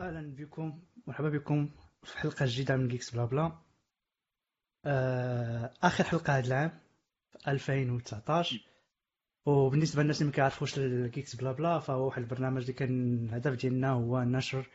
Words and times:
أهلا 0.00 0.34
بكم 0.34 0.80
مرحبا 1.06 1.28
بكم 1.28 1.70
في 2.02 2.18
حلقة 2.18 2.46
جديدة 2.46 2.76
من 2.76 2.88
Geeksblabla 2.88 3.52
آه، 4.86 5.72
آخر 5.82 6.04
حلقة 6.04 6.38
هذا 6.38 6.46
العام 6.46 6.80
في 7.30 7.50
2019 7.50 8.60
وبالنسبة 9.46 10.02
للناس 10.02 10.20
اللي 10.20 10.30
ما 10.30 10.36
كيعرفوش 10.36 10.78
ال 10.78 11.36
Geeksblabla 11.36 11.78
فهو 11.78 12.06
واحد 12.06 12.22
البرنامج 12.22 12.60
اللي 12.60 12.72
كان 12.72 13.24
الهدف 13.24 13.52
ديالنا 13.60 13.90
هو 13.90 14.22
نشر 14.22 14.66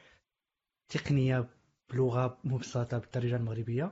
تقنية 0.90 1.50
بلغة 1.89 2.38
مبسطة 2.44 2.98
بالدارجه 2.98 3.36
المغربية 3.36 3.92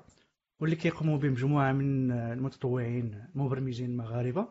واللي 0.60 0.76
كيقوموا 0.76 1.18
به 1.18 1.30
مجموعة 1.30 1.72
من 1.72 2.12
المتطوعين 2.12 3.28
المبرمجين 3.36 3.90
المغاربه 3.90 4.48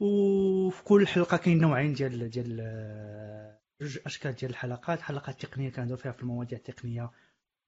وفي 0.00 0.84
كل 0.84 1.06
حلقة 1.06 1.36
كاين 1.36 1.58
نوعين 1.58 1.92
ديال 1.92 2.30
ديال 2.30 3.57
جوج 3.80 3.98
أشكال 4.06 4.32
ديال 4.32 4.50
الحلقات. 4.50 5.00
حلقات 5.00 5.46
تقنية 5.46 5.70
كنديرو 5.70 5.96
فيها 5.96 6.12
في 6.12 6.22
المواضيع 6.22 6.58
التقنية 6.58 7.10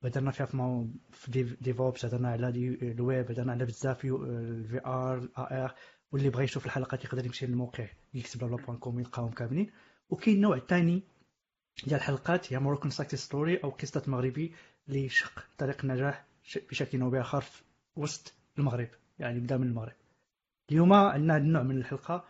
هضرنا 0.04 0.30
فيها 0.30 0.46
في, 0.46 0.56
مو... 0.56 0.90
في 1.12 1.56
DevOps 1.60 2.04
هضرنا 2.04 2.28
على 2.28 2.48
الويب 2.82 3.30
هضرنا 3.30 3.52
على 3.52 3.64
بزاف 3.64 4.04
ال 4.04 4.80
VR 4.86 5.18
ال 5.18 5.64
AR 5.64 5.74
واللي 6.12 6.30
بغى 6.30 6.44
يشوف 6.44 6.66
الحلقات 6.66 7.04
يقدر 7.04 7.26
يمشي 7.26 7.46
للموقع 7.46 7.88
.com 8.80 9.00
يلقاهم 9.00 9.30
كاملين. 9.30 9.70
وكاين 10.08 10.36
النوع 10.36 10.56
الثاني 10.56 11.02
ديال 11.86 11.96
الحلقات 11.96 12.52
هي 12.52 12.58
Moroccan 12.58 12.90
success 12.90 13.20
story 13.20 13.56
أو 13.56 13.70
قصة 13.70 14.02
مغربي 14.06 14.54
اللي 14.88 15.08
شق 15.08 15.44
طريق 15.58 15.80
النجاح 15.84 16.26
بشكل 16.70 17.02
أو 17.02 17.10
بآخر 17.10 17.44
وسط 17.96 18.34
المغرب 18.58 18.88
يعني 19.18 19.40
بدا 19.40 19.56
من 19.56 19.66
المغرب. 19.66 19.96
اليوم 20.70 20.92
عندنا 20.92 21.36
هذا 21.36 21.42
النوع 21.42 21.62
من 21.62 21.76
الحلقة 21.76 22.24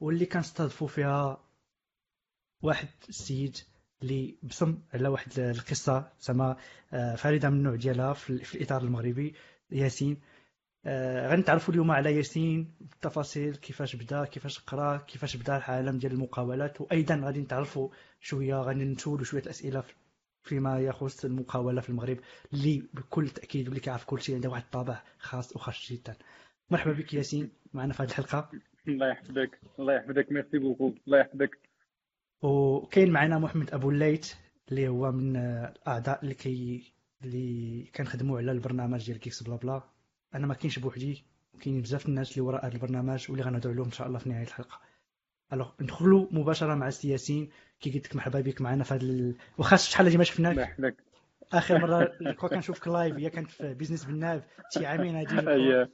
واللي 0.00 0.26
كنستضيفوا 0.26 0.88
فيها 0.88 1.45
واحد 2.62 2.88
السيد 3.08 3.56
اللي 4.02 4.36
بصم 4.42 4.78
على 4.94 5.08
واحد 5.08 5.38
القصة 5.38 6.08
زعما 6.20 6.56
آه، 6.92 7.14
فريدة 7.14 7.50
من 7.50 7.56
النوع 7.56 7.74
ديالها 7.74 8.12
في 8.12 8.54
الإطار 8.54 8.82
المغربي 8.82 9.34
ياسين. 9.70 10.20
آه، 10.86 11.28
غنتعرفوا 11.28 11.74
اليوم 11.74 11.90
على 11.90 12.16
ياسين 12.16 12.74
بالتفاصيل 12.80 13.56
كيفاش 13.56 13.96
بدا 13.96 14.24
كيفاش 14.24 14.58
قرا 14.58 14.96
كيفاش 14.96 15.36
بدا 15.36 15.56
العالم 15.56 15.98
ديال 15.98 16.12
المقاولات 16.12 16.80
وأيضا 16.80 17.16
غادي 17.24 17.40
نتعرفوا 17.40 17.88
شوية 18.20 18.54
غادي 18.54 18.84
نسولوا 18.84 19.24
شوية 19.24 19.42
الأسئلة 19.42 19.84
فيما 20.42 20.80
يخص 20.80 21.24
المقاولة 21.24 21.80
في 21.80 21.88
المغرب 21.88 22.18
اللي 22.52 22.82
بكل 22.94 23.28
تأكيد 23.28 23.66
واللي 23.68 23.80
كيعرف 23.80 24.04
كل 24.04 24.22
شيء 24.22 24.34
عنده 24.34 24.48
واحد 24.50 24.62
الطابع 24.62 25.02
خاص 25.18 25.56
وخاص 25.56 25.92
جدا. 25.92 26.16
مرحبا 26.70 26.92
بك 26.92 27.14
ياسين 27.14 27.50
معنا 27.74 27.92
في 27.92 28.02
هذه 28.02 28.08
الحلقة. 28.08 28.50
الله 28.88 29.08
يحفظك 29.08 29.60
الله 29.78 29.94
يحفظك 29.94 30.32
merci 30.32 30.58
beaucoup 30.58 30.94
الله 31.06 31.18
يحفظك. 31.18 31.58
وكاين 32.42 33.10
معنا 33.10 33.38
محمد 33.38 33.74
أبو 33.74 33.90
الليث 33.90 34.34
اللي 34.70 34.88
هو 34.88 35.12
من 35.12 35.36
الاعضاء 35.36 36.22
اللي 36.22 36.34
كي 36.34 36.92
اللي 37.24 37.84
كنخدموا 37.96 38.38
على 38.38 38.52
البرنامج 38.52 39.06
ديال 39.06 39.18
Geeksblabla. 39.20 39.82
أنا 40.34 40.46
ما 40.46 40.54
كاينش 40.54 40.78
بوحدي 40.78 41.24
وكاين 41.54 41.82
بزاف 41.82 42.06
الناس 42.08 42.30
اللي 42.32 42.40
وراء 42.40 42.66
هذا 42.66 42.74
البرنامج 42.74 43.30
واللي 43.30 43.44
غنهضروا 43.44 43.72
عليهم 43.72 43.86
إن 43.86 43.92
شاء 43.92 44.06
الله 44.06 44.18
في 44.18 44.28
نهاية 44.28 44.46
الحلقة. 44.46 44.80
alors 45.52 45.72
ندخلوا 45.80 46.26
مباشرة 46.30 46.74
مع 46.74 46.88
سي 46.88 47.09
ياسين 47.09 47.50
كي 47.80 47.90
قلت 47.90 48.06
لك 48.06 48.16
مرحبا 48.16 48.40
بك 48.40 48.60
معنا 48.60 48.84
في 48.84 48.94
هذا 48.94 49.02
ال... 49.02 49.34
واخا 49.58 49.76
شحال 49.76 50.18
ما 50.18 50.24
شفناك؟ 50.24 50.76
آخر 51.52 51.78
مرة 51.78 52.04
كون 52.38 52.50
كنشوفك 52.50 52.88
live 52.88 53.16
هي 53.16 53.30
كانت 53.30 53.50
في 53.50 53.74
Business 53.74 54.04
بالناب 54.04 54.42
شي 54.74 54.86
عامين 54.86 55.16
هذه 55.16 55.48
اييه 55.54 55.90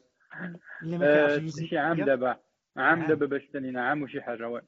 اللي 0.83 0.99
ما 0.99 1.15
كيعرفش 1.15 1.69
شي 1.69 1.79
عام 1.79 2.05
دابا. 2.05 2.37
عام 2.77 3.07
دابا 3.07 3.27
باش 3.27 3.43
ثاني 3.53 3.79
عام 3.79 4.03
وشي 4.03 4.23
حاجة 4.23 4.49
وي. 4.49 4.61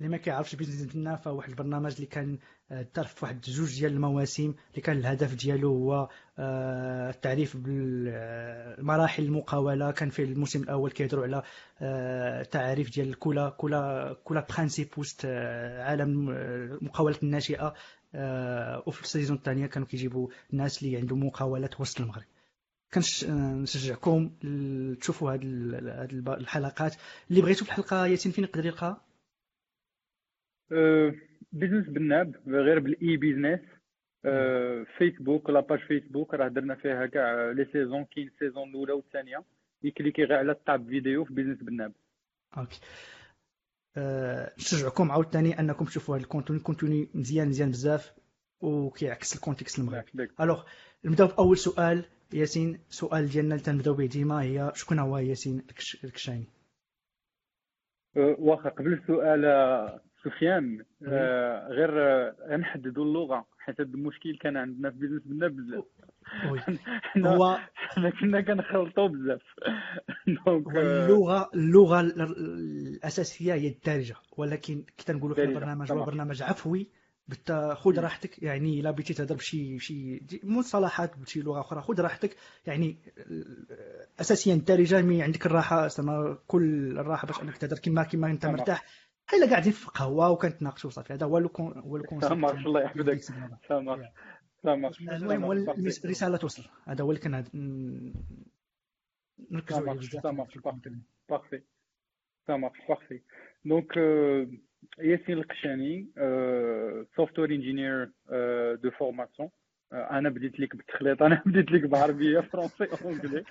اللي 0.00 0.08
ما 0.08 0.16
كيعرفش 0.16 0.54
بيزنس 0.54 0.92
ديالنا 0.92 1.16
فواحد 1.16 1.48
البرنامج 1.48 1.94
اللي 1.94 2.06
كان 2.06 2.38
دار 2.70 2.86
آه، 2.98 3.02
في 3.02 3.24
واحد 3.24 3.40
جوج 3.40 3.78
ديال 3.80 3.92
المواسم 3.92 4.54
اللي 4.70 4.82
كان 4.82 4.96
الهدف 4.96 5.34
ديالو 5.34 5.68
هو 5.68 6.08
آه، 6.38 7.10
التعريف 7.10 7.56
بالمراحل 7.56 9.22
المقاولة. 9.22 9.90
كان 9.90 10.10
في 10.10 10.22
الموسم 10.22 10.62
الأول 10.62 10.90
كيهضروا 10.90 11.24
على 11.24 11.42
آه، 11.80 12.42
تعريف 12.42 12.90
ديال 12.90 13.18
كولا 13.18 13.48
كولا 13.48 14.12
كولا 14.24 14.46
برانسيب 14.50 14.88
وسط 14.96 15.24
عالم 15.24 16.30
المقاولات 16.30 17.22
الناشئة 17.22 17.74
وفي 18.86 19.02
ال 19.02 19.07
saison 19.07 19.36
الثانية 19.36 19.66
كانوا 19.66 19.88
كيجيبوا 19.88 20.28
الناس 20.52 20.82
اللي 20.82 20.96
عندهم 20.96 21.26
مقاولات 21.26 21.80
وسط 21.80 22.00
المغرب. 22.00 22.24
كنشجعكم 22.94 24.30
تشوفوا 25.00 25.32
هذه 25.32 25.40
الحلقات. 26.28 26.94
اللي 27.30 27.42
بغيتوا 27.42 27.66
في 27.66 27.72
الحلقة 27.72 28.06
ياسين 28.06 28.32
فين 28.32 28.44
يقدر 28.44 28.66
يلقى؟ 28.66 29.05
Business 31.52 31.88
بالناب 31.88 32.36
غير 32.46 32.78
بالاي 32.78 33.16
Business 33.16 33.60
فيسبوك 34.98 35.50
la 35.50 35.59
page 35.59 35.78
Facebook 35.78 36.34
راه 36.34 36.48
درنا 36.48 36.74
فيها 36.74 37.06
كاع 37.06 37.50
les 37.50 37.64
saisons 37.72 38.04
كاين 38.04 38.26
ال 38.28 38.34
saison 38.34 38.68
الأولى 38.68 38.92
والثانية. 38.92 39.44
يكليكي 39.82 40.24
غير 40.24 40.38
على 40.38 40.52
ال 40.52 40.61
tab 40.61 40.88
vidéo 40.88 41.24
في 41.24 41.34
Business 41.34 41.58
بالناب 41.58 41.92
okay 42.58 42.80
نشجعكم 44.58 45.10
عاوتاني 45.10 45.60
أنكم 45.60 45.84
تشوفوا 45.84 46.16
هذا 46.16 46.24
ال 46.24 46.28
contenu 46.28 46.60
contenu 46.60 47.08
مزيان 47.14 47.48
مزيان 47.48 47.70
بزاف 47.70 48.14
وكيعكس 48.60 49.36
ال 49.36 49.41
contexte 49.41 49.78
المغربي. 49.78 50.28
alors 50.40 50.64
نبداو 51.04 51.26
بأول 51.26 51.56
سؤال 51.56 52.04
ياسين. 52.32 52.80
السؤال 52.90 53.28
ديالنا 53.28 53.54
اللي 53.54 53.64
تنبداو 53.64 53.94
به 53.94 54.06
ديما 54.06 54.42
هي 54.42 54.72
شكون 54.74 54.98
هو 54.98 55.18
ياسين 55.18 55.62
الكشاني؟ 56.04 56.46
واخا 58.16 58.68
قبل 58.68 58.92
السؤال 58.92 59.40
سفيان 60.24 60.84
آه 61.08 61.68
غير 61.68 61.90
آه 62.00 62.56
نحددوا 62.56 63.04
اللغة 63.04 63.46
حيت 63.58 63.80
هذا 63.80 63.90
المشكل 63.90 64.38
كان 64.40 64.56
عندنا 64.56 64.90
في 64.90 64.96
Business 64.96 65.22
بالناب 65.24 65.48
بزاف. 65.48 65.84
هو 67.26 67.58
حنا 67.74 68.10
كنا 68.10 68.40
كنخلطوا 68.40 69.08
بزاف. 69.08 69.42
donc 70.46 70.76
آه، 70.76 70.80
اللغة 70.80 71.50
اللغة 71.54 72.00
الأساسية 72.00 73.54
هي 73.54 73.68
الدارجة 73.68 74.16
ولكن 74.36 74.84
كي 74.96 75.04
تنقولوا 75.04 75.36
في 75.36 75.44
البرنامج 75.44 75.92
هو 75.92 76.04
برنامج 76.04 76.42
عفوي 76.42 76.90
خذ 77.74 78.00
راحتك. 78.00 78.42
يعني 78.42 78.80
إلا 78.80 78.90
بغيتي 78.90 79.14
تهضر 79.14 79.34
بشي 79.34 79.78
شي 79.78 80.20
مصطلحات 80.44 81.18
بشي 81.18 81.40
لغة 81.40 81.60
أخرى 81.60 81.82
خذ 81.82 82.00
راحتك. 82.00 82.36
يعني 82.66 82.98
اساسيا 84.20 84.54
الدارجة 84.54 85.02
mais 85.02 85.22
عندك 85.22 85.46
الراحة 85.46 85.88
كل 86.46 86.98
الراحة 86.98 87.26
باش 87.26 87.42
أنك 87.42 87.56
تهضر 87.56 87.78
كما 87.78 88.02
كما 88.02 88.30
أنت 88.30 88.46
مرتاح. 88.46 88.84
حيلا 89.26 89.50
قاعدين 89.50 89.72
في 89.72 89.86
قهوه 89.86 90.30
وكنتناقشوا 90.30 90.90
صافي. 90.90 91.12
هذا 91.12 91.26
هو 91.26 91.36
هو 91.36 91.96
ال 91.96 92.00
concept 92.00 92.32
سامح 92.32 92.50
الله 92.50 92.82
يحفظك 92.82 93.20
المهم 94.64 95.52
الرسالة 96.04 96.36
توصل. 96.36 96.62
هذا 96.84 97.04
هو 97.04 97.10
اللي 97.10 97.20
كان 97.20 97.44
نركزوا 99.50 99.90
عليه 99.90 100.00
بزاف. 100.00 100.26
parfait 101.28 101.62
سامح 102.46 102.88
parfait 102.88 103.20
donc 103.64 103.96
ياسين 104.98 105.38
القشاني 105.38 106.08
software 107.16 107.50
engineer 107.50 108.12
de 108.74 108.90
formation 108.90 109.50
أنا 109.92 110.28
بديت 110.28 110.60
لك 110.60 110.76
بالتخليط 110.76 111.22
أنا 111.22 111.42
بديت 111.46 111.70
لك 111.70 111.82
بعربيه 111.82 112.40
français 112.40 112.88
anglais 113.04 113.44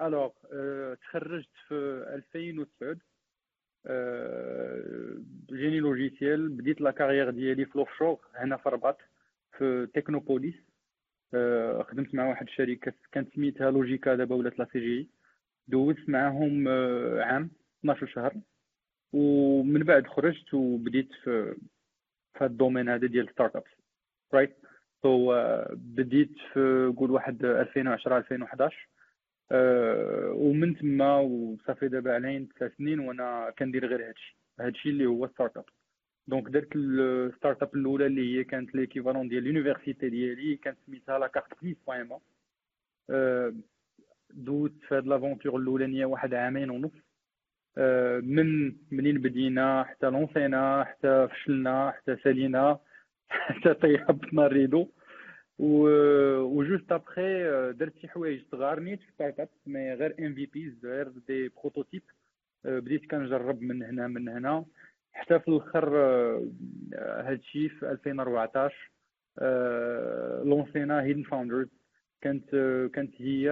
alors 0.00 0.30
تخرجت 0.94 1.50
في 1.68 1.74
2009 2.14 2.96
génie 5.50 5.80
logiciel 5.80 6.48
بديت 6.48 6.80
la 6.80 6.90
carrière 6.90 7.30
ديالي 7.30 7.64
في 7.64 7.78
l'offshore 7.78 8.18
هنا 8.34 8.56
في 8.56 8.66
الرباط 8.66 8.98
في 9.58 9.88
تكنوبوليس 9.94 10.54
خدمت 11.82 12.14
مع 12.14 12.28
واحد 12.28 12.46
الشركة 12.46 12.92
كانت 13.12 13.34
سميتها 13.34 13.70
لوجيكا 13.70 14.14
دابا 14.14 14.34
ولات 14.34 14.58
la 14.58 14.68
CGI. 14.72 15.08
دوزت 15.68 16.08
معاهم 16.08 16.68
عام 17.18 17.50
12 17.80 18.06
شهر. 18.06 18.34
ومن 19.12 19.82
بعد 19.82 20.06
خرجت 20.06 20.54
وبديت 20.54 21.12
في 21.12 21.54
في 22.32 22.38
هذا 22.44 22.46
ال 22.46 22.51
domaine 22.51 22.88
هذا 22.88 23.06
ديال 23.06 23.30
startups 23.30 23.70
right 24.34 24.56
so 25.02 25.34
بديت 25.72 26.32
في 26.52 26.94
قول 26.96 27.10
واحد 27.10 27.44
2010 27.44 28.18
2011 28.18 28.88
أه 29.52 30.32
ومن 30.34 30.76
تما 30.76 31.16
وصافي 31.16 31.88
دابا 31.88 32.14
علين 32.14 32.48
ثلاث 32.58 32.72
سنين 32.78 33.00
وأنا 33.00 33.54
كندير 33.58 33.86
غير 33.86 34.08
هادشي. 34.08 34.36
هادشي 34.60 34.88
اللي 34.88 35.06
هو 35.06 35.28
startup 35.28 35.64
donc 36.26 36.48
درت 36.48 36.76
ال 36.76 37.62
startup 37.62 37.74
الأولى 37.74 38.06
اللي 38.06 38.38
هي 38.38 38.44
كانت 38.44 38.74
l'équivalent 38.74 39.28
ديال 39.28 39.44
l'université 39.44 40.08
ديالي 40.08 40.56
كانت 40.56 40.78
سميتها 40.86 41.18
la 41.18 41.26
carte 41.26 41.62
plus 41.62 41.76
point 41.86 42.18
أه 43.10 43.54
دوزت 44.30 44.74
في 44.88 44.94
هاد 44.94 45.06
l'aventure 45.06 45.56
الأولانية 45.60 46.06
واحد 46.06 46.34
عامين 46.34 46.70
ونص. 46.70 46.92
أه 47.78 48.18
من 48.20 48.76
منين 48.90 49.18
بدينا 49.18 49.84
حتى 49.84 50.06
لونسينا 50.06 50.84
حتى 50.84 51.28
فشلنا 51.28 51.90
حتى 51.90 52.16
سالينا 52.16 52.78
حتى 53.28 53.74
طيحنا 53.74 54.46
ال 54.46 54.52
rideau 54.52 54.88
و 55.58 55.80
juste 55.80 56.92
après 56.92 57.42
درت 57.72 57.98
شي 57.98 58.08
حوايج 58.08 58.42
صغار 58.52 58.80
نيت 58.80 59.00
في 59.00 59.12
startup 59.12 59.48
mais 59.66 59.94
غير 59.94 60.14
MVPs 60.26 60.84
غير 60.84 61.08
des 61.08 61.48
prototypes 61.48 62.02
بديت 62.64 63.10
كنجرب 63.10 63.62
من 63.62 63.82
هنا 63.82 64.06
من 64.06 64.28
هنا. 64.28 64.64
حتى 65.12 65.38
في 65.40 65.48
الأخر 65.48 65.96
هادشي 66.98 67.68
في 67.68 67.90
2014 67.90 68.90
لونسينا 70.44 71.02
Hidden 71.02 71.22
Founders 71.22 71.68
كانت 72.20 72.50
كانت 72.94 73.14
هي 73.22 73.50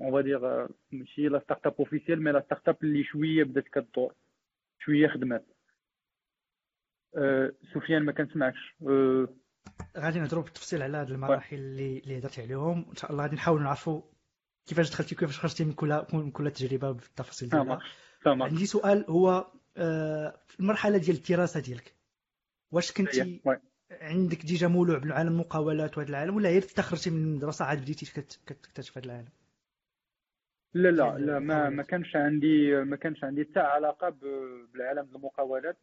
on 0.00 0.12
va 0.12 0.31
dire 0.31 0.68
ماشي 0.92 1.28
la 1.28 1.38
startup 1.38 1.74
officielle 1.78 2.22
mais 2.22 2.32
la 2.32 2.40
startup 2.40 2.76
اللي 2.82 3.04
شوية 3.04 3.44
بدات 3.44 3.64
كدور 3.68 4.14
شوية 4.78 5.08
خدمات. 5.08 5.44
سفيان 7.74 8.02
ما 8.02 8.12
كنسمعكش. 8.12 8.74
غادي 9.96 10.20
نهضروا 10.20 10.42
بالتفصيل 10.42 10.82
على 10.82 10.96
هذه 10.96 11.08
المراحل 11.08 11.56
اللي 11.56 11.98
اللي 11.98 12.18
هضرت 12.18 12.38
عليهم. 12.38 12.86
إن 12.90 12.96
شاء 12.96 13.10
الله 13.10 13.22
غادي 13.22 13.36
نحاولوا 13.36 13.64
نعرفوا 13.64 14.02
كيفاش 14.66 14.90
دخلتي 14.90 15.14
كيفاش 15.14 15.38
خرجتي 15.38 15.64
من 15.64 15.72
كل 15.72 16.04
من 16.12 16.30
كل 16.30 16.50
تجربه 16.50 16.92
بالتفاصيل 16.92 17.48
ديالها. 17.48 17.80
عندي 18.26 18.66
سؤال 18.66 19.04
هو 19.08 19.46
في 20.46 20.60
المرحلة 20.60 20.98
ديال 20.98 21.16
الدراسة 21.16 21.60
ديالك 21.60 21.94
واش 22.72 22.92
كنتي 22.92 23.40
عندك 23.90 24.46
déjà 24.46 24.68
مولوع 24.68 24.98
بالعالم 24.98 25.28
المقاولات 25.28 25.98
وهذا 25.98 26.10
العالم 26.10 26.36
ولا 26.36 26.48
غير 26.48 26.62
تخرجتي 26.62 27.10
من 27.10 27.22
المدرسة 27.22 27.64
عاد 27.64 27.80
بديتي 27.80 28.06
كتكتشف 28.46 28.98
هذا 28.98 29.06
العالم؟ 29.06 29.28
لا 30.74 30.88
لا 30.88 31.18
لا 31.18 31.38
ما 31.38 31.68
ما 31.68 31.82
كانش 31.82 32.16
عندي 32.16 32.84
ما 32.84 32.96
كانش 32.96 33.24
عندي 33.24 33.44
حتى 33.44 33.60
علاقة 33.60 34.08
بالعالم 34.72 35.16
المقاولات. 35.16 35.78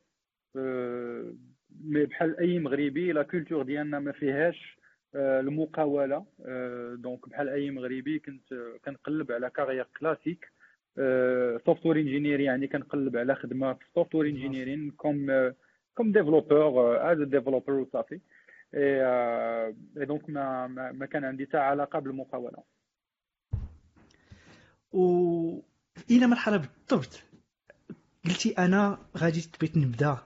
mais 1.83 2.05
بحال 2.05 2.39
أي 2.39 2.59
مغربي 2.59 3.11
la 3.11 3.23
culture 3.23 3.63
ديالنا 3.63 3.99
ما 3.99 4.11
فيهاش 4.11 4.77
المقاولة. 5.15 6.25
donc 6.95 7.29
بحال 7.29 7.49
أي 7.49 7.71
مغربي 7.71 8.19
كنت 8.19 8.53
كنقلب 8.85 9.31
على 9.31 9.49
carrière 9.49 9.87
classique 9.99 10.51
software 11.65 11.95
engineer 11.99 12.39
يعني 12.39 12.67
كنقلب 12.67 13.17
على 13.17 13.35
خدمة 13.35 13.73
في 13.73 13.85
software 13.95 14.29
engineering 14.29 14.91
comme 14.91 15.51
comme 15.95 16.11
développeur 16.11 17.11
as 17.11 17.17
developer 17.21 17.73
وصافي 17.73 18.19
et 18.75 20.05
donc 20.05 20.29
ما 20.29 20.67
ما 20.91 21.05
كان 21.05 21.25
عندي 21.25 21.45
حتى 21.45 21.57
علاقة 21.57 21.99
بالمقاولة. 21.99 22.63
و 24.93 25.59
إلى 26.11 26.27
مرحلة 26.27 26.57
بالضبط 26.57 27.23
قلتي 28.25 28.51
أنا 28.57 28.99
غادي 29.17 29.41
تبغي 29.41 29.81
نبدا 29.81 30.17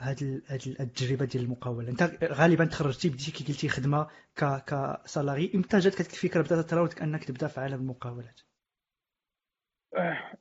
هاد 0.00 0.42
التجربة 0.80 1.24
ديال 1.24 1.44
المقاولة. 1.44 1.88
انت 1.88 2.02
غالبا 2.24 2.64
تخرجتي 2.64 3.08
بديتي 3.08 3.32
كي 3.32 3.44
قلتي 3.44 3.68
خدمة 3.68 4.06
ك 4.36 4.64
ك 4.66 4.77
salarié 4.77 5.52
إمتى 5.54 5.78
جاتك 5.78 6.00
الفكرة 6.00 6.42
بدأت 6.42 6.70
تراودك 6.70 7.02
انك 7.02 7.24
تبدأ 7.24 7.46
في 7.46 7.60
عالم 7.60 7.80
المقاولات؟ 7.80 8.40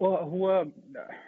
هو 0.01 0.67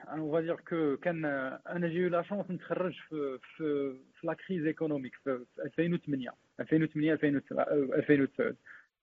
أنا 0.09 0.31
va 0.31 0.39
dire 0.39 0.55
que 0.55 0.97
كان 0.97 1.25
أنا 1.67 1.87
j'ai 1.87 2.09
la 2.09 2.21
chance 2.21 2.51
نتخرج 2.51 2.93
في 3.09 3.39
في 3.57 3.95
في 4.19 4.27
la 4.27 4.33
crise 4.33 4.65
économique 4.65 5.15
في 5.23 5.45
2008 5.65 6.29
2008 6.59 7.13
2009 7.13 8.55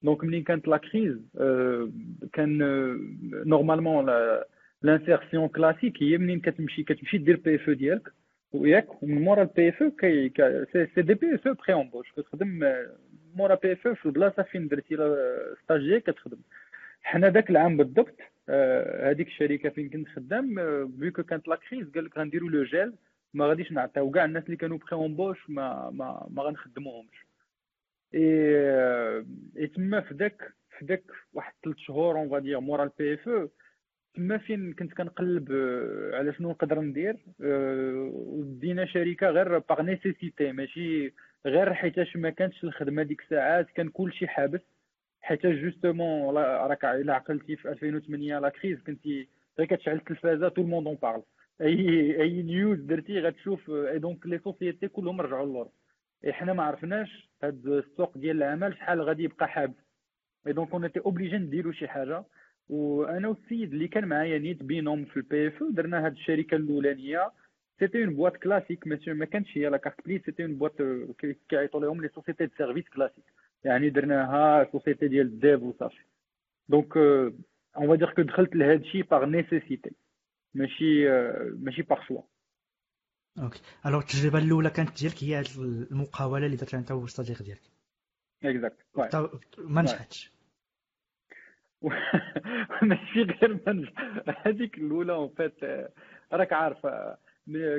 donc 0.02 0.24
منين 0.24 0.42
كانت 0.44 0.68
la 0.68 0.76
crise 0.76 1.18
كان 2.32 2.58
normalement 3.46 4.06
l'insertion 4.82 5.48
classique 5.48 6.02
هي 6.02 6.18
منين 6.18 6.40
كتمشي 6.40 6.82
كتمشي 6.82 7.18
دير 7.18 7.36
PFE 7.36 7.70
ديالك. 7.70 8.21
وياك 8.52 9.02
ومن 9.02 9.22
مورا 9.22 9.42
ال 9.42 9.68
PFE 9.68 9.82
qui 9.82 10.32
c'est 10.94 11.02
des 11.02 11.14
PFE 11.14 11.34
pré-embauche 11.34 12.12
كتخدم 12.12 12.74
مورا 13.34 13.54
PFE 13.54 13.88
في 13.88 14.06
البلاصه 14.06 14.42
فين 14.42 14.68
درتي 14.68 14.96
ستاجي 15.64 16.00
كتخدم. 16.00 16.38
حنا 17.02 17.30
ذاك 17.30 17.50
العام 17.50 17.76
بالضبط 17.76 18.16
هذيك 19.02 19.26
الشركة 19.26 19.68
فين 19.68 19.88
كنت 19.90 20.08
خدام 20.08 20.54
vu 21.00 21.09
que 21.09 21.22
كانت 21.22 21.48
la 21.48 21.56
crise 21.56 21.88
قال 21.94 22.04
لك 22.04 22.18
غنديروا 22.18 22.50
le 22.50 22.64
gel 22.64 22.92
ما 23.34 23.46
غاديش 23.46 23.72
نعطيو. 23.72 24.10
كاع 24.10 24.24
الناس 24.24 24.44
اللي 24.44 24.56
كانوا 24.56 24.78
pré-embauche 24.78 25.50
ما 25.50 25.90
ما 25.90 26.26
ما 26.30 26.42
غنخدموهمش. 26.42 27.26
اي 28.14 28.54
اي 29.58 29.66
تما 29.66 30.00
في 30.00 30.14
ذاك 30.14 30.52
في 30.78 30.84
ذاك 30.84 31.02
واحد 31.32 31.52
ثلاث 31.64 31.76
شهور 31.76 32.18
on 32.18 32.30
va 32.30 32.40
dire 32.40 32.60
مورا 32.60 32.84
ال 32.84 33.14
PFE 33.14 33.48
تما 34.14 34.38
فين 34.38 34.72
كنت 34.72 34.92
كنقلب 34.92 35.52
على 36.14 36.32
شنو 36.34 36.50
نقدر 36.50 36.80
ندير؟ 36.80 37.16
ودرنا 37.40 38.86
شركة 38.86 39.26
غير 39.30 39.58
par 39.58 39.82
nécessité 39.82 40.52
ماشي 40.52 41.12
غير 41.46 41.74
حيتاش 41.74 42.16
ما 42.16 42.30
كانتش 42.30 42.64
الخدمة 42.64 43.02
ديك 43.02 43.20
الساعات 43.22 43.70
كان 43.70 43.88
كلشي 43.88 44.28
حابس. 44.28 44.60
حيت 45.20 45.46
justement 45.46 46.34
راك 46.36 46.84
إلا 46.84 47.14
عقلتي 47.14 47.56
في 47.56 47.68
2008 47.68 48.38
la 48.38 48.48
crise 48.48 48.78
كنتي 48.82 49.28
غير 49.58 49.66
كتشعل 49.68 49.96
التلفازة 49.96 50.48
tout 50.48 50.62
le 50.62 50.69
monde 50.69 50.86
en 50.86 50.96
parle 51.02 51.22
أي 51.60 52.22
أي 52.22 52.42
news 52.42 52.78
درتي 52.78 53.20
غتشوف 53.20 53.70
et 53.70 53.98
donc 53.98 54.26
les 54.26 54.38
sociétés 54.38 54.88
كلهم 54.88 55.20
رجعوا 55.20 55.46
للور 55.46 55.68
اي 56.24 56.32
حنا 56.32 56.52
ما 56.52 56.62
عرفناش 56.62 57.30
هاد 57.42 57.66
السوق 57.66 58.18
ديال 58.18 58.36
العمل 58.36 58.74
شحال 58.76 59.02
غادي 59.02 59.22
يبقى 59.24 59.48
حابس. 59.48 59.84
et 60.46 60.52
donc 60.52 60.72
on 60.74 60.90
obligé 61.06 61.38
نديرو 61.38 61.72
شي 61.72 61.88
حاجة. 61.88 62.24
وأنا 62.68 63.28
والسيد 63.28 63.72
اللي 63.72 63.88
كان 63.88 64.04
معايا 64.08 64.38
نيت 64.38 64.62
binôme 64.62 65.04
في 65.04 65.16
ال 65.16 65.48
PFE 65.48 65.62
درنا 65.70 66.06
هاد 66.06 66.12
الشركة 66.12 66.56
الأولانية. 66.56 67.32
c'était 67.82 68.04
une 68.04 68.14
boîte 68.14 68.36
classique 68.36 68.86
ما 69.06 69.24
كانش 69.24 69.58
هي 69.58 69.68
la 69.68 69.76
carte 69.76 70.06
plus 70.06 70.22
c'était 70.26 70.44
une 70.44 70.54
boîte 70.54 70.72
كيعيطوا 71.48 71.80
لهم 71.80 72.02
les 72.02 72.08
sociétés 72.08 72.46
de 72.46 72.52
service 72.56 72.88
classiques 72.88 73.24
يعني 73.64 73.90
درناها 73.90 74.72
société 74.72 75.08
ديال 75.08 75.26
ال 75.26 75.35
dev 75.35 75.62
وصافي 75.62 76.04
donc 76.68 76.96
on 77.76 77.88
va 77.88 77.97
dire 77.97 78.14
que 78.14 78.22
دخلت 78.22 78.56
لهذا 78.56 78.74
الشيء 78.74 79.04
par 79.04 79.24
nécessité 79.24 79.90
ماشي 80.54 81.08
ماشي 81.50 81.82
par 81.82 82.02
choix 82.08 82.22
OK 83.38 83.60
alors 83.86 84.00
التجربه 84.00 84.38
الاولى 84.38 84.70
كانت 84.70 85.00
ديالك 85.00 85.24
هي 85.24 85.42
المقاوله 85.90 86.46
اللي 86.46 86.56
درتها 86.56 86.78
انت 86.78 86.90
والصديق 86.90 87.42
ديالك 87.42 87.62
exact 88.44 88.86
ما 89.58 89.82
نجحتش 89.82 90.31
ماشي 92.82 93.22
غير 93.22 93.60
نجح 93.68 93.92
هذيك 94.46 94.78
الأولى 94.78 95.12
en 95.12 95.28
fait 95.36 95.64
راك 96.32 96.52
عارف 96.52 96.86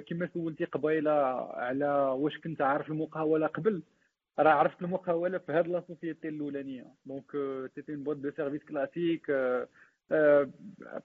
كما 0.07 0.29
سولتي 0.33 0.65
قبيلة 0.65 1.11
على 1.53 1.87
واش 2.17 2.37
كنت 2.37 2.61
عارف 2.61 2.89
المقاولة 2.89 3.47
قبل. 3.47 3.83
راه 4.39 4.49
عرفت 4.51 4.81
المقاولة 4.81 5.37
في 5.37 5.51
هاد 5.51 5.67
la 5.67 5.83
société 5.87 6.29
الأولانية. 6.29 6.85
donc 7.05 7.31
c'était 7.75 7.93
une 7.93 8.03
boîte 8.03 8.17
de 8.17 8.31
service 8.31 8.63
classique 8.63 9.31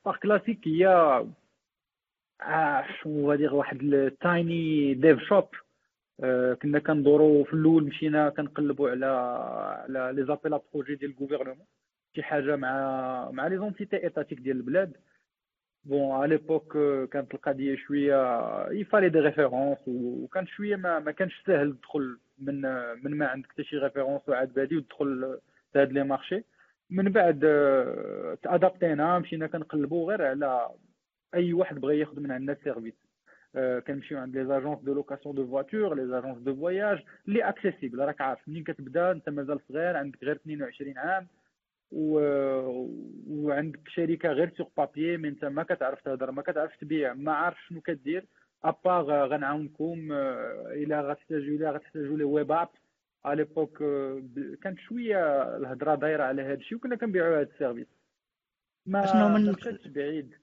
bah 0.04 0.16
classique 0.23 0.68
هي 0.69 0.87
شنو 3.02 3.31
غادي 3.31 3.49
واحد 3.49 3.83
ال 3.83 4.05
tiny 4.05 4.95
dev 4.95 5.18
shop 5.23 5.49
كنا 6.62 6.78
كندورو 6.78 7.45
في 7.45 7.52
الأول 7.55 7.85
مشينا 7.85 8.31
كنقلبوا 8.31 8.90
على 8.90 9.07
على 9.07 10.12
les 10.16 10.26
appels 10.26 10.59
projets 10.75 10.95
ديال 10.95 11.11
ال 11.11 11.15
gouvernement 11.15 11.66
شي 12.15 12.23
حاجة 12.23 12.57
مع 12.57 13.31
مع 13.31 13.47
les 13.47 13.57
entités 13.57 14.02
étatiques 14.04 14.38
ديال 14.41 14.57
البلاد. 14.57 14.97
bon 15.85 16.12
على 16.12 16.29
l'époque 16.37 16.73
كانت 17.12 17.35
القضية 17.35 17.77
شوية 17.77 18.17
il 18.71 18.79
fallait 18.79 19.09
des 19.09 19.18
références 19.18 19.78
وكان 19.87 20.47
شوية 20.47 20.77
ما, 20.77 20.99
ما 20.99 21.12
كانش 21.12 21.43
ساهل 21.47 21.77
تدخل 21.77 22.19
من 22.38 22.61
من 23.05 23.15
ما 23.19 23.27
عندك 23.27 23.49
حتى 23.53 23.65
شي 23.65 23.77
référence 23.78 24.28
وعاد 24.29 24.55
بادي 24.55 24.77
وتدخل 24.77 25.38
لهاد 25.75 25.93
les 25.92 26.04
marchés 26.04 26.45
من 26.91 27.12
بعد 27.12 27.41
تادابتينا 28.43 29.19
مشينا 29.19 29.47
كنقلبوا 29.47 30.09
غير 30.11 30.23
على 30.27 30.69
أي 31.35 31.53
واحد 31.53 31.81
بغى 31.81 31.99
ياخذ 31.99 32.21
من 32.21 32.31
عندنا 32.31 32.53
ال 32.52 32.58
service 32.58 32.95
كنمشيو 33.87 34.19
عند 34.19 34.37
les 34.37 34.47
agences 34.47 34.78
de 34.80 34.95
location 34.95 35.35
de 35.35 35.47
voitures 35.47 35.95
les 35.95 36.07
agences 36.07 36.38
de 36.38 36.54
voyage 36.57 36.99
les 37.26 37.49
accessibles 37.49 37.99
راك 37.99 38.21
عارف. 38.21 38.49
منين 38.49 38.65
كتبدا؟ 38.65 39.11
أنت 39.11 39.29
مازال 39.29 39.61
صغير 39.69 39.97
عندك 39.97 40.25
غير 40.25 40.37
22 40.37 40.99
عام. 40.99 41.27
و... 41.92 42.21
وعندك 43.28 43.80
شركة 43.88 44.28
غير 44.28 44.54
sur 44.57 44.66
papier 44.76 45.16
mais 45.16 45.28
انت 45.28 45.45
ما 45.45 45.62
كتعرف 45.62 46.00
تهضر 46.00 46.30
ما 46.30 46.42
كتعرف 46.42 46.76
تبيع 46.80 47.14
ما 47.14 47.33
عارف 47.33 47.57
شنو 47.68 47.80
كدير 47.80 48.26
à 48.64 48.77
part 48.77 49.28
غنعاونكم 49.28 50.12
إلى 50.73 51.00
غتحتاجوا 51.00 51.57
إلى 51.57 51.71
غتحتاجوا 51.71 52.16
لي 52.16 52.25
web 52.25 52.52
app 52.52 52.68
à 53.25 53.37
l'époque 53.37 53.78
كانت 54.62 54.78
شوية 54.78 55.57
الهضرة 55.57 55.95
دايرة 55.95 56.25
على 56.25 56.42
هذا 56.42 56.54
الشيء 56.54 56.78
وكنا 56.78 56.97
كنبيعوا 56.97 57.37
هذا 57.37 57.50
ال 57.52 57.56
service. 57.56 57.87
ما 58.87 59.07
شنو 59.07 59.26
هما 59.26 59.57
بعدا. 59.87 60.35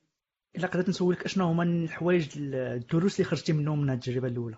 إلا 0.57 0.67
قدرت 0.67 0.89
نسولك 0.89 1.25
أشنو 1.25 1.45
هما 1.45 1.63
الحوايج 1.63 2.29
الدروس 2.37 3.19
اللي 3.19 3.29
خرجتي 3.29 3.53
منهم 3.53 3.81
من 3.81 3.89
التجربة 3.89 4.27
الأولى؟ 4.27 4.57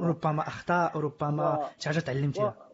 ربما 0.00 0.42
أخطاء 0.48 0.98
ربما 0.98 1.70
شي 1.78 1.88
حاجة 1.88 2.00
تعلمتيها؟ 2.00 2.65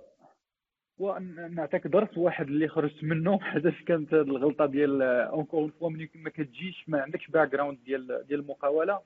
ونعطيك 1.02 1.86
درس 1.86 2.18
واحد 2.18 2.46
اللي 2.46 2.68
خرجت 2.68 3.04
منه. 3.04 3.38
حيتاش 3.50 3.82
كانت 3.82 4.12
الغلطة 4.14 4.66
ديال 4.66 5.02
encore 5.02 5.70
une 5.80 5.84
fois 5.84 5.90
ملي 5.90 6.08
ما 6.14 6.30
كتجيش 6.30 6.84
ما 6.88 7.02
عندكش 7.02 7.30
background 7.30 7.78
ديال 7.84 8.24
ديال 8.28 8.40
المقاولة 8.40 9.00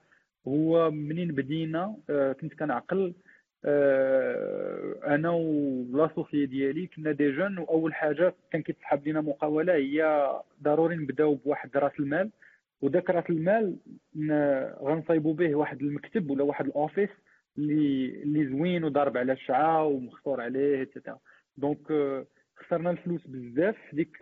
هو 0.49 0.91
منين 0.91 1.29
بدينا 1.29 1.97
كنت 2.41 2.55
كنعقل 2.55 3.15
أنا 5.07 5.31
و 5.31 5.42
l'associé 5.42 6.47
ديالي 6.47 6.87
كنا 6.87 7.13
des 7.13 7.31
jeunes 7.33 7.59
وأول 7.59 7.95
حاجة 7.95 8.35
كان 8.51 8.63
كيتسحب 8.63 9.07
لينا 9.07 9.21
مقاولة 9.21 9.75
هي 9.75 10.31
ضروري 10.63 10.97
نبداو 10.97 11.35
بواحد 11.35 11.77
راس 11.77 11.93
المال. 12.01 12.31
وذاك 12.83 13.11
راس 13.11 13.25
المال 13.31 13.77
غنصايبوا 14.83 15.35
به 15.35 15.55
واحد 15.55 15.83
المكتب 15.83 16.31
ولا 16.31 16.45
واحد 16.45 16.67
ال 16.67 16.73
office 16.73 17.11
اللي 17.59 18.07
اللي 18.23 18.47
زوين 18.47 18.85
وضارب 18.85 19.17
على 19.17 19.33
الشارع 19.33 19.83
ومخير 19.83 20.41
عليه 20.41 20.83
et 20.83 20.92
cetera 20.92 21.19
donc 21.57 21.87
خسرنا 22.57 22.91
الفلوس 22.91 23.27
بزاف. 23.27 23.77
ديك 23.93 24.19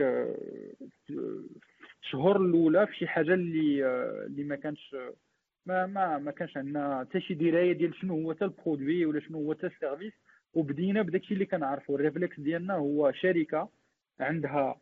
الشهور 2.03 2.37
الأولى 2.37 2.87
في 2.87 2.95
شي 2.95 3.07
حاجة 3.07 3.35
اللي 3.35 3.87
اللي 4.26 4.45
ما 4.45 4.57
كانش 4.57 4.97
ما 5.67 5.87
ما 5.87 6.19
ما 6.19 6.31
كانش 6.31 6.57
عندنا 6.57 7.00
حتى 7.00 7.21
شي 7.21 7.35
دراية 7.35 7.73
ديال 7.73 7.95
شنو 7.95 8.14
هو 8.14 8.35
حتى 8.35 8.45
ال 8.44 8.52
produit 8.52 9.06
ولا 9.07 9.21
شنو 9.21 9.38
هو 9.38 9.55
حتى 9.55 9.67
ال 9.66 9.72
service. 9.72 10.12
وبدينا 10.55 11.03
بداكشي 11.03 11.35
اللي 11.35 11.47
كنعرفو. 11.47 11.97
ال 11.97 12.02
réflexe 12.02 12.40
ديالنا 12.41 12.75
هو 12.75 13.12
شركة 13.12 13.71
عندها 14.21 14.81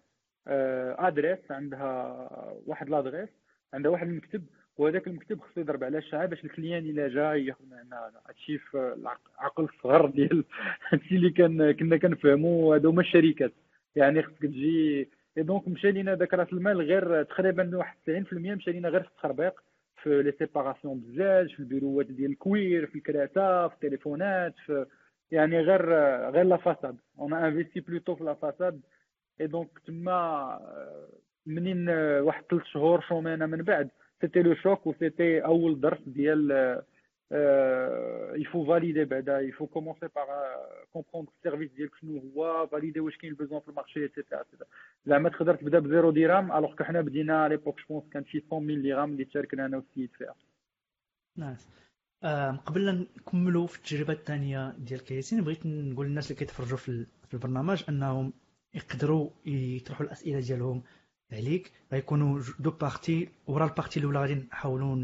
adresse 0.99 1.51
عندها 1.51 2.29
واحد 2.67 2.89
l'adresse 2.89 3.29
عندها 3.75 3.91
واحد 3.91 4.09
المكتب. 4.09 4.47
وهذاك 4.79 5.07
المكتب 5.07 5.41
خصو 5.41 5.61
يضرب 5.61 5.85
على 5.85 5.99
الشارع 5.99 6.31
باش 6.31 6.45
ال 6.45 6.51
client 6.51 6.85
إلا 6.85 7.09
جا 7.09 7.35
ياخذ 7.35 7.65
معنا 7.71 8.11
هادشي 8.29 8.59
في 8.59 8.95
العقل 8.99 9.65
الصغر 9.65 10.07
ديال 10.07 10.45
هادشي 10.89 11.17
اللي 11.17 11.31
كان 11.31 11.73
كنا 11.73 11.97
كنفهمو 11.97 12.73
هادو 12.73 12.91
هما 12.91 13.01
الشركات. 13.01 13.53
يعني 13.97 14.23
خصك 14.23 14.39
تجي 14.39 15.09
donc 15.37 15.69
مشى 15.69 15.93
لينا 15.93 16.15
داك 16.15 16.35
رأس 16.35 16.53
المال 16.53 16.81
غير 16.81 17.23
تقريبا 17.23 17.77
واحد 17.77 17.97
90% 18.09 18.33
مشى 18.33 18.73
لينا 18.73 18.89
غير 18.89 19.03
في 19.03 19.09
التخربيق 19.09 19.61
في 20.03 20.23
les 20.23 20.33
séparations 20.39 21.01
بزاف 21.01 21.47
في 21.47 21.61
البيروات 21.61 22.07
ديال 22.07 22.31
ال 22.31 22.42
cuir 22.42 22.87
في 22.87 22.95
الكراسه 22.95 23.69
في 23.69 23.75
التليفونات 23.75 24.55
في 24.67 24.87
يعني 25.31 25.61
غير 25.61 25.83
غير 26.31 26.45
la 26.45 26.57
façade. 26.57 26.97
on 27.19 27.33
investit 27.35 27.81
plutôt 27.81 28.15
في 28.15 28.25
la 28.25 28.35
façade. 28.35 28.81
et 29.41 29.47
donc 29.47 29.69
تما 29.87 30.59
منين 31.47 31.89
واحد 32.21 32.45
ثلاث 32.51 32.63
شهور 32.65 33.01
شومانه 33.01 33.47
من 33.47 33.63
بعد 33.63 33.91
c'était 34.23 34.43
le 34.43 34.55
choc 34.55 34.87
و 34.87 34.94
c'était 34.94 35.45
اول 35.45 35.81
درس 35.81 36.01
ديال 36.07 36.52
il 36.52 36.83
faut 38.53 38.65
valider 38.67 39.05
بعدا 39.05 39.51
faut 39.51 39.69
commencer 39.79 40.09
par 40.09 40.27
comprendre 40.93 41.29
ال 41.39 41.43
service 41.43 41.73
ديالك 41.73 41.95
شنو 42.01 42.19
هو 42.19 42.67
validé 42.67 43.01
واش 43.01 43.17
كاين 43.17 43.33
ال 43.33 43.37
besoin 43.37 43.61
في 43.61 43.69
ال 43.69 43.74
marché 43.74 44.03
et 44.03 44.13
cetera 44.13 44.45
زعما 45.07 45.29
تقدر 45.29 45.55
تبدا 45.55 45.79
ب 45.79 45.85
zéro 45.85 46.11
درهم 46.11 46.53
alors 46.53 46.75
que 46.75 46.85
حنا 46.85 47.01
بدينا 47.01 47.49
l'époque 47.49 47.81
je 47.91 47.94
crois 47.94 48.01
كان 48.01 48.25
شي 48.25 48.45
100 48.53 48.61
mille 48.61 48.83
درهم 48.83 49.13
اللي 49.13 49.25
تشاركنا 49.25 49.67
أنا 49.67 49.77
والسيد 49.77 50.11
فيها 50.19 50.35
nice 51.39 51.69
قبل 52.67 53.09
نكملوا 53.17 53.67
في 53.67 53.77
التجربة 53.79 54.13
الثانية 54.13 54.71
ديال 54.79 55.05
ياسين 55.05 55.41
بغيت 55.45 55.67
نقول 55.67 56.07
للناس 56.07 56.31
اللي 56.31 56.39
كيتفرجوا 56.39 56.79
في 56.79 57.07
البرنامج 57.35 57.85
أنهم 57.89 58.33
يقدروا 58.75 59.31
يطرحوا 59.47 60.07
الأسئلة 60.07 60.41
ديالهم 60.41 60.83
عليك. 61.33 61.73
غيكونوا 61.93 62.43
deux 62.59 62.71
parties 62.71 63.29
ورا 63.47 63.65
ال 63.65 63.70
partie 63.70 64.01
الأولى 64.01 64.19
غادي 64.19 64.35
نحاولوا 64.35 64.97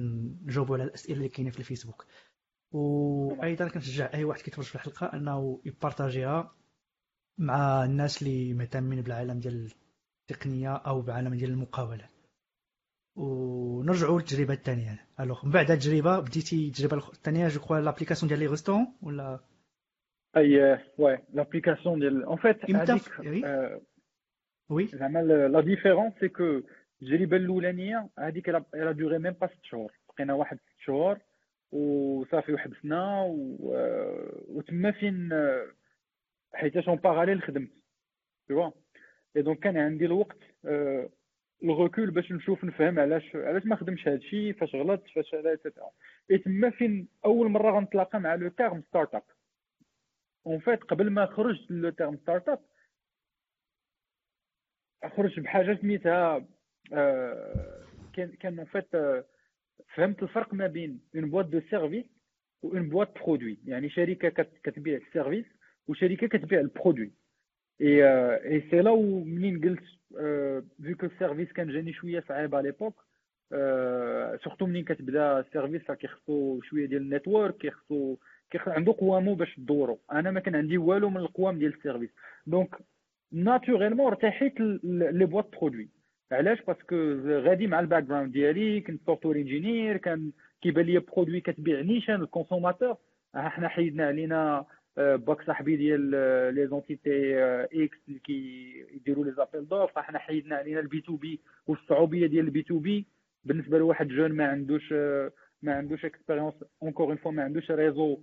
نجاوبوا 0.47 0.77
على 0.77 0.85
الأسئلة 0.85 1.17
اللي 1.17 1.29
كاينة 1.29 1.51
في 1.51 1.59
الفيسبوك. 1.59 2.07
وأيضا 2.73 3.69
كنشجع 3.69 4.11
أي 4.15 4.25
واحد 4.25 4.41
كيتفرج 4.41 4.65
في 4.65 4.75
الحلقة 4.75 5.07
أنه 5.07 5.61
يبارطاجيها 5.65 6.55
مع 7.39 7.85
الناس 7.85 8.23
اللي 8.23 8.55
مهتمين 8.55 9.01
بالعالم 9.03 9.39
ديال 9.39 9.73
التقنية 10.31 10.77
أو 10.77 11.01
بالعالم 11.01 11.35
ديال 11.35 11.51
المقاولات 11.51 12.11
ونرجعوا 13.17 14.19
للتجربة 14.19 14.55
الثانية. 14.55 15.07
alors 15.21 15.47
من 15.47 15.53
بعد 15.53 15.71
التجربة 15.71 16.21
بديتي 16.21 16.69
التجربة 16.69 16.97
الثانية 16.97 17.49
je 17.49 17.61
crois 17.61 17.81
l'application 17.81 18.29
ديال 18.29 18.41
les 18.41 18.47
restaurants 18.47 18.95
ولا؟ 19.03 19.41
eh 20.37 20.79
ouais 20.99 21.19
l'application 21.33 21.99
ديال 21.99 22.25
en 22.25 22.37
fait 22.37 22.71
هذيك 22.71 23.03
oui 24.71 24.87
زعما 24.87 25.23
la 25.23 25.61
différence 25.61 26.13
c'est 26.21 26.29
que 26.29 26.61
التجربه 27.03 27.37
الاولانيه 27.37 28.09
هذيك 28.19 28.49
elle 28.49 28.93
a 28.93 28.98
duré 28.98 29.19
même 29.19 29.33
pas 29.33 29.47
ست 29.47 29.65
شهور 29.65 29.93
بقينا 30.09 30.35
واحد 30.35 30.57
ست 30.57 30.81
شهور 30.81 31.19
وصافي 31.73 32.53
وحبسنا 32.53 33.25
وتما 34.49 34.91
فين 34.91 35.31
حيتاش 36.55 36.89
en 36.89 36.97
parallèle 36.97 37.43
خدمت. 37.43 37.71
توا 38.49 38.71
et 39.37 39.43
donc 39.43 39.59
كان 39.59 39.77
عندي 39.77 40.05
الوقت 40.07 40.39
ال 41.65 41.72
recul 41.72 42.11
باش 42.11 42.33
نشوف 42.33 42.65
نفهم 42.65 42.99
علاش 42.99 43.37
علاش 43.37 43.67
ما 43.67 43.77
خدمش 43.77 44.09
هادشي 44.09 44.53
فاش 44.53 44.75
غلط 44.75 45.03
فاش 45.15 45.35
هذا 45.35 45.59
اي 46.31 46.39
تما 46.39 46.71
فين 46.71 47.09
أول 47.25 47.49
مرة 47.49 47.71
غنتلاقى 47.71 48.21
مع 48.21 48.35
le 48.35 48.49
terme 48.49 48.83
startup 48.83 49.23
en 50.47 50.59
fait 50.59 50.85
قبل 50.85 51.11
ما 51.11 51.27
خرجت 51.27 51.71
le 51.71 51.91
terme 51.91 52.17
startup 52.17 52.59
خرج 55.07 55.41
بحاجة 55.41 55.79
سميتها 55.83 56.45
كان 58.13 58.33
كان 58.41 58.59
en 58.59 58.65
fait 58.65 58.97
فهمت 59.95 60.23
الفرق 60.23 60.55
ما 60.55 60.67
بين 60.67 61.01
une 61.15 61.31
boîte 61.31 61.47
de 61.47 61.61
services 61.71 62.05
و 62.63 62.73
une 62.73 62.89
boîte 62.89 63.19
produit 63.19 63.59
يعني 63.67 63.91
شركة 63.91 64.29
كتبيع 64.65 64.97
ال 64.97 65.03
service 65.03 65.45
وشركه 65.89 66.27
كتبيع 66.27 66.61
ال 66.61 66.66
produit. 66.66 67.13
et 67.81 68.05
et 68.35 68.61
c'est 68.71 68.81
là 68.81 68.97
منين 68.97 69.61
قلت 69.61 69.85
vu 70.83 70.97
que 70.97 71.07
ال 71.07 71.12
service 71.12 71.53
كان 71.53 71.73
جاني 71.73 71.93
شوية 71.93 72.25
صعيب 72.29 72.55
à 72.55 72.69
l'époque 72.69 73.05
surtout 74.45 74.67
منين 74.67 74.85
كتبدا 74.85 75.41
ال 75.41 75.47
service 75.47 75.91
كيخصو 75.91 76.61
شوية 76.61 76.87
ديال 76.87 77.03
ال 77.03 77.09
network 77.09 77.57
كيخصو 77.57 78.17
عنده 78.67 78.95
قوامو 78.99 79.35
باش 79.35 79.55
تدورو. 79.57 80.01
أنا 80.13 80.31
ما 80.31 80.41
كان 80.41 80.55
عندي 80.55 80.79
والو 80.79 81.11
من 81.11 81.17
القوام 81.17 81.59
ديال 81.59 81.75
ال 81.75 81.79
service. 81.79 82.11
donc 82.47 82.75
naturellement 83.33 84.07
ارتحيت 84.07 84.61
ل 84.61 84.77
les 84.77 85.25
boîtes 85.27 85.57
produit 85.61 85.89
علاش 86.33 86.63
parce 86.63 86.84
que 86.84 86.97
غادي 87.29 87.67
مع 87.67 87.81
ال 87.81 88.03
background 88.03 88.33
ديالي 88.33 88.81
كنت 88.81 89.01
software 89.07 89.37
engineer 89.37 89.97
كان 89.97 90.33
كيبان 90.63 90.85
les 90.87 90.99
produits 90.99 91.41
كتبيع 91.41 91.81
نيشان 91.81 92.15
ال 92.15 92.21
consommateur 92.21 92.97
حنا 93.35 93.69
حيدنا 93.69 94.07
علينا 94.07 94.65
باك 94.97 95.43
صاحبي 95.43 95.77
ديال 95.77 96.01
les 96.55 96.67
entités 96.67 97.39
X 97.85 97.99
اللي 98.09 98.19
كيديروا 98.19 99.25
les 99.25 99.33
appels 99.33 99.69
d'offres 99.69 99.99
حنا 99.99 100.19
حيدنا 100.19 100.57
علينا 100.57 100.81
ال 100.81 101.01
B2B 101.01 101.41
والصعوبيه 101.67 102.27
ديال 102.27 102.45
ال 102.45 102.63
B2B 102.63 103.07
بالنسبة 103.45 103.79
لواحد 103.79 104.09
jeune 104.09 104.33
ما 104.33 104.47
عندوش 104.47 104.93
ما 105.63 105.75
عندوش 105.75 106.05
expérience 106.05 106.55
encore 106.83 107.07
une 107.07 107.17
fois 107.17 107.33
ما 107.33 107.43
عندوش 107.43 107.71
réseau 107.71 108.21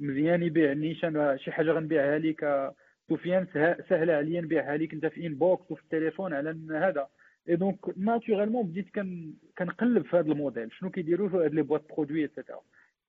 مزيان 0.00 0.42
يبيع 0.42 0.72
نيشان 0.72 1.38
شي 1.38 1.52
حاجة 1.52 1.70
غنبيعها 1.72 2.18
لك 2.18 2.72
سفيان 3.08 3.46
سهله 3.88 4.12
عليا 4.12 4.40
نبيعها 4.40 4.76
لك 4.76 4.92
انت 4.92 5.06
في 5.06 5.26
ان 5.26 5.34
بوكس 5.34 5.70
وفي 5.70 5.82
التليفون 5.82 6.34
على 6.34 6.56
هذا. 6.70 7.08
اي 7.48 7.56
دونك 7.56 7.98
ناتورالمون 7.98 8.66
بديت 8.66 8.94
كن 8.94 9.32
كنقلب 9.58 10.04
في 10.04 10.16
هذا 10.16 10.32
الموديل. 10.32 10.72
شنو 10.72 10.90
كيديروا 10.90 11.28
في 11.28 11.36
هاد 11.36 11.54
لي 11.54 11.62
بواط 11.62 11.92
برودوي 11.92 12.22
ايتترا 12.22 12.60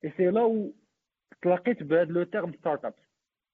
اي 0.05 0.13
سي 0.17 0.29
لا 0.29 0.69
تلاقيت 1.41 1.83
بهذا 1.83 2.11
لو 2.11 2.23
تيرم 2.23 2.53
ستارت 2.53 2.85
اب 2.85 2.93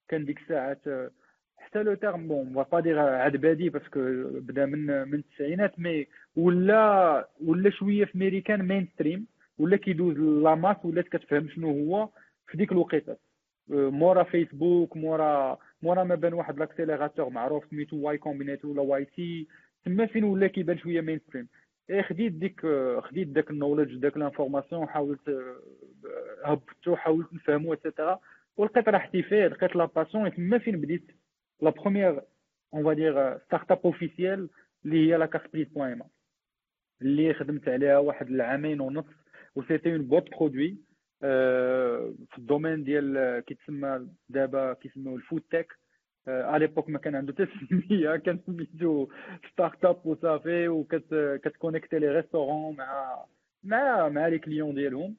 كان 0.08 0.25
ديك 0.25 0.42
الساعات 0.42 1.12
حتى 1.58 1.84
لو 1.84 1.94
تيرم 1.94 2.28
بون 2.28 2.54
با 2.54 2.64
با 2.64 2.80
دير 2.80 3.00
عاد 3.00 3.38
بادي 3.38 3.70
باسكو 3.70 4.00
بدا 4.40 4.66
من 4.66 5.08
من 5.08 5.14
التسعينات 5.14 5.80
مي 5.80 6.08
ولا 6.36 7.30
ولا 7.46 7.70
شوية 7.70 8.06
في 8.06 8.18
ميريكان 8.18 8.68
مين 8.68 8.88
ستريم 8.94 9.28
ولا 9.58 9.78
كيدوز 9.78 10.18
la 10.18 10.56
masse 10.56 10.78
ولات 10.84 11.08
كتفهم 11.08 11.50
شنو 11.50 11.70
هو 11.70 12.10
في 12.48 12.58
ديك 12.58 12.72
الوقيتة. 12.72 13.18
مورا 13.70 14.24
فيسبوك 14.24 14.98
مورا 14.98 15.58
مورا 15.86 16.04
ما 16.04 16.15
بان 16.15 16.34
واحد 16.34 16.60
l'accélérateur 16.60 17.30
معروف 17.30 17.65
سميتو 17.72 17.98
Y 17.98 18.18
Combinator 18.18 18.68
ولا 18.72 18.82
et 18.82 19.48
تما 19.86 20.06
فين 20.06 20.24
ولا 20.24 20.48
كيبان 20.48 20.77
شوية 20.77 21.01
mainstream 21.02 21.48
et 21.90 22.04
خديت 22.04 22.34
ديك 22.34 22.62
خديت 23.00 23.27
داك 23.27 23.50
ال 23.52 23.56
knowledge 23.56 23.96
داك 23.96 24.18
l'information 24.18 24.88
حاولت 24.88 25.30
هبطو 26.46 26.96
حاولت 26.96 27.34
نفهمو 27.34 27.74
et 27.74 27.85
cetera 27.85 28.20
ولقيت 28.58 28.89
راحتي 28.89 29.24
فيه 29.24 29.48
لقيت 29.48 29.75
la 29.75 29.86
passion 29.86 30.34
تما 30.36 30.58
فين 30.58 30.82
بديت؟ 30.82 31.12
la 31.62 31.70
première 31.70 32.22
on 32.74 32.84
va 32.84 33.38
dire 33.38 33.72
startup 33.72 33.80
officielle 33.86 34.50
اللي 34.86 35.10
هي 35.12 35.18
لا 35.18 35.25
كاسبريت 35.25 35.74
بوان 35.74 36.01
اللي 37.01 37.34
خدمت 37.34 37.68
عليها 37.68 37.98
واحد 37.98 38.30
العامين 38.30 38.80
ونص 38.82 39.06
و 39.56 39.60
c'était 39.60 39.92
une 39.92 40.02
boîte 40.02 40.32
produit 40.32 40.78
في 41.20 42.38
ال 42.38 42.43
domaine 42.43 42.84
ديال 42.84 43.40
كيتسمى 43.40 44.08
دابا 44.30 44.74
كيسموه 44.74 45.16
ال 45.16 45.21
food 45.21 45.42
tech 45.52 45.72
à 45.72 45.78
l'époque 46.28 46.90
ما 46.90 47.00
كان 47.00 47.16
عنده 47.16 47.34
حتى 47.34 47.48
سمية 47.70 48.16
كان 48.26 48.40
سميتو 48.48 49.08
startup 49.52 50.06
وصافي 50.06 50.68
وكتكونيكتي 50.68 52.00
les 52.00 52.08
restaurants 52.08 52.75
مع 52.76 53.26
مع 53.64 54.10
مع 54.10 54.28
les 54.28 54.40
clients 54.40 54.75
ديالهم. 54.76 55.16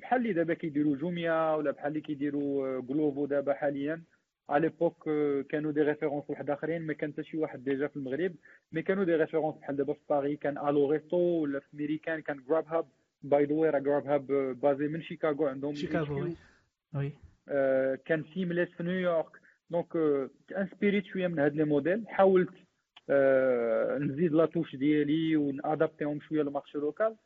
بحال 0.00 0.20
اللي 0.20 0.32
دابا 0.32 0.54
كيديروا 0.54 0.96
جوميا 0.96 1.54
ولا 1.54 1.70
بحال 1.70 1.88
اللي 1.88 2.00
كيديروا 2.00 2.80
ݣلوفو 2.80 3.26
دابا 3.26 3.54
حاليا. 3.54 4.02
à 4.50 4.62
l'époque 4.68 5.08
كانوا 5.50 5.72
des 5.72 5.82
références 5.82 6.24
واحد 6.30 6.50
آخرين 6.50 6.82
ما 6.82 6.92
كان 6.92 7.12
حتى 7.12 7.24
شي 7.24 7.38
واحد 7.38 7.64
déjà 7.64 7.86
في 7.86 7.96
المغرب. 7.96 8.34
mais 8.72 8.82
كانوا 8.82 9.04
des 9.04 9.14
références 9.16 9.56
بحال 9.56 9.76
دابا 9.76 9.92
في 9.92 10.00
باري 10.10 10.36
كان 10.36 10.58
Allo 10.58 10.90
Resto 10.90 11.16
ولا 11.16 11.60
في 11.60 11.66
ميريكان 11.72 12.20
كان 12.20 12.44
Grubhub 12.48 12.66
by 12.68 13.44
the 13.44 13.54
way 13.54 13.80
Grubhub 13.80 14.06
basé 14.06 14.88
من 14.88 15.02
شيكاغو 15.02 15.46
عندهم 15.46 15.74
شيكاغو 15.74 16.34
oui 16.94 17.12
كان 18.04 18.24
Seamless 18.34 18.68
في 18.68 18.82
نيويورك 18.82 19.26
donc 19.70 19.96
انسبيريت 20.56 21.04
شوية 21.04 21.26
من 21.26 21.38
هاد 21.38 21.54
les 21.54 21.64
modèles. 21.64 22.08
حاولت 22.08 22.50
نزيد 24.00 24.32
la 24.32 24.46
touche 24.46 24.76
ديالي 24.76 25.36
ونأدابتيهم 25.36 26.20
شوية 26.20 26.42
لل 26.42 26.51
marché 26.51 26.78
local. 26.78 27.16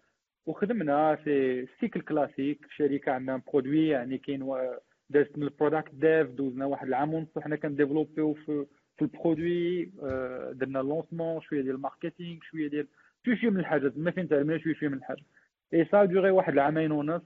وخدمنا 0.46 1.16
في 1.16 1.66
cycle 1.80 2.00
classique 2.00 2.66
شركة 2.76 3.12
عندنا 3.12 3.42
produit 3.52 3.88
يعني 3.88 4.18
كاين 4.18 4.56
دازت 5.10 5.38
من 5.38 5.44
البرودكت 5.44 5.94
ديف 5.94 6.30
دوزنا 6.30 6.66
واحد 6.66 6.86
العام 6.86 7.14
ونص 7.14 7.38
حنا 7.38 7.56
كنديفلوبيو 7.56 8.34
في 8.34 8.66
في 8.96 9.02
البرودوي 9.02 9.84
درنا 10.52 10.78
لونسمون 10.78 11.40
شوية 11.40 11.62
ديال 11.62 11.74
الماركتينغ 11.74 12.38
شوية 12.42 12.68
ديال 12.68 12.86
شوية 13.24 13.36
شوية 13.36 13.50
من 13.50 13.60
الحاجات. 13.60 13.98
ما 13.98 14.10
فين 14.10 14.28
تعلمنا 14.28 14.58
شوية 14.58 14.74
شوية 14.74 14.88
من 14.88 14.98
الحاجات 14.98 15.24
اي 15.74 15.84
سا 15.84 16.04
دوغي 16.04 16.30
واحد 16.30 16.52
العامين 16.52 16.92
ونص 16.92 17.22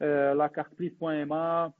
لا 0.00 0.46
كارت 0.54 0.78
بليس 0.78 0.92
بوان 0.92 1.32
ام 1.32 1.72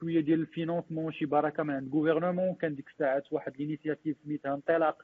شوية 0.00 0.20
ديال 0.20 0.40
الفينونسمون 0.40 1.12
شي 1.12 1.24
بركه 1.26 1.62
من 1.62 1.74
عند 1.74 1.86
الغوفرنمون 1.86 2.54
كان 2.54 2.74
ديك 2.74 2.88
الساعات 2.88 3.32
واحد 3.32 3.56
لينيسياتيف 3.56 4.16
سميتها 4.24 4.54
انطلاق 4.54 5.02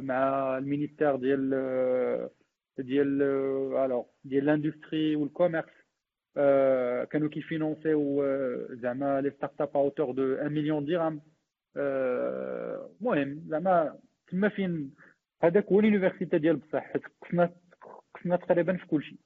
مع 0.00 0.58
المينيستير 0.58 1.16
ديال 1.16 1.50
ديال 2.78 3.22
الوغ 3.84 4.04
ديال 4.24 4.44
لاندستري 4.44 5.16
والكوميرس 5.16 5.64
كانوا 7.10 7.28
كيفينونسيو 7.28 8.24
زعما 8.74 9.20
لي 9.20 9.30
ستارت 9.30 9.60
اب 9.60 9.76
اوتور 9.76 10.10
دو 10.12 10.34
1 10.34 10.50
مليون 10.50 10.84
درهم 10.84 11.20
المهم 11.76 13.44
زعما 13.48 13.98
تما 14.28 14.48
فين 14.48 14.94
هذاك 15.42 15.66
هو 15.66 15.80
لونيفرسيتي 15.80 16.38
ديال 16.38 16.56
بصح 16.56 16.92
حيت 16.92 17.02
قسنا 17.22 17.50
قسنا 18.24 18.36
تقريبا 18.36 18.76
في 18.76 18.86
كلشي 18.86 19.16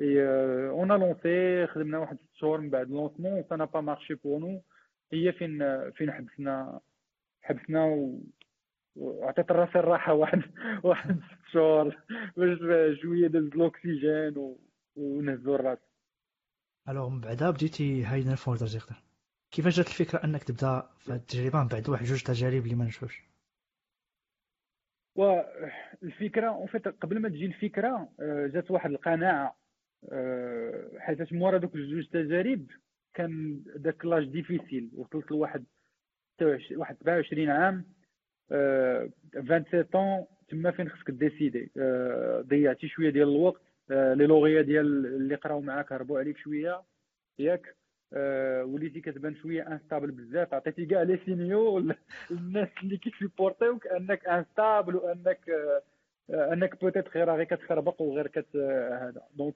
اي 0.00 0.22
اون 0.68 0.92
لونسي 0.92 1.66
خدمنا 1.66 1.98
واحد 1.98 2.16
ست 2.16 2.34
شهور 2.34 2.60
من 2.60 2.70
بعد 2.70 2.90
لونسمون 2.90 3.44
سا 3.48 3.56
با 3.56 3.80
مارشي 3.80 4.14
بور 4.14 4.40
نو 4.40 4.62
هي 5.12 5.32
فين 5.32 5.58
فين 5.90 6.12
حبسنا 6.12 6.80
حبسنا 7.42 7.84
و 7.84 8.20
وعطيت 8.96 9.52
راسي 9.52 9.78
الراحة 9.78 10.12
واحد 10.12 10.42
واحد 10.84 11.20
ست 11.20 11.52
شهور 11.52 11.96
باش 12.36 12.58
شوية 13.02 13.26
داز 13.28 13.42
الأكسجين 13.44 14.56
ونهزو 14.96 15.54
الراس 15.54 15.78
الوغ 16.88 17.08
من 17.08 17.20
بعدا 17.20 17.50
بديتي 17.50 18.04
هايدن 18.04 18.34
فولدر 18.34 18.66
زيختر 18.66 19.02
كيفاش 19.50 19.76
جات 19.76 19.86
الفكرة 19.86 20.24
أنك 20.24 20.44
تبدأ 20.44 20.90
في 20.98 21.12
التجربة؟ 21.12 21.62
من 21.62 21.68
بعد 21.68 21.88
واحد 21.88 22.04
جوج 22.04 22.22
تجارب 22.22 22.64
اللي 22.64 22.74
ما 22.74 22.84
نشوفش. 22.84 23.22
والفكرة 25.14 26.48
اون 26.48 26.66
فيت 26.66 26.88
قبل 26.88 27.18
ما 27.18 27.28
تجي 27.28 27.46
الفكرة 27.46 28.08
جات 28.20 28.70
واحد 28.70 28.90
القناعة 28.90 29.56
حيت 30.98 31.32
مورا 31.32 31.58
دوك 31.58 31.76
جوج 31.76 32.06
تجارب 32.06 32.66
كان 33.14 33.62
داك 33.76 34.04
لاج 34.04 34.24
ديفيسيل 34.24 34.90
وصلت 34.96 35.30
لواحد 35.30 35.64
واحد 36.72 36.96
27 37.00 37.50
عام 37.50 37.84
27 39.34 40.26
تما 40.48 40.70
فين 40.70 40.88
خصك 40.88 41.10
ديسيدي. 41.10 41.70
ضيعتي 42.40 42.88
شوية 42.88 43.10
ديال 43.10 43.28
الوقت 43.28 43.62
لي 43.90 44.26
لوغيا 44.26 44.62
ديال 44.62 45.06
اللي 45.06 45.34
قراو 45.34 45.60
معاك 45.60 45.92
هربوا 45.92 46.18
عليك 46.18 46.38
شوية 46.38 46.82
ياك. 47.38 47.76
وليتي 48.64 49.00
كتبان 49.00 49.34
شوية 49.34 49.62
instable 49.72 50.10
بزاف. 50.10 50.54
عطيتي 50.54 50.86
كاع 50.86 51.02
les 51.02 51.18
signaux 51.24 51.78
الناس 52.30 52.68
اللي 52.82 52.96
كيسيبورتيوك 52.96 53.86
انك 53.86 54.26
instable 54.26 54.96
وأنك 54.96 55.40
أنك 56.30 56.80
peut-être 56.80 57.08
غير 57.16 57.30
غير 57.30 57.44
كتخربق 57.44 58.02
وغير 58.02 58.26
كت 58.26 58.56
هذا. 59.00 59.22
donc 59.34 59.54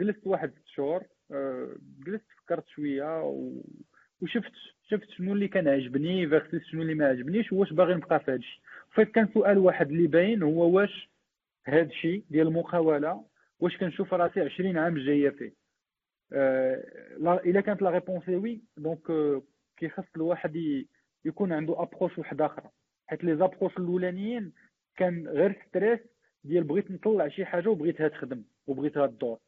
جلست 0.00 0.26
واحد 0.26 0.50
ست 0.50 0.66
شهور 0.66 1.02
جلست 2.06 2.24
فكرت 2.44 2.68
شوية 2.68 3.22
وشفت 4.22 4.52
شفت 4.90 5.10
شنو 5.10 5.32
اللي 5.32 5.48
كان 5.48 5.68
عجبني 5.68 6.28
versus 6.28 6.62
شنو 6.62 6.82
اللي 6.82 6.94
ما 6.94 7.06
عجبنيش 7.06 7.52
واش 7.52 7.72
باغي 7.72 7.94
نبقى 7.94 8.20
في 8.20 8.30
هادشي. 8.32 8.60
en 8.94 8.99
fait 8.99 9.08
كان 9.10 9.28
سؤال 9.34 9.58
واحد 9.58 9.90
اللي 9.90 10.06
باين 10.06 10.42
هو 10.42 10.70
واش 10.76 11.10
هادشي 11.66 12.22
ديال 12.30 12.46
المقاولة 12.46 13.24
واش 13.60 13.76
كنشوف 13.76 14.14
راسي 14.14 14.40
20 14.40 14.76
عام 14.78 14.98
جاية 14.98 15.30
فيه. 15.30 15.52
آه 15.52 15.57
الا 16.32 17.60
كانت 17.60 17.82
la 17.82 17.90
réponse 17.90 18.28
oui 18.28 18.60
donc 18.76 19.00
كيخص 19.76 20.04
الواحد 20.16 20.84
يكون 21.24 21.52
عنده 21.52 21.82
approche 21.82 22.18
واحدة 22.18 22.46
أخرى 22.46 22.70
حيت 23.06 23.24
les 23.24 23.36
approches 23.36 23.76
الأولانيين 23.78 24.52
كان 24.96 25.28
غير 25.28 25.62
stress 25.68 26.00
ديال 26.44 26.64
بغيت 26.64 26.90
نطلع 26.90 27.28
شي 27.28 27.44
حاجة 27.44 27.68
وبغيتها 27.68 28.08
تخدم 28.08 28.42
وبغيتها 28.66 29.06
تدور. 29.06 29.38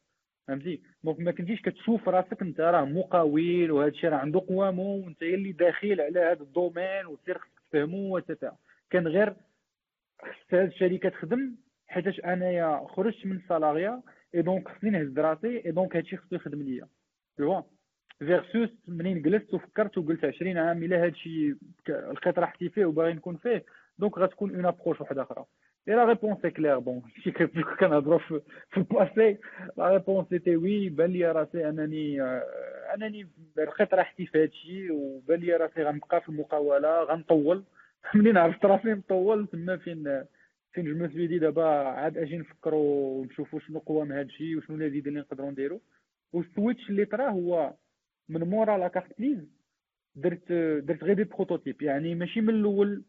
فهمتي؟ 0.47 0.81
donc 1.03 1.19
ما 1.19 1.31
كنتيش 1.31 1.61
كتشوف 1.61 2.09
راسك 2.09 2.41
أنت 2.41 2.59
راه 2.59 2.85
مقاول 2.85 3.71
وهذا 3.71 3.89
الشيء 3.89 4.09
راه 4.09 4.17
عنده 4.17 4.39
قوامه 4.39 4.81
وأنت 4.83 5.23
اللي 5.23 5.51
داخل 5.51 6.01
على 6.01 6.19
هذا 6.19 6.41
ال 6.43 6.51
domaine 6.51 7.05
وسير 7.05 7.37
خصك 7.37 7.61
تفهمو 7.71 8.15
وتتا 8.15 8.55
كان 8.89 9.07
غير 9.07 9.33
خص 10.21 10.53
هذه 10.53 10.65
الشركة 10.67 11.09
تخدم 11.09 11.55
حيتاش 11.87 12.19
أنايا 12.19 12.87
خرجت 12.87 13.25
من 13.25 13.35
ال 13.35 13.41
salariat 13.41 13.89
et 13.89 14.01
donc 14.35 14.67
خصني 14.67 14.89
نهز 14.89 15.19
راسي 15.19 15.65
et 15.65 15.71
donc 15.71 15.95
هادشي 15.95 16.17
خصو 16.17 16.35
يخدم 16.35 16.61
ليا. 16.61 16.87
versus 17.37 18.69
منين 18.87 19.21
جلست 19.21 19.53
وفكرت 19.53 19.97
وقلت 19.97 20.25
20 20.25 20.57
عام 20.57 20.83
إلا 20.83 21.05
هادشي 21.05 21.55
لقيت 21.89 22.39
راحتي 22.39 22.69
فيه 22.69 22.85
وباغي 22.85 23.13
نكون 23.13 23.35
فيه 23.37 23.65
دونك 23.99 24.17
غتكون 24.17 24.55
اون 24.55 24.65
ابروش 24.65 25.01
واحدة 25.01 25.21
أخرى. 25.21 25.45
اي 25.87 25.95
لا 25.95 26.05
ريبونس 26.05 26.45
كلير 26.45 26.79
بون 26.79 27.01
شي 27.23 27.31
كنهضروا 27.79 28.19
في, 28.19 28.41
الباسي 28.77 29.37
لا. 29.77 29.89
ريبونس 29.89 30.27
سيتي 30.29 30.55
وي 30.55 30.89
بان 30.89 31.09
لي 31.09 31.31
راسي 31.31 31.69
أنني 31.69 32.21
أنني 32.93 33.27
لقيت 33.57 33.93
راحتي 33.93 34.25
في 34.25 34.43
هادشي 34.43 34.91
وبان 34.91 35.39
لي 35.39 35.55
راسي 35.55 35.83
غنبقى 35.83 36.21
في 36.21 36.29
المقاولة 36.29 37.03
غنطول. 37.03 37.63
منين 38.15 38.37
عرفت 38.37 38.65
راسي 38.65 38.87
نطول 38.87 39.47
تما 39.47 39.77
فين 39.77 40.23
فين 40.73 40.85
جو 40.85 40.95
مسوي 40.95 41.27
دي 41.27 41.39
دابا 41.39 41.63
عاد 41.65 42.17
أجي 42.17 42.37
نفكروا 42.37 43.19
ونشوفوا 43.21 43.59
شنو 43.59 43.79
قوام 43.79 44.11
هذا 44.11 44.21
الشيء 44.21 44.57
وشنو 44.57 44.75
الجديد 44.77 45.07
اللي 45.07 45.19
نقدروا 45.19 45.51
نديروا 45.51 45.79
والسويتش 46.33 46.89
اللي 46.89 47.05
طرا 47.05 47.29
هو 47.29 47.73
من 48.29 48.43
مورا 48.43 48.77
لا 48.77 48.87
كارت 48.87 49.19
بليز 49.19 49.37
درت 50.15 50.51
درت 50.87 51.03
غير 51.03 51.15
des 51.15 51.23
prototypes. 51.23 51.81
يعني 51.81 52.15
ماشي 52.15 52.41
من 52.41 52.49
الأول 52.49 53.03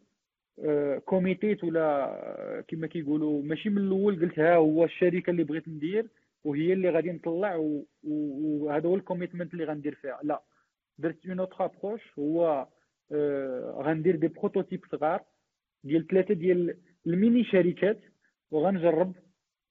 committed 1.05 1.65
ولا 1.65 2.65
كما 2.69 2.87
كيقولوا 2.87 3.43
ماشي 3.43 3.71
من 3.71 3.79
الأول 3.79 4.21
قلت 4.21 4.39
ها 4.39 4.57
هو 4.57 4.85
الشركة 4.85 5.31
اللي 5.31 5.45
بغيت 5.45 5.69
ندير 5.69 6.07
وهي 6.45 6.73
اللي 6.73 6.91
غادي 6.91 7.13
نطلع 7.13 7.79
وهذا 8.05 8.89
هو 8.89 8.97
ال 8.97 9.02
commitment 9.02 9.53
اللي 9.53 9.65
غندير 9.65 9.95
فيها. 9.95 10.21
لا 10.23 10.43
درت 10.99 11.27
une 11.27 11.39
autre 11.41 11.65
approche 11.65 12.19
هو 12.19 12.67
غندير 13.83 14.17
des 14.17 14.29
prototypes 14.29 14.85
صغار 14.93 15.25
ديال 15.85 16.07
ثلاثة 16.07 16.35
ديال 16.35 16.77
الميني 17.07 17.45
شركات 17.45 18.01
وغنجرب 18.51 19.15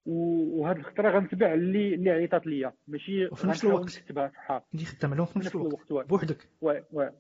وهاد 0.05 0.77
الخطرة 0.77 1.09
غنتبع 1.09 1.53
اللي 1.53 1.95
اللي 1.95 2.09
عيطات 2.09 2.47
ليا. 2.47 2.73
ماشي 2.87 3.25
وفي 3.25 3.47
نفس 3.47 3.65
الوقت. 3.65 3.99
نكتبها 3.99 4.27
صحاب 4.27 4.63
اللي 4.73 4.85
خدام 4.85 5.13
لهم 5.13 5.25
في 5.25 5.39
نفس 5.39 5.55
الوقت. 5.55 6.09
بوحدك. 6.09 6.47
oui 6.61 6.83
oui 6.91 7.11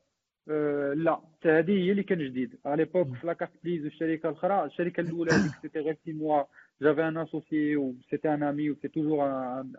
أه 0.49 0.93
لا. 0.93 1.21
هذه 1.45 1.71
هي 1.71 1.91
اللي 1.91 2.03
كان 2.03 2.19
جديد. 2.19 2.59
على 2.65 2.83
ليبوك 2.83 3.15
في 3.15 3.27
لاكارت 3.27 3.51
بليز 3.63 3.83
والشركة 3.85 4.29
الأخرى 4.29 4.65
الشركة 4.65 5.01
الأولى 5.01 5.31
هذيك 5.31 5.51
سيتي 5.61 5.79
غير 5.79 5.97
سي 6.05 6.13
موا 6.13 6.43
جافي 6.81 7.07
ان 7.07 7.17
اسوسيي 7.17 7.75
و 7.75 7.95
سيتي 8.09 8.33
ان 8.33 8.43
امي 8.43 8.69
و 8.69 8.75
سي 8.81 8.87
توجور 8.87 9.25
ان 9.25 9.73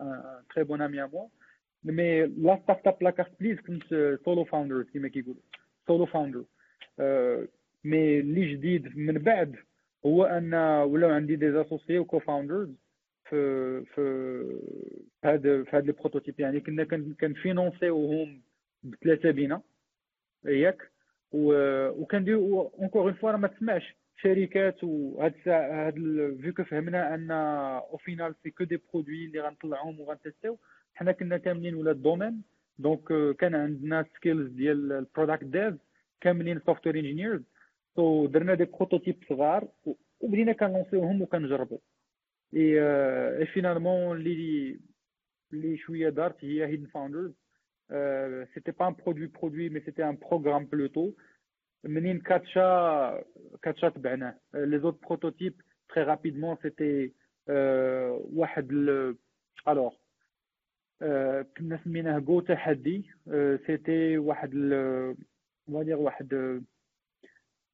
تري 0.55 0.63
بون 0.63 0.81
امي 0.81 1.03
ا 1.03 1.05
موا 1.05 1.27
مي 1.83 2.25
لا 2.25 2.59
ستارت 2.63 2.87
اب 2.87 2.97
لاكارت 3.03 3.31
بليز 3.39 3.59
كنت 3.59 3.83
سولو 4.25 4.43
فاوندر 4.43 4.83
كيما 4.83 5.07
كيقولوا 5.07 5.41
سولو 5.87 6.05
فاوندر 6.05 6.43
مي 7.83 8.19
اللي 8.19 8.53
جديد 8.53 8.97
من 8.97 9.13
بعد 9.13 9.55
هو 10.05 10.23
أن 10.23 10.53
ولاو 10.53 11.09
عندي 11.09 11.35
دي 11.35 11.61
اسوسيي 11.61 11.99
وكو 11.99 12.19
فاوندرز 12.19 12.69
في 13.29 13.81
في 13.85 14.01
هاد 15.23 15.41
في 15.41 15.77
هاد 15.77 15.85
لي 15.85 15.91
بروتوتيب 15.91 16.39
يعني 16.39 16.59
كنا 16.59 16.83
كنفينونسيوهم 17.21 18.41
بثلاثة 18.83 19.31
بينا 19.31 19.61
ياك. 20.45 20.91
وكنديرو 21.33 22.61
اونكور 22.79 23.01
اون 23.01 23.13
فوا 23.13 23.31
ما 23.31 23.47
تسمعش 23.47 23.95
شركات 24.17 24.83
وهاد 24.83 25.33
الساعة 25.35 25.87
هاد 25.87 25.93
فيو 26.41 26.65
فهمنا 26.65 27.15
أن 27.15 27.31
أو 27.31 27.97
فينال 27.97 28.35
سي 28.43 28.49
كو 28.51 28.63
دي 28.63 28.81
برودوي 28.93 29.25
اللي 29.25 29.39
غنطلعوهم 29.41 29.99
وغنتيستيو 29.99 30.57
حنا 30.93 31.11
كنا 31.11 31.37
كاملين 31.37 31.75
ولا 31.75 31.91
الدومين 31.91 32.41
دونك 32.79 33.35
كان 33.37 33.55
عندنا 33.55 34.05
سكيلز 34.15 34.51
ديال 34.51 34.91
البرودكت 34.91 35.43
ديف 35.43 35.73
كاملين 36.21 36.59
سوفتوير 36.65 36.95
انجينيرز 36.95 37.41
سو 37.95 38.27
درنا 38.27 38.53
دي 38.53 38.65
بروتوتيب 38.65 39.23
صغار 39.29 39.67
وبدينا 40.21 40.53
كنلونسيوهم 40.53 41.21
وكنجربوا 41.21 41.77
اي 42.53 42.79
اي 43.39 43.45
فينالمون 43.45 44.17
اللي 44.17 44.79
اللي 45.53 45.77
شوية 45.77 46.09
دارت 46.09 46.45
هي 46.45 46.65
هيدن 46.65 46.85
فاوندرز 46.85 47.33
سيتي 48.53 48.71
با 48.71 48.87
ان 48.87 48.93
برودوي 49.05 49.27
برودوي 49.27 49.69
مي 49.69 49.79
سيتي 49.79 50.03
ان 50.09 50.17
بروغرام 50.17 50.65
بلوتو 50.65 51.11
منين 51.83 52.19
كاتشا 52.19 53.23
كاتشا 53.61 53.89
تبعناه 53.89 54.39
لي 54.53 54.79
زوت 54.79 55.01
بروتوتيب 55.07 55.61
تري 55.89 56.03
رابيدمون 56.03 56.57
سيتي 56.61 57.13
واحد 58.37 58.71
الوغ 59.67 59.93
كنا 61.57 61.79
سميناه 61.83 62.19
جو 62.19 62.39
تحدي 62.39 63.09
سيتي 63.67 64.17
واحد 64.17 64.49
دير 65.67 65.97
واحد 65.97 66.63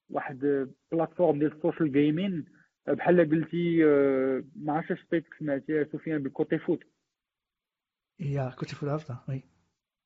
واحد 0.09 0.69
platform 0.91 1.39
ديال 1.39 1.51
ال 1.51 1.57
social 1.57 1.91
gaming 1.91 2.45
بحال 2.87 3.29
قلتي 3.29 3.83
ما 4.55 4.73
عرفتش 4.73 5.01
سمعتك 5.09 5.33
سمعتي 5.39 5.85
سفيان 5.85 6.23
بال 6.23 6.35
Côté 6.35 6.57
Foot. 6.57 6.83
yeah 8.19 8.49
Côté 8.59 8.75
Foot 8.75 8.89
عرفتها؟ 8.89 9.25
oui. 9.29 9.43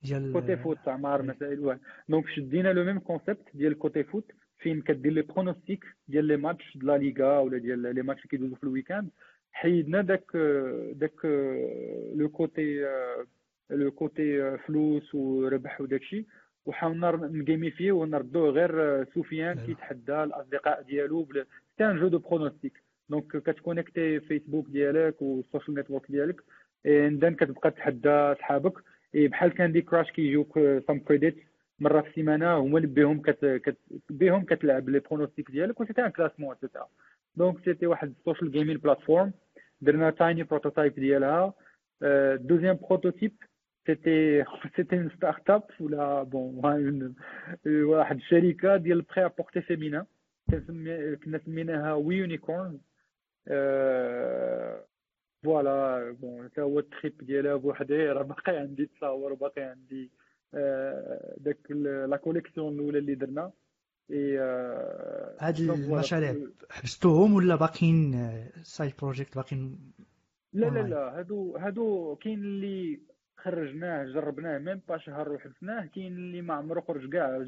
ديال 0.03 0.33
Côté 0.33 0.57
Foot 0.57 0.77
تاع 0.85 0.97
مار 0.97 1.21
مسائل 1.21 1.59
واحد. 1.59 1.79
donc 2.09 2.29
شدينا 2.29 2.73
le 2.73 2.83
même 2.83 2.99
concept 2.99 3.47
ديال 3.53 3.77
Côté 3.77 4.03
Foot. 4.03 4.31
فين 4.57 4.81
كدير 4.81 5.11
les 5.11 5.21
pronostics 5.21 5.85
ديال 6.07 6.25
les 6.25 6.37
matchs 6.37 6.77
de 6.77 6.83
la 6.83 6.97
Liga 6.97 7.39
ولا 7.39 7.57
ديال 7.57 7.95
les 7.95 8.01
matchs 8.01 8.19
اللي 8.19 8.29
كيدوزو 8.29 8.55
في 8.55 8.63
ال 8.63 8.68
week-end 8.68 9.09
حيدنا 9.51 10.01
داك 10.01 10.37
داك 10.93 11.25
le 12.15 12.29
côté 12.29 12.87
le 13.69 13.91
côté 13.91 14.57
فلوس 14.57 15.15
وربح 15.15 15.81
وداكشي 15.81 16.25
وحاولنا 16.65 17.11
ن 17.11 17.19
gamifier 17.19 17.83
ه 17.83 17.91
ونردوه 17.91 18.49
غير 18.49 19.03
سفيان 19.05 19.59
كيتحدى 19.65 20.23
الأصدقاء 20.23 20.81
ديالو 20.81 21.27
c'est 21.77 21.85
un 21.85 21.99
jeu 21.99 22.07
de 22.07 22.17
pronostics 22.19 22.83
donc 23.09 23.37
كت 23.37 23.52
connecter 23.52 24.19
فيسبوك 24.19 24.67
ديالك 24.69 25.21
وال 25.21 25.35
social 25.35 25.75
network 25.75 26.11
ديالك 26.11 26.41
and 26.85 27.06
then 27.06 27.33
كتبقى 27.33 27.71
تحدى 27.71 28.35
صحابك. 28.39 28.73
بحال 29.13 29.53
Candy 29.53 29.81
Crush 29.81 30.11
كيجيوك 30.11 30.59
some 30.87 30.99
credits 30.99 31.35
مرة 31.79 32.01
في 32.01 32.09
السيمانة 32.09 32.57
هما 32.57 32.77
اللي 32.77 32.87
بهم 32.87 33.21
كت, 33.21 33.45
كت 33.45 33.77
بهم 34.09 34.43
كتلعب 34.45 34.89
les 34.89 34.99
pronostics 34.99 35.51
ديالك 35.51 35.79
و 35.81 35.85
c'était 35.85 36.05
un 36.05 36.09
classement 36.09 36.51
et 36.51 36.60
cetera 36.60 36.87
donc 37.35 37.65
c'était 37.65 37.87
واحد 37.87 38.13
ال 38.19 38.24
social 38.24 38.51
gaming 38.51 38.77
platform 38.77 39.31
درنا 39.81 40.09
تايني 40.09 40.43
prototype 40.43 40.95
ديالها. 40.95 41.53
deuxième 42.35 42.79
prototype 42.89 43.31
c'était 43.85 44.43
une 44.93 45.09
start-up 45.17 45.63
ولا 45.79 46.23
bon 46.23 47.15
واحد 47.65 48.15
الشركة 48.15 48.77
ديال 48.77 48.97
ال 48.97 49.25
prêt-à-porter 49.25 49.61
féminin 49.61 50.05
كنا 51.23 51.39
سميناها 51.45 51.93
We 51.93 52.15
Unicorn 52.15 52.79
voilà 55.43 56.11
bon 56.21 56.49
حتى 56.49 56.61
هو 56.61 56.79
ال 56.79 56.87
trip 56.87 57.17
ديالها 57.21 57.55
بوحديه 57.55 58.13
راه 58.13 58.23
باقي 58.23 58.57
عندي 58.57 58.85
تصاور 58.85 59.33
باقي 59.33 59.61
عندي 59.61 60.11
داك 61.37 61.71
la 62.09 62.17
collection 62.17 62.73
الاولى 62.73 62.97
اللي 62.97 63.15
درنا 63.15 63.51
هاد 65.39 65.59
المشاريع. 65.59 66.35
حبستوهم 66.69 67.33
ولا 67.33 67.55
باقيين؟ 67.55 68.29
side 68.63 68.93
project 69.01 69.35
باقيين 69.35 69.93
لا 70.53 70.65
لا 70.65 70.79
لا 70.79 71.19
هادو 71.19 71.57
هادو 71.57 72.15
كاين 72.15 72.39
اللي 72.39 72.99
خرجناه 73.43 74.03
جربناه 74.03 74.57
même 74.57 74.81
pas 74.87 74.97
شهر 74.97 75.31
وحبسناه 75.31 75.85
كاين 75.85 76.13
اللي 76.13 76.41
ما 76.41 76.53
عمرو 76.53 76.81
خرج 76.81 77.09
كاع. 77.09 77.45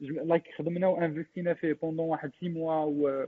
like 0.00 0.44
خدمنا 0.58 0.86
و 0.86 0.94
investi 0.94 1.46
نا 1.46 1.54
فيه 1.54 1.72
pendant 1.72 2.08
واحد 2.08 2.30
six 2.40 2.48
mois 2.48 2.84
و 2.84 3.26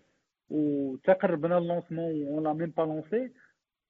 وتقربنا 0.51 1.59
ال 1.59 1.66
lancement 1.66 2.27
on 2.27 2.45
l'a 2.45 2.53
même 2.53 2.71
pas 2.77 2.83
lancé 2.83 3.33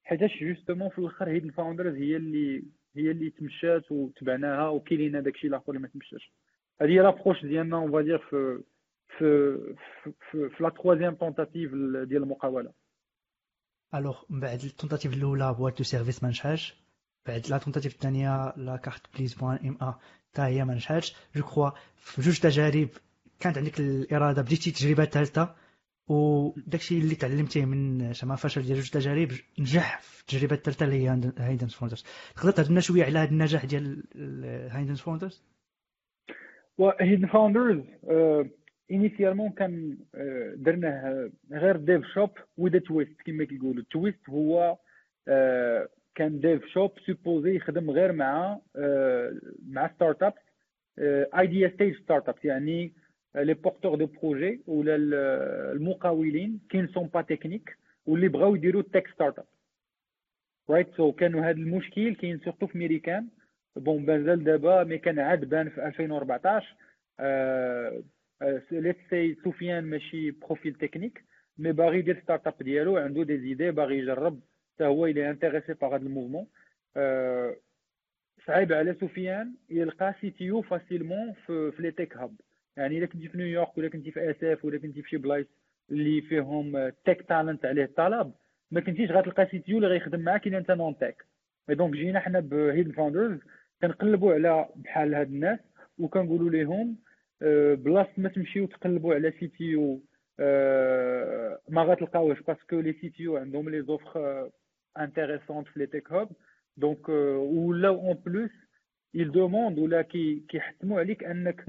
حيتاش 0.03 0.43
justement 0.43 0.89
في 0.89 0.99
الأخر 0.99 1.29
Hidden 1.29 1.45
Founders 1.45 1.95
هي 1.95 2.15
اللي 2.15 2.63
هي 2.95 3.11
اللي 3.11 3.29
تمشات 3.29 3.91
وتبعناها 3.91 4.69
وكاينين 4.69 5.23
داكشي 5.23 5.47
الآخر 5.47 5.69
اللي 5.69 5.81
ما 5.81 5.87
تمشاش. 5.87 6.33
هذه 6.81 6.89
هي 6.89 6.99
l'approche 6.99 7.45
ديالنا 7.45 7.77
on 7.77 7.91
va 7.91 8.00
dire 8.00 8.17
في 8.17 8.63
في 9.17 9.57
في, 10.31 10.49
في 10.49 10.63
la 10.63 10.69
troisième 10.69 11.15
tentative 11.15 11.71
ديال 11.73 12.23
المقاولة. 12.23 12.71
alors 13.95 14.23
من 14.29 14.39
بعد 14.39 14.59
ال 14.59 14.64
tentative 14.64 15.13
الأولى 15.13 15.55
boîte 15.57 15.77
de 15.77 15.83
services 15.83 16.23
ما 16.23 16.29
نجحش 16.29 16.88
بعد 17.27 17.47
la 17.49 17.57
tentative 17.57 17.93
الثانية 17.93 18.53
La 18.57 18.77
Carte 18.77 19.01
Please 19.17 19.33
point 19.33 19.57
ma. 19.67 19.93
حتى 20.31 20.41
هي 20.41 20.65
ما 20.65 20.73
نجحتش. 20.73 21.15
je 21.35 21.41
crois 21.43 21.69
في 21.95 22.21
جوج 22.21 22.39
تجارب 22.39 22.89
كانت 23.39 23.57
عندك 23.57 23.79
الإرادة 23.79 24.41
بديتي 24.41 24.71
تجربه 24.71 25.05
ثالثه 25.05 25.55
وداكشي 26.07 26.97
اللي 26.97 27.15
تعلمتيه 27.15 27.65
من 27.65 28.13
زعما 28.13 28.35
فشل 28.35 28.61
ديال 28.61 28.77
جوج 28.77 28.89
تجارب 28.89 29.29
نجح 29.59 29.99
في 30.01 30.21
التجربة 30.21 30.55
الثالثة 30.55 30.85
اللي 30.85 30.95
هي 31.03 31.33
Hidden 31.37 31.75
Founders 31.75 32.05
تقدر 32.35 32.51
تهضر 32.51 32.71
لنا 32.71 32.81
شوية 32.81 33.03
على 33.03 33.19
هذا 33.19 33.29
النجاح 33.29 33.65
ديال 33.65 34.03
Hidden 34.71 35.01
Founders 35.01 35.43
Hidden 36.99 37.27
Founders 37.27 37.83
initialement 38.91 39.51
كان 39.51 39.97
درناه 40.55 41.29
غير 41.51 41.77
dev 41.77 42.01
shop 42.13 42.29
with 42.57 42.79
a 42.79 42.86
twist 42.86 43.21
كما 43.25 43.43
كيقولوا. 43.45 43.81
ال 43.81 43.89
twist 43.89 44.29
هو 44.29 44.77
كان 46.15 46.39
dev 46.39 46.65
shop 46.65 46.91
supposé 47.05 47.55
يخدم 47.55 47.91
غير 47.91 48.11
مع 48.11 48.59
مع 49.69 49.91
start-ups 49.95 50.41
idea 51.39 51.69
stage 51.69 51.95
start-ups 51.95 52.45
يعني 52.45 52.93
les 53.35 53.53
porteurs 53.53 53.95
de 53.95 54.05
projet 54.05 54.61
ولا 54.67 54.95
المقاولين 55.71 56.59
qui 56.69 56.87
sont 56.87 57.07
pas 57.07 57.21
techniques 57.21 57.77
واللي 58.05 58.27
بغاو 58.27 58.55
يديروا 58.55 58.81
tech 58.81 59.07
start-up 59.07 59.45
right 60.69 60.87
so 60.97 61.11
كانوا 61.11 61.41
هذا 61.41 61.57
المشكل 61.57 62.15
كاين 62.15 62.39
surtout 62.39 62.67
في 62.67 62.77
américain 62.77 63.27
bon 63.75 64.05
مازال 64.05 64.43
دابا 64.43 64.83
mais 64.83 64.97
كان 64.97 65.19
عاد 65.19 65.45
بان 65.49 65.69
في 65.69 65.87
2014 65.87 66.75
let's 68.71 68.97
say 69.09 69.35
سفيان 69.45 69.83
ماشي 69.83 70.31
profil 70.31 70.73
technique 70.73 71.23
mais 71.57 71.71
باغي 71.71 71.99
يدير 71.99 72.21
start-up 72.23 72.53
ديالو 72.61 72.97
عنده 72.97 73.23
des 73.23 73.37
idées 73.39 73.71
باغي 73.71 73.97
يجرب 73.97 74.39
حتى 74.79 74.87
هو 74.87 75.05
إلى 75.05 75.29
intéressé 75.29 75.73
par 75.73 75.95
هذا 75.95 76.03
ال 76.03 76.07
mouvement 76.07 76.47
صعيب 78.47 78.73
على 78.73 78.93
سفيان 79.01 79.53
يلقى 79.69 80.15
CTO 80.21 80.43
facilement 80.43 81.33
في, 81.45 81.73
les 81.79 81.91
tech 81.91 82.17
hubs. 82.17 82.35
يعني 82.77 82.97
إلا 82.97 83.05
كنتي 83.05 83.27
في 83.27 83.37
نيويورك 83.37 83.77
ولا 83.77 83.89
كنتي 83.89 84.11
في 84.11 84.31
SF 84.31 84.65
ولا 84.65 84.77
كنتي 84.77 85.01
في 85.01 85.09
شي 85.09 85.17
بلايص 85.17 85.47
اللي 85.91 86.21
فيهم 86.21 86.89
tech 87.05 87.21
talent 87.21 87.65
عليه 87.65 87.83
الطلب 87.83 88.33
ما 88.71 88.81
كنتيش 88.81 89.11
غتلقى 89.11 89.47
CTO 89.51 89.77
اللي 89.77 89.87
غيخدم 89.87 90.19
معاك 90.19 90.47
إلا 90.47 90.57
أنت 90.57 90.71
non-tech 90.71 91.25
donc 91.69 91.93
جينا 91.93 92.19
حنا 92.19 92.39
ب 92.39 92.46
Hidden 92.46 92.91
Founders 92.91 93.39
كنقلبوا 93.81 94.33
على 94.33 94.69
بحال 94.75 95.15
هاد 95.15 95.27
الناس 95.27 95.59
وكنقولوا 95.97 96.49
لهم 96.49 96.97
بلاصة 97.75 98.13
ما 98.17 98.29
تمشيو 98.29 98.65
تقلبوا 98.67 99.15
على 99.15 99.31
CTO. 99.39 100.01
ما 101.69 101.81
غتلقاوش 101.83 102.41
parce 102.41 102.65
que 102.65 102.79
les 102.79 103.09
CTO 103.09 103.37
عندهم 103.37 103.69
les 103.69 103.81
offres 103.81 104.49
intéressantes 104.99 105.67
في 105.67 105.79
les 105.79 105.85
tech 105.85 106.11
hubs 106.11 106.29
donc 106.77 107.09
ولاو 107.09 107.95
en 107.95 108.13
plus 108.13 108.51
ils 109.13 109.31
demandent 109.31 109.79
ولا 109.79 110.01
كي 110.01 110.43
كيحتموا 110.49 110.99
عليك 110.99 111.23
انك 111.23 111.65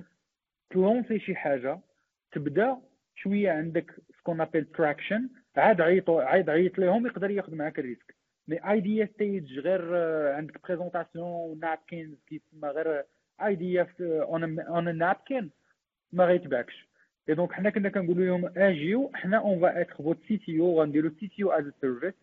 ت 0.71 0.78
lancer 0.78 1.19
شي 1.19 1.35
حاجة 1.35 1.81
تبدا 2.33 2.77
شوية 3.17 3.51
عندك 3.51 3.95
ce 4.19 4.25
qu'on 4.25 4.41
appelle 4.41 4.65
traction 4.65 5.29
عاد 5.57 5.81
عيطوا 5.81 6.23
عاد 6.23 6.51
عيط 6.51 6.79
لهم 6.79 7.07
يقدر 7.07 7.31
ياخذ 7.31 7.55
معاك 7.55 7.79
ال 7.79 7.84
risque 7.84 8.15
mais 8.49 8.71
idea 8.71 9.07
stage 9.07 9.59
غير 9.59 9.97
عندك 10.35 10.63
présentation 10.63 11.61
napkins 11.61 12.19
كيتسمى 12.27 12.69
غير 12.69 13.05
idea 13.43 13.87
on 14.01 14.99
napkin 14.99 15.51
ما 16.13 16.25
غيتبعكش 16.25 16.89
et 17.29 17.35
donc 17.35 17.53
حنا 17.53 17.71
كنا 17.71 17.89
كنقولوا 17.89 18.25
لهم 18.25 18.53
اجيو 18.57 19.11
حنا 19.15 19.39
on 19.39 19.61
va 19.61 19.81
être 19.81 19.95
votre 19.95 20.19
CTO 20.29 20.81
غنديروا 20.81 21.11
CTO 21.21 21.43
as 21.43 21.73
a 21.81 21.85
service 21.85 22.15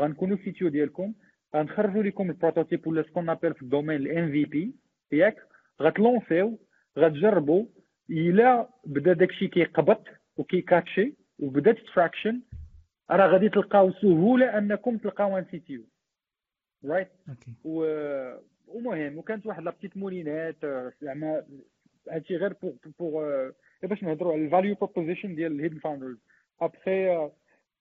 غنكونوا 0.00 0.36
CTO 0.36 0.68
ديالكم. 0.68 1.14
غنخرجوا 1.56 2.02
لكم 2.02 2.30
ال 2.30 2.36
prototype 2.36 2.86
ولا 2.86 3.02
ce 3.02 3.09
qu'on 3.09 3.28
appelle 3.28 3.54
في 3.54 3.62
ال 3.62 3.96
domaine 3.96 4.30
ال 4.32 4.44
MVP 4.44 4.74
ياك. 5.12 5.36
غت 5.82 5.99
lancer 5.99 6.50
و 6.50 6.58
غتجربوا 6.98 7.66
إلا 8.10 8.68
بدا 8.84 9.12
داكشي 9.12 9.48
كيقبط 9.48 10.04
وكي 10.36 10.59
catcher 10.59 11.14
وبدات 11.38 11.78
traction 11.94 12.42
راه 13.10 13.26
غادي 13.26 13.48
تلقاو 13.48 13.92
سهولة 13.92 14.58
أنكم 14.58 14.98
تلقاو 14.98 15.38
un 15.38 15.44
CTO 15.50 15.72
right 15.72 17.08
ومهم 18.68 19.18
وكانت 19.18 19.46
واحد 19.46 19.62
la 19.62 19.70
petite 19.70 19.96
moulinette 19.96 20.56
زعما 21.02 21.44
هادشي 22.10 22.36
غير 22.36 22.52
pour 22.62 22.72
pour 22.98 23.50
باش 23.82 24.02
نهضروا 24.02 24.32
على 24.32 24.44
ال 24.44 24.49
value 24.49 24.74
proposition 24.74 25.34
ديال 25.34 25.52
ال 25.52 25.56
Hidden 25.56 25.78
Founders 25.78 26.16
après 26.60 27.30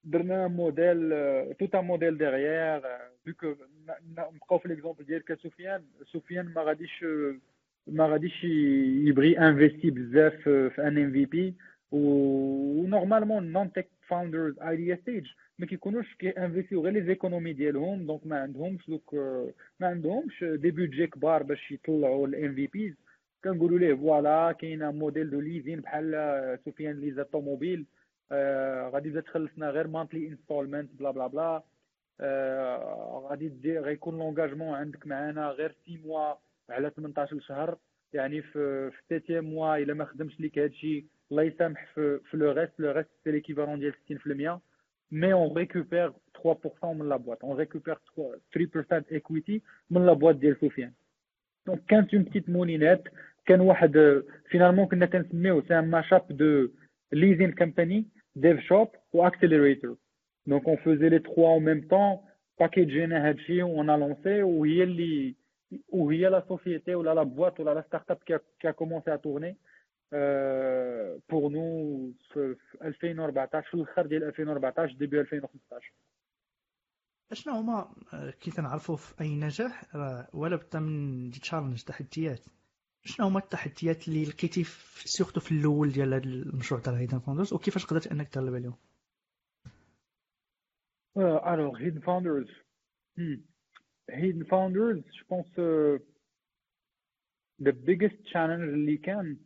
درنا 0.05 0.47
modèle 0.47 1.09
tout 1.59 1.75
un 1.75 1.85
modèle 1.85 2.17
derrière 2.17 2.81
vu 3.25 3.37
que 3.37 3.55
نبقاو 4.17 4.59
في 4.59 4.67
l'exemple 4.67 5.05
ديال 5.05 5.23
سفيان 5.43 5.83
سفيان 6.13 6.45
ما 6.45 6.61
غاديش 6.61 7.05
ما 7.87 8.05
غاديش 8.07 8.43
يبغي 8.43 9.39
investir 9.39 9.89
بزاف 9.91 10.33
في 10.43 10.87
un 10.87 10.97
MVP 10.97 11.53
و 11.91 12.05
normalement 12.05 13.51
non-tech 13.51 13.87
founders 14.07 14.59
idea 14.59 14.95
stage 14.95 15.25
ما 15.59 15.65
كيكونوش 15.65 16.15
كي 16.15 16.29
investir 16.29 16.76
و 16.76 16.81
غير 16.81 16.93
les 16.93 17.01
économies 17.03 17.53
ديالهم 17.53 18.05
donc 18.05 18.27
ما 18.27 18.39
عندهمش 18.39 18.89
دوك 18.89 19.13
ما 19.79 19.87
عندهمش 19.87 20.43
des 20.43 20.71
budgets 20.71 21.07
كبار 21.07 21.43
باش 21.43 21.71
يطلعوا 21.71 22.27
ال 22.27 22.55
MVPs 22.55 22.93
كنقولوا 23.43 23.79
ليه 23.79 23.93
voilà 23.93 24.51
كاين 24.51 24.89
modèle 24.89 25.29
de 25.29 25.39
leasing 25.39 25.79
بحال 25.81 26.59
سفيان 26.65 26.99
les 27.01 27.23
automobiles 27.23 27.79
آه 27.79 27.94
غادي 28.93 29.09
تبدا 29.09 29.21
تخلصنا 29.21 29.69
غير 29.69 29.87
monthly 29.87 30.27
installment 30.27 30.89
blah 30.99 31.11
blah 31.11 31.27
blah. 31.27 31.63
آه 32.19 33.27
غادي 33.29 33.47
دير 33.47 33.81
غيكون 33.81 34.17
l'engagement 34.17 34.75
عندك 34.75 35.07
معانا 35.07 35.49
غير 35.49 35.75
6 35.83 35.97
mois 36.05 36.33
على 36.69 36.89
18 36.89 37.39
شهر. 37.39 37.77
يعني 38.13 38.41
في 38.41 38.91
في 38.91 38.97
septième 39.09 39.45
mois 39.45 39.77
إلا 39.77 39.93
ما 39.93 40.05
خدمش 40.05 40.39
ليك 40.39 40.59
هادشي 40.59 41.05
الله 41.31 41.43
يسامح 41.43 41.85
في 41.93 42.19
في 42.19 42.37
le 42.37 42.51
reste 42.51 42.79
le 42.79 42.91
reste 42.91 43.09
c'est 43.23 43.31
l'équivalent 43.31 43.79
ديال 43.79 43.93
60% 44.53 44.59
mais 45.11 45.33
on 45.33 45.57
récupère 45.57 46.13
3% 46.43 46.85
من 46.85 47.09
la 47.09 47.15
boîte 47.15 47.45
on 47.45 47.57
récupère 47.57 47.95
3% 47.95 49.03
equity 49.11 49.61
من 49.89 50.05
la 50.05 50.13
boîte 50.13 50.35
ديال 50.35 50.57
سفيان 50.61 50.91
donc 51.67 51.81
كانت 51.87 52.13
une 52.13 52.23
petite 52.23 52.49
moulinette 52.49 53.03
كان 53.45 53.61
واحد 53.61 54.23
Finalement 54.49 54.85
كنا 54.87 55.05
كنسميوه 55.05 55.63
c'est 55.67 55.79
un 55.79 55.89
mashup 55.89 56.27
de 56.29 56.69
design 57.11 57.51
company 58.35 58.57
dev 58.57 58.67
shop 58.67 58.87
و 59.13 59.27
accelerator 59.27 59.97
donc 60.47 60.67
on 60.67 60.77
faisait 60.77 61.09
les 61.09 61.19
trois 61.19 61.47
au 61.53 61.59
même 61.59 61.87
temps 61.87 62.17
باكيجينا 62.59 63.29
هادشي 63.29 63.63
و 63.63 63.67
on 63.67 63.89
a 63.89 63.97
lancé 63.97 64.43
وهي 64.43 64.83
اللي 64.83 65.35
وهي 65.89 66.29
la 66.29 66.45
société 66.47 66.95
ولا 66.95 67.13
la 67.13 67.23
boîte 67.23 67.59
ولا 67.59 67.73
la 67.73 67.81
startup 67.81 68.17
qui 68.17 68.67
a 68.67 68.71
commencé 68.71 69.13
à 69.13 69.15
tourner 69.15 69.57
pour 71.29 71.49
nous 71.51 72.11
في 72.33 72.55
2014 72.81 73.67
في 73.67 73.73
الآخر 73.73 74.05
ديال 74.05 74.23
2014 74.23 74.95
début 74.97 75.19
2015 75.19 75.93
اشنا 77.31 77.59
هما 77.59 77.95
كي 78.41 78.51
تنعرفوا 78.51 78.95
في 78.95 79.21
أي 79.21 79.35
نجاح؟ 79.35 79.83
ولا 80.33 80.55
بدا 80.55 80.79
من 80.79 81.31
challenge 81.31 81.83
تحديات. 81.83 82.45
شنو 83.05 83.27
هما 83.27 83.39
التحديات 83.39 84.07
اللي 84.07 84.25
لقيتي 84.25 84.63
surtout 85.05 85.39
في 85.39 85.51
الأول 85.51 85.91
ديال 85.91 86.13
هذا 86.13 86.23
المشروع 86.23 86.81
تاع 86.81 86.93
Hidden 86.93 87.19
Founders 87.19 87.53
وكيفاش 87.53 87.85
قدرت 87.85 88.07
أنك 88.07 88.29
تغلب 88.29 88.55
عليهم؟ 88.55 88.77
Alors 91.17 91.77
Hidden 91.77 91.99
Founders 91.99 92.49
Hidden 94.09 94.43
Founders 94.43 94.97
je 94.97 95.25
pense 95.29 95.59
the 97.61 97.71
biggest 97.71 98.21
challenge 98.23 98.73
اللي 98.73 98.97
كان. 98.97 99.37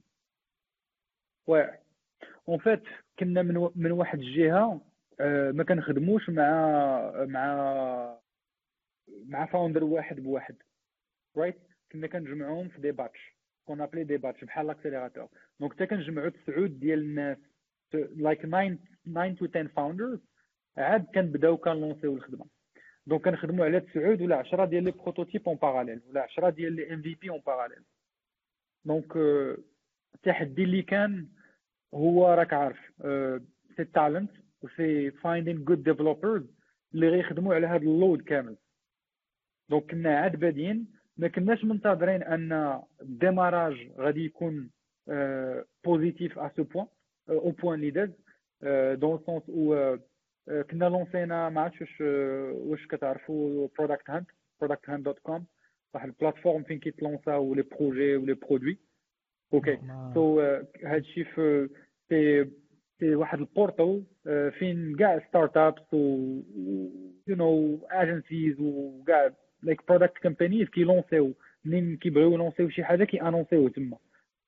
واعر 1.48 1.80
en 2.48 2.58
fait 2.58 2.84
كنا 3.20 3.42
من 3.42 3.70
من 3.76 3.92
واحد 3.92 4.20
الجهة 4.20 4.82
آه، 5.20 5.52
ما 5.52 5.64
كنخدموش 5.64 6.30
مع 6.30 6.46
مع 7.26 8.20
مع 9.26 9.46
founder 9.46 9.84
واحد 9.84 10.20
بواحد. 10.20 10.56
right 11.38 11.60
كنا 11.92 12.08
كنجمعوهم 12.08 12.70
في 12.70 12.82
des 12.82 12.92
batchs 12.92 13.39
qu'on 13.70 13.82
appelait 13.82 14.04
des 14.04 14.18
batchs 14.18 14.44
بحال 14.44 14.68
l'accélérateur 14.68 15.28
donc 15.60 15.74
حتى 15.74 15.86
كنجمعوا 15.86 16.30
تسعود 16.30 16.80
ديال 16.80 17.00
الناس 17.00 17.38
like 17.94 18.42
9 18.42 18.78
9 19.06 19.34
to 19.34 19.46
10 19.46 19.68
founders 19.68 20.20
عاد 20.78 21.06
كنبداو 21.16 21.58
كنلونسيو 21.58 22.16
الخدمة. 22.16 22.46
donc 23.08 23.22
كنخدموا 23.22 23.66
على 23.66 23.80
تسعود 23.80 24.22
ولا 24.22 24.36
10 24.36 24.66
ديال 24.66 24.84
les 24.84 24.92
prototypes 24.92 25.48
en 25.48 25.56
parallèle 25.56 26.02
ولا 26.10 26.22
10 26.22 26.50
ديال 26.50 26.74
les 26.74 26.94
MVP 26.94 27.30
en 27.30 27.42
parallèle 27.46 27.84
donc 28.86 29.18
التحدي 30.16 30.64
اللي 30.64 30.82
كان 30.82 31.28
هو 31.94 32.34
راك 32.34 32.54
عارف 32.54 32.80
c'est 33.78 33.84
talent 33.94 34.32
و 34.62 34.70
c'est 34.70 35.12
finding 35.12 35.64
good 35.64 35.84
developers 35.84 36.44
اللي 36.94 37.10
غيخدموا 37.10 37.56
على 37.56 37.68
هذا 37.68 37.78
ال 37.84 37.91
load 37.91 38.22
كامل. 38.22 38.58
donc 39.70 39.92
كنا 39.92 40.20
عاد 40.20 40.36
بادين 40.36 40.99
ما 41.20 41.28
كناش 41.28 41.66
منتظرين 41.66 42.24
أن 42.24 42.80
ال 43.02 43.11
démarrage 43.11 43.92
غادي 43.98 44.26
يكون 44.26 44.70
positif 45.86 46.40
à 46.40 46.52
ce 46.58 46.64
point 46.64 46.88
au 47.30 47.52
point 47.52 47.80
اللي 47.80 47.92
داز 47.92 48.10
dans 49.00 49.20
ce 49.26 49.32
sens 49.32 49.44
où 49.50 49.98
كنا 50.70 50.86
لونسينا 50.86 51.50
ما 51.50 51.62
عرفتش 51.62 51.82
واش 51.82 52.02
واش 52.56 52.88
كتعرفوا 52.88 53.68
Product 53.78 54.10
Hunt 54.10 54.26
Product 54.62 54.90
Hunt 54.90 55.04
dot 55.04 55.20
com 55.20 55.46
واحد 55.94 56.08
ال 56.10 56.15
plateforme 56.15 56.64
فين 56.64 56.80
كيتلونساو 56.80 57.54
les 57.54 57.62
projets 57.62 58.16
و 58.16 58.20
les 58.20 58.34
produits. 58.34 58.80
OK 59.54 59.80
so 60.14 60.40
هادشي 60.84 61.24
في 61.24 61.70
c'est 62.10 62.50
c'est 63.00 63.16
واحد 63.16 63.40
ال 63.40 63.48
portail 63.48 64.04
فين 64.60 64.96
كاع 64.96 65.28
startups 65.30 65.94
و 65.94 65.98
you 67.28 67.36
know 67.36 67.80
agencies 67.92 68.60
وكاع 68.60 69.34
like 69.64 69.88
product 69.88 70.18
companies 70.18 70.70
كيلونسيو 70.70 71.34
منين 71.66 71.98
كيبغيو 71.98 72.34
يلونسيو 72.34 72.70
شي 72.70 72.84
حاجة 72.84 73.04
كي 73.04 73.22
انونسيو 73.22 73.68
تما 73.68 73.98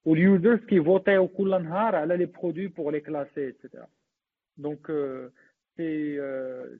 و 0.05 0.13
ال 0.13 0.21
users 0.21 0.59
كيفوتيو 0.59 1.27
كل 1.27 1.63
نهار 1.63 1.95
على 1.95 2.17
les 2.17 2.25
produits 2.25 2.67
pour 2.67 2.91
les 2.91 2.99
classer 2.99 3.49
et 3.49 3.59
cetera 3.59 3.87
donc 4.57 4.87
c'est 5.77 6.17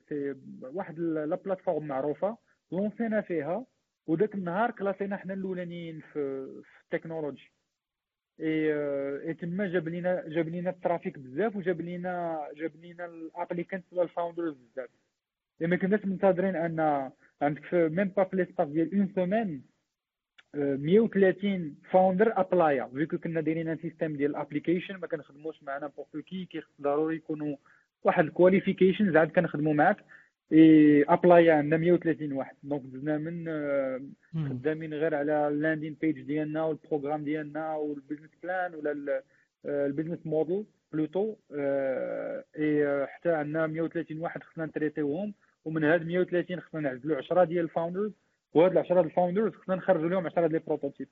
c'est 0.08 0.34
واحد 0.62 0.98
la 0.98 1.36
plateforme 1.36 1.86
معروفه 1.86 2.36
لونسينا 2.72 3.20
فيها 3.20 3.66
وداك 4.06 4.34
النهار 4.34 4.70
كلاسينا 4.70 5.16
حنا 5.16 5.34
الاولانيين 5.34 6.00
في, 6.00 6.46
في 6.62 6.84
ال 6.84 6.90
technologie 6.90 7.52
et 8.40 8.72
et 9.28 9.34
تما 9.34 9.66
جاب 9.66 9.88
لينا 9.88 10.24
جاب 10.28 10.48
لينا 10.48 10.70
ال 10.70 10.76
traffic 10.76 11.18
بزاف 11.18 11.56
وجاب 11.56 11.80
لينا 11.80 12.40
جاب 12.56 12.76
لينا 12.76 13.06
ال 13.06 13.13
applicants 13.13 13.84
ولا 13.92 14.02
ال 14.02 14.08
founders 14.08 14.54
بزاف 14.56 14.88
ما 15.60 15.76
كناش 15.76 16.04
منتظرين 16.04 16.56
ان 16.56 17.10
عندك 17.42 17.64
في 17.64 17.88
même 17.88 18.08
pas 18.08 18.24
في 18.24 18.36
l'espace 18.36 18.68
ديال 18.68 18.94
une 18.94 19.08
semaine 19.14 19.62
130 20.54 21.76
founder 21.90 22.32
ابلايا 22.40 22.84
vu 22.94 23.04
que 23.04 23.18
كنا 23.18 23.40
دايرين 23.40 23.68
un 23.68 23.76
système 23.76 24.16
ديال 24.16 24.30
ال 24.30 24.36
application 24.36 24.96
ما 24.96 25.06
كنخدموش 25.06 25.62
مع 25.62 25.78
n'importe 25.78 26.16
qui 26.16 26.44
كيخص 26.44 26.70
ضروري 26.80 27.16
يكونوا 27.16 27.56
واحد 28.04 28.24
ال 28.24 28.30
qualifications 28.30 29.16
عاد 29.16 29.30
كنخدموا 29.30 29.74
معاك 29.74 29.96
اي 30.52 31.02
ابلايا 31.02 31.54
عندنا 31.54 31.76
130 31.76 32.32
واحد 32.32 32.56
donc 32.62 32.82
دزنا 32.82 33.18
من 33.18 33.44
خدامين 34.48 34.94
غير 34.94 35.14
على 35.14 35.48
ال 35.48 35.54
landing 35.54 35.96
page 36.00 36.20
ديالنا 36.20 36.62
و 36.64 36.69
ال 36.69 36.75
programme 36.75 37.24
ديالنا 37.24 37.74
و 37.76 37.81
ال 37.81 37.87
business 37.87 38.30
plan 38.42 38.74
ولا 38.74 39.22
ال 39.66 39.73
business 39.73 40.26
model 40.26 40.64
plutôt 40.92 41.36
et 42.58 43.06
حتى 43.06 43.30
عندنا 43.32 43.66
130 43.66 44.18
واحد 44.18 44.42
خصنا 44.42 44.66
نتريتيوهم 44.66 45.34
ومن 45.64 45.84
هاد 45.84 46.06
130 46.06 46.60
خصنا 46.60 46.80
نعزلوا 46.80 47.16
10 47.16 47.44
ديال 47.44 47.64
ال 47.64 47.69
founders 47.69 48.12
وهاد 48.54 48.76
10 48.76 48.94
ديال 48.94 49.04
ال 49.06 49.11
founders 49.11 49.52
خصنا 49.52 49.74
نخرجوا 49.74 50.08
لهم 50.08 50.26
10 50.26 50.46
ديال 50.46 50.60
ال 50.60 50.64
prototypes 50.64 51.08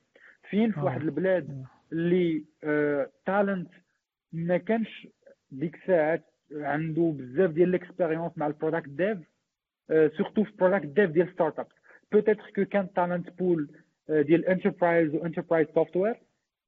فين؟ 0.51 0.73
في 0.73 0.81
واحد 0.81 1.01
البلاد 1.03 1.65
اللي 1.93 2.45
talent 3.27 3.70
ما 4.33 4.57
كانش 4.57 5.09
ديك 5.51 5.75
الساعات 5.75 6.25
عنده 6.53 7.15
بزاف 7.17 7.51
ديال 7.51 7.69
l'expérience 7.68 8.33
مع 8.37 8.47
ال 8.46 8.52
product 8.52 8.88
dev 8.88 9.18
surtout 10.16 10.44
في 10.45 10.51
ال 10.51 10.55
product 10.55 10.87
dev 10.87 11.11
ديال 11.11 11.33
startup 11.33 11.66
peut-être 12.12 12.51
que 12.57 12.64
كان 12.65 12.93
talent 12.92 13.31
pool 13.38 13.68
ديال 14.09 14.47
enterprise 14.46 15.14
و 15.14 15.19
enterprise 15.19 15.66
software 15.75 16.14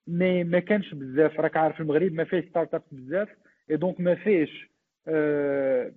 mais 0.07 0.44
ما 0.45 0.59
كانش 0.59 0.95
بزاف. 0.95 1.40
راك 1.40 1.57
عارف 1.57 1.81
المغرب 1.81 2.12
ما 2.12 2.25
فيهش 2.25 2.45
startup 2.44 2.83
بزاف 2.92 3.29
et 3.70 3.76
donc 3.76 4.00
ما 4.01 4.14
فيهش 4.14 4.71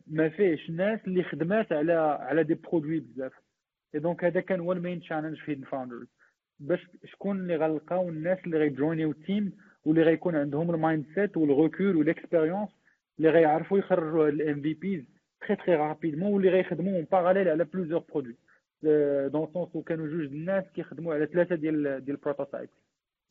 ما 0.08 0.30
فيهش 0.30 0.70
ناس 0.70 1.00
اللي 1.08 1.24
خدمات 1.24 1.72
على 1.72 1.94
على 2.20 2.44
des 2.44 2.54
produits 2.54 3.00
بزاف. 3.00 3.34
et 3.96 4.00
donc 4.00 4.24
هذا 4.24 4.40
كان 4.42 4.60
هو 4.60 4.72
ال 4.74 4.79
main 4.79 5.00
challenge 5.00 5.38
في 5.38 5.56
Founders 5.56 6.08
باش 6.60 6.88
شكون 7.06 7.40
اللي 7.40 7.56
غنلقاو 7.56 8.10
الناس 8.10 8.38
اللي 8.46 8.58
غيجوينيو 8.58 9.12
ال 9.12 9.20
team 9.20 9.52
واللي 9.86 10.04
غيكون 10.04 10.36
عندهم 10.36 10.72
ال 10.76 11.06
mindset 11.16 11.38
والريكول 11.38 11.96
و 11.96 12.02
ال 12.02 12.08
expérience 12.08 12.70
اللي 13.18 13.30
غيعرفوا 13.30 13.78
يخرجوا 13.80 14.28
ال 14.30 14.62
MVPs 14.62 15.04
très 15.42 15.56
très 15.56 15.76
rapidement 15.76 16.34
واللي 16.34 16.50
غيخدموا 16.50 16.96
en 16.96 17.08
parallèle 17.12 17.50
على 17.50 17.64
plusieurs 17.64 18.04
produits 18.14 18.36
dans 19.30 19.48
ce 19.54 19.65
sens 19.65 19.86
كانوا 19.86 20.08
جوج 20.08 20.26
الناس 20.26 20.64
كيخدموا 20.76 21.14
على 21.14 21.26
ثلاثة 21.26 21.56
ديال 21.56 21.84
ديال 21.84 22.16
ال 22.18 22.23
prototype 22.23 22.70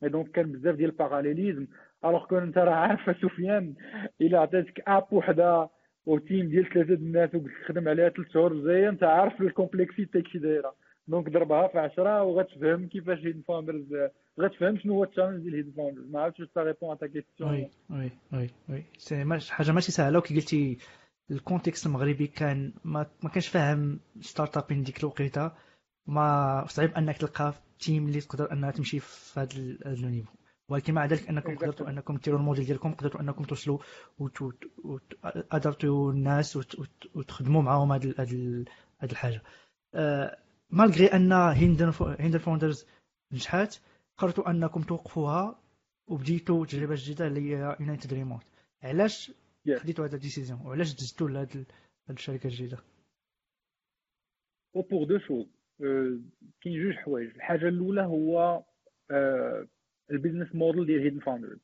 et 0.03 0.09
donc 0.09 0.31
كان 0.31 0.51
بزاف 0.51 0.75
ديال 0.75 0.89
ال 0.89 0.95
parallélisme 0.95 1.67
alors 2.09 2.25
كون 2.25 2.43
انت 2.43 2.57
راه 2.57 2.73
عارف 2.73 3.17
سفيان 3.21 3.73
الا 4.21 4.39
عطيتك 4.39 4.83
app 4.87 5.05
وحده 5.11 5.69
و 6.05 6.14
team 6.14 6.49
ديال 6.49 6.69
ثلاثة 6.73 6.93
الناس 6.93 7.35
وقلت 7.35 7.53
خدم 7.67 7.87
عليها 7.87 8.09
ثلاث 8.09 8.27
شهور 8.33 8.53
جاية 8.53 8.89
انت 8.89 9.03
عارف 9.03 9.41
ال 9.41 9.48
complexité 9.48 10.21
كي 10.21 10.37
دايره 10.37 10.75
donc 11.07 11.29
ضربها 11.29 11.67
في 11.67 11.79
10 11.79 12.23
وغتفهم 12.23 12.87
كيفاش 12.87 13.19
Hidden 13.19 13.43
Founders 13.47 13.85
غتفهم 14.39 14.77
شنو 14.77 14.93
هو 14.93 15.03
ال 15.03 15.07
challenge 15.07 15.43
ديال 15.43 15.55
Hidden 15.55 15.73
Founders 15.77 16.11
ما 16.11 16.19
عرفتش 16.19 16.39
واش 16.39 16.49
répond 16.57 16.97
ta 16.97 17.07
question 17.07 17.49
oui 17.49 17.69
oui 17.89 18.11
oui 18.33 18.49
oui 18.69 18.83
c'est 18.97 19.25
حاجة 19.53 19.71
ماشي 19.71 19.91
سهلة. 19.91 20.17
وكي 20.17 20.35
قلتي 20.35 20.77
ال 21.31 21.37
contexte 21.37 21.85
المغربي 21.85 22.27
كان 22.27 22.73
ما, 22.83 23.05
ما 23.23 23.29
كانش 23.29 23.47
فاهم 23.47 23.99
startup 24.21 24.83
ديك 24.83 24.99
الوقيتة. 24.99 25.51
ما 26.07 26.65
صعيب 26.67 26.91
أنك 26.91 27.17
تلقى 27.17 27.53
team 27.79 28.07
اللي 28.07 28.21
تقدر 28.21 28.51
أنها 28.51 28.71
تمشي 28.71 28.99
في 28.99 29.39
هذا 29.39 29.49
ال 29.85 29.91
niveau. 29.91 30.31
ولكن 30.69 30.93
مع 30.93 31.05
ذلك 31.05 31.29
أنكم 31.29 31.55
قدرتوا 31.55 31.89
أنكم 31.89 32.17
ديروا 32.17 32.39
الموديل 32.39 32.65
ديالكم 32.65 32.93
قدرتوا 32.93 33.21
أنكم 33.21 33.43
توصلوا 33.43 33.79
وادرتوا 34.19 36.11
الناس 36.11 36.75
وتخدموا 37.15 37.61
معاهم 37.61 37.91
هذه 37.91 38.13
هذه 38.17 38.65
الحاجة. 39.11 39.41
malgré 40.69 41.07
أن 41.07 41.31
Hidden 41.31 41.93
Hidden 42.19 42.39
Founders 42.39 42.85
نجحات 43.31 43.75
قررتوا 44.17 44.49
أنكم 44.49 44.81
توقفوها 44.81 45.61
وبديتوا 46.07 46.65
تجربة 46.65 46.95
جديدة 46.95 47.27
اللي 47.27 47.41
هي 47.41 47.77
United 47.79 48.13
Remote 48.13 48.43
علاش 48.83 49.31
خديتوا 49.79 50.05
هذا 50.05 50.15
ال 50.15 50.20
décision 50.20 50.61
وعلاش 50.65 50.93
دزتوا 50.93 51.29
لهاد 51.29 51.65
الشركة 52.09 52.47
الجديدة؟ 52.47 52.77
oui 54.73 54.81
pour 54.81 55.03
deux 55.07 55.19
choses 55.19 55.45
كاين 56.61 56.83
جوج 56.83 56.93
حوايج. 56.93 57.29
الحاجة 57.35 57.67
الأولى 57.67 58.01
هو 58.01 58.63
ال 60.11 60.16
business 60.16 60.55
model 60.55 60.85
ديال 60.85 61.01
Hidden 61.01 61.19
Founders 61.19 61.59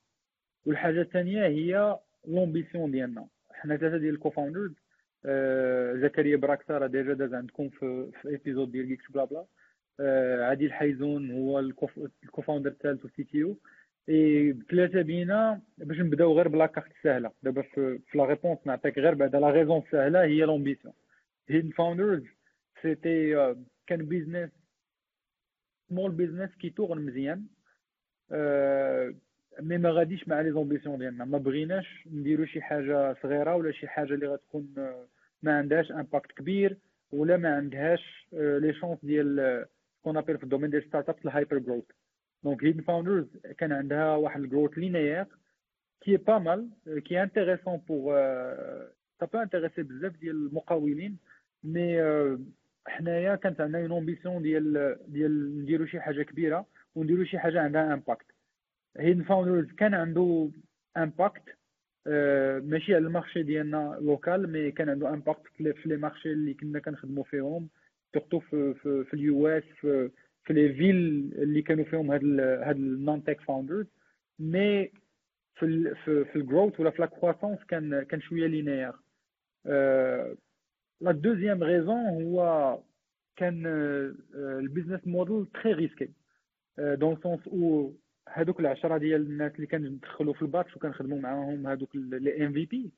والحاجة 0.65 1.01
الثانية 1.01 1.45
هي 1.45 1.99
l'ambition 2.27 2.91
ديالنا. 2.91 3.27
حنا 3.51 3.77
ثلاثة 3.77 3.97
ديال 3.97 4.13
ال 4.13 4.18
cofounders 4.18 4.71
آه 5.25 5.95
زكريا 5.95 6.37
براكسا 6.37 6.77
راه 6.77 6.87
ديجا 6.87 7.13
داز 7.13 7.33
عندكم 7.33 7.69
في 7.69 8.11
في 8.21 8.29
épisode 8.29 8.71
ديال 8.71 8.87
GeeksBlaBla 8.87 9.45
عادل 10.45 10.73
حيزون 10.73 11.31
هو 11.31 11.59
ال 11.59 11.70
cofounder 11.70 12.69
الثالث 12.69 13.03
و 13.03 13.23
ال 13.23 13.43
CTO 13.43 13.57
et 14.09 14.53
بثلاثه 14.53 15.01
بينا 15.01 15.61
باش 15.77 15.99
نبداو 15.99 16.37
غير 16.37 16.47
par 16.47 16.58
la 16.58 16.65
carte 16.65 16.91
سهلة. 17.03 17.31
دابا 17.43 17.61
في, 17.61 17.99
la 18.15 18.25
réponse 18.25 18.57
نعطيك 18.65 18.97
غير 18.97 19.13
بعدا. 19.13 19.39
la 19.39 19.49
raison 19.49 19.83
سهلة 19.91 20.23
هي 20.23 20.41
l'ambition 20.41 20.93
Hidden 21.49 21.69
Founders 21.69 22.23
c'était 22.81 23.55
كان 23.87 24.05
business 24.05 24.49
small 25.89 26.11
business 26.11 26.55
qui 26.55 26.69
tourne 26.69 27.01
مزيان. 27.01 27.45
mais 29.59 29.77
ما 29.77 29.89
غاديش 29.89 30.27
مع 30.27 30.41
les 30.41 30.51
ambitions 30.51 30.97
ديالنا. 30.99 31.25
ما 31.25 31.37
بغيناش 31.37 32.07
نديرو 32.11 32.45
شي 32.45 32.61
حاجة 32.61 33.15
صغيرة 33.23 33.55
ولا 33.55 33.71
شي 33.71 33.87
حاجة 33.87 34.13
اللي 34.13 34.27
غتكون 34.27 34.73
ما 35.43 35.57
عندهاش 35.57 35.91
impact 35.91 36.31
كبير 36.31 36.77
ولا 37.11 37.37
ما 37.37 37.55
عندهاش 37.55 38.27
les 38.33 38.73
chances 38.73 38.99
ديال 39.03 39.65
ce 40.03 40.07
qu'on 40.07 40.17
appelle 40.17 40.37
في 40.37 40.43
ال 40.43 40.46
domaine 40.46 40.69
ديال 40.69 40.83
startups 40.83 41.09
ال 41.09 41.25
hyper 41.25 41.57
growth 41.57 41.83
donc 42.43 42.63
Hidden 42.63 42.81
Founders 42.81 43.37
كان 43.57 43.71
عندها 43.71 44.15
واحد 44.15 44.41
ال 44.41 44.46
growth 44.46 44.77
linéaire 44.77 45.25
qui 46.01 46.17
est 46.17 46.27
pas 46.27 46.37
mal 46.39 46.69
qui 47.05 47.23
est 47.23 47.35
intéressant 47.35 47.77
pour 47.77 48.13
ça 49.19 49.25
peut 49.33 49.37
intéresser 49.39 49.83
بزاف 49.83 50.17
ديال 50.17 50.35
المقاولين 50.35 51.17
mais 51.63 52.01
حنايا 52.87 53.35
كانت 53.35 53.61
عندنا 53.61 53.81
une 53.81 53.91
ambition 53.91 54.41
ديال 54.41 54.97
ديال 55.07 55.61
نديرو 55.61 55.85
شي 55.85 55.99
حاجة 55.99 56.23
كبيرة. 56.23 56.65
ونديرو 56.95 57.23
شي 57.23 57.39
حاجة 57.39 57.61
عندها 57.61 57.93
impact 57.93 58.25
Hidden 58.97 59.23
Founders 59.23 59.71
كان 59.71 59.93
عنده 59.93 60.51
impact 60.97 61.43
آه 62.07 62.59
ماشي 62.59 62.95
على 62.95 63.05
ال 63.05 63.11
marché 63.11 63.43
ديالنا 63.43 63.97
local 64.01 64.51
mais 64.51 64.71
كان 64.71 64.89
عنده 64.89 65.09
impact 65.09 65.47
في 65.57 65.73
les 65.85 65.97
marchés 65.97 66.31
اللي 66.31 66.53
كنا 66.53 66.79
كنخدموا 66.79 67.23
فيهم 67.23 67.69
surtout 68.13 68.39
في 68.39 68.73
في, 68.73 69.03
في 69.03 69.13
ال 69.13 69.47
US 69.47 69.63
في, 69.63 70.11
في 70.43 70.53
les 70.53 70.73
villes 70.73 70.95
اللي 71.35 71.61
كانوا 71.61 71.83
فيهم 71.85 72.11
هاد 72.11 72.23
ال 72.23 72.39
هاد 72.39 72.75
ال 72.75 73.23
non-tech 73.23 73.41
founders 73.41 73.85
mais 74.39 74.91
في 75.55 75.65
ال 75.65 75.95
في, 75.95 76.25
في 76.25 76.35
ال 76.35 76.41
growth 76.41 76.79
ولا 76.79 76.89
في 76.89 77.01
la 77.01 77.05
croissance 77.05 77.59
كان 77.63 78.03
كان 78.03 78.21
شوية 78.21 78.47
linéaire 78.47 78.93
آه 79.65 80.35
la 81.01 81.11
deuxième 81.11 81.63
raison 81.63 82.23
هو 82.23 82.79
كان 83.35 83.65
ال 84.35 84.43
business 84.43 85.07
model 85.07 85.45
très 85.45 85.73
risqué 85.73 86.09
dans 86.77 87.17
le 87.23 87.31
sens 87.31 87.47
أو 87.47 87.93
هذوك 88.29 88.59
العشرة 88.59 88.97
ديال 88.97 89.21
الناس 89.21 89.55
اللي 89.55 89.67
كندخلوا 89.67 90.33
في 90.33 90.41
ال 90.41 90.47
batch 90.47 90.75
وكنخدموا 90.75 91.19
معاهم 91.19 91.67
هذوك 91.67 91.95
les 91.95 92.45
MVP 92.45 92.91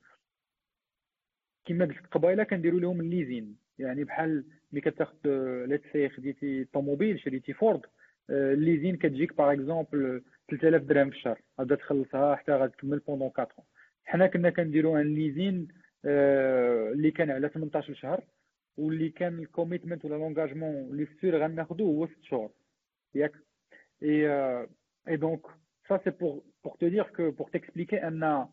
كما 1.66 1.86
قلت 1.86 2.08
قبيلة 2.12 2.44
كنديروا 2.44 2.80
لهم 2.80 3.02
ال 3.02 3.09
leasing 3.09 3.58
يعني 3.80 4.04
بحال 4.04 4.44
ملي 4.72 4.82
كتاخذ 4.82 5.18
let's 5.66 5.86
say 5.94 6.10
خديتي 6.10 6.66
طوموبيل 6.66 7.20
شريتي 7.20 7.54
Ford 7.54 7.82
ال 8.30 8.38
leasing 8.38 8.98
كتجيك 8.98 9.38
par 9.38 9.54
exemple 9.54 10.24
3000 10.50 10.84
درهم 10.84 11.10
في 11.10 11.16
الشهر. 11.16 11.42
غادا 11.60 11.76
تخلصها 11.76 12.36
حتى 12.36 12.52
غتكمل 12.52 13.00
pendant 13.00 13.32
4 13.40 13.48
حنا 14.06 14.28
كنا 14.28 14.50
كنديروا 14.50 15.02
un 15.02 15.16
leasing 15.16 15.68
اللي 16.06 17.12
كان 17.12 17.32
على 17.32 17.50
18 17.50 17.94
شهر 17.94 18.24
واللي 18.78 19.10
كان 19.10 19.40
ال 19.40 19.46
commitment 19.46 20.06
ولا 20.06 20.16
l'engagement 20.16 20.76
اللي 20.76 21.04
sûr 21.04 21.36
غناخذوه 21.38 21.88
هو 21.88 22.08
6 22.08 22.16
شهور. 22.24 22.52
ياك 23.16 23.34
et 24.04 24.28
et 25.08 25.16
donc 25.18 25.42
ça 25.90 25.98
c'est 26.04 26.10
pour 26.10 26.44
pour 26.64 26.74
te 26.74 26.86
dire 26.86 27.12
que 27.12 27.32
pour 27.32 27.50
t'expliquer 27.52 28.04
ان 28.04 28.48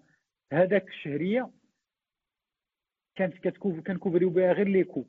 هذاك 0.52 0.88
الشهريه 0.88 1.50
كانت 3.16 3.34
كتكون 3.34 3.82
كن 3.82 3.91
couvrir 3.91 4.21
يو 4.21 4.30
بها 4.30 4.52
غير 4.52 4.68
les 4.68 4.84
coûts 4.84 5.04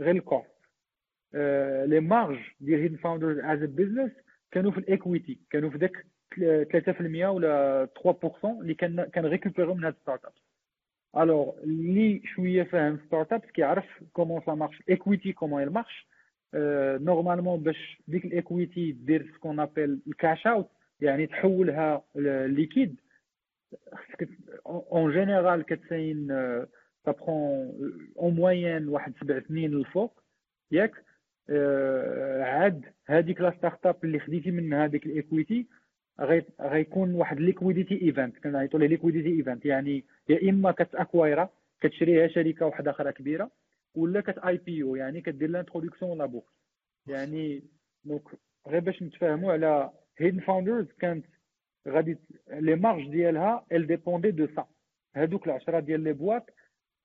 غير 0.00 0.14
ال 0.16 0.24
cost 0.24 0.54
les 1.84 2.00
marges 2.00 2.38
ديال 2.60 2.80
Hidden 2.80 2.96
Founders 2.96 3.38
as 3.38 3.58
business 3.58 4.12
كانوا 4.50 4.70
في 4.70 4.78
ال 4.78 4.87
equity 4.87 5.38
كانوا 5.50 5.70
في 5.70 5.78
داك 5.78 6.06
3% 6.34 7.24
ولا 7.24 7.88
3% 8.42 8.44
اللي 8.44 8.74
كان 8.74 9.04
كان 9.04 9.24
récupéré 9.24 9.74
من 9.74 9.84
هاد 9.84 9.96
startup 10.02 10.32
alors 11.16 11.58
اللي 11.58 12.22
شوية 12.24 12.62
فاهم 12.62 12.98
startup 13.06 13.40
كيعرف 13.40 14.04
comment 14.12 14.42
ça 14.46 14.54
marche 14.54 14.82
equity 14.88 15.32
comment 15.32 15.66
il 15.66 15.72
marche 15.72 16.08
normalement 17.04 17.60
باش 17.62 17.98
ديك 18.08 18.24
ال 18.24 18.34
equity 18.34 18.92
دير 18.92 19.32
ce 19.34 19.41
qu'on 19.41 19.60
appelle 19.60 20.00
ال 20.06 20.14
cash 20.14 20.46
out 20.46 20.68
يعني 21.00 21.26
تحولها 21.26 22.02
liquide. 22.46 23.00
En 24.66 25.12
général 25.12 25.62
كتساين 25.62 26.26
ça 27.04 27.10
prend 27.12 27.74
au 28.18 28.34
moins 28.34 28.88
واحد 28.88 29.12
سبع 29.20 29.40
سنين 29.48 29.72
ال 29.72 29.85
فوق 29.85 30.22
ياك؟ 30.70 30.92
عاد 32.40 32.84
هذيك 33.06 33.40
la 33.40 33.50
startup 33.58 33.96
اللي 34.04 34.18
خديتي 34.18 34.50
منها 34.50 34.84
هذيك 34.84 35.06
ال 35.06 35.15
equity 35.15 35.66
غيكون 36.60 37.14
واحد 37.14 37.40
liquidity 37.40 38.02
event 38.02 38.38
كنعيطوا 38.38 38.80
ليه 38.80 38.86
liquidity 38.86 39.28
event. 39.28 39.66
يعني 39.66 40.04
يا 40.28 40.50
إما 40.50 40.72
كت 40.72 40.87
acquire 40.87 41.40
ا 41.40 41.48
كتشريها 41.80 42.28
شركة 42.28 42.66
واحدة 42.66 42.90
أخرى 42.90 43.12
كبيرة 43.12 43.50
ولا 43.94 44.20
كت 44.20 44.38
IPO 44.38 44.96
يعني 44.96 45.20
كدير 45.20 45.50
l'introduction 45.50 46.18
la 46.18 46.26
bourse 46.26 46.52
يعني 47.06 47.62
donc 48.04 48.22
غير 48.68 48.80
باش 48.80 49.02
نتفاهموا 49.02 49.52
على 49.52 49.90
Hidden 50.18 50.40
Founders 50.40 50.86
كانت 50.92 51.26
غادي 51.88 52.18
les 52.50 52.74
marges 52.74 53.10
ديالها 53.10 53.66
elles 53.72 53.86
dépendaient 53.86 54.30
de 54.30 54.46
ça 54.56 54.66
هادوك 55.16 55.46
العشرة 55.46 55.80
ديال 55.80 56.00
les 56.00 56.12
boîtes 56.12 56.50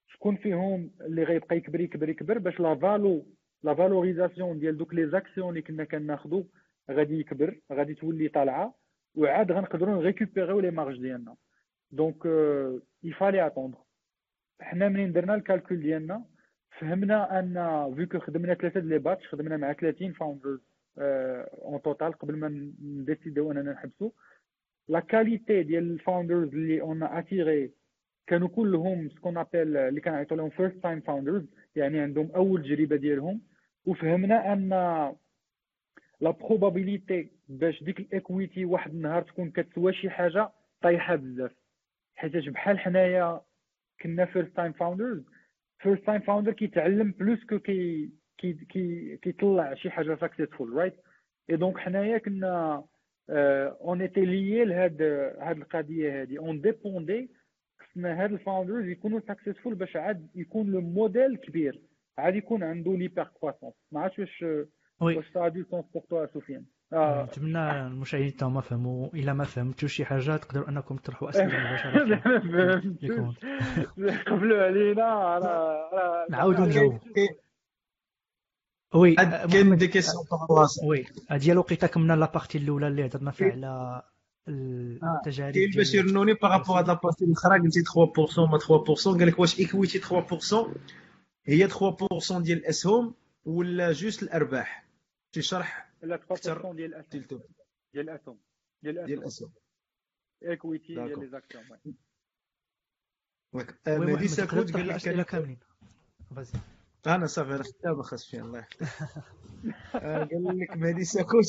شكون 0.07 0.35
فيهم 0.35 0.91
اللي 1.01 1.23
غيبقى 1.23 1.57
يكبر 1.57 1.81
يكبر 1.81 2.09
يكبر 2.09 2.37
باش 2.37 2.59
la 2.59 2.75
valeur 2.75 3.25
la 3.63 3.73
valorisation 3.73 4.59
ديال 4.59 4.77
دوك 4.77 4.93
les 4.93 5.09
actions 5.09 5.49
اللي 5.49 5.61
كنا 5.61 5.83
كناخذو 5.83 6.47
غادي 6.91 7.19
يكبر 7.19 7.59
غادي 7.71 7.93
تولي 7.93 8.27
طالعة 8.27 8.75
وعاد 9.15 9.51
غنقدروا 9.51 9.95
ن 9.95 10.02
récupérer 10.02 10.59
يو 10.59 10.64
les 10.64 10.71
marges 10.71 11.01
ديالنا. 11.01 11.35
donc 11.91 12.25
il 13.03 13.13
fallait 13.13 13.47
attendre 13.47 13.77
حنا 14.61 14.89
منين 14.89 15.11
درنا 15.11 15.35
ال 15.35 15.41
calcul 15.41 15.79
ديالنا؟ 15.81 16.25
فهمنا 16.79 17.39
أن 17.39 17.93
فيكو 17.95 18.19
خدمنا 18.19 18.53
ثلاثة 18.53 18.79
les 18.79 18.99
batchs 18.99 19.27
خدمنا 19.27 19.57
مع 19.57 19.73
30 19.73 20.13
founders 20.13 20.59
en 20.97 21.81
total 21.81 22.13
قبل 22.13 22.35
ما 22.35 22.73
ن 22.81 22.88
décider 22.88 23.37
يو 23.37 23.51
أننا 23.51 23.71
نحبسو. 23.71 24.11
la 24.87 24.99
qualité 24.99 25.63
ديال 25.63 25.91
ال 25.91 25.98
founders 25.98 26.53
اللي 26.53 26.81
on 26.81 27.03
attirait 27.03 27.71
كانوا 28.27 28.47
كلهم 28.47 29.09
ce 29.09 29.17
qu'on 29.17 29.37
appelle 29.37 29.77
اللي 29.77 30.01
كنعيطوا 30.01 30.37
لهم 30.37 30.49
first 30.49 30.75
time 30.83 31.01
founders 31.01 31.45
يعني 31.75 31.99
عندهم 31.99 32.31
أول 32.35 32.63
تجربة 32.63 32.95
ديالهم. 32.95 33.41
وفهمنا 33.85 34.53
أن 34.53 34.69
la 36.21 36.31
probabilité 36.31 37.31
باش 37.47 37.83
ديك 37.83 37.99
ال 37.99 38.09
equity 38.09 38.65
واحد 38.65 38.91
النهار 38.91 39.21
تكون 39.21 39.51
كتسوى 39.51 39.93
شي 39.93 40.09
حاجة 40.09 40.49
طايحة 40.81 41.15
بزاف. 41.15 41.51
حيتاش 42.15 42.49
بحال 42.49 42.79
حنايا 42.79 43.41
كنا 44.01 44.25
first 44.25 44.55
time 44.55 44.71
founders 44.71 45.23
first 45.79 46.05
time 46.05 46.21
founder 46.21 46.53
كيتعلم 46.53 47.11
plus 47.11 47.43
que 47.43 47.59
كي 47.59 48.09
كي 48.37 48.53
كي 48.53 49.17
كيطلع 49.17 49.73
شي 49.73 49.89
حاجة 49.89 50.15
successful 50.15 50.73
right 50.73 50.93
et 51.49 51.55
donc 51.55 51.77
حنايا 51.77 52.17
كنا 52.17 52.83
on 53.29 54.01
était 54.01 54.25
liés 54.25 54.65
لهاد 54.65 55.01
هاد 55.39 55.57
القضية 55.57 56.21
هادي. 56.21 56.39
on 56.39 56.61
dépendait 56.61 57.31
خصنا 57.79 58.23
هاد 58.23 58.31
ال 58.31 58.37
founders 58.37 58.85
يكونوا 58.85 59.19
successful 59.27 59.75
باش 59.75 59.95
عاد 59.95 60.27
يكون 60.35 60.71
le 60.71 60.81
modèle 60.81 61.37
كبير. 61.37 61.81
عاد 62.17 62.35
يكون 62.35 62.63
عنده 62.63 62.97
l'hyper 62.97 63.23
croissance 63.23 63.73
ما 63.91 64.01
عرفتش 64.01 64.19
واش 64.19 64.45
واش 65.01 65.31
ça 65.33 65.47
a 65.47 65.52
du 65.52 65.63
sens 65.63 65.85
pour 65.93 66.03
toi 66.09 66.25
سفيان 66.25 66.65
نتمنى 66.93 67.87
المشاهدين 67.87 68.35
تاعهم 68.35 68.53
ما 68.53 68.61
فهموا 68.61 69.09
إلا 69.13 69.33
ما 69.33 69.43
فهمتوش 69.43 69.93
شي 69.93 70.05
حاجة 70.05 70.37
تقدروا 70.37 70.69
أنكم 70.69 70.97
تطرحوا 70.97 71.29
أسئلة 71.29 71.59
مباشره 71.59 73.33
قبلوا 74.27 74.63
علينا 74.63 76.25
نعاودوا 76.29 76.65
نجاوب 76.65 76.99
وي 78.93 79.15
كاين 79.15 79.77
دي 79.77 79.87
كيسيون 79.87 80.25
وي 80.83 81.05
ديال 81.31 81.57
وقيته 81.57 81.87
كملنا 81.87 82.13
لابارتي 82.13 82.57
الأولى 82.57 82.87
اللي 82.87 83.05
هضرنا 83.05 83.31
فيها 83.31 83.51
على 83.51 84.01
التجارب 84.47 85.53
كاين 85.53 85.71
باش 85.71 85.93
يرنوني 85.93 86.33
بارابور 86.33 86.79
هاد 86.79 86.87
لابارتي 86.87 87.25
الأخرى 87.25 87.59
قلتي 87.59 87.83
3% 87.83 88.39
ما 88.39 88.59
3% 88.59 89.03
قال 89.05 89.27
لك 89.27 89.39
واش 89.39 89.59
ايكويتي 89.59 89.99
3% 89.99 90.03
هي 91.45 91.69
3% 91.69 92.37
ديال 92.37 92.57
الأسهم 92.57 93.13
ولا 93.45 93.91
juste 93.91 94.23
الأرباح؟ 94.23 94.85
شي 95.35 95.41
شرح؟ 95.41 95.88
لا 96.01 96.17
3% 96.17 96.75
ديال 96.75 96.93
الاسهم 96.93 97.23
ديال 97.93 98.09
الاسهم 98.09 98.39
ديال 98.83 98.99
الاسهم 98.99 99.51
equity 100.43 100.93
ديال 100.95 101.19
les 101.19 101.27
actions 101.27 101.63
مهدي 103.87 104.27
ساكوت 104.27 104.73
قال 104.73 105.17
لك 105.17 105.25
كاملين 105.25 105.59
أنا 107.07 107.25
صافي 107.27 107.63
خدام 107.63 107.97
ما 107.97 108.03
خاص 108.03 108.25
فيه 108.29 108.41
الله 108.41 108.67
قال 109.93 110.59
لك 110.59 110.77
مهدي 110.77 111.03
ساكوت 111.03 111.45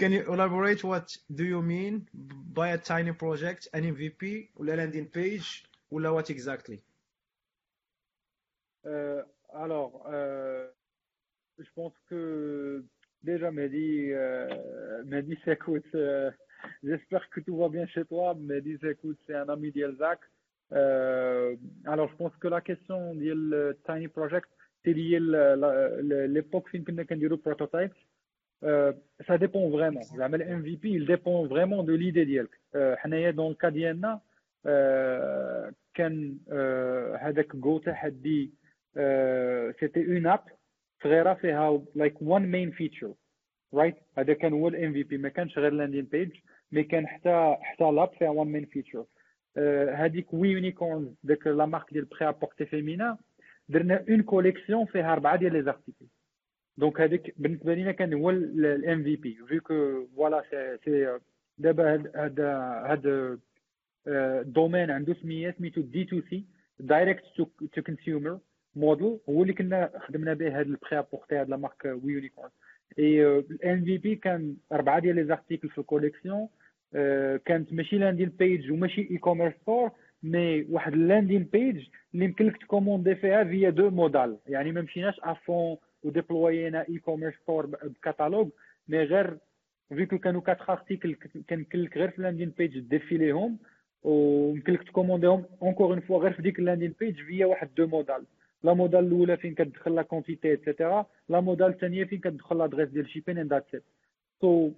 can 0.00 0.12
you 0.12 0.22
elaborate 0.32 0.84
what 0.84 1.16
do 1.34 1.44
you 1.44 1.62
mean 1.62 2.08
by 2.52 2.68
a 2.68 2.78
tiny 2.78 3.12
project 3.12 3.68
an 3.74 3.82
MVP 3.82 4.50
ولا 4.56 4.76
landing 4.76 5.06
page 5.06 5.66
ولا 5.90 6.22
what 6.22 6.30
exactly? 6.30 6.82
Euh, 8.86 9.22
alors, 9.52 10.06
euh, 10.06 10.68
je 11.57 11.69
pense 11.75 11.93
que 12.09 12.83
déjà, 13.23 13.51
Mehdi, 13.51 14.11
euh, 14.11 15.03
Mehdi 15.05 15.37
s'écoute. 15.45 15.85
euh, 15.95 16.31
J'espère 16.83 17.27
que 17.29 17.39
tout 17.39 17.57
va 17.57 17.69
bien 17.69 17.87
chez 17.87 18.05
toi. 18.05 18.35
Mehdi 18.39 18.77
s'écoute, 18.79 19.17
c'est 19.25 19.35
un 19.35 19.49
ami 19.49 19.71
d'Elzac. 19.71 20.19
Euh, 20.73 21.55
alors, 21.85 22.07
je 22.09 22.15
pense 22.15 22.35
que 22.37 22.47
la 22.47 22.61
question 22.61 23.15
du 23.15 23.33
Tiny 23.85 24.07
Project, 24.07 24.47
c'est 24.83 24.93
lié 24.93 25.17
à 25.17 26.27
l'époque 26.27 26.69
où 26.73 26.77
on 26.77 26.97
a 26.97 27.03
le 27.09 27.37
prototype. 27.37 27.93
Euh, 28.63 28.93
ça 29.27 29.37
dépend 29.39 29.69
vraiment. 29.69 30.01
Le 30.15 30.27
MVP, 30.27 30.89
il 30.89 31.05
dépend 31.07 31.45
vraiment 31.45 31.83
de 31.83 31.93
l'idée 31.93 32.25
d'Elk. 32.25 32.51
Euh, 32.75 32.95
dans 33.33 33.49
le 33.49 33.55
cas 33.55 33.71
d'Yenna, 33.71 34.21
euh, 34.67 35.71
كان 35.93 36.37
euh, 36.51 37.17
هذاك 37.21 37.55
جو 37.55 37.77
تحدي 37.77 38.51
سيتي 39.79 40.05
اون 40.07 40.27
اب 40.27 40.43
صغيرة 41.02 41.34
فيها 41.34 41.82
لايك 41.94 42.22
وان 42.22 42.42
مين 42.50 42.70
فيتشر 42.70 43.14
رايت 43.74 43.94
هذا 44.18 44.32
كان 44.32 44.52
هو 44.52 44.68
الام 44.68 44.92
في 44.92 45.02
بي 45.02 45.18
ما 45.18 45.28
كانش 45.28 45.58
غير 45.58 45.72
لاندين 45.72 46.04
بيج 46.04 46.30
مي 46.72 46.82
كان 46.82 47.06
حتى 47.06 47.56
حتى 47.60 47.84
لاب 47.84 48.10
فيها 48.18 48.28
وان 48.30 48.48
مين 48.48 48.64
فيتشر 48.64 49.04
هذيك 49.94 50.32
وي 50.34 50.48
يونيكورن 50.48 51.14
ديك 51.24 51.46
لا 51.46 51.66
مارك 51.66 51.92
ديال 51.92 52.04
بري 52.04 52.28
ابورتي 52.28 52.66
فيمينا 52.66 53.18
درنا 53.68 54.04
اون 54.08 54.22
كوليكسيون 54.22 54.86
فيها 54.86 55.12
أربعة 55.12 55.36
ديال 55.36 55.52
لي 55.52 55.62
زارتيكل 55.62 56.06
دونك 56.76 57.00
هذيك 57.00 57.34
بالنسبة 57.36 57.74
لينا 57.74 57.92
كان 57.92 58.14
هو 58.14 58.30
الام 58.30 59.02
في 59.02 59.16
بي 59.16 59.38
فيو 59.48 59.60
كو 59.60 60.06
فوالا 60.16 60.42
c'est 60.84 61.18
دابا 61.58 61.94
هذا 62.16 62.82
هذا 62.86 63.38
domaine 64.42 64.90
عنده 64.90 65.14
سمية 65.14 65.54
سميتو 65.58 65.80
D2C 65.80 66.44
direct 66.80 67.24
to 67.72 67.82
consumer 67.82 68.38
model 68.76 69.18
هو 69.28 69.42
اللي 69.42 69.52
كنا 69.52 69.90
خدمنا 69.98 70.34
به 70.34 70.48
هذا 70.48 70.66
ال 70.66 70.98
prêt-à-porter 70.98 71.36
هذا 71.36 71.50
la 71.50 71.56
marque 71.56 71.84
We 71.84 72.12
Unicorn 72.12 72.50
et 72.98 73.26
ال 73.26 73.84
MVP 73.84 74.16
كان 74.16 74.56
أربعة 74.72 74.98
ديال 74.98 75.16
les 75.16 75.24
articles 75.24 75.68
في 75.68 75.78
ال 75.78 75.84
collection 75.84 76.48
كانت 77.44 77.72
ماشي 77.72 77.98
landing 77.98 78.28
page 78.28 78.70
وماشي 78.72 79.08
e-commerce 79.10 79.54
store 79.62 79.90
mais 80.22 80.66
واحد 80.70 80.92
ال 80.92 80.98
landing 80.98 81.42
page 81.52 81.86
اللي 82.14 82.24
يمكن 82.24 82.46
لك 82.46 82.56
ت 82.56 82.62
commander 82.62 83.14
فيها 83.14 83.44
via 83.44 83.70
deux 83.70 83.90
modals 83.90 84.36
يعني 84.46 84.72
ما 84.72 84.80
مشيناش 84.80 85.20
avant 85.22 85.76
وديبلوينا 86.02 86.86
e-commerce 86.88 86.98
store 86.98 87.34
ب 87.42 87.66
catalogue 87.66 88.48
mais 88.88 89.02
غير 89.02 89.38
vu 89.88 90.00
que 90.00 90.18
كانوا 90.18 90.40
quatre 90.40 90.72
articles 90.72 91.16
يمكن 91.50 91.78
لك 91.78 91.96
غير 91.96 92.10
في 92.10 92.18
ال 92.18 92.22
landing 92.22 92.52
page 92.58 92.78
ديفيليهم 92.78 93.58
ويمكن 94.02 94.72
لك 94.72 94.82
تكومونديهم 94.82 95.44
encore 95.62 95.86
une 95.86 96.00
fois 96.00 96.18
غير 96.18 96.32
في 96.32 96.42
ديك 96.42 96.58
ال 96.58 96.62
landing 96.62 96.94
page 97.00 97.22
via 97.22 97.46
واحد 97.46 97.68
deux 97.76 97.86
modals 97.86 98.24
la 98.66 98.74
modal 98.74 99.06
الأولى 99.06 99.36
فين 99.36 99.54
كتدخل 99.54 99.94
la 99.94 100.02
quantité 100.02 100.52
et 100.52 100.66
cetera 100.66 101.06
la 101.28 101.40
modal 101.40 101.68
الثانية 101.68 102.04
فين 102.04 102.20
كتدخل 102.20 102.58
l'adresse 102.58 102.88
ديال 102.88 103.08
shipping 103.08 103.38
and 103.38 103.52
that's 103.52 103.84
all 104.40 104.72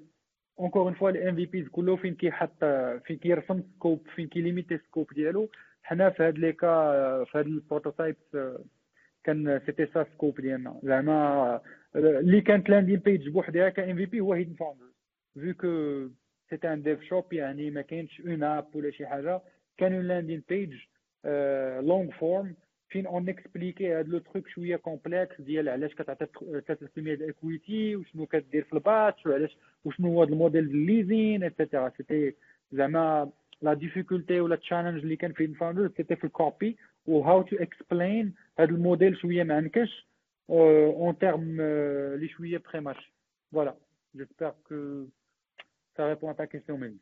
encore 0.58 0.82
une 0.82 0.94
fois 0.94 1.10
ال 1.10 1.34
MVPs 1.36 1.68
كله 1.68 1.96
فين 1.96 2.14
كيحط 2.14 2.64
فين 3.04 3.16
كيرسم 3.16 3.62
scope 3.74 4.06
فين 4.14 4.28
كيليميتي 4.28 4.78
scope 4.78 5.14
ديالو. 5.14 5.48
حنا 5.82 6.10
في 6.10 6.22
هاد 6.22 6.38
les 6.38 6.52
cas 6.52 6.68
في 7.24 7.38
هاد 7.38 7.46
ال 7.46 7.53
prototype 7.53 8.16
كان 9.24 9.60
c'était 9.66 9.86
ça 9.86 10.04
scope 10.04 10.40
ديالنا. 10.40 10.80
زعما 10.82 11.60
اللي 11.96 12.40
كانت 12.40 12.70
landing 12.70 12.98
page 12.98 13.28
بوحدها 13.28 13.68
كان 13.68 13.90
MVP 13.90 14.20
هو 14.20 14.32
Hidden 14.32 14.54
Founders 14.54 14.84
vu 15.34 15.54
que 15.54 16.08
c'était 16.50 16.72
un 16.72 16.82
dev 16.82 17.02
shop 17.02 17.32
يعني 17.32 17.70
ما 17.70 17.82
كاينش 17.82 18.20
une 18.20 18.42
app 18.42 18.76
ولا 18.76 18.90
شي 18.90 19.06
حاجة 19.06 19.40
كان 19.76 19.94
une 19.94 20.04
landing 20.08 20.42
page 20.48 20.74
long 21.86 22.10
form 22.10 22.54
فين 22.88 23.06
on 23.06 23.28
expliquait 23.28 23.92
هاد 23.92 24.08
le 24.08 24.18
truc 24.18 24.48
شوية 24.48 24.76
complexe 24.76 25.40
ديال 25.40 25.68
علاش 25.68 25.94
كتعطي 25.94 26.26
3% 26.26 26.30
ديال 26.96 27.22
ال 27.22 27.33
equity 27.33 27.96
وشنو 27.96 28.26
كدير 28.26 28.64
في 28.64 28.72
ال 28.72 28.81
batch 28.81 29.26
وعلاش 29.26 29.56
وشنو 29.84 30.08
هو 30.08 30.22
الموديل 30.24 30.66
ديال 30.66 30.80
الليزين 30.80 31.44
et 31.44 31.56
cetera 31.56 31.92
c'était 31.96 32.34
زعما 32.72 33.30
la 33.62 33.74
difficulté 33.74 34.40
ولا 34.40 34.54
ال 34.54 34.59
challenge 34.59 35.02
اللي 35.02 35.16
كان 35.16 35.32
في 35.32 35.44
ال 35.44 35.50
founder 35.50 35.92
c'était 35.96 36.16
في 36.16 36.24
ال 36.24 36.35
copy 36.35 36.76
و 37.06 37.20
how 37.20 37.42
to 37.42 37.56
explain 37.56 38.34
هاد 38.58 38.68
الموديل 38.68 39.16
شوية 39.16 39.42
ماعندكش 39.42 40.08
un 40.50 41.18
terme 41.18 41.62
اللي 42.20 42.28
شوية 42.28 42.58
بخي 42.58 42.80
ماتش 42.80 43.12
voilà 43.52 43.76
j'espère 44.16 44.54
que 44.68 45.06
répond 45.98 46.30
à 46.30 46.34
ta 46.34 46.46
question 46.46 46.78
même 46.78 46.98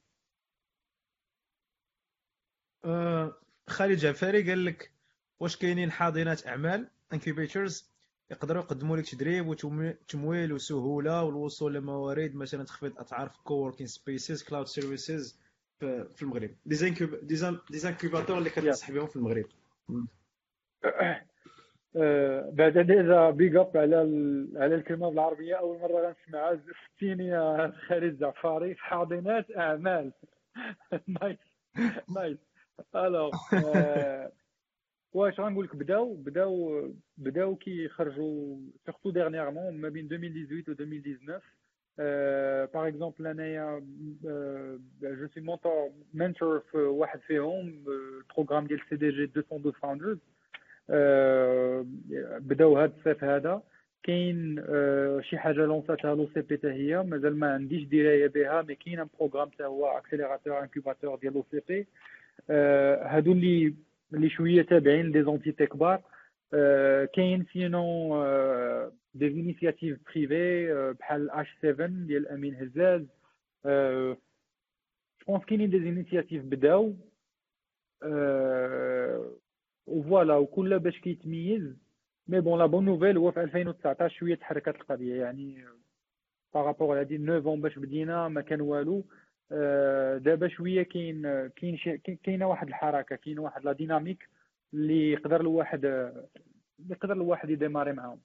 خالد 3.69 3.99
جعفري 3.99 4.51
قال 4.51 4.65
لك 4.65 4.96
واش 5.41 5.57
كاينين 5.57 5.91
حاضنات 5.91 6.47
أعمال 6.47 6.89
incubators 7.13 7.91
يقدروا 8.31 8.63
يقدموا 8.63 8.97
لك 8.97 9.07
تدريب 9.11 9.47
وتمويل 9.47 10.53
وسهولة 10.53 11.23
والوصول 11.23 11.75
لموارد 11.75 12.35
مثلا 12.35 12.65
تخفيض 12.65 12.99
اسعار 12.99 13.29
في 13.29 13.43
coworking 13.45 13.89
spaces 13.89 14.43
cloud 14.43 14.67
services 14.67 15.41
في 15.79 16.23
المغرب. 16.23 16.51
des 17.71 17.85
incubateurs 17.85 18.39
اللي 18.39 18.51
كتنصح 18.51 18.91
بهم 18.91 19.07
في 19.07 19.17
المغرب. 19.17 19.45
بعد 22.57 22.79
déjà 22.79 23.31
بيج 23.31 23.57
اب 23.57 23.77
على 23.77 23.97
على 24.57 24.75
الكلمة 24.75 25.09
بالعربية 25.09 25.55
أول 25.55 25.79
مرة 25.79 26.07
غنسمعها 26.09 26.61
فتيني 26.97 27.27
يا 27.27 27.73
خالد 27.89 28.19
جعفاري 28.19 28.75
في 28.75 28.85
حاضنات 28.85 29.47
أعمال. 29.57 30.13
nice 31.21 31.39
nice 32.17 32.39
alors 32.95 33.31
واش 35.13 35.41
غنقول 35.41 35.65
لك 35.65 35.77
بداو 35.77 36.15
بداو 36.15 36.85
بداو 37.19 37.57
كيخرجوا 37.57 38.57
surtout 38.87 39.11
dernièrement 39.11 39.81
ما 39.81 39.89
بين 39.89 40.09
2018 40.13 40.71
و 40.71 40.73
2019 40.73 41.43
par 42.75 42.89
exemple 42.89 43.27
انايا 43.27 43.83
je 45.03 45.29
suis 45.35 45.41
mentor 45.41 45.91
mentor 46.15 46.61
في 46.71 46.79
واحد 46.79 47.21
فيهم 47.21 47.85
ال 47.89 47.97
programme 47.97 48.67
ديال 48.67 48.81
CDG 48.91 49.31
212 49.37 49.79
Founders 49.81 50.19
بداو 52.41 52.77
هاد 52.77 52.93
الصيف 52.99 53.25
هذا 53.25 53.63
كاين 54.03 54.63
شي 55.21 55.39
حاجة 55.39 55.67
لونساتها 55.67 56.15
l'OCP 56.15 56.59
هي 56.65 57.03
مازال 57.03 57.39
ما 57.39 57.55
عنديش 57.55 57.83
درايه 57.85 58.27
بها 58.27 58.63
mais 58.63 58.75
كاين 58.75 59.01
un 59.01 59.09
programme 59.19 59.51
حتى 59.51 59.65
هو 59.65 59.87
accélérateur 59.87 60.63
incubateur 60.63 61.19
ديال 61.19 61.35
l'OCP 61.35 61.87
هادو 63.09 63.33
اللي 63.33 63.75
اللي 64.15 64.31
شوية 64.31 64.63
تابعين 64.63 65.07
les 65.13 65.23
entités 65.23 65.67
كبار 65.67 66.03
كاين 67.15 67.47
sinon 67.53 68.23
des 69.15 69.27
initiatives 69.27 69.99
privées 70.07 70.93
بحال 70.99 71.31
H7 71.31 71.87
ديال 71.87 72.29
أمين 72.29 72.55
هزاز 72.55 73.03
je 73.67 74.17
pense 75.29 75.45
كاينين 75.45 75.71
des 75.71 75.77
initiatives 75.77 76.45
بداو 76.45 76.95
و 79.87 79.95
voilà 79.95 80.35
وكل 80.37 80.79
باش 80.79 81.01
كيتميز 81.01 81.77
mais 82.29 82.41
bon 82.41 82.59
la 82.59 82.67
bonne 82.67 82.85
nouvelle 82.85 83.17
هو 83.17 83.33
في 83.33 83.43
2019 83.43 84.15
شوية 84.19 84.35
تحركت 84.35 84.69
القضية 84.77 85.15
يعني 85.23 85.65
par 86.55 86.68
rapport 86.68 87.01
هادي 87.01 87.19
9 87.19 87.57
باش 87.57 87.79
بدينا 87.79 88.29
ما 88.29 88.41
كان 88.41 88.61
والو. 88.61 89.05
دابا 90.19 90.49
شوية 90.49 90.83
كاين 90.83 91.49
كاين 91.49 91.79
كاينة 92.25 92.47
واحد 92.47 92.69
الحركة 92.69 93.17
كاين 93.17 93.39
واحد 93.39 93.65
la 93.65 93.73
dynamique 93.73 94.29
اللي 94.75 95.13
يقدر 95.13 95.41
الواحد 95.41 95.85
اللي 95.85 96.91
يقدر 96.91 97.13
الواحد 97.13 97.51
يديماري 97.51 97.93
معاهم. 97.93 98.21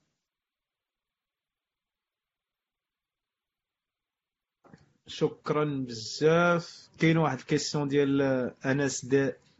شكرا 5.06 5.64
بزاف. 5.64 6.90
كاين 6.98 7.16
واحد 7.16 7.38
الكيسيون 7.38 7.88
ديال 7.88 8.22
أنس 8.66 9.04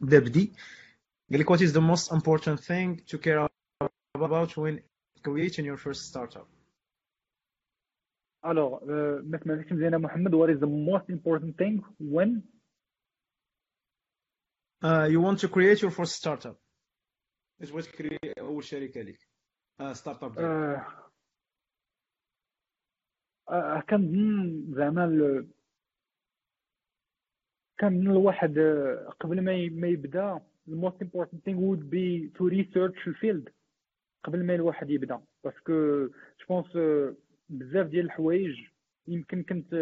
دابدي. 0.01 0.53
قال 1.31 1.39
لك 1.39 1.53
what 1.53 1.59
is 1.59 1.73
the 1.73 1.81
most 1.81 2.11
important 2.11 2.59
thing 2.59 3.01
to 3.07 3.17
care 3.17 3.49
about 4.15 4.57
when 4.57 4.79
creating 5.23 5.65
your 5.65 5.77
first 5.77 6.01
startup? 6.09 6.52
Euh, 8.45 9.21
mathematics 9.23 9.71
مزيانة 9.71 9.97
محمد 9.97 10.35
what 10.35 10.49
is 10.49 10.59
the 10.59 10.67
most 10.67 11.09
important 11.09 11.57
thing 11.57 11.81
when 11.99 12.43
uh, 14.83 15.07
you 15.09 15.21
want 15.21 15.39
to 15.39 15.47
create 15.47 15.81
your 15.81 15.91
first 15.91 16.15
startup 16.15 16.59
اش 17.61 17.71
بغيت 17.71 17.85
تكري 17.85 18.17
اول 18.39 18.63
شركه 18.63 19.01
ليك 19.01 19.27
uh, 19.81 19.91
startup 19.91 20.39
آه 20.39 20.85
آه 23.49 23.83
كنظن 23.89 24.65
زعما 24.75 25.47
كنظن 27.79 28.11
الواحد 28.11 28.59
قبل 29.19 29.41
ما 29.41 29.69
ما 29.69 29.87
يبدا 29.87 30.41
the 30.69 30.75
most 30.75 31.01
important 31.01 31.43
thing 31.45 31.57
would 31.57 31.89
be 31.89 32.29
to 32.37 32.49
research 32.49 33.07
ال 33.07 33.14
field 33.14 33.49
قبل 34.23 34.45
ما 34.45 34.55
الواحد 34.55 34.89
يبدا 34.89 35.21
parce 35.43 35.83
que 35.83 36.07
je 36.07 36.45
pense 36.49 36.75
بزاف 37.53 37.87
ديال 37.87 38.05
الحوايج 38.05 38.59
يمكن 39.07 39.43
كنت 39.43 39.75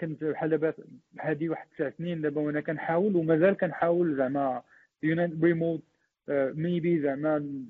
كنت 0.00 0.24
بحال 0.24 0.72
هادي 1.20 1.48
واحد 1.48 1.68
تسع 1.68 1.90
سنين 1.90 2.20
دابا 2.20 2.40
وأنا 2.40 2.60
كنحاول 2.60 3.16
ومازال 3.16 3.56
كنحاول 3.56 4.16
زعما 4.16 4.62
remote 5.04 5.82
maybe 6.28 7.02
زعما 7.02 7.64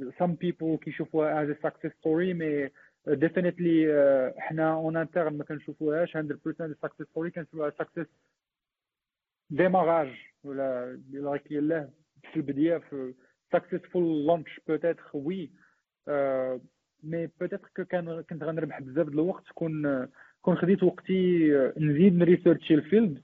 some 0.00 0.36
people 0.44 0.78
كيشوفوها 0.80 1.46
a 1.46 1.56
success 1.66 1.90
story 1.90 2.34
mais 2.34 2.68
uh, 2.68 4.38
حنا 4.38 4.74
en 4.74 4.96
interne 4.96 5.38
ما 5.38 5.44
كنشوفوهاش 5.44 6.16
100% 6.16 6.20
success 6.86 7.06
story 7.14 7.28
كنشوفوها 7.34 7.70
success 7.82 8.06
démarrage 9.50 10.08
ولا 10.44 11.36
كي 11.36 11.58
الله 11.58 11.90
في 12.32 12.36
البداية 12.36 12.78
في 12.78 13.14
successful 13.56 14.26
launch 14.28 14.60
peut-être 14.66 15.14
oui 15.14 15.50
mais 17.02 17.28
peut-être 17.40 17.84
كان 17.90 18.22
كنت 18.30 18.42
غنربح 18.44 18.80
بزاف 18.80 19.06
د 19.06 19.12
الوقت 19.12 19.44
كون 19.54 20.06
كون 20.42 20.56
خديت 20.56 20.82
وقتي 20.82 21.48
نزيد 21.76 22.14
نريسيرشي 22.16 22.74
ال 22.74 22.82
field 22.82 23.22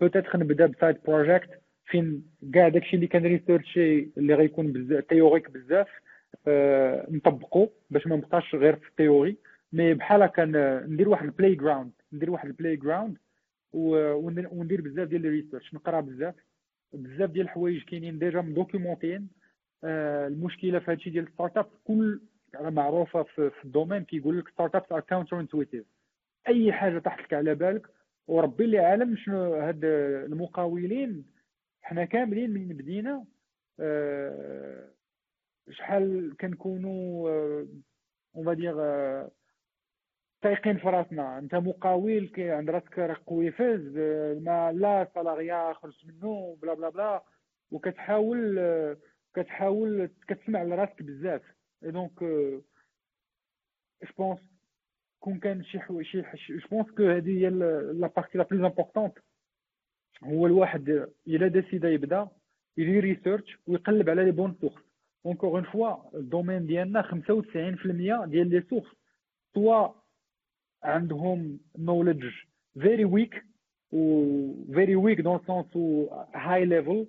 peut-être 0.00 0.36
نبدا 0.38 0.66
ب 0.66 0.72
side 0.72 0.96
project 1.06 1.50
فين 1.86 2.24
كاع 2.54 2.68
داكشي 2.68 2.96
اللي 2.96 3.06
كان 3.06 3.22
ريسيرشي 3.22 4.10
اللي 4.16 4.34
غيكون 4.34 4.72
بزاف 4.72 5.04
théorique 5.04 5.50
بزاف 5.50 5.88
نطبقو 7.10 7.68
باش 7.90 8.06
ما 8.06 8.16
نبقاش 8.16 8.54
غير 8.54 8.76
في 8.76 8.88
ال 8.88 8.94
théorie 8.94 9.36
mais 9.72 9.94
بحال 9.94 10.22
هكا 10.22 10.44
ندير 10.86 11.08
واحد 11.08 11.24
ال 11.24 11.54
playground 11.54 11.92
ندير 12.12 12.30
واحد 12.30 12.46
ال 12.46 12.76
playground 12.76 13.16
وندير 13.72 14.80
بزاف 14.80 15.08
ديال 15.08 15.26
ال 15.26 15.31
research 15.31 15.74
نقرا 15.74 16.00
بزاف 16.00 16.34
بزاف 16.92 17.30
ديال 17.30 17.44
الحوايج 17.44 17.84
كاينين 17.84 18.18
déjà 18.18 18.40
مدوكيمونتين 18.40 19.28
المشكلة 19.84 20.78
في 20.78 20.90
هادشي 20.90 21.10
ديال 21.10 21.26
ال 21.26 21.56
startup 21.56 21.66
كل 21.84 22.20
معروفة 22.60 23.22
في, 23.22 23.50
ال 23.64 23.69
domaine 23.69 24.04
كيقول 24.04 24.38
لك 24.38 24.48
startups 24.48 24.92
are 24.92 25.00
counterintuitive 25.00 25.86
أي 26.48 26.72
حاجة 26.72 26.98
تحت 26.98 27.20
لك 27.20 27.34
على 27.34 27.54
بالك 27.54 27.86
وربي 28.26 28.64
اللي 28.64 28.78
عالم 28.78 29.16
شنو 29.16 29.54
هاد 29.54 29.84
المقاولين. 29.84 31.26
حنا 31.82 32.04
كاملين 32.04 32.50
من 32.50 32.68
بدينا 32.68 33.24
أه 33.80 34.88
شحال 35.70 36.36
كنكونوا 36.40 37.30
on 38.36 38.44
va 38.44 38.54
dire 38.54 38.74
تايقين 40.42 40.78
في 40.78 40.88
راسنا. 40.88 41.38
أنت 41.38 41.54
مقاول 41.54 42.30
عند 42.38 42.70
راسك 42.70 42.98
راك 42.98 43.18
قويفز 43.26 43.98
ما 44.42 44.72
لا 44.72 45.08
سالاريا 45.14 45.72
خرج 45.72 46.06
منه 46.06 46.58
بلا 46.62 46.74
بلا 46.74 46.88
بلا. 46.88 47.22
وكتحاول 47.70 48.60
كتحاول 49.34 50.10
كتسمع 50.28 50.62
لراسك 50.62 51.02
بزاف. 51.02 51.42
et 51.84 51.90
donc 51.90 52.22
je 54.02 54.12
pense 54.18 54.40
كون 55.20 55.38
كان 55.38 55.64
شي 55.64 55.78
شي 56.02 56.22
je 56.48 56.68
pense 56.70 56.90
que 56.90 57.02
هذه 57.02 57.38
هي 57.38 57.50
la 57.50 58.06
partie 58.16 58.38
la 58.38 58.44
plus 58.44 58.64
importante 58.64 59.18
هو 60.24 60.46
الواحد 60.46 61.08
الا 61.26 61.48
ديسيدا 61.48 61.90
يبدا 61.90 62.28
يدير 62.76 63.04
research 63.04 63.58
ويقلب 63.66 64.10
على 64.10 64.24
les 64.24 64.30
bonnes 64.30 64.54
sources 64.60 64.82
encore 65.26 65.50
une 65.50 65.64
fois 65.64 66.18
ال 66.18 66.24
domaine 66.24 66.66
ديالنا 66.66 67.02
95% 67.02 67.06
ديال 68.26 68.50
les 68.50 68.62
sources 68.70 68.86
soit 69.54 69.88
عندهم 70.82 71.60
knowledge 71.78 72.32
very 72.80 73.04
weak 73.04 73.44
و 73.92 74.24
very 74.74 74.96
weak 74.96 75.20
dans 75.20 75.40
le 75.46 75.56
sens 75.56 75.76
où 75.76 76.08
high 76.34 76.64
level 76.64 77.06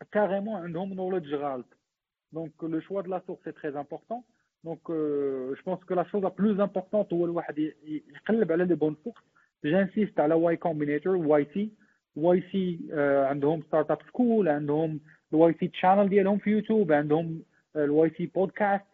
très 0.00 0.08
flou 0.10 0.26
soit 0.26 0.26
carrément 0.26 0.62
عندهم 0.62 0.94
knowledge 0.94 1.34
غالط 1.34 1.76
donc 2.32 2.52
le 2.62 2.80
choix 2.80 3.02
de 3.02 3.10
la 3.10 3.22
source 3.26 3.38
c'est 3.44 3.52
très 3.52 3.68
important 3.68 4.22
donc 4.64 4.80
je 4.88 5.62
pense 5.66 5.84
que 5.84 5.94
la 5.94 6.04
chose 6.04 6.22
la 6.22 6.28
plus 6.28 6.60
importante 6.60 7.12
هو 7.12 7.24
الواحد 7.24 7.58
يقلب 7.58 8.52
على 8.52 8.64
les 8.64 8.74
bonnes 8.74 8.96
sources 9.04 9.16
j'insiste 9.64 10.20
على 10.20 10.34
Y 10.34 10.56
Combinator 10.56 11.16
YC 11.16 11.46
YC 11.54 12.78
عندهم 13.28 13.62
Startup 13.62 13.98
School 14.08 14.48
عندهم 14.48 15.00
ال 15.32 15.54
YC 15.60 15.68
channel 15.68 16.08
ديالهم 16.08 16.38
في 16.38 16.50
يوتيوب 16.50 16.92
عندهم 16.92 17.42
ال 17.76 18.10
YC 18.10 18.26
podcast 18.26 18.84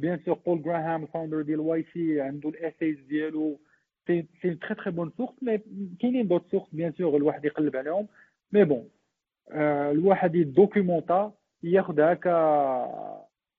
bien 0.00 0.20
sûr 0.24 0.38
Paul 0.46 0.62
Graham 0.62 1.02
ال 1.02 1.07
founder 1.07 1.42
ديال 1.42 1.60
YC 1.60 2.20
عنده 2.20 2.48
ال 2.48 2.55
essays 2.55 3.00
ديالو 3.00 3.60
c'est 4.06 4.26
c'est 4.42 4.54
très 4.54 4.74
très 4.74 4.90
bonne 4.90 5.12
source 5.16 5.42
mais 5.42 5.60
كاينين 6.00 6.28
d'autres 6.28 6.50
sources 6.50 6.64
bien 6.72 6.92
sûr 6.92 7.16
الواحد 7.16 7.44
يقلب 7.44 7.76
عليهم 7.76 8.08
mais 8.52 8.64
bon 8.64 8.88
الواحد 9.90 10.34
ي 10.34 10.43
documenter 10.43 11.32
ياخذها 11.62 12.14
ك 12.14 12.28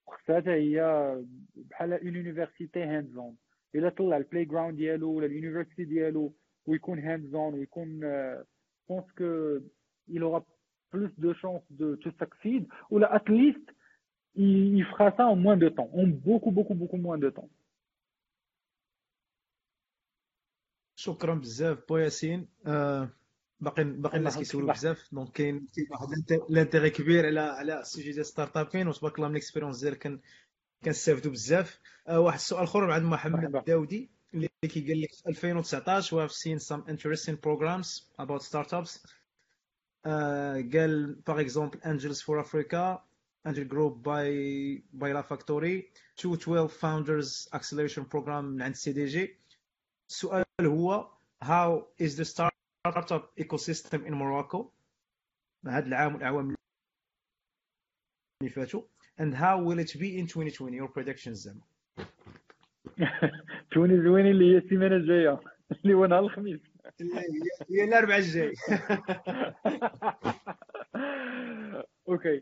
خصها 0.08 0.54
هي 0.54 0.80
بحال 1.56 1.94
une 1.94 2.16
university 2.16 2.84
hands-on 2.84 3.38
إلا 3.76 3.90
طلع 3.90 4.18
ال 4.18 4.46
playground 4.46 4.78
ديالو 4.78 5.12
ولا 5.12 5.26
ال 5.26 5.31
university 5.31 5.84
ديالو 5.84 6.34
ويكون 6.66 7.00
hands-on 7.00 7.54
ويكون 7.54 8.00
pense 8.90 9.12
que 9.18 9.60
il 10.10 10.24
aura 10.24 10.42
plus 10.90 11.12
de 11.18 11.34
chances 11.34 11.68
de 11.70 11.96
to 11.96 12.10
succeed 12.12 12.64
ou 12.90 12.98
là, 13.00 13.08
at 13.14 13.28
least 13.28 13.66
il, 14.36 14.78
il 14.78 14.86
fera 14.86 15.12
ça 15.18 15.26
en 15.28 15.36
moins 15.36 15.58
de 15.58 15.70
temps 15.70 15.90
en 15.94 16.08
beaucoup 16.08 16.52
beaucoup 16.52 16.76
beaucoup 16.76 16.98
moins 16.98 17.18
de 17.18 17.30
temps. 17.30 17.50
شكرا 21.00 21.36
بزاف 21.36 21.88
بو 21.90 21.98
ياسين 21.98 22.48
آه 22.68 23.10
باقي 23.60 23.84
باقي 23.84 24.18
الناس 24.18 24.38
كيسولوا 24.38 24.74
بزاف. 24.74 25.10
donc 25.12 25.32
كاين 25.32 25.68
واحد 25.92 26.08
ال 26.50 26.55
intérêt 26.55 26.90
كبير 26.90 27.26
على 27.26 27.40
على 27.40 27.80
ال 27.80 27.85
sujet 27.85 28.12
ديال 28.12 28.26
startup 28.26 28.58
hein 28.58 28.88
وتبارك 28.88 29.16
الله 29.16 29.28
من 29.28 29.34
ال 29.36 29.40
expérience 29.40 29.80
ديالك 29.84 29.98
كان 30.00 30.20
كنستافدوا 30.86 31.32
بزاف. 31.32 31.80
آه 32.08 32.20
واحد 32.20 32.38
السؤال 32.38 32.64
آخر 32.64 32.92
عند 32.92 33.04
محمد 33.04 33.56
الداودي 33.56 34.12
اللي 34.34 34.50
كيقول 34.62 35.02
لك 35.02 35.14
في 35.14 35.30
2019 35.30 36.18
we 36.18 36.30
have 36.30 36.34
seen 36.34 36.60
some 36.60 36.82
interesting 36.92 37.38
programs 37.38 38.02
about 38.20 38.42
startups. 38.42 39.00
uh, 40.06 40.10
قال 40.74 41.16
باغ 41.28 41.42
اكزومبل 41.42 41.80
Angels 41.80 42.22
for 42.22 42.40
Africa 42.46 43.00
Angel 43.48 43.66
Group 43.74 43.94
by 44.04 44.28
by 44.94 45.12
La 45.14 45.24
Factory 45.24 45.84
212 46.18 46.68
Founders 46.68 47.50
Acceleration 47.54 48.04
Program 48.06 48.44
من 48.44 48.62
عند 48.62 48.76
سي 48.76 48.92
دي 48.92 49.06
جي 49.06 49.38
السؤال 50.10 50.46
هو 50.62 51.10
how 51.44 51.82
is 52.04 52.12
the 52.18 52.26
startup 52.92 53.32
ecosystem 53.38 54.06
in 54.06 54.14
Morocco. 54.14 54.72
هذا 55.66 55.88
العام 55.88 56.14
والأعوام 56.16 56.56
اللي 58.42 58.54
فاتوا. 58.54 58.82
And 59.20 59.34
how 59.34 59.58
will 59.58 59.80
it 59.80 60.00
be 60.00 60.18
in 60.20 60.28
2020 60.28 60.74
your 60.74 60.88
predictions 60.88 61.34
زعما 61.34 61.62
توني 63.72 64.04
زويني 64.04 64.32
اللي 64.32 64.54
هي 64.54 64.58
السيمانة 64.58 64.96
الجاية 64.96 65.40
اللي 65.72 65.94
هو 65.94 66.06
نهار 66.06 66.20
الخميس. 66.20 66.60
هي 67.70 67.84
الأربعاء 67.84 68.20
الجاي. 68.20 68.54
أوكي. 72.10 72.42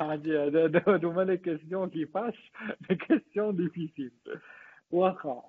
هادي 0.00 0.38
هادو 0.88 1.10
هما 1.10 1.22
les 1.22 1.36
questions 1.36 1.90
كيفاش 1.90 2.52
les 2.90 2.96
questions 2.96 3.56
difficiles 3.56 4.12
واخا 4.90 5.42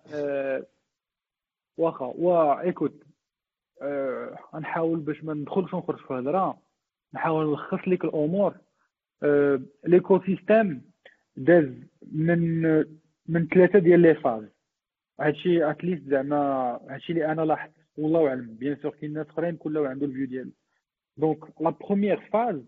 واخا 1.81 2.05
وا 2.05 2.61
écoute 2.61 3.03
غنحاول 4.55 4.99
باش 4.99 5.23
ما 5.23 5.33
ندخلش 5.33 5.73
ونخرج 5.73 5.99
في 5.99 6.11
الهضره 6.11 6.61
نحاول 7.13 7.49
نلخص 7.49 7.87
لك 7.87 8.03
الأمور. 8.05 8.55
l'écosystème 9.87 10.91
داز 11.35 11.69
من 12.11 12.61
من 13.27 13.47
ثلاثة 13.47 13.79
ديال 13.79 13.99
les 13.99 14.15
phases. 14.15 14.43
هادشي 15.19 15.69
at 15.71 15.80
least 15.80 16.03
زعما 16.03 16.37
هادشي 16.89 17.13
اللي 17.13 17.31
أنا 17.31 17.41
لاحظت 17.41 17.73
والله 17.97 18.27
أعلم. 18.27 18.55
bien 18.55 18.75
sûr 18.81 18.91
كاين 18.91 19.13
ناس 19.13 19.27
اخرين 19.27 19.55
كل 19.57 19.77
واحد 19.77 19.91
عنده 19.91 20.05
ال 20.05 20.09
view 20.09 20.25
ديالو. 20.27 20.51
donc 21.17 21.61
la 21.61 21.69
première 21.69 22.19
phase 22.33 22.61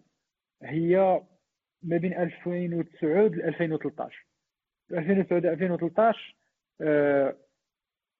هي 0.64 1.22
ما 1.84 1.97
بين 1.97 2.14
2009 2.14 3.09
ل 3.28 3.41
2013 3.41 4.26
2009 4.91 5.53
2013 5.53 6.36
آه 6.82 7.36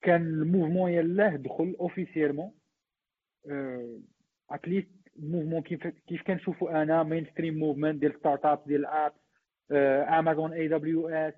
كان 0.04 0.22
ال 0.22 0.29
mouvement 0.29 0.92
يلاه 0.92 1.36
دخل 1.36 1.76
officiellement 1.80 2.52
at 4.50 4.61
least 4.61 4.90
ال 5.20 5.24
mouvement 5.24 5.62
كيف 5.62 5.88
كيف 5.88 6.22
كنشوفو 6.22 6.68
أنا 6.68 7.04
mainstream 7.04 7.58
movement 7.60 7.96
ديال 8.02 8.16
startup 8.20 8.60
ديال 8.68 8.86
ال 8.86 8.92
apps 8.92 9.16
Amazon 10.20 10.54
AWS 10.54 11.34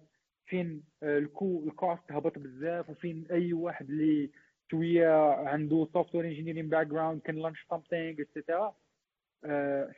فين 0.46 0.84
ال 1.04 1.24
co 1.24 1.64
ال 1.68 1.76
cost 1.76 2.12
هبط 2.12 2.40
بزاف 2.40 2.90
وفين 2.90 3.26
أي 3.32 3.54
واحد 3.54 3.90
اللي 3.90 4.30
شوية 4.72 5.32
عنده 5.34 5.88
software 5.94 6.26
engineering 6.26 6.70
background 6.70 7.22
كان 7.22 7.36
launch 7.36 7.66
something 7.70 8.22
et 8.22 8.35
cetera 8.35 8.76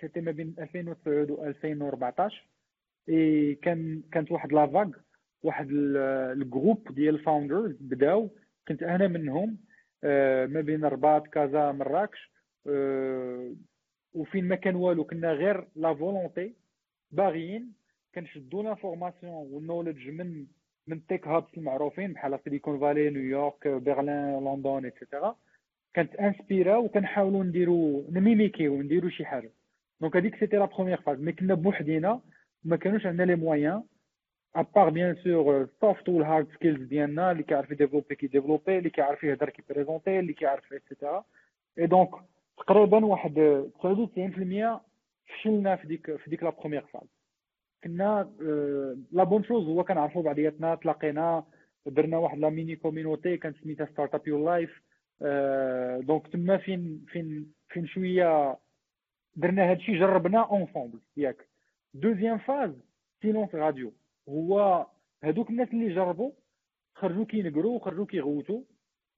c'était 0.01 0.21
ما 0.21 0.31
بين 0.31 0.55
2009 0.59 1.31
و 1.31 1.45
2014 1.45 2.47
اي 3.09 3.55
كان 3.55 4.01
كانت 4.11 4.31
واحد 4.31 4.53
la 4.53 4.64
vague 4.64 4.89
واحد 5.43 5.67
ال 5.71 5.92
group 5.92 6.93
ديال 6.93 7.15
ال 7.15 7.22
founders 7.22 7.75
بداو 7.81 8.29
كنت 8.67 8.83
أنا 8.83 9.07
منهم 9.07 9.57
ما 10.53 10.61
بين 10.61 10.85
الرباط 10.85 11.27
كازا 11.27 11.71
مراكش 11.71 12.31
وفين 14.13 14.47
ما 14.47 14.55
كان 14.55 14.75
والو 14.75 15.03
كنا 15.03 15.31
غير 15.31 15.67
la 15.75 15.93
volonté 15.93 16.53
باغيين 17.11 17.73
كنشدو 18.15 18.61
l'information 18.61 19.33
وال 19.33 19.47
knowledge 19.47 20.09
من 20.09 20.45
من 20.87 21.05
tech 21.05 21.27
hubs 21.27 21.57
المعروفين 21.57 22.13
بحال 22.13 22.39
Silicon 22.43 22.79
Valley 22.79 23.09
نيويورك 23.09 23.67
برلين 23.67 24.39
لندن 24.45 24.85
et 24.85 24.98
cetera 24.98 25.35
كانت 25.93 26.15
انسبيرا 26.15 26.77
وكنحاولوا 26.77 27.43
نديرو 27.43 28.05
ن 28.11 28.18
mimiquer 28.18 28.74
و 28.74 28.81
نديرو 28.81 29.09
شي 29.09 29.25
حاجة. 29.25 29.51
donc 30.01 30.15
هذيك 30.15 30.35
c'était 30.39 30.57
la 30.57 30.65
première 30.65 31.01
phase 31.01 31.19
mais 31.19 31.31
كنا 31.31 31.53
بوحدينا 31.53 32.21
ما 32.63 32.75
كانوش 32.77 33.05
عندنا 33.05 33.23
les 33.23 33.35
moyens 33.35 33.83
à 34.55 34.62
part 34.62 34.89
bien 34.89 35.15
sûr 35.15 35.67
soft 35.81 36.09
وال 36.09 36.22
hard 36.22 36.47
skills 36.53 36.81
ديالنا 36.81 37.31
اللي 37.31 37.43
كيعرف 37.43 37.71
ي 37.71 37.75
développer 37.75 38.15
كي 38.15 38.27
développer 38.27 38.77
اللي 38.77 38.89
كيعرف 38.89 39.23
يهضر 39.23 39.49
كي 39.49 39.63
présenter 39.69 40.19
اللي 40.19 40.33
كيعرف 40.33 40.73
et 40.73 40.86
cetera 40.86 41.25
et 41.79 41.87
donc 41.87 42.09
تقريبا 42.57 43.05
واحد 43.05 43.63
99% 43.83 44.81
فشلنا 45.27 45.75
في 45.75 45.87
ديك 45.87 46.15
في 46.15 46.29
ديك 46.29 46.43
la 46.43 46.49
première 46.49 46.81
phase 46.81 47.07
كنا 47.83 48.31
la 49.11 49.23
bonne 49.23 49.43
chose 49.43 49.67
هو 49.67 49.83
كنعرفوا 49.83 50.23
بعضياتنا 50.23 50.75
تلاقينا 50.75 51.43
درنا 51.85 52.17
واحد 52.17 52.37
la 52.37 52.49
mini 52.49 52.75
community 52.75 53.37
كانت 53.37 53.57
سميتها 53.63 53.85
startup 53.85 54.27
your 54.27 54.45
life 54.45 54.81
donc 56.07 56.27
تما 56.27 56.57
فين 56.57 57.05
فين 57.07 57.51
فين 57.69 57.87
شوية 57.87 58.57
درنا 59.35 59.71
هادشي 59.71 59.99
جربنا 59.99 60.39
ensemble 60.39 60.99
ياك 61.17 61.47
deuxième 61.93 62.37
phase 62.37 62.71
silence 63.21 63.55
radio 63.55 63.93
هو 64.29 64.85
هادوك 65.23 65.49
الناس 65.49 65.69
اللي 65.69 65.95
جربوا 65.95 66.31
خرجوا 66.93 67.25
كينقروا 67.25 67.75
وخرجوا 67.75 68.05
كيغوتوا 68.05 68.61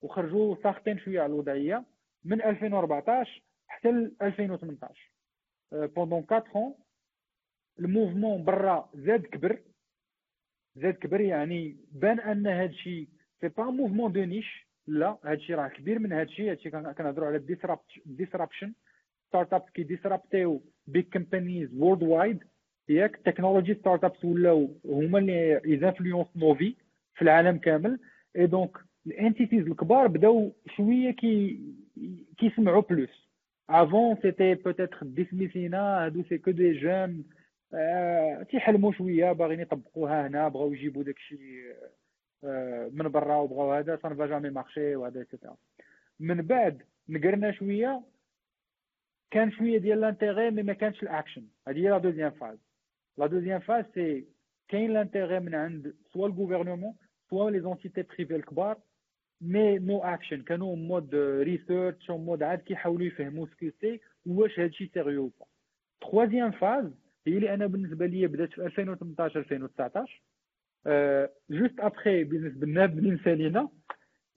وخرجوا 0.01 0.55
ساخطين 0.63 0.99
شوية 0.99 1.21
على 1.21 1.33
الوضعية 1.33 1.85
من 2.23 2.41
2014 2.41 3.41
حتى 3.67 3.91
ل 3.91 4.15
2018 4.21 5.11
pendant 5.71 6.25
4 6.31 6.45
ans 6.55 6.75
ال 7.79 7.86
mouvement 7.86 8.43
برا 8.43 8.89
زاد 8.93 9.25
كبر 9.25 9.61
زاد 10.75 10.93
كبر 10.93 11.21
يعني 11.21 11.77
بان 11.91 12.19
أن 12.19 12.47
هادشي 12.47 13.07
c'est 13.41 13.47
pas 13.47 13.63
mouvement 13.63 14.11
de 14.11 14.23
niche 14.23 14.67
لا 14.87 15.17
هادشي 15.23 15.53
راه 15.53 15.67
كبير 15.67 15.99
من 15.99 16.11
هادشي 16.11 16.51
هادشي 16.51 16.69
كنهضروا 16.69 17.27
على 17.27 17.39
ديسرابشن 18.05 18.73
ستارت 19.27 19.53
ابس 19.53 19.69
كي 19.69 19.83
ديسرابتيو 19.83 20.63
بيج 20.87 21.13
كومبانيز 21.13 21.73
وورلد 21.73 22.03
وايد 22.03 22.43
ياك. 22.89 23.15
تكنولوجي 23.25 23.73
ستارت 23.73 24.03
ابس 24.03 24.25
ولاو 24.25 24.69
هما 24.85 25.19
اللي 25.19 25.61
يزانفلونس 25.65 26.27
نوفي 26.35 26.75
في 27.15 27.21
العالم 27.21 27.57
كامل. 27.57 27.99
اي 28.35 28.47
دونك 28.47 28.77
الانتيتيز 29.07 29.67
الكبار 29.67 30.07
بداو 30.07 30.51
شوية 30.77 31.11
كي 31.11 31.59
كيسمعوا 32.37 32.81
بلوس 32.81 33.29
افون 33.69 34.15
سيتي 34.21 34.53
بوتيتر 34.53 34.97
ديسميسينا 35.03 36.05
هادو 36.05 36.23
سي 36.23 36.37
كو 36.37 36.51
دي 36.51 36.71
جون 36.73 37.23
تيحلموا 38.51 38.91
شوية 38.91 39.31
باغيين 39.31 39.59
يطبقوها 39.59 40.27
هنا 40.27 40.47
بغاو 40.47 40.73
يجيبوا 40.73 41.03
داكشي 41.03 41.73
آه، 42.43 42.89
من 42.93 43.09
برا 43.09 43.35
وبغاو 43.35 43.73
هذا 43.73 43.99
سان 44.03 44.15
فا 44.15 44.25
جامي 44.25 44.49
مارشي 44.49 44.95
وهذا 44.95 45.21
اكسيتيرا 45.21 45.55
من 46.19 46.41
بعد 46.41 46.81
نقرنا 47.09 47.51
شوية 47.51 48.01
كان 49.31 49.51
شوية 49.51 49.77
ديال 49.77 50.01
l'intérêt 50.01 50.51
mais 50.51 50.63
ما 50.63 50.73
كانش 50.73 51.03
الاكشن 51.03 51.43
هذه 51.67 51.77
هي 51.77 51.89
la 51.89 51.97
deuxième 51.97 52.31
phase 52.31 52.57
la 53.19 53.27
deuxième 53.27 53.59
phase 53.59 53.85
c'est 53.93 54.25
كاين 54.67 54.93
l'intérêt 54.93 55.39
من 55.39 55.55
عند 55.55 55.95
soit 56.13 56.27
ال 56.27 56.32
gouvernement 56.32 56.95
soit 57.29 57.59
les 57.59 57.72
entités 57.72 58.01
privées 58.01 58.35
الكبار 58.35 58.77
mais 59.41 59.79
no 59.79 59.99
action 59.99 60.41
كانوا 60.41 60.75
mode 60.75 61.15
research 61.15 62.09
mode 62.09 62.43
عاد 62.43 62.59
كيحاولوا 62.59 63.07
يفهموا 63.07 63.47
ce 63.47 63.56
que 63.56 63.69
c'est 63.81 63.99
واش 64.25 64.59
هادشي 64.59 64.91
sérieux 64.93 65.27
la 65.39 65.45
troisième 66.01 66.51
phase 66.51 66.85
هي 67.27 67.37
اللي 67.37 67.53
أنا 67.53 67.65
بالنسبة 67.67 68.05
لي 68.05 68.27
بدات 68.27 68.49
في 68.53 68.65
2018 68.65 69.39
2019 69.39 70.21
juste 71.49 71.79
après 71.79 72.23
بالنسبة 72.23 72.67
لنا 72.67 72.85
بنين 72.85 73.19
سالينا 73.25 73.69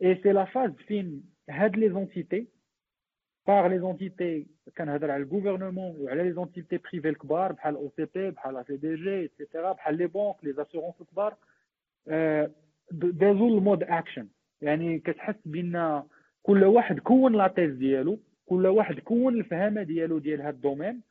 et 0.02 0.14
c'est 0.22 0.32
la 0.32 0.44
phase 0.44 0.70
فين 0.70 1.24
هاد 1.50 1.76
les 1.76 1.88
entités 1.88 2.48
par 3.46 3.66
les 3.66 3.78
entités 3.78 4.46
كنهضر 4.76 5.10
على 5.10 5.22
ال 5.22 5.28
gouvernement 5.28 5.96
وعلى 6.00 6.22
les 6.22 6.32
entités 6.32 6.78
privées 6.78 7.08
الكبار 7.08 7.52
بحال 7.52 7.74
OCP 7.74 8.30
بحال 8.30 8.64
CDG 8.66 8.76
et 8.76 8.94
cetera 8.94 9.72
بحال 9.72 9.96
les 9.98 10.06
banques 10.06 10.36
les 10.44 10.52
assurances 10.52 10.94
الكبار. 11.00 11.36
دازو 12.92 13.48
ال 13.48 13.55
mode 13.55 13.82
action 13.82 14.28
يعني 14.62 14.98
كتحس 14.98 15.34
بأن 15.44 16.02
كل 16.42 16.64
واحد 16.64 16.98
كون 16.98 17.32
la 17.36 17.48
thèse 17.48 17.74
ديالو 17.74 18.18
كل 18.46 18.66
واحد 18.66 18.98
كون 18.98 19.34
الفهامة 19.34 19.82
ديالو 19.82 20.18
ديال 20.18 20.40
هاد 20.40 20.54
ال 20.54 20.60
domaine 20.60 21.02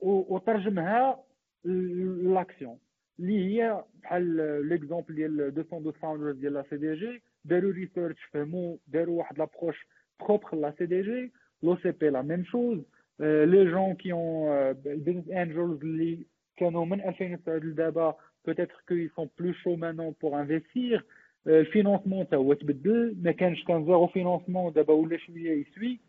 وترجمها 0.00 1.24
l'action 1.64 2.78
اللي 3.18 3.44
هي 3.62 3.84
بحال 4.02 4.22
l'exemple 4.68 5.14
ديال 5.14 5.36
212 5.36 5.98
Founders 5.98 6.36
ديال 6.36 6.52
la 6.52 6.64
CDG 6.70 7.22
داروا 7.44 7.72
research 7.72 8.24
فهموا 8.24 8.76
داروا 8.86 9.18
واحد 9.18 9.38
l'approche 9.38 9.86
propre 10.20 10.54
la 10.56 10.74
CDG 10.78 11.32
l'OCP 11.62 12.10
la 12.10 12.22
même 12.22 12.44
chose 12.44 12.78
les 13.20 13.70
gens 13.70 13.94
qui 13.94 14.12
ont 14.12 14.72
business 14.72 15.28
angels 15.28 15.80
اللي 15.82 16.26
كانوا 16.56 16.84
من 16.84 17.00
2009 17.00 17.56
لدابا 17.56 18.14
peut-être 18.48 18.84
qu'ils 18.88 19.10
sont 19.16 19.28
plus 19.38 19.54
chauds 19.54 19.76
maintenant 19.76 20.12
pour 20.12 20.36
investir. 20.36 21.02
ال 21.46 21.53
financement 21.53 22.28
تا 22.28 22.36
هو 22.36 22.52
تبدل 22.52 23.16
ما 23.22 23.32
كانش 23.32 23.64
كان 23.64 23.84
zéro 23.84 24.06
financement 24.06 24.72
دابا 24.72 24.94
ولا 24.94 25.16
شوية 25.16 25.50
يسوي 25.52 26.00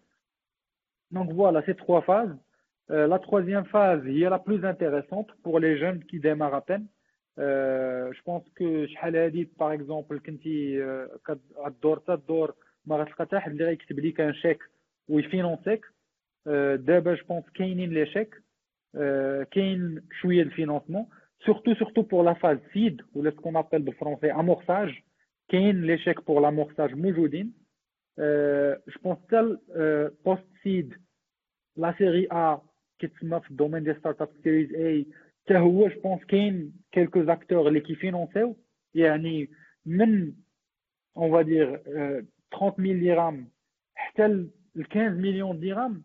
donc 1.12 1.32
voilà 1.32 1.62
ces 1.62 1.74
trois 1.74 2.00
phases 2.00 2.30
Euh, 2.90 3.06
la 3.06 3.20
troisième 3.20 3.66
phase 3.66 4.06
est 4.08 4.30
la 4.30 4.40
plus 4.40 4.64
intéressante 4.64 5.30
pour 5.44 5.60
les 5.60 5.78
jeunes 5.78 6.04
qui 6.06 6.20
démarrent 6.20 6.54
à 6.54 6.62
peine. 6.62 6.88
Euh, 7.38 8.14
je 8.14 8.22
pense 8.24 8.44
que 8.56 8.88
par 9.58 9.72
exemple 9.74 10.20
كنتي 10.20 10.84
الدور 11.66 12.00
حتى 12.00 12.14
الدور 12.14 12.56
ما 12.86 13.06
غتلقى 15.12 15.58
حتى 15.58 15.70
حد 15.70 15.70
اللي 15.70 15.70
غيكتب 15.70 15.72
لك 15.72 15.82
un 15.82 15.82
chèque 15.82 15.86
و 15.86 15.86
يفينونسيك 15.86 15.86
دابا 16.86 17.16
je 17.16 17.26
pense 17.30 17.50
كاينين 17.50 17.90
les 17.90 18.06
chèques 18.06 18.44
كاين 19.52 20.08
شوية 20.22 20.42
ال 20.42 20.47
financement 20.47 21.06
surtout 21.44 21.76
surtout 21.76 22.04
pour 22.04 22.24
la 22.24 22.36
phase 22.36 22.60
seed 22.74 23.02
ou 23.14 23.24
ce 23.24 23.30
qu'on 23.30 23.56
appelle 23.56 23.84
بالفرنسي 23.84 24.34
amorçage. 24.34 25.02
كاين 25.48 25.82
les 25.82 25.98
chèques 25.98 26.20
pour 26.20 26.42
l'amorçage 26.42 26.96
موجودين 26.96 27.54
je 28.88 28.98
pense 29.04 29.20
تال 29.30 29.58
post 30.24 30.48
seed 30.64 30.94
la 31.78 31.94
série 31.98 32.28
A 32.32 32.62
كتسمى 33.00 33.40
في 33.40 33.52
ال 33.52 33.56
domaine 33.56 33.84
ديال 33.84 33.98
startup 34.00 34.30
series 34.44 34.74
A 34.74 35.06
حتى 35.46 35.58
هو 35.58 35.88
je 35.88 36.02
pense 36.02 36.24
كاين 36.24 36.74
quelques 36.92 37.24
acteurs 37.24 37.68
اللي 37.68 37.80
كيفينونسيو 37.80 38.58
يعني 38.94 39.50
من 39.86 40.34
اون 41.18 41.32
فا 41.32 41.42
دير 41.42 41.78
30 42.60 43.04
درهم 43.04 43.50
حتى 43.96 44.48
ل 44.78 44.84
15 44.84 45.10
مليون 45.10 45.60
درهم 45.60 46.04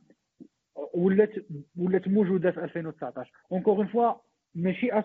ولات 0.94 1.30
ولات 1.76 2.08
موجوده 2.08 2.50
في 2.50 2.64
2019 2.64 3.30
encore 3.52 3.76
une 3.76 3.86
fois 3.86 4.12
ماشي 4.54 4.90
100% 4.90 5.02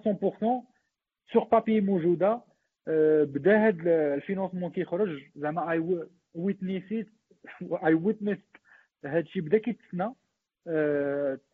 sur 1.34 1.44
papier 1.52 1.82
موجوده 1.82 2.42
بدا 3.24 3.68
هاد 3.68 3.88
الفينونسمون 3.88 4.72
كيخرج 4.72 5.22
زعما 5.36 5.72
اي 5.72 6.06
ويتنيسيت 6.34 7.08
اي 7.86 7.94
ويتنس 7.94 8.38
هادشي 9.06 9.42
بدا 9.42 9.58
كيتسنى 9.58 10.14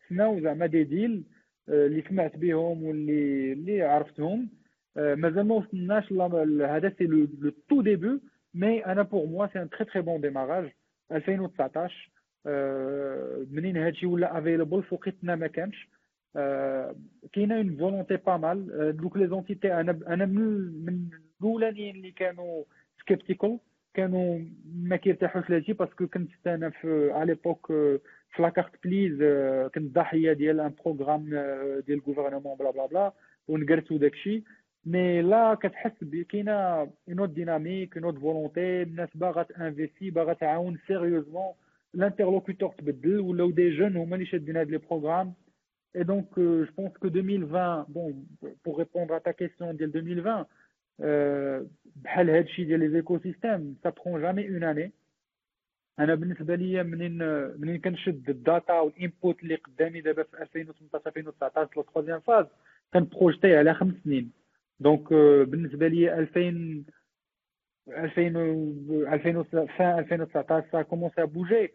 تسناو 0.08 0.40
زعما 0.40 0.66
دي 0.66 0.84
ديل 0.84 1.24
اللي 1.68 2.02
سمعت 2.08 2.36
بهم 2.36 2.82
واللي 2.84 3.52
اللي 3.52 3.82
عرفتهم. 3.82 4.48
مازال 4.96 5.48
ما 5.48 5.54
وصلناش 5.54 6.12
هذا 6.62 6.94
سي 6.98 7.04
لو 7.04 7.26
تو 7.68 7.82
ديبي 7.82 8.20
مي 8.54 8.86
أنا 8.86 9.02
بور 9.02 9.26
موا 9.26 9.46
سي 9.46 9.62
ان 9.62 9.70
تري 9.70 9.84
تري 9.84 10.02
بون 10.02 10.20
ديماراج 10.20 10.70
2019 11.12 12.10
منين 13.50 13.76
هادشي 13.76 14.06
ولا 14.06 14.38
افيلابل 14.38 14.82
فوقيتنا 14.82 15.34
ما 15.36 15.46
كانش. 15.46 15.88
كاينة 17.32 17.56
une 17.56 17.76
volonté 17.76 18.16
pas 18.16 18.36
mal 18.36 18.96
donc 18.96 19.16
les 19.16 19.26
entités 19.28 19.74
أنا 19.80 20.00
أنا 20.06 20.26
من 20.26 20.42
من 20.84 21.08
الأولانيين 21.40 21.96
اللي 21.96 22.10
كانوا 22.10 22.64
skeptical 23.00 23.58
كانوا 23.94 24.38
ما 24.74 24.96
كيرتاحوش 24.96 25.50
لهادشي 25.50 25.72
parce 25.72 25.93
que 25.93 26.06
كنت 26.06 26.30
أنا 26.46 26.70
في 26.70 27.10
على 27.12 27.26
l'époque 27.26 27.66
في 28.30 28.42
لاكارت 28.42 28.72
بليز 28.84 29.22
كنت 29.74 29.94
ضحية 29.94 30.32
ديال 30.32 30.60
un 30.60 30.74
programme 30.84 31.24
ديال 31.86 31.98
ال 31.98 32.03
gouvernement 32.03 32.56
بلا 32.58 32.70
بلا 32.70 32.86
بلا 32.86 33.12
ونقرت 33.48 33.92
وداكشي 33.92 34.44
mais 34.86 35.22
là 35.22 35.54
كتحس 35.54 36.04
كاينة 36.28 36.52
une 37.08 37.18
autre 37.18 37.30
dynamique 37.30 37.96
une 37.96 38.04
autre 38.04 38.18
volonté 38.18 38.82
الناس 38.82 39.08
باغا 39.14 39.42
تانفيستي 39.42 40.10
باغا 40.10 40.32
تعاون 40.32 40.78
sérieusement 40.86 41.52
ال 41.94 41.99
interlocuteur 41.99 42.70
تبدل 42.78 43.20
ولاو 43.20 43.50
des 43.50 43.70
jeunes 43.76 43.96
هما 43.96 44.14
اللي 44.14 44.26
شادين 44.26 44.56
هاد 44.56 44.70
les 44.70 44.78
programmes 44.78 45.34
Et 45.94 46.04
donc, 46.04 46.26
euh, 46.38 46.66
je 46.66 46.72
pense 46.72 46.92
que 46.98 47.06
2020, 47.06 47.86
bon, 47.88 48.16
pour 48.64 48.78
répondre 48.78 49.14
à 49.14 49.20
ta 49.20 49.32
question 49.32 49.72
ديال 49.72 49.92
2020, 49.92 50.46
euh, 51.00 51.62
بحال 51.96 52.30
هادشي 52.30 52.64
ديال 52.64 52.80
les 52.80 52.98
écosystèmes, 52.98 53.74
ça 53.82 53.92
prend 53.92 54.18
jamais 54.18 54.42
une 54.42 54.64
année. 54.64 54.92
أنا 55.98 56.14
بالنسبة 56.14 56.54
لي 56.54 56.82
منين 56.82 57.18
منين 57.60 57.80
كنشد 57.80 58.30
ال 58.30 58.40
data 58.40 58.80
وال 58.80 58.98
input 58.98 59.42
اللي 59.42 59.54
قدامي 59.54 60.00
دابا 60.00 60.22
في 60.22 60.42
2018 60.42 61.08
2019 61.08 61.70
la 61.76 61.82
troisième 61.82 62.20
phase 62.20 62.46
كنبروجيتي 62.94 63.56
على 63.56 63.74
خمس 63.74 63.94
سنين. 64.04 64.43
donc 64.80 65.12
بالنسبة 65.48 65.88
لي 65.88 66.18
2000 66.18 66.84
2000 67.88 69.66
fin 69.76 69.98
2019 69.98 70.64
ça 70.72 70.78
a 70.78 70.84
commencé 70.84 71.20
à 71.20 71.26
bouger. 71.26 71.70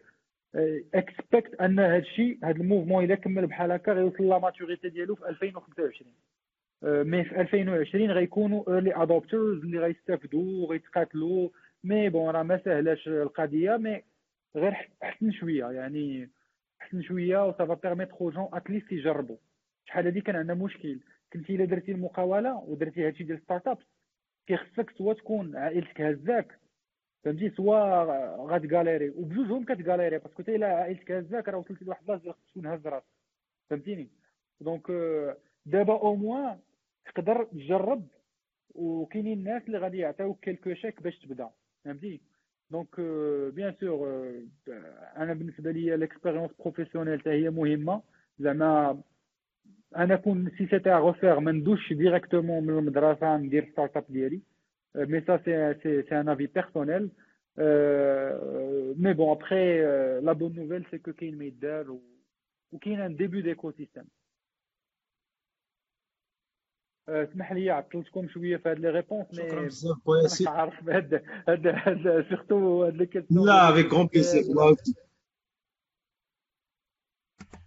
expect 0.94 1.54
أن 1.60 1.80
هذا 1.80 1.96
الشيء 1.96 2.38
هذا 2.44 2.56
ال 2.56 2.61
mouvement 2.61 3.04
اذا 3.04 3.14
كمل 3.14 3.46
بحال 3.46 3.72
هكا 3.72 3.92
غيوصل 3.92 4.28
la 4.28 4.38
maturité 4.38 4.88
ديالو 4.88 5.14
في 5.14 5.28
2025 5.28 6.12
mais 6.82 7.24
في 7.24 7.40
2020 7.40 8.10
غيكونوا 8.10 8.74
early 8.74 9.02
adopters 9.02 9.58
اللي 9.62 9.78
غيستافدوا 9.78 10.66
وغيتقاتلوا 10.66 11.48
mais 11.84 12.08
bon 12.08 12.30
راه 12.30 12.42
ما 12.42 12.60
سهلاش 12.64 13.08
القضية 13.08 13.76
mais 13.76 14.02
غير 14.56 14.90
حسن 15.02 15.32
شوية. 15.32 15.70
يعني 15.70 16.30
حسن 16.78 17.02
شوية 17.02 17.48
و 17.48 17.54
ça 17.58 17.66
va 17.66 17.74
permettre 17.74 18.30
aux 18.30 18.36
jeunes 18.36 18.48
at 18.52 18.63
least 18.63 18.92
يجربوا. 18.92 19.36
شحال 19.84 20.04
هادي 20.04 20.20
كان 20.20 20.36
عندنا 20.36 20.54
مشكل. 20.54 21.00
كنتي 21.32 21.54
إلا 21.54 21.64
درتي 21.64 21.92
المقاولة 21.92 22.56
ودرتي 22.56 23.06
هادشي 23.06 23.24
ديال 23.24 23.40
startups 23.42 23.86
كيخصك 24.46 24.90
soit 24.90 25.14
تكون 25.14 25.56
عائلتك 25.56 26.00
هزاك. 26.00 26.58
فهمتي؟ 27.24 27.50
سوا 27.50 28.04
غاتكاليري 28.52 29.10
وبجوجهم 29.10 29.64
كتكاليري 29.64 30.18
باسكو 30.18 30.42
حتى 30.42 30.56
إلا 30.56 30.66
عائلتك 30.66 31.12
هزاك 31.12 31.48
راه 31.48 31.58
وصلتي 31.58 31.84
لواحد 31.84 32.00
البلاصة 32.00 32.32
خصك 32.32 32.50
تكون 32.50 32.66
هز 32.66 32.86
راسك 32.86 33.06
فهمتيني؟ 33.70 34.08
دونك 34.60 34.90
دابا 35.66 35.92
أو 35.92 36.16
موان 36.16 36.58
تقدر 37.04 37.44
تجرب. 37.44 38.06
وكاينين 38.74 39.38
الناس 39.38 39.62
اللي 39.66 39.78
غادي 39.78 39.98
يعطيوك 39.98 40.40
كيلكو 40.40 40.74
شيك 40.74 41.02
باش 41.02 41.18
تبدا. 41.18 41.50
فهمتي 41.84 42.20
دونك 42.70 43.00
بيان 43.54 43.74
سور 43.80 44.32
أنا 45.16 45.34
بالنسبة 45.34 45.70
لي 45.70 45.96
ليكسبيريونس 45.96 46.50
بروفيسيونيل 46.58 47.20
حتى 47.20 47.30
هي 47.30 47.50
مهمة. 47.50 48.02
زعما 48.38 49.02
أنا 49.96 50.16
كون 50.16 50.50
سي 50.58 50.66
سيتي 50.66 50.90
غوفير 50.90 51.40
ما 51.40 51.52
ندوش 51.52 51.92
ديريكتومون 51.92 52.64
من 52.64 52.78
المدرسة 52.78 53.36
ندير 53.36 53.68
ستارت 53.72 53.96
اب 53.96 54.04
ديالي. 54.08 54.40
مي 54.94 55.20
سا 55.20 55.36
سي 55.44 55.74
سي 55.82 56.02
سي 56.02 56.20
ان 56.20 56.28
افي 56.28 56.46
بيرسونيل 56.46 57.10
مي 58.96 59.12
بون 59.12 59.30
ابخي 59.30 59.82
لا 60.20 60.32
بون 60.32 60.54
نوفيل 60.56 60.84
سي 60.90 60.98
كو 60.98 61.12
كاين 61.12 61.38
ما 61.38 61.44
يدار 61.44 61.98
وكاين 62.72 63.00
ان 63.00 63.16
ديبي 63.16 63.42
ديكو 63.42 63.72
سيستيم 63.72 64.04
اسمح 67.08 67.52
لي 67.52 67.70
عطلتكم 67.70 68.28
شوية 68.28 68.56
في 68.56 68.68
هاد 68.68 68.78
لي 68.78 68.90
ريبونس 68.90 69.26
مي 69.30 69.36
شكرا 69.36 69.62
بزاف. 69.62 69.96
بويا 70.06 70.28
عارف 70.46 70.88
هاد 70.88 71.22
هاد 71.48 71.66
هاد 71.66 72.26
سيرتو 72.28 72.84
هاد 72.84 72.96
لي 72.96 73.06
كيسيون 73.06 73.46
لا 73.46 73.70
افيك 73.70 73.92
غون 73.92 74.06
بليزير 74.06 74.42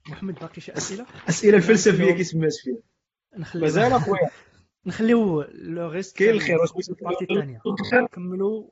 محمد 0.08 0.40
باقي 0.40 0.62
شي 0.62 0.72
أسئلة؟ 0.72 1.06
أسئلة 1.30 1.58
الفلسفية 1.58 2.12
كيسميات 2.12 2.54
فيها 2.54 2.78
مازال 3.56 3.94
اخويا 3.94 4.30
نخليو 4.86 5.42
le 5.42 5.90
reste 5.90 6.18
كاين 6.18 6.30
الخير 6.30 6.58
واش 6.58 6.72
بغيتي 6.72 6.92
ال 6.92 6.96
partie 6.96 7.24
الثانية 7.24 7.62
نكملوا 7.94 8.72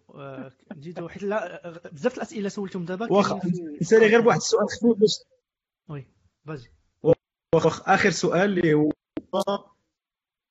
نزيدوا 0.78 1.10
حيت 1.10 1.24
لا 1.24 1.90
بزاف 1.92 2.18
الأسئلة 2.18 2.50
سولتهم 2.50 2.86
دابا 2.86 3.12
واخا 3.12 3.42
نسالي 3.82 4.08
غير 4.08 4.22
بواحد 4.22 4.38
السؤال 4.38 4.70
خفيف 4.70 4.98
باش 4.98 5.20
oui 5.90 6.08
vas-y 6.46 6.70
واخا 7.56 7.94
آخر 7.94 8.10
سؤال 8.10 8.60
اللي 8.60 8.74
هو 8.74 8.92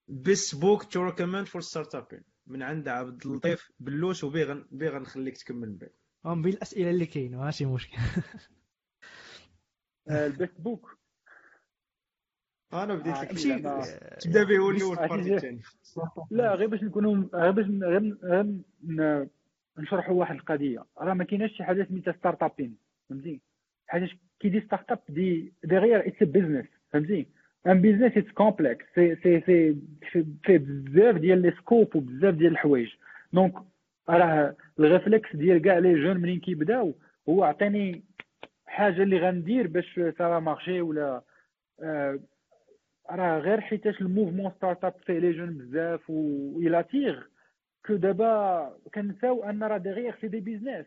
best 0.09 0.55
book 0.55 0.85
to 0.85 1.05
recommend 1.05 1.47
for 1.47 1.61
startup 1.61 2.23
من 2.47 2.63
عند 2.63 2.89
عبد 2.89 3.27
اللطيف 3.27 3.71
بلوش 3.81 4.25
وبي 4.25 4.89
غنخليك 4.89 5.39
تكمل 5.39 5.69
من 5.69 5.77
بعد 5.77 5.91
من 6.25 6.43
بين 6.43 6.53
الأسئلة 6.53 6.91
اللي 6.91 7.07
كاينة 7.07 7.39
ماشي 7.39 7.67
مشكل. 7.67 7.97
البيست 10.11 10.61
بوك. 10.61 10.99
أنا 12.73 12.95
بديت 12.95 13.17
لك 13.19 13.33
ماشي 13.33 13.59
تبدأ 14.21 14.45
به 14.45 14.59
هو 14.59 14.71
الأول 14.71 14.99
البارتي 14.99 15.35
الثاني 15.35 15.61
لا 16.31 16.55
غير 16.55 16.69
باش 16.69 16.83
نكونوا 16.83 17.25
غير 17.35 17.51
باش 17.51 17.67
غير 17.67 18.17
نشرحوا 19.79 20.15
واحد 20.15 20.35
القضية. 20.35 20.85
راه 20.99 21.15
ما 21.15 21.25
كايناش 21.25 21.51
شي 21.57 21.65
حاجة 21.65 21.87
سميتها 21.91 22.13
ستارت 22.13 22.43
ابين 22.43 22.77
فهمتي؟ 23.09 23.41
حاجة 23.87 24.09
كي 24.41 24.49
دي 24.49 24.61
ستارت 24.61 24.91
اب 24.93 24.99
دي 25.09 25.53
ديغيير 25.65 26.07
اتس 26.09 26.23
بيزنس 26.23 26.67
فهمتي؟ 26.93 27.27
ان 27.67 27.81
بيزنس 27.81 28.17
اتس 28.17 28.31
كومبلكس 28.31 28.85
سي 28.95 29.17
سي 29.17 29.41
سي 29.41 29.77
في 30.45 30.59
بزاف 30.59 31.17
ديال 31.17 31.43
لي 31.43 31.51
سكوب 31.51 31.97
وبزاف 31.97 32.35
ديال 32.35 32.53
الحوايج. 32.53 32.89
دونك 33.33 33.55
راه 34.09 34.57
الريفلكس 34.79 35.37
ديال 35.37 35.63
كاع 35.63 35.79
لي 35.79 36.03
جون 36.03 36.17
منين 36.17 36.41
كيبداو 36.41 36.95
هو 37.29 37.45
عطيني 37.45 38.03
حاجة 38.71 39.03
اللي 39.03 39.19
غندير 39.19 39.67
باش 39.67 40.01
سا 40.19 40.39
مارشي 40.39 40.81
ولا 40.81 41.23
آه 41.83 42.21
راه 43.11 43.39
غير 43.39 43.61
حيتاش 43.61 44.01
الموفمون 44.01 44.53
ستارت 44.57 44.85
اب 44.85 44.95
فيه 45.07 45.19
لي 45.19 45.33
جون 45.33 45.59
بزاف 45.59 46.11
و 46.11 46.81
تيغ. 46.91 47.23
كو 47.87 47.97
دابا 47.97 48.77
كنساو 48.95 49.45
أن 49.45 49.63
راه 49.63 49.79
ديغيغ 49.79 50.15
سي 50.21 50.29
دي 50.29 50.41
بيزنس 50.41 50.87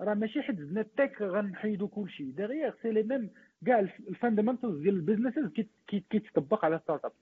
راه 0.00 0.14
ماشي 0.14 0.42
حيت 0.42 0.60
زدنا 0.60 0.80
التك 0.80 1.22
غنحيدو 1.22 1.88
كلشي. 1.88 2.24
ديغيغ 2.24 2.74
سي 2.82 2.90
لي 2.90 3.02
ميم 3.02 3.30
كاع 3.66 3.78
الفاندمنتالز 3.80 4.82
ديال 4.82 4.94
البيزنسز 4.94 5.50
كيتطبق 5.86 6.64
على 6.64 6.78
ستارت 6.78 7.04
اب 7.04 7.12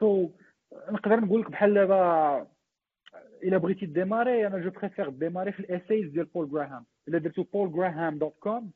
سو 0.00 0.30
نقدر 0.90 1.20
نقول 1.20 1.40
لك 1.40 1.50
بحال 1.50 1.74
دابا 1.74 2.46
إلا 3.42 3.58
بغيتي 3.58 3.86
démarrer 3.86 4.46
أنا 4.46 4.58
je 4.58 4.70
préfère 4.70 5.08
démarrer 5.08 5.52
في 5.52 5.60
ال 5.60 5.67
essays 5.67 6.10
ديال 6.10 6.24
بول 6.24 6.50
جراهام 6.50 6.84
إلا 7.08 7.18
درتو 7.18 7.42
Paul 7.42 7.72
Graham 7.72 8.18
dot 8.18 8.34
com 8.40 8.72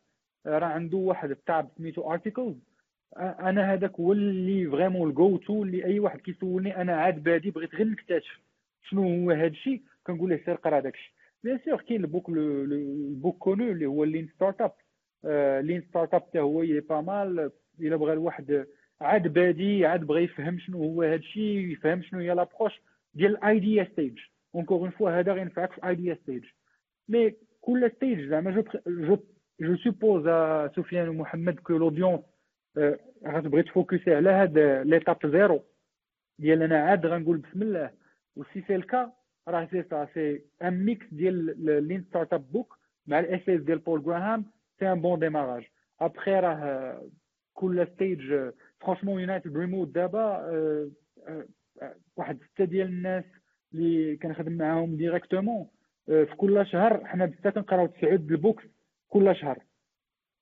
راه 0.46 0.66
عنده 0.66 0.96
واحد 0.98 1.30
ال 1.30 1.40
tab 1.40 1.68
سميتو 1.78 2.12
articles 2.12 2.56
أنا 3.16 3.72
هذاك 3.72 4.00
هو 4.00 4.12
اللي 4.12 4.70
vraiment 4.70 5.08
ال 5.10 5.36
go-to 5.36 5.62
اللي 5.62 5.84
أي 5.84 6.00
واحد 6.00 6.20
كيسولني 6.20 6.76
أنا 6.80 6.96
عاد 6.96 7.22
بادي 7.22 7.50
بغيت 7.50 7.74
غير 7.74 7.86
نكتشف 7.86 8.40
شنو 8.82 9.02
هو 9.02 9.30
هذا 9.30 9.46
الشيء 9.46 9.82
كنقول 10.06 10.30
له 10.30 10.40
سير 10.44 10.54
قرا 10.54 10.80
داك 10.80 10.94
الشيء. 10.94 11.12
bien 11.44 11.58
sûr 11.64 11.80
كاين 11.80 12.00
ال 12.04 12.09
book 12.09 12.28
ال 12.28 12.50
book 12.50 13.38
connu 13.38 13.64
اللي 13.64 13.86
هو 13.86 14.04
Lean 14.04 14.28
Startup 14.34 14.72
Lean 15.64 15.82
Startup 15.88 16.22
حتى 16.22 16.40
هو 16.40 16.62
est 16.62 16.80
pas 16.80 17.00
mal 17.00 17.50
إلا 17.80 17.96
بغى 17.96 18.12
الواحد 18.12 18.66
عاد 19.00 19.28
بادي 19.28 19.86
عاد 19.86 20.04
بغى 20.04 20.24
يفهم 20.24 20.58
شنو 20.58 20.78
هو 20.78 21.02
هذا 21.02 21.14
الشيء 21.14 21.58
يفهم 21.72 22.02
شنو 22.02 22.20
هي 22.20 22.34
l'approche 22.34 22.80
ديال 23.14 23.36
ال 23.36 23.46
idea 23.46 23.84
stage 23.92 24.18
encore 24.54 24.78
une 24.78 24.90
fois 24.90 25.10
هذا 25.20 25.32
غينفعك 25.32 25.72
في 25.72 25.78
ال 25.78 25.85
idea 25.85 26.14
stage 26.22 26.44
mais 27.08 27.34
كل 27.60 27.90
stage 27.96 28.28
زعما 28.28 28.50
je 28.50 28.64
je 28.86 29.18
je 29.62 29.76
suppose 29.76 30.22
سفيان 30.76 31.08
ومحمد 31.08 31.58
que 31.60 31.76
l'audience 31.76 32.20
غتبغي 33.26 33.62
تفوكسي 33.62 34.14
على 34.14 34.30
هاد 34.30 34.58
l'étape 34.58 35.16
zéro 35.26 35.64
ديال 36.38 36.62
أنا 36.62 36.78
عاد 36.78 37.06
غنقول 37.06 37.36
بسم 37.38 37.62
الله 37.62 37.90
و 38.36 38.45
si 38.45 38.62
c'est 38.66 38.76
le 38.76 38.91
cas 38.91 39.12
راه 39.48 39.68
c'est 39.70 39.82
ça 39.82 40.08
c'est 40.14 40.42
un 40.62 40.84
mix 40.84 41.06
ديال 41.12 41.54
Lean 41.88 42.02
Startup 42.08 42.52
book 42.52 42.78
مع 43.06 43.20
ال 43.20 43.26
essays 43.26 43.60
ديال 43.62 43.78
بول 43.78 44.02
جراهام 44.02 44.44
c'est 44.78 44.92
un 44.92 45.00
bon 45.00 45.18
démarrage 45.18 45.64
après 46.00 46.34
راه 46.40 47.02
كل 47.54 47.86
stage 47.94 48.50
franchement 48.80 49.20
United 49.20 49.56
Remote 49.56 49.88
دابا 49.88 50.22
واحد 52.16 52.38
سته 52.54 52.64
ديال 52.64 52.88
الناس 52.88 53.24
اللي 53.74 54.16
كنخدم 54.16 54.52
معاهم 54.52 54.96
directement 54.96 55.68
في 56.06 56.34
كل 56.36 56.66
شهر 56.66 57.04
حنا 57.04 57.26
بزاف 57.26 57.54
كنقراو 57.54 57.86
تسعود 57.86 58.30
ال 58.32 58.38
books 58.38 58.64
كل 59.12 59.36
شهر. 59.36 59.64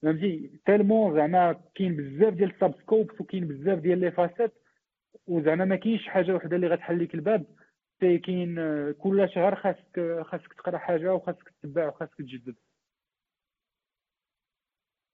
فهمتي؟ 0.03 0.61
tellement 0.67 1.15
زعما 1.17 1.53
كاين 1.75 1.97
بزاف 1.97 2.35
ديال 2.35 2.51
ال 2.55 2.75
sub-scopes 2.83 3.21
وكاين 3.21 3.49
بزاف 3.49 3.79
ديال 3.79 3.99
les 4.01 4.11
facettes 4.13 4.53
وزعما 5.27 5.65
ما 5.65 5.77
كاينش 5.77 6.09
حاجة 6.09 6.33
وحدة 6.35 6.57
اللي 6.57 6.67
غتحل 6.67 7.05
لك 7.05 7.15
الباب. 7.15 7.47
تي 8.01 8.19
كاين 8.19 8.55
كل 8.93 9.29
شهر 9.35 9.57
خاصك 9.57 10.23
خاصك 10.23 10.53
تقرا 10.53 10.79
حاجة 10.79 11.15
وخاصك 11.15 11.49
تتبع 11.63 11.89
وخاصك 11.89 12.15
تجدد 12.19 12.57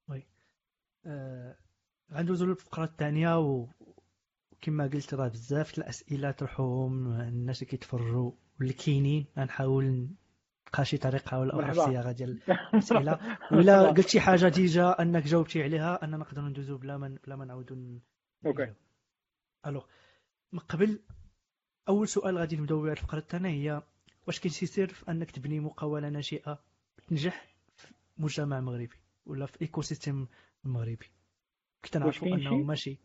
oui 0.09 0.27
آه 1.07 1.57
غندوزو 2.13 2.47
للفقره 2.47 2.85
الثانية 2.85 3.39
وكما 3.39 4.85
قلت 4.87 5.15
راه 5.15 5.29
بزاف 5.29 5.79
الأسئلة 5.79 6.31
طرحوهم 6.31 7.21
الناس 7.21 7.63
اللي 7.63 7.71
كيتفرجوا 7.71 8.33
واللي 8.61 8.73
كاينين 8.73 9.27
غنحاول 9.39 10.09
بقى 10.77 10.85
شي 10.85 10.97
طريقة 10.99 11.39
ولا 11.39 11.55
أخرى 11.55 11.73
في 11.75 11.81
الصياغه 11.81 12.13
ديال 12.13 12.41
الأسئلة. 12.75 13.39
ولا 13.53 13.91
قلت 13.91 14.09
شي 14.09 14.21
حاجة 14.21 14.49
déjà 14.49 14.91
أنك 14.91 15.23
جاوبتي 15.25 15.63
عليها 15.63 16.05
اننا 16.05 16.17
نقدروا 16.17 16.49
ندوزو 16.49 16.77
بلا 16.79 16.97
ما 16.97 17.19
بلا 17.27 17.37
ما 17.37 17.45
نعاودوا 17.45 17.99
okay. 18.47 18.73
alors. 19.67 19.85
من 20.53 20.59
قبل 20.59 21.01
أول 21.89 22.09
سؤال 22.09 22.39
غادي 22.39 22.57
نبداو 22.57 22.83
به 22.83 22.93
الفقرة 22.93 23.19
الثانية 23.19 23.51
هي 23.51 23.83
واش 24.27 24.41
كاين 24.41 24.53
شي 24.53 24.67
سر 24.67 24.87
في 24.89 25.11
أنك 25.11 25.31
تبني 25.31 25.61
مقاولة 25.61 26.09
ناشئة 26.09 26.59
تنجح 27.09 27.47
في 27.77 27.87
مجتمع 28.19 28.61
مغربي 28.61 28.97
ولا 29.27 29.47
في 29.47 29.61
ecosystem 29.63 30.29
مغربي؟ 30.65 31.11
كنت 31.85 31.97
نعرفوا 31.97 32.29
أنه 32.29 32.57
ماشي. 32.57 32.99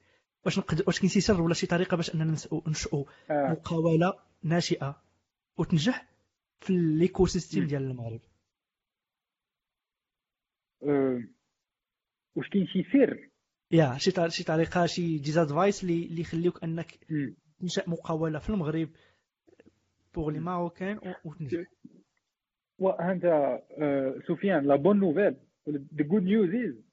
واش 0.46 0.60
نقدر 0.60 0.84
واش 0.88 1.00
كاين 1.00 1.10
شي 1.10 1.22
سر 1.22 1.42
ولا 1.42 1.54
شي 1.54 1.68
طريقة 1.68 1.98
باش 1.98 2.16
أننا 2.16 2.38
ننشئوا 2.68 3.06
آه. 3.30 3.52
مقاولة 3.52 4.14
ناشئة 4.44 5.02
وتنجح؟ 5.58 6.11
في 6.62 6.74
ال 6.74 7.26
ecosystem 7.26 7.68
ديال 7.68 7.82
المغرب 7.82 8.22
أه 10.84 11.24
واش 12.36 12.50
كاين 12.50 12.68
شي 12.68 12.84
سر. 12.84 13.30
يا 13.72 13.98
شي 13.98 14.12
شي 14.30 14.44
طريقة 14.44 14.86
شي 14.86 15.18
des 15.18 15.38
advices 15.38 15.84
اللي 15.84 16.06
اللي 16.06 16.22
يخليوك 16.22 16.64
أنك 16.64 17.00
مم. 17.10 17.36
تنشأ 17.60 17.90
مقاولة 17.90 18.40
في 18.40 18.50
المغرب 18.50 18.90
pour 20.14 20.30
les 20.30 20.40
Marocains 20.40 21.00
وتنجح 21.26 21.68
وانت 22.80 23.24
سفيان 24.28 24.68
la 24.68 24.76
bonne 24.76 25.00
nouvelle 25.00 25.36
the 25.70 26.04
good 26.04 26.24
news 26.24 26.50
is 26.50 26.84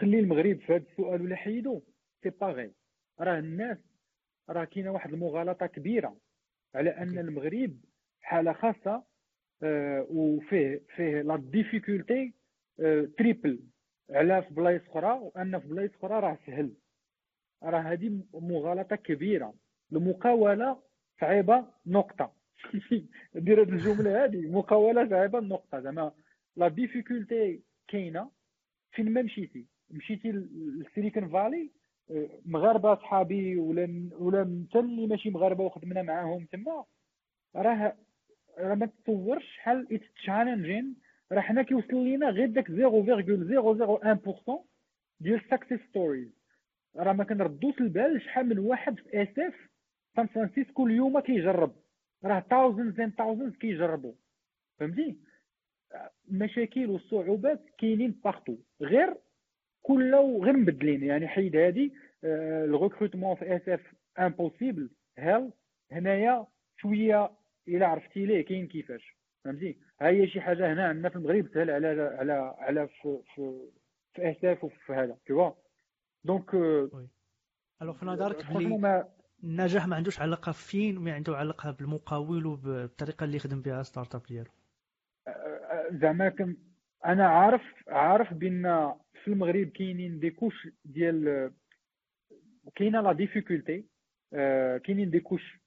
خلي 0.00 0.18
المغرب 0.18 0.58
في 0.60 0.72
هذا 0.72 0.84
السؤال 0.90 1.22
ولا 1.22 1.36
حيدو. 1.36 1.82
c'est 2.22 2.30
pareil 2.30 2.74
راه 3.20 3.38
الناس 3.38 3.78
راه 4.48 4.64
كاينة 4.64 4.90
واحد 4.90 5.12
المغالطة 5.12 5.66
كبيرة. 5.66 6.16
على 6.74 6.90
أن. 6.90 7.18
المغرب 7.18 7.76
حالة 8.20 8.52
خاصة 8.52 9.02
آه، 9.62 10.06
وفيه 10.10 10.82
فيه 10.96 11.22
la 11.22 11.36
difficulté 11.36 12.34
triple 13.18 13.60
على 14.10 14.42
في 14.42 14.54
بلايص 14.54 14.82
أخرى 14.88 15.12
وأن 15.12 15.58
في 15.60 15.68
بلايص 15.68 15.90
أخرى 15.94 16.20
راه 16.20 16.38
سهل. 16.46 16.72
راه 17.62 17.80
هذه 17.80 18.22
مغالطة 18.34 18.96
كبيرة. 18.96 19.54
المقاولة 19.92 20.82
صعيبة 21.20 21.66
نقطة. 21.86 22.32
دير 23.34 23.62
هذه 23.62 23.68
الجملة 23.68 24.24
هذه 24.24 24.50
مقاوله 24.50 25.08
صعيبة 25.08 25.40
نقطة. 25.40 25.80
زعما 25.80 26.12
la 26.56 26.68
difficulté 26.68 27.62
كاينة. 27.88 28.30
فين 28.92 29.12
ما 29.12 29.22
مشيتي؟ 29.22 29.66
مشيتي 29.90 30.32
لل 30.32 30.53
Silicon 30.53 31.28
Valley 31.28 31.70
مغاربة 32.46 32.94
صحابي 32.94 33.56
ولا 33.56 34.10
ولا 34.18 34.66
حتى 34.70 34.78
اللي 34.78 35.06
ماشي 35.06 35.30
مغاربة 35.30 35.64
وخدمنا 35.64 36.02
معاهم 36.02 36.44
تما 36.52 36.84
راه 37.56 37.96
راه 38.58 38.74
ما 38.74 38.86
تصورش 38.86 39.44
شحال 39.56 39.86
it's 39.92 40.12
challenging 40.14 40.96
راه 41.32 41.40
حنا 41.40 41.62
كيوصل 41.62 42.04
لينا 42.04 42.30
غير 42.30 42.48
داك 42.48 42.68
0.001% 42.68 44.52
ديال 45.20 45.40
success 45.50 45.80
stories 45.88 46.28
راه 46.96 47.12
ما 47.12 47.24
كنردوش 47.24 47.80
البال 47.80 48.22
شحال 48.22 48.48
من 48.48 48.58
واحد 48.58 48.98
في 48.98 49.22
SF 49.22 49.54
سان 50.16 50.26
فرانسيسكو 50.26 50.86
اليوم 50.86 51.20
كيجرب. 51.20 51.72
راه 52.24 52.40
thousands 52.40 52.94
and 52.96 53.10
thousands 53.20 53.58
كيجربوا. 53.58 54.12
فهمتي؟ 54.78 55.16
المشاكل 56.30 56.86
والصعوبات 56.86 57.60
كاينين 57.78 58.20
partout 58.24 58.56
غير 58.80 59.16
كل 59.82 60.14
غير 60.14 60.56
مبدلين. 60.56 61.02
يعني 61.04 61.28
حيد 61.28 61.56
هادي 61.56 61.94
آه، 62.24 62.64
ال 62.64 62.70
recrutement 62.70 63.36
في 63.36 63.56
SF 63.56 63.80
impossible 64.18 64.90
هيل 65.18 65.50
هنايا 65.92 66.46
شوية 66.76 67.30
إلا 67.68 67.86
عرفتي 67.86 68.26
ليه 68.26 68.44
كاين 68.44 68.66
كيفاش. 68.66 69.16
فهمتي؟ 69.44 69.78
ها 70.00 70.08
هي 70.08 70.28
شي 70.28 70.40
حاجة 70.40 70.72
هنا 70.72 70.88
عندنا 70.88 71.08
في 71.08 71.16
المغرب 71.16 71.48
سهل 71.54 71.70
على 71.70 71.86
على 72.18 72.54
على 72.58 72.88
في 72.88 73.18
في 73.34 73.68
في 74.14 74.30
SF 74.30 74.64
وفي 74.64 74.92
هذا 74.92 75.16
vois. 75.32 75.52
donc 76.24 76.54
alors 77.82 77.96
في 77.98 78.06
نظرك 78.06 78.52
بلي 78.52 78.78
ما 78.78 79.08
النجاح 79.44 79.86
ما 79.86 79.96
عندوش 79.96 80.20
علاقة 80.20 80.52
فين 80.52 80.96
وما 80.96 81.12
عنده 81.14 81.36
علاقة 81.36 81.70
بالمقاول 81.70 82.46
وبالطريقة 82.46 83.24
اللي 83.24 83.36
يخدم 83.36 83.62
بها 83.62 83.82
startup 83.82 84.22
ديالو؟ 84.22 84.50
زعما 85.90 86.28
كم 86.28 86.56
أنا 87.06 87.26
عارف 87.26 87.62
عارف 87.88 88.34
بأن 88.34 88.94
في 89.24 89.28
المغرب 89.28 89.66
كاينين 89.68 90.18
des 90.20 90.30
couches 90.30 90.68
ديال 90.84 91.50
كاينة 92.74 93.00
la 93.00 93.12
difficulté 93.12 93.84
كاينين 94.84 95.10
des 95.10 95.20
couches 95.20 95.58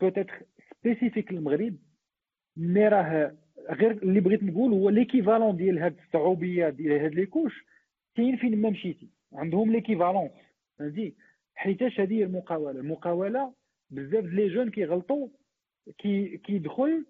peut-être 0.00 0.42
spécifiques 0.80 1.32
للمغرب 1.32 1.76
mais 2.56 2.88
راه 2.88 3.36
غير 3.70 3.90
اللي 3.90 4.20
بغيت 4.20 4.42
نقول 4.42 4.72
هو 4.72 4.90
l'équivalent 4.90 5.56
ديال 5.56 5.78
هاد 5.78 5.96
الصعوبية 6.06 6.68
ديال 6.68 7.00
هاد 7.00 7.14
les 7.14 7.26
couches 7.26 7.64
كاين 8.16 8.36
فين 8.36 8.60
ما 8.62 8.70
مشيتي. 8.70 9.08
عندهم 9.32 9.72
l'équivalence 9.72 10.30
فهمتي؟ 10.78 11.14
حيتاش 11.54 12.00
هذه 12.00 12.14
هي 12.14 12.24
المقاولة؟ 12.24 12.80
المقاولة 12.80 13.54
بزاف 13.90 14.24
les 14.24 14.48
jeunes 14.48 14.70
كيغلطوا 14.70 15.28
كي 15.98 16.36
كيدخل 16.38 17.06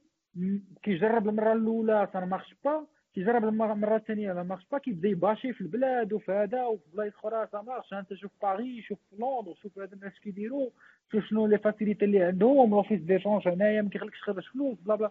كيجرب 0.82 1.28
المرة 1.28 1.52
الأولى 1.52 2.08
ça 2.12 2.20
marche 2.20 2.54
pas 2.64 2.86
كيجرب 3.14 3.44
المره 3.44 3.96
الثانية 3.96 4.32
ça 4.32 4.42
marche 4.42 4.66
pas 4.72 4.78
كيبدا 4.78 5.08
يباشي 5.08 5.52
في 5.52 5.60
البلاد 5.60 6.12
وفي 6.12 6.32
هذا 6.32 6.64
وفي 6.64 6.84
بلايص 6.94 7.14
أخرى. 7.14 7.48
ça 7.52 7.60
marche 7.60 7.92
انت 7.92 8.14
شوف 8.14 8.30
باريس 8.42 8.84
شوف 8.84 8.98
لندن 9.12 9.54
شوف 9.54 9.78
هذا 9.78 9.94
الناس 9.94 10.20
كيديروا 10.22 10.70
شوف 11.12 11.24
شنو 11.24 11.46
les 11.46 11.58
facilités 11.58 12.04
اللي 12.04 12.22
عندهم 12.22 12.70
l'office 12.70 13.00
des 13.00 13.14
changes 13.14 13.48
هنايا 13.48 13.82
ما 13.82 13.90
كيخليكش 13.90 14.20
تخرج 14.20 14.44
فلوس 14.52 14.78
بلا 14.80 14.94
بلا 14.94 15.10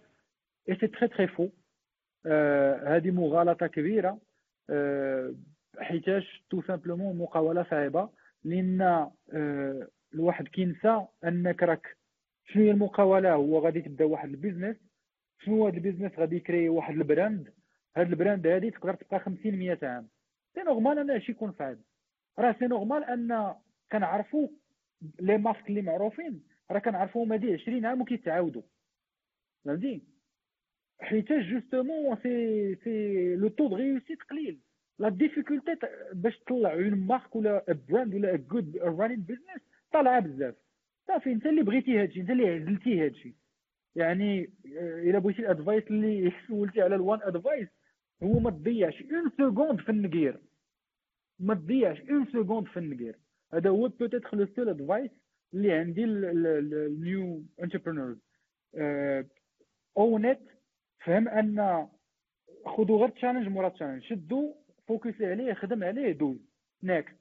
et 0.70 0.76
c'est 0.76 0.88
très 0.88 1.08
très 1.08 1.28
faux 1.28 1.50
هذه 2.88 3.12
مغالطة 3.12 3.68
كبيرة. 3.68 4.20
آه، 4.70 5.34
حيتاش 5.80 6.44
tout 6.50 6.62
simplement 6.62 7.18
مقاولة 7.18 7.64
صعيبة. 7.64 8.10
لأن 8.44 8.82
آه، 9.34 9.88
الواحد 10.14 10.48
كينسى 10.48 11.06
أنك 11.24 11.64
راك 11.64 11.98
شنو 12.46 12.64
هي 12.64 12.72
المقاولة؟ 12.72 13.34
هو 13.34 13.60
غادي 13.60 13.82
تبدأ 13.82 14.06
واحد 14.06 14.30
ال 14.30 14.34
business. 14.34 14.76
شنو 15.40 15.68
هذا 15.68 15.76
ال 15.76 15.80
business؟ 15.80 16.12
غادي 16.20 16.36
يكري 16.36 16.70
واحد 16.70 16.94
ال 16.96 17.04
brand. 17.04 17.54
هاد 17.98 18.10
ال 18.10 18.16
brand 18.16 18.48
هادي 18.48 18.72
تقدر 18.72 18.94
تبقى 18.94 19.20
50 19.20 19.56
100 19.56 19.80
عام. 19.84 20.08
c'est 20.56 20.62
normal 20.64 21.00
أنا 21.00 21.14
هادشي 21.14 21.32
يكون 21.32 21.52
صعيب 21.52 21.80
راه 22.40 22.56
c'est 22.60 22.68
normal 22.68 23.04
أن 23.04 23.56
كنعرفوا 23.92 24.48
les 25.20 25.38
marques 25.38 25.70
اللي 25.70 25.82
معروفين. 25.82 26.44
راه 26.72 26.80
كنعرفوهم 26.80 27.32
هادي 27.32 27.54
20 27.54 27.86
عام 27.86 28.02
وكيتعاودوا 28.02 28.62
فهمتي؟ 29.66 30.02
حيتاش 31.00 31.46
justement 31.46 32.18
c'est 32.24 32.76
c'est 32.76 33.36
le 33.36 33.48
taux 33.48 33.68
de 33.68 33.76
réussite 33.76 34.24
قليل. 34.24 34.60
la 35.00 35.10
difficulté 35.10 35.76
باش 36.14 36.40
تطلع 36.40 36.74
une 36.74 37.08
marque 37.08 37.36
ولا 37.36 37.66
brand 37.90 38.16
ولا 38.16 38.36
good 38.36 38.78
running 38.78 39.22
business 39.22 39.62
طالعة 39.94 40.20
بزاف. 40.20 40.56
صافي 41.08 41.32
انت 41.32 41.46
اللي 41.46 41.64
بغيتي 41.64 42.00
هادشي 42.02 42.22
انت 42.22 42.30
اللي 42.30 42.50
عزلتي 42.50 43.06
هادشي. 43.06 43.36
يعني 43.96 44.50
آه، 44.78 45.00
إلا 45.00 45.20
بغيتي 45.20 45.42
ال 45.42 45.48
advice 45.48 45.84
اللي 45.88 46.32
سولتي 46.48 46.82
على 46.82 46.96
ال 46.96 47.02
one 47.02 47.20
advice 47.22 47.68
هو 48.24 48.40
ما 48.40 48.52
تضيعش 48.52 49.02
une 49.02 49.30
seconde 49.30 49.80
في 49.82 49.90
النقير. 49.90 50.40
ما 51.40 51.54
تضيعش 51.54 52.02
une 52.02 52.26
seconde 52.26 52.68
في 52.68 52.78
النقير. 52.78 53.16
هذا 53.54 53.70
هو 53.70 53.88
peut-être 53.88 54.38
le 54.38 54.46
seul 54.46 54.70
advice 54.70 55.12
اللي 55.54 55.72
عندي 55.72 56.04
ال 56.04 56.39
new 56.39 57.44
entrepreneurs 57.64 58.18
اونيت 59.98 60.40
فهم 61.06 61.28
أن 61.28 61.88
خذوا 62.66 63.00
غير 63.00 63.10
challenge 63.10 63.48
مورا 63.48 63.70
challenge 63.70 64.04
شدوا 64.04 64.54
فوكسي 64.88 65.26
عليه 65.26 65.54
خدم 65.54 65.84
عليه 65.84 66.12
دوز 66.12 66.38
next 66.84 67.16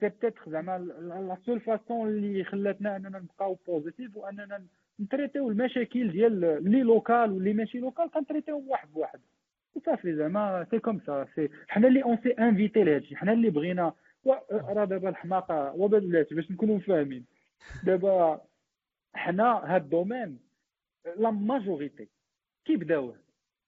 c'est 0.00 0.08
peut-être 0.08 0.42
زعما 0.46 0.78
la 0.78 1.36
seule 1.46 1.60
façon 1.60 2.08
اللي 2.08 2.44
خلاتنا 2.44 2.96
أننا 2.96 3.18
نبقاو 3.18 3.54
positifs 3.66 4.16
وأننا 4.16 4.66
نتريتيو 5.00 5.50
المشاكل 5.50 6.12
ديال 6.12 6.44
اللي 6.44 6.82
local 6.82 7.32
واللي 7.32 7.52
ماشي 7.52 7.78
local 7.78 8.10
كنتريتيوهم 8.10 8.68
واحد 8.68 8.92
بواحد. 8.92 9.20
صافي 9.86 10.16
زعما 10.16 10.66
c'est 10.70 10.78
comme 10.78 11.00
ça 11.06 11.26
c'est 11.34 11.48
حنا 11.68 11.88
اللي 11.88 12.02
on 12.02 12.18
s'est 12.22 12.30
invités 12.30 12.84
لهادشي 12.84 13.16
حنا 13.16 13.32
اللي 13.32 13.50
بغينا 13.50 13.92
راه 14.50 14.84
دابا 14.84 15.08
الحماقه 15.08 15.72
وبلاتي 15.76 16.34
باش 16.34 16.50
نكونوا 16.50 16.78
فاهمين. 16.78 17.24
دابا 17.84 18.40
حنا 19.14 19.44
هاد 19.74 19.82
ال 19.82 19.89
domaine 19.89 20.38
la 21.16 21.30
majorité 21.30 22.08
كيبداوه 22.64 23.16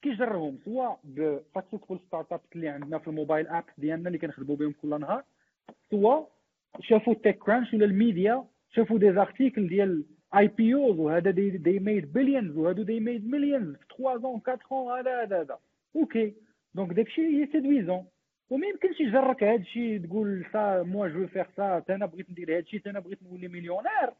كيجربهم 0.02 0.58
سواء 0.64 1.00
ب 1.04 2.00
successful 2.06 2.32
startups 2.32 2.42
اللي 2.54 2.68
عندنا 2.68 2.98
في 2.98 3.08
ال 3.08 3.14
mobile 3.14 3.46
apps 3.48 3.72
ديالنا 3.78 4.06
اللي 4.08 4.18
كنخدموا 4.18 4.56
بهم 4.56 4.72
كل 4.82 5.00
نهار 5.00 5.24
سواء 5.90 6.30
شافوا 6.80 7.14
TechCrunch 7.14 7.74
ولا 7.74 7.84
الميديا 7.84 8.44
شافوا 8.74 8.98
des 8.98 9.12
articles 9.12 9.68
ديال 9.68 10.04
IPOs 10.36 10.98
وهذا 10.98 11.30
they 11.30 11.50
they 11.50 11.78
made 11.78 12.12
billions 12.12 12.56
وهادو 12.56 12.82
they 12.82 13.00
made 13.00 13.28
millions 13.30 13.76
في 13.76 13.84
3 13.98 14.18
ans 14.18 14.40
4 14.48 14.58
ans 14.70 14.98
هذا 14.98 15.22
هذا 15.22 15.40
هذا. 15.40 15.58
OK 15.96 16.34
donc 16.74 16.92
داكشي 16.92 17.22
هي 17.22 17.46
séduisant 17.52 18.06
وما 18.50 18.66
يمكنش 18.66 19.00
يجرك 19.00 19.42
هادشي 19.42 19.98
تقول 19.98 20.46
ça 20.52 20.82
moi 20.82 21.08
je 21.08 21.26
vais 21.26 21.46
faire 21.56 21.76
ça 21.76 21.84
أنا 21.90 22.06
بغيت 22.06 22.30
ندير 22.30 22.56
هادشي 22.56 22.78
تا 22.78 22.90
أنا 22.90 23.00
بغيت 23.00 23.22
نولي 23.22 23.48
مليونير 23.48 24.10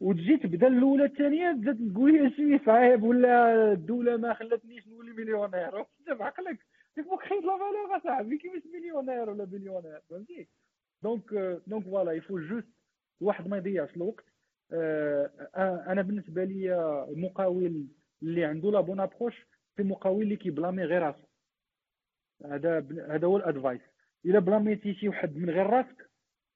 وتجي 0.00 0.36
تبدا 0.36 0.66
الاولى 0.66 1.04
الثانية 1.04 1.52
تبدا 1.52 1.92
تقول 1.92 2.12
لي 2.24 2.30
شي 2.30 2.64
صعيب 2.66 3.02
ولا 3.02 3.72
الدولة 3.72 4.16
ما 4.16 4.34
خلاتنيش 4.34 4.88
نولي 4.88 5.12
مليونير 5.12 5.80
انت 5.80 6.10
بعقلك 6.18 6.58
il 6.98 7.06
faut 7.06 7.22
créer 7.22 7.42
la 7.44 7.58
valeur 7.58 7.96
اصاحبي 7.96 8.38
كيفاش 8.38 8.62
مليونير 8.74 9.30
ولا 9.30 9.44
بليونير 9.44 10.00
فهمتي 10.10 10.48
donc 11.02 11.34
donc 11.66 11.84
voilà 11.84 12.04
il 12.04 12.12
faut 12.12 12.38
juste 12.38 12.66
الواحد 13.22 13.48
ما 13.48 13.56
يضيعش 13.56 13.96
الوقت. 13.96 14.24
أنا 15.88 16.02
بالنسبة 16.02 16.44
لي 16.44 16.74
المقاول 17.08 17.86
اللي 18.22 18.44
عنده 18.44 18.70
la 18.70 18.80
bonne 18.80 19.00
approche 19.00 19.46
c'est 19.76 19.82
مقاول 19.82 20.22
اللي 20.22 20.36
كيبلامي 20.36 20.84
غير 20.84 21.02
راسو 21.02 21.26
هذا 22.44 22.78
هذا 23.08 23.26
هو 23.26 23.36
ال 23.36 23.41
advice. 23.41 23.80
إلا 24.24 24.38
بلاميتي 24.38 24.94
شي 24.94 25.08
واحد 25.08 25.36
من 25.36 25.50
غير 25.50 25.66
راسك 25.66 26.10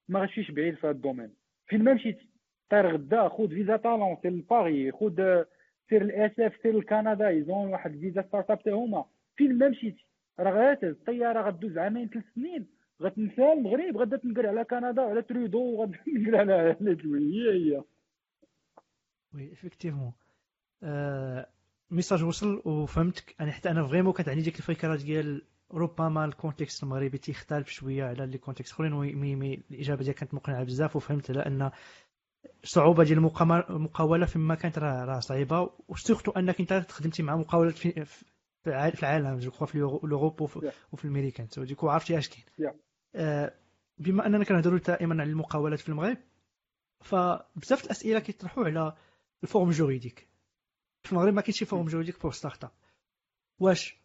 ما 0.09 0.21
غتمشيش 0.21 0.51
بعيد 0.51 0.75
في 0.75 0.87
هذا 0.87 0.91
ال 0.91 0.96
domaine. 0.96 1.35
فين 1.67 1.85
ما 1.85 1.95
مشيتي 1.95 2.29
طير 2.71 2.95
غدا 2.95 3.29
خذ 3.29 3.49
فيزا 3.49 3.77
talent 3.77 4.17
سير 4.23 4.29
لباري 4.29 4.93
خذ 4.93 5.45
سير 5.89 6.03
ل 6.03 6.41
SF 6.41 6.63
سير 6.63 6.79
لكندا 6.79 7.31
ils 7.31 7.50
ont 7.50 7.69
واحد 7.69 7.91
visa 7.91 8.23
startup 8.23 8.69
هما. 8.69 9.05
فين 9.37 9.59
ما 9.59 9.69
مشيتي 9.69 10.07
راه 10.41 10.51
غاتز 10.53 10.89
الطيارة 10.89 11.41
غدوز 11.41 11.79
عامين 11.79 12.09
ثلاث 12.09 12.25
سنين. 12.35 12.67
غتنسى 13.03 13.53
المغرب 13.53 13.97
غادا 13.97 14.17
تنقل 14.17 14.47
على 14.47 14.65
كندا 14.65 15.03
وعلى 15.03 15.23
تريدو 15.23 15.59
وغادا 15.59 15.99
تنقل 16.07 16.37
على 16.41 16.77
هي. 16.81 17.75
هي 17.75 17.83
oui 19.35 19.53
effectivement 19.53 20.13
message 21.91 22.25
وصل 22.25 22.63
وفهمتك. 22.65 23.35
أنا 23.41 23.53
حتى 23.53 23.71
أنا 23.71 23.87
vraiment 23.87 24.13
كانت 24.13 24.29
عندي 24.29 24.43
ديك 24.43 24.59
الفكرة 24.59 24.97
ديال 24.97 25.43
ربما 25.73 26.25
ال 26.25 26.31
contexte 26.31 26.83
المغربي 26.83 27.19
تيختلف 27.19 27.69
شوية 27.69 28.05
على 28.05 28.27
les 28.27 28.39
contextes 28.39 28.73
أخرين 28.73 28.93
و 28.93 29.05
mais 29.05 29.55
الإجابة 29.71 30.03
ديالك 30.03 30.19
كانت 30.19 30.35
مقنعة 30.35 30.65
بزاف 30.65 30.97
وفهمت 30.97 31.31
على 31.31 31.47
أن 31.47 31.71
الصعوبه 32.65 33.05
ديال 33.05 33.19
المقاوله 33.71 34.27
فيما 34.27 34.55
كانت 34.55 34.79
راه 34.79 35.05
راه 35.05 35.21
صعيبة. 35.21 35.71
و 35.89 35.94
surtout 35.94 36.31
أنك 36.31 36.61
أنت 36.61 36.87
خدمتي 36.91 37.23
مع 37.23 37.37
مقاولات 37.37 37.79
في, 37.79 38.05
في 38.65 38.99
العالم 38.99 39.39
je 39.39 39.51
crois 39.51 39.67
في 39.67 39.79
l'Europe 39.79 40.41
وفي 40.41 41.05
الأمريكان. 41.05 41.49
so 41.49 41.65
du 41.65 41.73
coup 41.73 41.89
عرفتي 41.89 42.19
اش 42.19 42.29
كاين. 42.29 42.45
آه، 43.15 43.55
بما 43.99 44.27
أننا 44.27 44.45
كنهضروا 44.45 44.79
دائما 44.79 45.23
على 45.23 45.31
المقاولات 45.31 45.81
في 45.81 45.89
المغرب 45.89 46.19
فبزاف 47.01 47.85
الأسئلة 47.85 48.21
كيطرحوا 48.21 48.65
على 48.65 48.97
ال 49.43 49.47
forme 49.47 49.71
juridique 49.71 50.30
في 51.03 51.13
المغرب 51.13 51.35
ما 51.35 51.41
كاينش 51.41 51.59
شي 51.59 51.65
forme 51.65 51.87
juridique 51.87 52.23
pour 52.23 52.33
startup. 52.33 52.71
واش؟ 53.61 53.97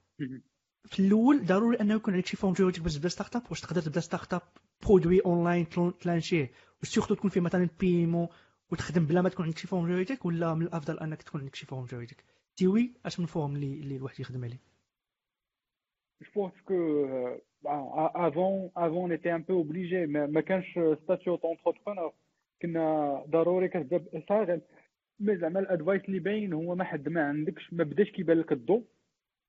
في 0.86 1.00
الأول 1.00 1.46
ضروري 1.46 1.80
أنه 1.82 1.94
يكون 1.96 2.14
عندك 2.14 2.26
شي 2.26 2.38
forme 2.38 2.54
juridique 2.54 2.84
باش 2.84 2.96
تبدا 2.96 3.10
startup 3.10 3.44
واش 3.50 3.62
تقدر 3.62 3.82
تبدا 3.82 4.00
startup 4.00 4.42
produit 4.84 5.22
online 5.26 5.68
تلانشيه 6.02 6.52
و 6.84 6.88
surtout 6.88 7.16
تكون 7.16 7.30
فيه 7.30 7.42
مثلا 7.42 7.70
paiement 7.80 8.30
وتخدم 8.72 9.06
بلا 9.06 9.22
ما 9.22 9.30
تكون 9.30 9.46
عندك 9.46 9.58
شي 9.58 9.68
forme 9.68 9.88
juridique 9.88 10.26
ولا 10.26 10.54
من 10.54 10.62
الأفضل 10.62 11.00
أنك 11.00 11.22
تكون 11.24 11.42
عندك 11.42 11.56
شي 11.56 11.66
forme 11.66 11.86
juridique 11.86 12.24
si 12.56 12.71
oui 12.71 12.94
أش 13.06 13.20
من 13.20 13.26
forme 13.26 13.56
اللي 13.56 13.74
اللي 13.74 13.96
الواحد 13.96 14.20
يخدم 14.20 14.44
عليه 14.44 14.76
Je 16.24 16.32
pense 16.40 16.58
que 16.70 16.74
euh, 16.74 17.38
avant, 18.28 18.72
avant 18.76 19.04
on 19.08 19.12
était 19.12 19.34
un 19.38 19.42
peu 19.42 19.54
obligé 19.54 20.06
ما, 20.08 20.26
ما 20.26 20.42
كانش 20.42 20.80
statut 21.04 21.36
auto-entrepreneur 21.36 22.14
كنا 22.62 23.24
ضروري 23.30 23.68
كتبدا 23.68 24.24
SARL 24.30 24.62
mais 25.20 25.38
زعما 25.38 25.60
ال 25.60 25.66
advice 25.66 26.02
اللي 26.06 26.20
باين 26.20 26.54
هو 26.54 26.76
ما 26.76 26.84
حد 26.84 27.10
ما 27.10 27.24
عندكش 27.24 27.74
ما 27.74 27.84
بداش 27.84 28.12
كيبان 28.12 28.38
لك 28.40 28.52
الضوء. 28.52 28.86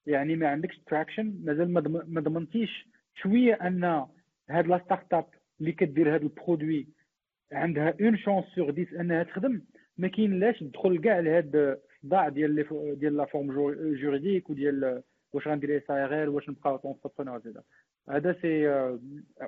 يعني 0.06 0.36
ما 0.36 0.48
عندكش 0.48 0.78
traction 0.86 1.40
مازال 1.44 1.72
ما 2.08 2.20
ضمنتيش 2.20 2.88
شوية 3.14 3.54
أن 3.54 3.84
هاد 4.50 4.66
la 4.66 4.78
startup 4.84 5.26
اللي 5.60 5.72
كدير 5.72 6.14
هاد 6.14 6.22
ال 6.22 6.31
produit 6.31 6.88
عندها 7.52 7.94
une 8.00 8.16
chance 8.18 8.44
sur 8.54 8.72
10 8.72 9.00
أنها 9.00 9.22
تخدم. 9.22 9.62
ما 9.98 10.08
كاينلاش 10.08 10.58
تدخل 10.60 10.98
كاع 11.00 11.18
لهاد 11.20 11.56
الصداع 11.94 12.28
ديال 12.28 12.66
ديال 12.98 13.16
la 13.16 13.24
forme 13.24 13.52
juridique 13.94 14.50
وديال 14.50 15.02
واش 15.32 15.48
غندير 15.48 15.76
SARL 15.78 16.28
واش 16.28 16.48
نبقى 16.50 16.80
auto-entrepreneur 16.84 17.40
زيدا. 17.40 17.62
هذا 18.10 18.36
c'est 18.42 18.68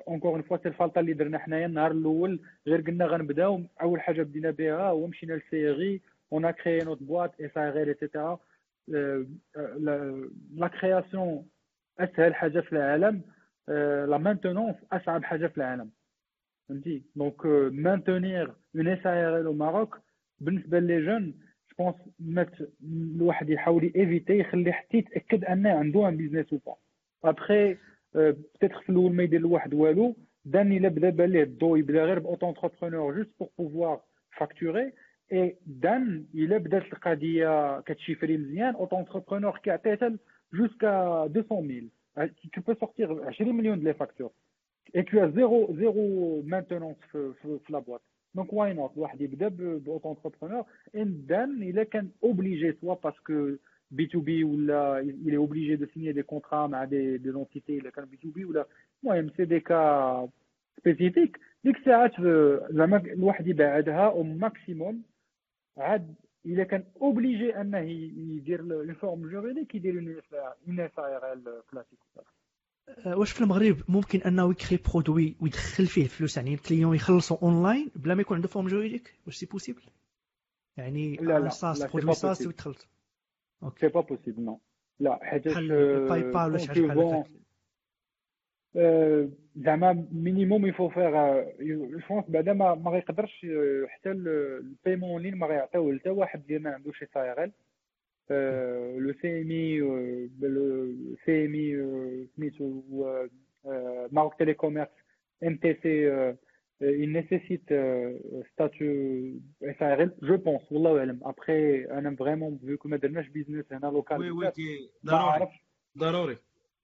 encore 0.07 0.31
une 0.31 0.41
fois 0.41 0.57
c'est 0.57 0.69
الفالطة 0.69 0.99
اللي 0.99 1.13
درنا 1.13 1.37
حنايا 1.37 1.65
النهار 1.65 1.91
الأول. 1.91 2.39
غير 2.67 2.81
قلنا 2.81 3.05
غنبداو. 3.05 3.61
أول 3.81 4.01
حاجة 4.01 4.23
بدينا 4.23 4.51
بها 4.51 4.89
هو 4.89 5.07
مشينا 5.07 5.33
لل 5.33 5.56
CRI. 5.56 6.01
on 6.33 6.45
a 6.45 6.51
créé 6.51 6.83
notre 6.83 7.03
boîte 7.03 7.41
SARL 7.41 7.81
et 7.81 7.87
cetera 7.87 8.39
la 10.53 10.67
création 10.81 11.45
أسهل 11.99 12.35
حاجة 12.35 12.59
في 12.59 12.73
العالم. 12.73 13.21
la 14.09 14.17
maintenance 14.17 14.75
أصعب 14.91 15.23
حاجة 15.23 15.47
في 15.47 15.57
العالم. 15.57 15.89
فهمتي؟ 16.69 17.03
donc 17.15 17.45
maintenir 17.71 18.53
une 18.75 18.87
SARL 18.87 19.45
au 19.45 19.53
Maroc 19.53 19.99
بالنسبة 20.39 20.79
لي 20.79 21.05
je 21.05 21.33
pense 21.79 22.49
الواحد 22.83 23.49
يحاول 23.49 23.83
éviter 23.83 24.39
يخلي 24.39 24.71
حتى 24.73 24.97
يتأكد 24.97 25.45
أنه 25.45 25.79
عنده 25.79 26.07
un 26.07 26.17
business 26.17 26.55
après 27.23 27.77
peut-être 28.15 28.81
في 28.81 28.89
الأول 28.89 29.13
ما 29.13 29.23
يدير 29.23 29.39
الواحد 29.39 29.73
والو 29.73 30.15
donc 30.45 30.71
الا 30.71 30.89
بدا 30.89 31.09
بان 31.09 31.29
ليه 31.29 31.43
الضو 31.43 31.75
يبدا 31.75 32.03
غير 32.05 32.19
ب 32.19 32.49
auto-entrepreneur 32.49 33.15
juste 33.15 33.29
pour 33.39 33.49
pouvoir 33.57 34.01
facturer 34.37 34.91
et 35.33 35.55
donc 35.65 36.25
الا 36.35 36.57
بدات 36.57 36.93
القضية 36.93 37.79
كتشيفري 37.81 38.37
مزيان 38.37 38.75
auto-entrepreneur 38.75 39.57
كيعطيه 39.63 40.19
jusqu'à 40.53 41.23
200000 41.35 41.89
tu 42.53 42.61
peux 42.61 42.75
sortir 42.75 43.11
20 43.27 43.55
مليون 43.55 43.75
ديال 43.79 43.83
les 43.87 43.93
factures 43.93 44.31
et 44.97 45.03
tu 45.03 45.19
as 45.19 45.29
zéro 45.31 45.67
zéro 45.81 46.03
maintenance 46.53 47.11
في, 47.11 47.33
في, 47.41 47.59
في 47.65 47.73
la 47.73 47.79
boîte 47.79 48.01
donc 48.35 48.53
why 48.53 48.73
not 48.73 48.91
الواحد 48.97 49.21
يبدا 49.21 49.47
ب 49.77 50.11
auto-entrepreneur 50.11 50.65
et 50.95 51.25
donc 51.25 51.63
الا 51.63 51.83
كان 51.83 52.09
obligé 52.23 52.73
soit 52.81 52.93
parce 53.03 53.32
que 53.32 53.49
B2B 53.91 54.43
ولا 54.43 55.03
il 55.03 55.33
est 55.33 55.37
obligé 55.37 55.77
de 55.77 55.85
signer 55.85 56.13
des 56.13 56.23
contrats 56.23 56.69
مع 56.69 56.83
des 56.83 57.17
des 57.17 57.31
entités 57.31 57.77
الا 57.77 57.89
كان 57.89 58.05
B2B 58.05 58.45
ولا 58.45 58.65
المهم 59.03 59.29
c'est 59.37 59.45
des 59.45 59.59
cas 59.59 60.29
spécifiques 60.79 61.39
ديك 61.63 61.77
الساعات 61.77 62.11
زعما 62.71 62.97
الواحد 62.97 63.47
يبعدها 63.47 64.07
au 64.07 64.23
maximum 64.23 65.03
عاد 65.77 66.15
الا 66.45 66.63
كان 66.63 66.83
obligé 67.01 67.61
انه 67.61 67.79
يدير 67.79 68.59
une 68.61 68.93
forme 68.93 69.29
juridique 69.29 69.75
يدير 69.75 69.93
une 70.67 70.79
SARL 70.79 71.61
classique 71.71 71.99
واش 73.05 73.31
في 73.31 73.41
المغرب 73.41 73.77
ممكن 73.87 74.19
أنه 74.19 74.51
يكري 74.51 74.79
produit 74.91 75.35
ويدخل 75.41 75.87
فيه 75.87 76.07
فلوس؟ 76.07 76.37
يعني 76.37 76.53
ال 76.53 76.58
clients 76.58 76.95
يخلصوا 76.95 77.37
اونلاين 77.41 77.91
بلا 77.95 78.15
ما 78.15 78.21
يكون 78.21 78.35
عنده 78.37 78.47
forme 78.47 78.67
juridique 78.67 79.15
واش 79.25 79.35
c'est 79.35 79.45
possible 79.45 79.81
يعني 80.77 81.15
لا 81.15 81.39
لا 81.39 81.49
SaaS 81.49 81.83
produit 81.83 82.13
SaaS 82.13 82.45
OK 82.45 82.87
c'est 83.79 83.87
pas 83.87 84.01
possible 84.01 84.43
non 84.43 84.59
لا 84.99 85.19
حيت 85.23 85.47
PayPal 85.47 86.35
ولا 86.35 86.57
شي 86.57 86.89
حاجة 86.89 87.25
زعما 89.55 90.07
minimum 90.11 90.65
il 90.65 90.73
faut 90.73 90.89
faire 90.89 91.43
جو 91.61 92.21
بعدا 92.27 92.53
ما, 92.53 92.75
ما 92.75 92.91
غيقدرش 92.91 93.45
حتى 93.87 94.11
البيمون 94.11 95.21
لين 95.21 95.35
ما 95.35 95.47
غيعطيوه 95.47 95.99
حتى 95.99 96.09
واحد 96.09 96.43
اللي 96.45 96.59
ما 96.59 96.73
عندوش 96.73 97.03
اي 97.03 97.43
ال 97.43 97.51
Euh, 98.31 98.99
le 98.99 99.13
CMI, 99.13 99.79
euh, 99.79 100.27
le 100.39 101.17
CMI 101.25 101.73
euh, 101.73 102.27
Smith 102.35 102.53
ou 102.59 103.05
Maroc 104.11 104.37
Télécommerce, 104.37 104.91
MTC, 105.41 106.35
il 106.81 107.11
nécessite 107.11 107.73
statut 108.53 109.41
SARL, 109.79 110.15
je 110.21 110.33
pense, 110.33 110.63
والله 110.71 111.19
Après, 111.25 111.85
on 111.91 112.05
a 112.05 112.11
vraiment 112.11 112.51
vu 112.63 112.77
que 112.77 112.87
ما 112.87 112.97
درناش 112.97 113.27
business 113.27 113.71
هنا 113.71 113.91
local. 113.91 114.19
Oui, 114.19 114.29
oui, 114.29 114.89
ضروري 115.05 115.47
ضروري. 115.97 116.37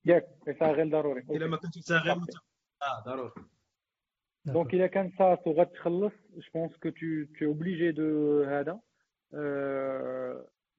ياك 0.06 0.28
SARL 0.48 0.90
ضروري. 0.92 1.22
إلا 1.30 1.48
ما 1.48 1.58
كنتش 1.58 1.92
SARL 1.92 2.20
آه 2.84 3.04
ضروري. 3.06 3.32
Donc 4.48 4.74
il 4.74 4.82
a 4.82 4.88
كان 4.88 5.12
ça 5.18 5.48
وغتخلص, 5.48 6.14
je 6.38 6.50
pense 6.52 6.78
que 6.78 6.90
tu, 6.90 7.30
tu 7.34 7.44
es 7.44 7.48
obligé 7.48 7.94
de 7.94 8.46
هذا. 8.48 8.80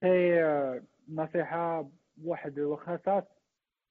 هي 0.02 0.80
نصيحه 1.08 1.90
واحد 2.24 2.58
واخا 2.58 2.98
صات 3.06 3.28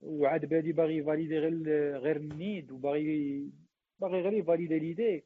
وعاد 0.01 0.45
بادي 0.45 0.71
باغي 0.71 0.97
يفاليدي 0.97 1.39
غير 1.39 1.53
غير 1.97 2.15
النيد 2.15 2.71
وباغي 2.71 3.49
باغي 3.99 4.21
غير 4.21 4.33
يفاليدي 4.33 4.79
ليدي. 4.79 5.23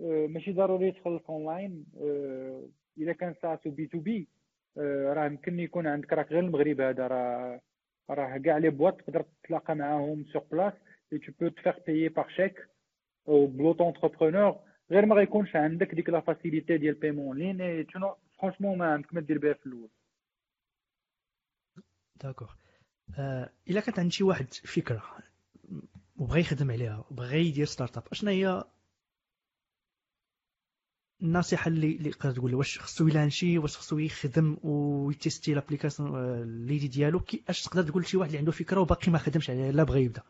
أه، 0.00 0.26
ماشي 0.26 0.52
ضروري 0.52 0.92
تخلص 0.92 1.22
اونلاين. 1.30 1.86
أه، 2.00 2.68
الا 2.98 3.12
كان 3.12 3.34
ساعته 3.42 3.70
بي 3.70 3.86
تو 3.86 3.98
بي 3.98 4.28
راه 4.76 5.26
يمكن 5.26 5.60
يكون 5.60 5.86
عندك 5.86 6.12
راك 6.12 6.32
غير 6.32 6.40
المغرب 6.40 6.80
هذا 6.80 7.06
راه 7.06 7.60
راه 8.10 8.38
كاع 8.38 8.58
les 8.58 8.70
boîtes 8.70 9.00
تقدر 9.00 9.24
تتلاقى 9.42 9.74
معاهم 9.74 10.24
sur 10.32 10.42
place 10.52 11.18
et 11.18 11.25
tu 11.25 11.32
peux 11.40 11.48
te 11.48 11.57
faire 11.57 11.78
payer 11.86 12.08
par 12.08 12.28
chèque 12.28 12.66
ou 13.28 13.46
ب 13.46 13.80
auto-entrepreneur 13.80 14.60
غير 14.90 15.06
ما 15.06 15.14
غيكونش 15.14 15.56
عندك 15.56 15.94
ديك 15.94 16.08
la 16.08 16.20
facilité 16.20 16.78
ديال 16.78 16.94
paiement 16.94 17.38
en 17.38 17.52
ligne 17.52 17.86
franchement 18.38 18.78
ما 18.78 18.92
عندك 18.92 19.14
ما 19.14 19.20
دير 19.20 19.38
بها 19.38 19.52
في 19.52 19.66
الأول. 19.66 19.88
d'accord 22.22 22.52
آه 23.18 23.50
إلا 23.70 23.80
كانت 23.80 23.98
عند 23.98 24.12
شي 24.12 24.24
واحد 24.24 24.54
فكرة. 24.54 25.02
وبغى 26.20 26.40
يخدم 26.40 26.70
عليها 26.70 27.04
وبغى 27.10 27.38
يدير 27.48 27.64
startup 27.66 28.02
اشنا 28.12 28.30
هي 28.30 28.64
النصيحة 31.22 31.68
اللي 31.68 31.96
اللي 31.96 32.10
تقدر 32.10 32.32
تقول 32.34 32.54
واش 32.54 32.78
خصو 32.78 33.08
يلانشي 33.08 33.58
واش 33.58 33.76
خصو 33.76 33.98
يخدم 33.98 34.56
ويتيستي 34.64 35.54
l'application 35.54 36.16
اللي 36.42 36.88
ديالو؟ 36.88 37.20
كي 37.20 37.44
أش 37.48 37.62
تقدر 37.62 37.82
تقول 37.82 38.02
لشي 38.02 38.16
واحد 38.16 38.28
اللي 38.28 38.38
عنده 38.38 38.52
فكرة 38.52 38.80
وباقي 38.80 39.12
ما 39.12 39.18
خدمش 39.18 39.50
عليها 39.50 39.72
لا 39.72 39.82
بغى 39.82 40.04
يبدأ. 40.04 40.22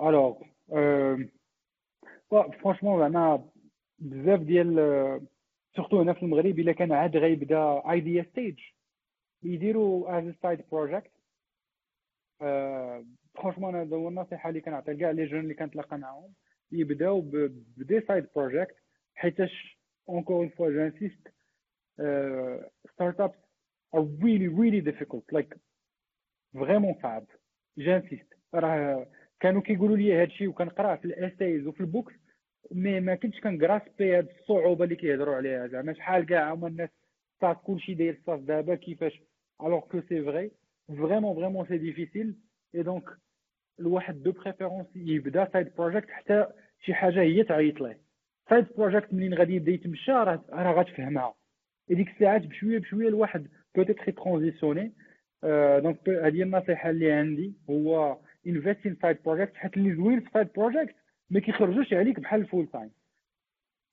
Alors 0.00 0.34
franchement 2.30 3.00
زعما 3.00 3.48
بزاف 3.98 4.40
ديال 4.40 4.76
surtout 5.76 6.00
هنا 6.00 6.12
في 6.12 6.22
المغرب 6.22 6.58
إلا 6.58 6.72
كان 6.72 6.92
عاد 6.92 7.16
غيبدا 7.16 7.90
idea 7.90 8.26
stage 8.32 8.58
يديروا 9.42 10.18
as 10.18 10.34
side 10.42 10.64
project 10.72 11.10
franchement 12.40 13.74
هذا 13.76 13.96
هو 13.96 14.08
النصيحة 14.08 14.48
اللي 14.48 14.60
كنعطي 14.60 14.92
لكاع 14.92 15.10
les 15.10 15.26
jeunes 15.26 15.40
اللي 15.40 15.54
كنتلاقى 15.54 15.98
معاهم. 15.98 16.32
يبداو 16.72 17.20
ب 17.76 17.82
des 17.82 18.00
side 18.00 18.26
projects 18.36 18.76
حيتاش 19.14 19.80
encore 20.10 20.42
une 20.44 20.50
fois 20.50 20.70
j'insiste 20.76 21.26
startups 22.92 23.40
are 23.96 24.04
really 24.24 24.48
really 24.60 24.80
difficult 24.90 25.24
like 25.38 25.58
vraiment 26.54 26.94
صعب. 27.02 27.26
j'insiste 27.78 28.34
راه 28.54 29.06
كانوا 29.40 29.62
كيقولوا 29.62 29.96
لي 29.96 30.22
هادشي 30.22 30.46
وكنقرا 30.46 30.96
في 30.96 31.04
ال 31.04 31.13
essays 31.13 31.66
وفي 31.66 31.80
ال 31.80 31.86
books 31.86 32.14
mais 32.70 33.00
ما 33.00 33.14
كنتش 33.14 33.40
كن 33.40 33.59
grasp 33.59 34.08
ي 34.08 34.18
هاد 34.18 34.28
الصعوبة 34.28 34.84
اللي 34.84 34.96
كيهضروا 34.96 35.34
عليها. 35.34 35.66
زعما 35.66 35.92
شحال 35.92 36.26
كاع 36.26 36.54
هما 36.54 36.68
الناس 36.68 36.90
صات 37.40 37.56
كلشي 37.64 37.94
داير 37.94 38.20
صاف 38.26 38.40
دابا 38.40 38.74
كيفاش؟ 38.74 39.22
alors 39.62 39.80
que 39.80 40.00
c'est 40.00 40.22
vrai 40.22 40.50
vraiment 40.96 41.34
vraiment 41.34 41.66
c'est 41.66 41.78
difficile 41.78 42.36
et 42.74 42.82
donc 42.82 43.04
الواحد 43.80 44.22
de 44.22 44.32
préférence 44.32 44.86
يبدا 44.96 45.48
side 45.52 45.74
project 45.78 46.10
حتى 46.10 46.46
شي 46.84 46.94
حاجة 46.94 47.20
هي 47.20 47.44
تعيط 47.44 47.80
ليه 47.80 48.00
side 48.50 48.66
project 48.78 49.12
منين 49.14 49.34
غادي 49.34 49.54
يبدا 49.54 49.72
يتمشى 49.72 50.12
راه 50.12 50.44
راه 50.50 50.72
غتفهمها 50.80 51.34
ديك 51.88 52.08
الساعات 52.10 52.46
بشوية 52.46 52.78
بشوية 52.78 53.08
الواحد 53.08 53.46
peut-être 53.74 54.08
ي 54.08 54.14
transitionner 54.14 54.92
donc 55.82 56.08
هذه 56.08 56.42
النصيحة 56.42 56.90
اللي 56.90 57.12
عندي. 57.12 57.54
هو 57.70 58.18
invest 58.46 58.86
in 58.86 58.96
side 59.02 59.16
project 59.26 59.56
حيت 59.56 59.76
اللي 59.76 59.94
زوين 59.94 60.20
في 60.20 60.30
side 60.34 60.48
project 60.56 60.94
ما 61.30 61.40
كيخرجوش 61.40 61.92
عليك 61.92 62.20
بحال 62.20 62.40
ال 62.40 62.45
full 62.45 62.66
time 62.66 62.90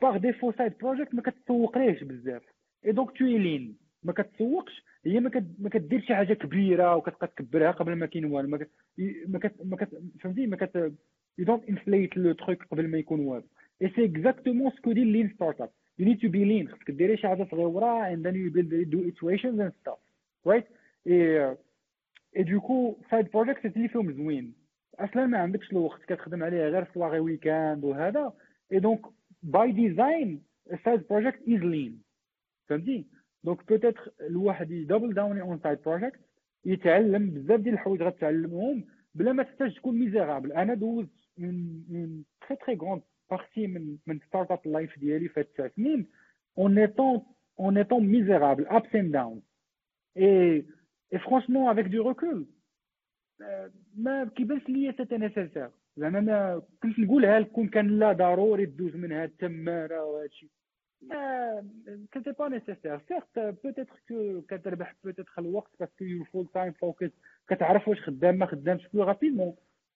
par 0.01 0.17
défaut 0.17 0.51
side 0.51 0.73
project 0.77 1.13
ما 1.15 1.21
كتسوق 1.21 1.77
ليهش 1.77 2.03
بزاف. 2.03 2.43
et 2.85 2.91
donc 2.91 3.11
t'es 3.17 3.23
lean 3.25 3.77
ما 4.03 4.13
كتسوقش 4.13 4.83
هي 5.05 5.19
ما, 5.19 5.29
كت... 5.29 5.45
ما 5.59 5.69
كدير 5.69 6.01
شي 6.01 6.15
حاجة 6.15 6.33
كبيرة 6.33 6.95
وكتبقى 6.95 7.27
تكبرها 7.27 7.71
قبل 7.71 7.95
ما 7.95 8.05
كاين 8.05 8.25
والو 8.25 8.47
ما 8.47 8.57
كت... 8.57 9.55
ما 9.65 9.77
كت... 9.77 9.89
فهمتي؟ 10.19 10.47
ما 10.47 10.55
كت 10.55 10.93
you 11.37 11.61
inflate 11.69 12.17
le 12.17 12.33
truc 12.33 12.63
قبل 12.63 12.87
ما 12.87 12.97
يكون 12.97 13.19
والو 13.19 13.47
et 13.81 13.89
c'est 13.89 14.05
exactement 14.05 14.71
ce 14.71 14.79
que 14.79 14.91
dit 14.91 14.99
le 14.99 15.05
lean 15.05 15.29
startup 15.29 15.69
you 15.99 16.05
need 16.05 16.19
to 16.21 16.29
be 16.29 16.43
lean. 16.45 16.73
خصك 16.73 16.91
ديري 16.91 17.17
شي 17.17 17.27
حاجة 17.27 17.47
صغيرة 17.51 18.15
and 18.15 18.19
then 18.25 18.35
you 18.35 18.51
build 18.51 18.91
do 18.91 18.99
iterations 19.11 19.59
and 19.59 19.71
stuff. 19.81 19.99
Right? 20.45 20.65
Et 21.07 21.57
et 22.37 22.43
donc 22.43 22.97
side 23.11 23.31
project 23.31 23.65
اللي 23.65 23.87
فيهم 23.87 24.11
زوين 24.11 24.53
أصلا 24.99 25.25
ما 25.25 25.37
عندكش 25.37 25.71
الوقت 25.71 26.01
كتخدم 26.01 26.43
عليه 26.43 26.69
غير 26.69 26.87
soirée 26.93 27.19
weekend 27.19 27.83
وهذا؟ 27.83 28.33
et 28.71 28.79
donc 28.79 29.01
by 29.43 29.71
design 29.71 30.41
side 30.85 31.07
project 31.09 31.41
is 31.41 31.63
lean 31.63 32.01
فهمتي؟ 32.67 33.05
donc 33.47 33.67
peut-être 33.67 34.11
الواحد 34.21 34.71
ي 34.71 34.77
double 34.77 35.13
down 35.13 35.39
on 35.39 35.59
side 35.59 35.79
project 35.85 36.19
يتعلم 36.65 37.29
بزاف 37.29 37.59
ديال 37.59 37.73
الحوايج 37.73 38.01
غتعلمهم 38.01 38.85
بلا 39.15 39.31
ما 39.31 39.43
تحتاج 39.43 39.75
تكون 39.75 39.99
misérable. 39.99 40.51
أنا 40.51 40.73
دوزت 40.73 41.09
من 41.37 41.83
من 41.89 42.23
très 42.47 42.57
très 42.57 42.75
grande 42.75 43.01
partie 43.31 43.67
من 43.67 43.97
من 44.07 44.19
startup 44.19 44.59
life 44.65 44.99
ديالي 44.99 45.27
في 45.27 45.43
تسع 45.43 45.67
سنين 45.67 46.07
en 46.57 46.77
étant 46.77 47.21
en 47.59 47.77
étant 47.77 48.03
misérable 48.07 48.67
ups 48.67 48.95
and 48.95 49.11
down 49.11 49.41
et 50.17 50.65
Et 51.15 51.19
franchement, 51.19 51.69
avec 51.69 51.87
du 51.89 51.99
recul, 51.99 52.45
ما 53.95 54.25
كيبانش 54.35 54.69
ليا 54.69 54.91
c'était 54.91 55.17
nécessaire 55.17 55.69
زعما 55.97 56.19
ما 56.19 56.61
كنت 56.83 56.99
نقولها 56.99 57.39
لكم 57.39 57.67
كان 57.67 57.99
لا 57.99 58.13
ضروري 58.13 58.65
تدوز 58.65 58.95
منها 58.95 59.25
التماره 59.25 60.03
وهادشي. 60.05 60.49
ما 61.01 61.63
كنت 62.13 62.29
pas 62.29 62.49
nécessaire 62.49 62.99
certes 63.07 63.39
peut-être 63.63 63.99
que 64.07 64.41
كتربح 64.41 64.95
peut-être 65.03 65.33
الوقت 65.39 65.71
parce 65.79 65.94
que 65.94 66.03
you 66.03 66.23
full 66.23 66.47
time 66.53 66.71
focus 66.71 67.11
كتعرف 67.49 67.87
واش 67.87 68.01
خدام 68.01 68.35
ما 68.35 68.45
خدامش 68.45 68.87
plus 68.93 69.03
rapidement 69.03 69.55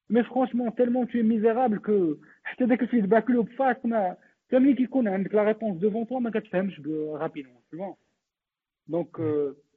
mais 0.09 0.23
franchement 0.23 0.75
tellement 0.75 1.07
t'es 1.07 1.17
misérable 1.23 1.77
que 1.77 2.15
حتى 2.43 2.65
داك 2.65 2.81
ال 2.81 2.87
feedback 2.87 3.29
loop 3.29 3.49
فاك 3.49 3.85
ما 3.85 4.17
ملي 4.53 4.73
كيكون 4.75 5.07
عندك 5.07 5.35
la 5.35 5.43
réponse 5.43 5.77
devant 5.77 6.07
toi 6.07 6.19
ما 6.19 6.29
كتفهمش 6.29 6.79
rapidement 7.13 7.61
donc 7.73 7.95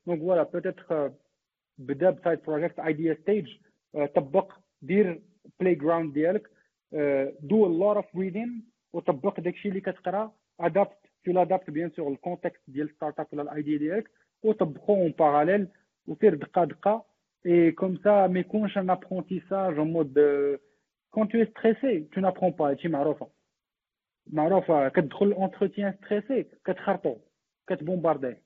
donc 0.07 0.21
voilà 0.21 0.43
peut-être 0.43 1.13
بدا 1.79 2.11
ب 2.11 2.16
side 2.16 2.39
project 2.47 2.79
idea 2.81 3.15
stage 3.15 3.57
طبق 4.15 4.53
دير 4.83 5.23
playground 5.61 6.13
ديالك 6.15 6.51
do 7.41 7.67
lot 7.67 7.97
of 7.97 8.17
reading 8.17 8.65
وطبق 8.93 9.41
داكشي 9.41 9.69
اللي 9.69 9.81
كتقرا 9.81 10.33
adapt 10.61 10.99
tu 11.25 11.33
l'adaptes 11.33 11.71
bien 11.71 11.91
sûr 11.91 12.13
ال 12.13 12.19
context 12.19 12.63
ديال 12.69 12.91
startup 12.91 13.27
ولا 13.33 13.43
ال 13.43 13.50
idea 13.50 13.79
ديالك 13.79 14.11
وطبقو 14.43 14.95
en 14.95 15.15
parallèle 15.19 15.69
وسير 16.07 16.35
دقه 16.35 16.65
دقه 16.65 17.05
et 17.47 17.73
comme 17.73 17.97
ça 17.97 18.27
ما 18.27 18.41
يكونش 18.41 18.79
un 18.79 18.91
apprentissage 18.91 19.79
en 19.79 19.93
mode 19.93 20.19
quand 21.11 21.29
t'es 21.29 21.45
stressé 21.45 22.01
tu 22.01 22.21
n'apprends 22.21 22.51
pas 22.51 22.71
هادشي 22.71 22.89
معروفه 22.89 23.29
معروفه 24.27 24.89
كتدخل 24.89 25.33
entretien 25.33 25.93
stressé 25.93 26.47
كتخرطو 26.67 27.17
كتبومبارديه 27.69 28.43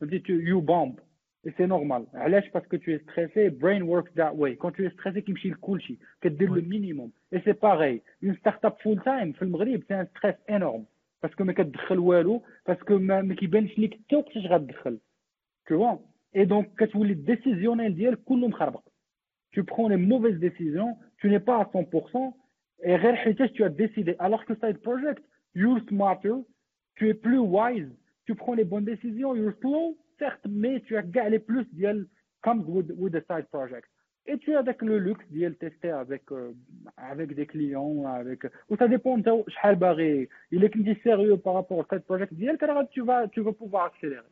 فهمتي 0.00 0.32
you 0.32 0.60
bomb 0.60 0.98
Et 1.44 1.52
c'est 1.56 1.66
normal. 1.66 2.06
علاش 2.14 2.44
parce 2.52 2.66
que 2.68 2.76
tu 2.76 2.92
es 2.94 2.98
stressé, 3.00 3.50
brain 3.50 3.82
works 3.82 4.12
that 4.14 4.32
way. 4.36 4.56
Quand 4.56 4.70
tu 4.70 4.86
es 4.86 4.90
stressé 4.90 5.20
كيمشي 5.20 5.48
لكلشي 5.50 5.98
كدير 6.20 6.48
le 6.54 6.60
minimum. 6.60 7.10
Et 7.32 7.40
c'est 7.44 7.54
pareil. 7.54 8.02
Une 8.22 8.36
start-up 8.36 8.76
full 8.82 9.02
time 9.02 9.32
في 9.32 9.42
المغرب 9.42 9.82
c'est 9.88 9.94
un 9.94 10.06
stress 10.06 10.36
énorme. 10.48 10.84
parce 11.21 11.35
que 11.35 11.43
ما 11.43 11.53
كتدخل 11.53 11.99
والو 11.99 12.43
parce 12.69 12.83
que 12.83 12.91
ما, 12.91 13.21
ما 13.21 13.35
كيبانش 13.35 13.79
ليك 13.79 13.93
حتى 13.93 14.15
وقتاش 14.15 14.45
غتدخل. 14.45 14.99
Tu 15.69 15.73
vois 15.73 15.99
Et 16.33 16.45
donc 16.45 16.65
كتولي 16.77 17.13
الديسيزيونيل 17.13 17.95
ديالك 17.95 18.23
كله 18.23 18.47
مخربق. 18.47 18.83
Tu 19.51 19.63
prends 19.63 19.87
les 19.87 19.97
mauvaises 19.97 20.39
décisions, 20.39 20.97
tu 21.17 21.29
n'es 21.29 21.39
pas 21.39 21.57
à 21.57 21.65
100% 21.65 22.33
et 22.83 22.95
غير 22.95 23.15
حيتاش 23.15 23.49
tu 23.49 23.63
as 23.63 23.69
décidé 23.69 24.15
alors 24.19 24.45
que 24.45 24.53
side 24.55 24.77
project 24.77 25.23
you're 25.55 25.79
smarter, 25.89 26.35
tu 26.95 27.09
es 27.09 27.13
plus 27.13 27.39
wise, 27.39 27.91
tu 28.25 28.35
prends 28.35 28.53
les 28.53 28.65
bonnes 28.65 28.85
décisions, 28.85 29.35
you're 29.35 29.57
slow 29.61 29.97
certes 30.19 30.45
mais 30.47 30.81
tu 30.81 30.97
as 30.97 31.03
كاع 31.03 31.29
les 31.29 31.39
plus 31.39 31.65
ديال 31.73 32.07
comes 32.47 32.65
with 32.65 32.91
with 32.91 33.15
a 33.15 33.21
side 33.29 33.47
project 33.51 33.89
et 34.27 34.37
tu 34.39 34.55
as 34.55 34.63
le 34.81 34.99
luxe 34.99 35.25
ديال 35.31 35.57
tester 35.57 35.91
avec 35.91 36.31
euh, 36.31 36.53
avec 36.97 37.33
des 37.33 37.45
clients 37.45 38.05
avec 38.05 38.45
ou 38.69 38.75
ça 38.75 38.87
dépend 38.87 39.17
de 39.17 39.43
شحال 39.47 39.75
باغي 39.75 40.29
الا 40.53 40.67
كنتي 40.67 40.95
sérieux 40.95 41.37
par 41.37 41.53
rapport 41.53 41.77
au 41.77 41.85
side 41.85 42.03
project 42.03 42.33
ديالك 42.33 42.63
راه 42.63 42.87
tu 42.91 43.01
vas 43.01 43.27
tu 43.27 43.41
vas 43.41 43.53
pouvoir 43.53 43.85
accélérer 43.85 44.31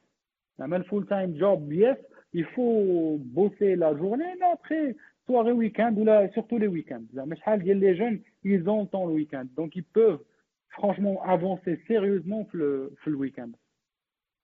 زعما 0.60 0.84
full 0.84 1.06
time 1.06 1.38
job 1.38 1.72
yes 1.72 1.98
il 2.34 2.46
faut 2.46 3.18
bosser 3.20 3.76
la 3.76 3.96
journée 3.98 4.34
mais 4.40 4.52
après 4.52 4.96
soirée 5.26 5.54
week-end 5.54 5.94
ou 5.98 6.04
là 6.04 6.30
surtout 6.34 6.58
les 6.58 6.68
week-ends 6.68 7.06
زعما 7.14 7.36
شحال 7.36 7.64
ديال 7.64 7.80
les 7.80 7.96
jeunes 7.96 8.20
ils 8.44 8.70
ont 8.70 8.86
temps 8.86 9.06
le 9.06 9.14
week-end 9.14 9.48
donc 9.56 9.76
ils 9.76 9.90
peuvent 9.98 10.24
franchement 10.70 11.24
avancer 11.24 11.74
sérieusement 11.88 12.48
le, 12.52 12.92
le 13.06 13.16
week-end 13.16 13.52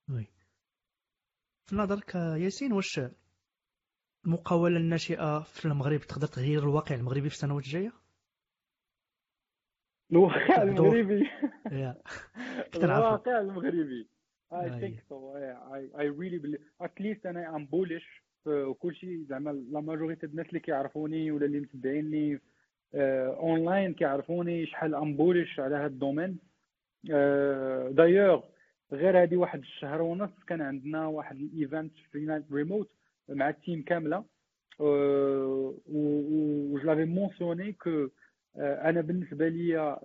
oui 0.09 0.25
في 1.65 1.75
نظرك 1.75 2.15
ياسين 2.15 2.73
واش 2.73 2.99
المقاولة 4.26 4.76
الناشئة 4.76 5.40
في 5.40 5.64
المغرب 5.64 6.00
تقدر 6.00 6.26
تغير 6.26 6.62
الواقع 6.62 6.94
المغربي 6.94 7.28
في 7.28 7.34
السنوات 7.34 7.64
الجاية؟ 7.64 7.92
الواقع 10.12 10.62
المغربي؟ 10.62 11.30
الواقع 12.76 13.40
المغربي. 13.40 14.08
I 14.52 14.68
think 14.80 14.98
so. 15.08 15.16
I, 15.76 15.80
I 16.02 16.04
really 16.04 16.38
believe 16.38 16.64
at 16.80 17.00
least 17.00 17.26
أنا 17.26 17.56
I'm 17.56 17.66
bullish 17.66 18.22
وكل 18.46 18.94
شيء. 18.94 19.24
زعما 19.28 19.50
la 19.50 19.80
majorité 19.80 20.26
الناس 20.26 20.46
اللي 20.46 20.60
كيعرفوني 20.60 21.30
ولا 21.30 21.46
اللي 21.46 21.60
متبعيني 21.60 22.40
اونلاين 22.94 23.94
كيعرفوني 23.94 24.66
شحال 24.66 24.94
I'm 24.94 25.16
bullish 25.16 25.60
على 25.60 25.76
هذا 25.76 25.86
ال 25.86 25.92
domaine. 25.92 26.38
دايوغ 27.94 28.44
غير 28.92 29.22
هذه 29.22 29.36
واحد 29.36 29.58
الشهر 29.58 30.02
ونص 30.02 30.44
كان 30.46 30.60
عندنا 30.60 31.06
واحد 31.06 31.36
ال 31.36 31.45
event 31.45 31.92
ريموت 32.52 32.90
مع 33.28 33.48
ال 33.48 33.55
team 33.55 33.82
كامله 33.82 34.24
و 34.78 35.72
je 35.88 36.78
l'avais 36.84 37.04
mentionné 37.04 37.72
que 37.72 38.08
أنا 38.56 39.00
بالنسبة 39.00 39.48
ليا 39.48 39.98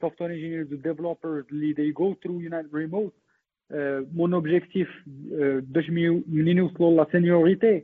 software 0.00 0.22
engineers 0.22 0.30
و 0.30 0.72
developers 0.72 1.44
اللي 1.52 1.72
they 1.72 1.92
go 1.92 2.14
through 2.14 2.40
United 2.40 2.74
Remote 2.74 3.14
mon 4.14 4.34
objectif 4.34 4.88
باش 5.60 5.90
منين 5.90 6.58
يوصلوا 6.58 6.96
la 6.96 7.06
séniorité 7.12 7.82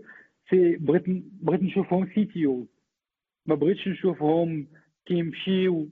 c'est 0.50 0.76
بغيت 0.76 1.04
بغيت 1.42 1.62
نشوفهم 1.62 2.08
CTO 2.14 2.66
ما 3.46 3.54
بغيتش 3.54 3.88
نشوفهم 3.88 4.66
كيمشيو 5.06 5.88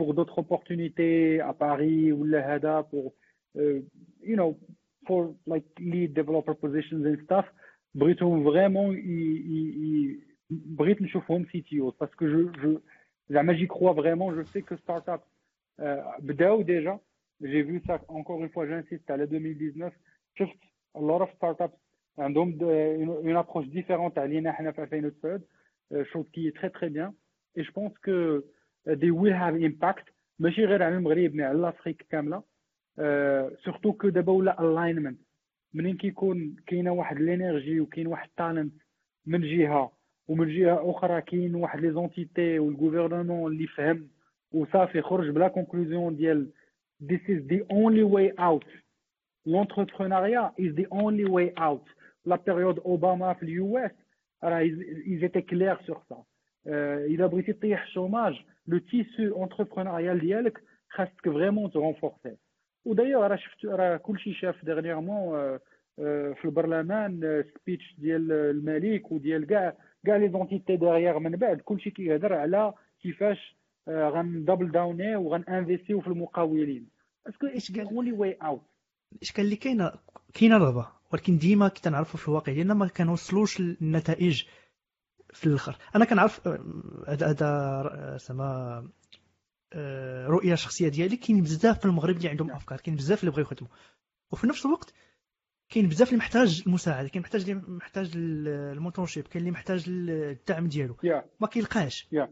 pour 0.00 0.14
d'autres 0.14 0.38
opportunités 0.38 1.40
à 1.42 1.52
Paris 1.52 2.10
ولا 2.10 2.38
هادا 2.38 2.76
pour, 2.90 3.06
uh, 3.56 3.82
you 5.09 5.15
know, 5.15 5.35
for 5.35 5.35
like 5.47 5.65
lead 5.79 6.13
developer 6.13 6.53
positions 6.53 7.05
and 7.05 7.17
stuff, 7.25 7.45
بغيتهم 7.95 8.43
vraiment 8.43 8.95
بغيت 10.49 11.01
نشوفهم 11.01 11.45
CTO 11.45 11.91
parce 11.91 12.15
que 12.15 12.27
je, 12.27 12.59
je 12.61 12.79
زعما 13.29 13.53
j'y 13.53 13.67
crois 13.67 13.93
vraiment, 13.93 14.33
je 14.35 14.43
sais 14.43 14.61
que 14.61 14.75
startups 14.77 15.25
euh, 15.79 16.01
بداو 16.19 16.63
déjà, 16.63 16.99
j'ai 17.41 17.63
vu 17.63 17.81
ça 17.87 17.99
encore 18.07 18.41
une 18.43 18.49
fois, 18.49 18.67
j'insiste, 18.67 19.09
à 19.09 19.17
la 19.17 19.25
2019, 19.25 19.93
شفت 20.35 20.59
a 20.97 21.01
lot 21.01 21.21
of 21.21 21.29
startups 21.35 21.75
عندهم 22.17 22.59
une, 22.59 23.29
une 23.29 23.35
approche 23.35 23.67
différente 23.67 24.17
علينا 24.17 24.49
احنا 24.49 24.71
في 24.71 24.81
2019 24.81 25.41
chose 25.93 26.25
qui 26.33 26.47
est 26.47 26.55
très 26.55 26.69
très 26.69 26.89
bien 26.89 27.13
et 27.55 27.63
je 27.63 27.71
pense 27.71 27.93
que 28.01 28.45
they 28.87 29.11
will 29.11 29.33
have 29.33 29.55
impact 29.55 30.11
ماشي 30.39 30.65
غير 30.65 30.83
على 30.83 30.95
المغرب 30.95 31.35
مي 31.35 31.43
على 31.43 31.59
لافريك 31.59 32.05
كامله 32.09 32.43
surtout 33.64 33.92
que 33.92 34.08
دابا 34.08 34.32
ولا 34.32 34.62
ال 34.62 34.68
alignment 34.68 35.20
منين 35.74 35.96
كيكون 35.96 36.56
كاينة 36.66 36.92
واحد 36.92 37.16
ال 37.16 37.25
energy 37.25 37.80
وكاين 37.80 38.06
واحد 38.06 38.28
ال 38.28 38.35
talent 38.35 38.74
من 39.26 39.40
جهة 39.40 39.92
ومن 40.28 40.48
جهة 40.48 40.90
أخرى 40.90 41.20
كاين 41.22 41.54
واحد 41.54 41.80
les 41.80 41.92
entités 41.92 42.58
وال 42.58 42.71
gouvernement 42.71 43.52
اللي 43.52 43.66
فهم 43.66 44.08
وصافي 44.52 45.02
خرج 45.02 45.30
ب 45.30 45.36
la 45.36 45.48
conclusion 45.48 46.16
ديال 46.16 46.50
this 47.02 47.22
is 47.28 47.40
the 47.48 47.62
only 47.70 48.04
way 48.04 48.32
out. 48.38 48.64
L'entrepreneuriat 49.46 50.52
is 50.58 50.74
the 50.76 50.86
only 50.90 51.24
way 51.24 51.52
out. 51.58 51.84
La 52.26 52.36
période 52.38 52.78
Obama 52.84 53.32
في 53.32 53.42
ال 53.42 53.78
US 53.78 53.90
راه 54.44 54.62
ils 55.06 55.24
étaient 55.24 55.46
clairs 55.54 55.80
sur 55.86 56.02
ça. 56.08 56.16
إذا 57.06 57.26
بغيتي 57.26 57.52
تطيح 57.52 57.82
الشوماج 57.82 58.34
le 58.66 58.78
tissu 58.78 59.44
entrepreneurial 59.44 60.20
ديالك 60.20 60.62
خاصك 60.90 61.24
vraiment 61.24 61.70
ت 61.70 61.77
renforcer 61.77 62.36
و 62.84 62.88
d'ailleurs 62.88 63.26
راه 63.26 63.36
شفت 63.36 63.64
راه 63.66 63.96
كلشي 63.96 64.34
شاف 64.34 64.64
dernièrement 64.64 65.58
في 66.34 66.44
البرلمان 66.44 67.44
speech 67.54 67.94
ديال 67.98 68.32
الملك 68.32 69.12
وديال 69.12 69.46
كاع 69.46 69.76
كاع 70.06 70.16
les 70.16 70.28
entités 70.28 70.76
derrière 70.76 71.18
من 71.18 71.30
بعد. 71.30 71.60
كلشي 71.60 71.90
كيهضر 71.90 72.32
على 72.32 72.74
كيفاش 73.02 73.56
غندبل 73.88 74.70
داوني 74.70 75.16
وغنانفيستيو 75.16 76.00
في 76.00 76.06
المقاولين. 76.06 76.88
Est-ce 77.28 77.40
que 77.40 77.46
إيش 77.46 77.72
قال؟ 77.72 77.86
اونلي 77.86 78.12
واي 78.12 78.32
اوت 78.42 78.62
الاشكال 79.12 79.44
اللي 79.44 79.56
كاينة 79.56 79.92
كاينة 80.34 80.58
رغبه 80.58 80.88
ولكن 81.12 81.38
ديما 81.38 81.68
كنعرفوا 81.68 82.20
في 82.20 82.28
الواقع 82.28 82.52
ديالنا 82.52 82.74
ما 82.74 82.88
كنوصلوش 82.88 83.60
للنتائج 83.60 84.44
في 85.32 85.46
الآخر. 85.46 85.76
أنا 85.96 86.04
كنعرف 86.04 86.48
هذا 87.08 88.16
زعما 88.16 88.88
رؤية 90.26 90.54
شخصية 90.54 90.88
ديالي. 90.88 91.16
كاين 91.16 91.42
بزاف 91.42 91.78
في 91.78 91.84
المغرب 91.84 92.16
اللي 92.16 92.28
عندهم 92.28 92.50
أفكار 92.50 92.80
كاين 92.80 92.96
بزاف 92.96 93.20
اللي 93.20 93.30
بغاو 93.30 93.42
يخدموا. 93.42 93.70
وفي 94.30 94.46
نفس 94.46 94.66
الوقت 94.66 94.94
كاين 95.68 95.88
بزاف 95.88 96.08
اللي 96.08 96.18
محتاج 96.18 96.62
المساعدة 96.66 97.08
كاين 97.08 97.22
محتاج 97.22 97.50
اللي 97.50 97.54
محتاج 97.54 98.10
ال 98.16 98.26
mentorship 98.26 99.28
كاين 99.28 99.40
اللي 99.42 99.50
محتاج 99.50 99.84
الدعم 99.88 100.68
ديالو. 100.68 100.94
Yeah. 100.94 101.24
ما 101.40 101.46
كيلقاش. 101.46 102.08
Yeah. 102.14 102.28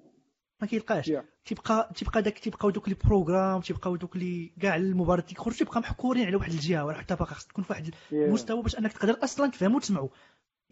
ما 0.61 0.67
كيلقاش. 0.67 1.11
Yeah. 1.11 1.23
تيبقى 1.45 1.91
تيبقى 1.95 2.23
داك 2.23 2.39
تيبقاو 2.39 2.71
دوك 2.71 2.89
les 2.89 2.97
programmes 3.05 3.61
تيبقاو 3.61 3.97
دوك 3.97 4.17
لي 4.17 4.53
كاع 4.61 4.77
المباراه 4.77 5.21
تيخرج 5.21 5.57
تيبقى 5.57 5.81
محكورين 5.81 6.27
على 6.27 6.37
واحد 6.37 6.53
الجهة 6.53 6.85
ولا 6.85 6.99
حتى 6.99 7.17
باقي 7.17 7.35
خصك 7.35 7.49
تكون 7.49 7.65
في 7.65 7.73
واحد. 7.73 7.95
المستوى 8.13 8.63
باش 8.63 8.79
أنك 8.79 8.93
تقدر 8.93 9.25
أصلا 9.25 9.51
تفهم 9.51 9.75
وتسمعوا 9.75 10.09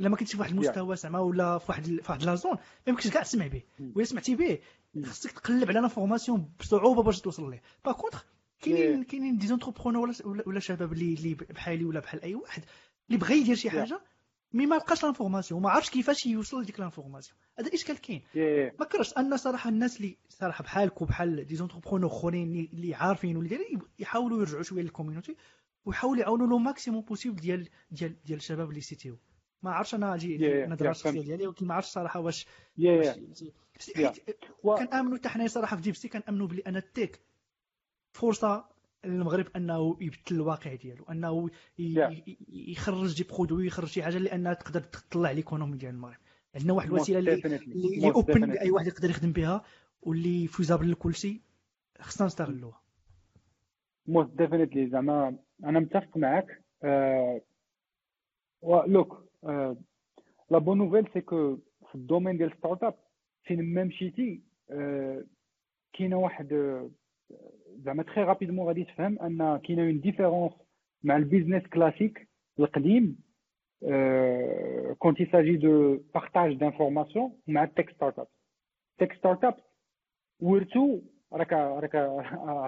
إلا 0.00 0.08
ما 0.08 0.16
كنتش 0.16 0.32
في 0.32 0.40
واحد 0.40 0.50
المستوى 0.52 0.96
زعما 0.96 1.18
ولا 1.18 1.58
في 1.58 1.64
واحد 1.68 1.84
في 1.84 2.02
واحد 2.08 2.22
la 2.22 2.34
zone 2.34 2.52
ما 2.52 2.58
يمكنش 2.86 3.08
كاع 3.08 3.22
تسمع 3.22 3.46
به. 3.46 3.62
ولا 3.94 4.04
سمعتي 4.04 4.34
به 4.36 4.58
خصك 5.04 5.30
تقلب 5.30 5.68
على 5.68 5.80
l'information 5.80 6.50
بصعوبة 6.60 7.02
باش 7.02 7.20
توصل 7.20 7.50
ليه. 7.50 7.62
par 7.84 7.92
contre 7.92 8.24
كاينين 8.60 9.02
كاينين 9.04 9.36
des 9.38 9.46
entrepreneurs 9.46 10.08
ولا 10.24 10.42
ولا 10.46 10.60
شباب 10.60 10.92
اللي 10.92 11.14
اللي 11.14 11.34
بحالي 11.34 11.84
ولا 11.84 12.00
بحال 12.00 12.22
أي 12.22 12.34
واحد 12.34 12.64
اللي 13.08 13.18
بغى 13.20 13.34
يدير 13.40 13.56
شي 13.56 13.70
حاجة 13.70 14.00
mais 14.52 14.66
ما 14.66 14.74
لقاش 14.74 15.04
l'information 15.04 15.62
ما 15.62 15.70
عرفش 15.70 15.90
كيفاش 15.90 16.26
يوصل 16.26 16.62
لديك 16.62 16.80
l'information 16.80 17.38
هذا 17.58 17.68
الاشكال 17.68 18.00
كاين. 18.00 18.22
ما 18.80 18.84
كرهتش 18.84 19.12
أن 19.18 19.36
صراحة 19.36 19.70
الناس 19.70 19.96
اللي 19.96 20.18
صراحة 20.28 20.64
بحالك 20.64 21.02
وبحال 21.02 21.46
des 21.46 21.56
entrepreneurs 21.56 22.10
أخرين 22.10 22.68
اللي 22.72 22.94
عارفين 22.94 23.36
واللي 23.36 23.56
دايرين 23.56 23.80
يحاولوا 23.98 24.38
يرجعوا 24.40 24.62
شوية 24.62 24.82
لل 24.82 24.92
community 24.92 25.36
ويحاولوا 25.84 26.20
يعاونوا 26.22 26.46
le 26.46 26.58
maximum 26.58 27.00
possible 27.02 27.36
ديال 27.40 27.68
ديال 27.90 28.22
ديال 28.24 28.38
الشباب 28.38 28.70
اللي 28.70 28.80
سيتيو 28.80 29.18
ما 29.62 29.70
عرفتش 29.70 29.94
أنا 29.94 30.14
أجي 30.14 30.64
النظره 30.64 30.90
الشخصيه 30.90 31.20
ديالي 31.22 31.46
ولكن 31.46 31.66
ما 31.66 31.74
عرفتش 31.74 31.92
صراحة 31.92 32.20
واش 32.20 32.46
كنامنوا 34.78 35.16
حتى 35.18 35.28
حنايا 35.28 35.48
صراحة 35.48 35.76
في 35.76 35.82
DevC 35.82 36.08
كنامنوا 36.08 36.46
بلي 36.46 36.62
ان 36.66 36.76
ال 36.76 36.85
tech 36.85 37.20
فرصة 38.12 38.68
للمغرب 39.04 39.46
أنه 39.56 39.96
يبدل 40.00 40.18
الواقع 40.30 40.74
ديالو 40.74 41.04
أنه 41.04 41.50
يخرج 42.48 43.16
des 43.22 43.24
produits 43.24 43.66
يخرج 43.66 43.88
شي 43.88 44.02
حاجة 44.02 44.18
لانها 44.18 44.54
تقدر 44.54 44.80
تطلع 44.80 45.30
l'économie 45.30 45.76
ديال 45.76 45.94
المغرب. 45.94 46.16
عندنا 46.54 46.72
واحد 46.72 46.88
الوسيلة 46.88 47.18
اللي 47.18 47.34
اللي 47.34 48.10
open 48.14 48.50
اي 48.50 48.70
واحد 48.70 48.86
يقدر 48.86 49.10
يخدم 49.10 49.32
بها 49.32 49.64
واللي 50.02 50.46
faisable 50.46 50.90
لكلشي 50.90 51.40
خصنا 52.00 52.26
نستغلوها. 52.26 52.82
most 54.06 54.30
definitely 54.30 54.90
زعما 54.90 55.36
أنا 55.64 55.80
متفق 55.80 56.16
معك 56.16 56.64
donc 58.86 59.25
la 60.50 60.58
bonne 60.58 60.78
nouvelle 60.78 61.08
c'est 61.14 61.20
que 61.20 61.56
في 61.88 61.94
ال 61.94 61.99
domaine 62.00 62.36
ديال 62.36 62.52
startup 62.58 62.94
فين 63.44 63.74
ما 63.74 63.84
مشيتي 63.84 64.40
كاينة 65.92 66.16
واحد 66.16 66.48
زعما 67.84 68.02
très 68.02 68.24
rapidement 68.24 68.66
غادي 68.66 68.84
تفهم 68.84 69.18
ان 69.18 69.56
كاينة 69.58 69.82
une 69.82 70.00
différence 70.00 70.52
مع 71.04 71.16
ال 71.16 71.22
business 71.22 71.66
classique 71.66 72.28
القديم 72.58 73.18
quand 74.98 75.20
il 75.20 75.56
s'agit 75.56 75.88
de 75.88 75.98
partage 76.14 76.54
d'informations 76.54 77.32
مع 77.46 77.64
ال 77.64 77.90
tech 77.90 78.18
startup 78.18 78.26
tech 78.98 79.12
startup 79.12 79.54
ورثو 80.40 81.00
راك 81.32 81.52
راك 81.52 81.94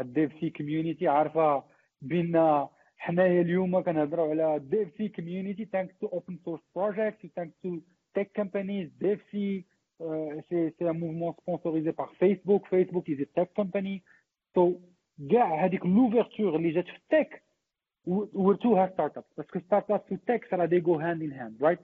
ال 0.01 0.33
DevC 0.41 0.51
community 0.51 1.09
عارفه 1.09 1.65
بينا 2.03 2.69
حنايا 2.99 3.41
اليوم 3.43 3.81
كنهضروا 3.83 4.31
على 4.31 4.59
DevC 4.59 5.09
community 5.09 5.65
thanks 5.65 5.99
to 5.99 6.07
open 6.07 6.39
source 6.45 6.61
project 6.77 7.27
thanks 7.37 7.55
to 7.63 7.79
tech 8.15 8.31
companies 8.37 8.91
DevC 9.01 9.23
c'est 9.31 9.65
c'est 10.51 10.91
un 10.91 11.01
mouvement 11.01 11.35
sponsorisé 11.43 11.91
par 11.91 12.07
Facebook 12.19 12.67
Facebook 12.67 13.11
is 13.11 13.17
tech 13.37 13.51
company 13.57 14.03
so 14.55 14.81
كاع 15.31 15.65
هذيك 15.65 15.87
l'ouverture 15.87 16.57
اللي 16.57 16.71
جات 16.71 16.85
في 16.85 16.97
ال 16.97 17.06
tech 17.06 17.43
ورثوها 18.07 18.91
startup 18.95 19.17
parce 19.19 19.25
que 19.37 19.61
startup 19.61 19.91
وال 19.91 20.03
tech 20.11 20.53
راه 20.53 20.65
they 20.67 20.81
go 20.81 20.95
hand 20.95 21.23
in 21.23 21.33
hand 21.33 21.65
right 21.65 21.79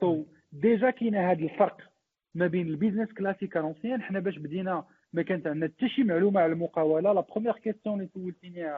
so 0.00 0.24
déjà 0.52 0.90
كاين 0.90 1.14
هذا 1.14 1.42
الفرق 1.44 1.80
ما 2.34 2.46
بين 2.46 2.66
ال 2.66 2.71
business 2.71 3.12
classique 3.12 3.56
ancien 3.56 4.02
حنا 4.02 4.20
باش 4.20 4.38
بدينا 4.38 4.84
ما 5.12 5.22
كانت 5.22 5.46
عندنا 5.46 5.66
حتى 5.76 5.88
شي 5.88 6.02
معلومه 6.04 6.40
على 6.40 6.52
المقاوله 6.52 7.12
la 7.12 7.20
première 7.20 7.52
question 7.52 8.00
اللي 8.00 8.10
سولتيني 8.14 8.72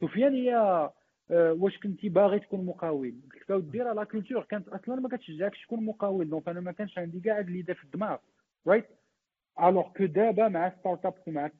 سفيان 0.00 0.34
هي 0.34 0.90
واش 1.30 1.78
كنتي 1.78 2.08
باغي 2.08 2.38
تكون 2.38 2.66
مقاول؟ 2.66 3.14
قلت 3.34 3.50
له 3.50 3.60
دير 3.60 3.92
la 3.92 4.04
culture. 4.04 4.42
كانت 4.42 4.68
أصلا 4.68 4.94
ما 4.94 5.08
كتشجعكش 5.08 5.62
تكون 5.62 5.84
مقاول. 5.84 6.30
donc 6.30 6.48
أنا 6.48 6.60
ما 6.60 6.72
كانش 6.72 6.98
عندي 6.98 7.20
كاع 7.20 7.38
هاد 7.38 7.50
l'idée 7.50 7.74
في 7.74 7.84
الدماغ. 7.84 8.16
right 8.66 8.86
alors 9.62 9.92
que 9.92 10.04
دابا 10.04 10.48
مع 10.48 10.72
startup 10.80 11.14
مع 11.26 11.50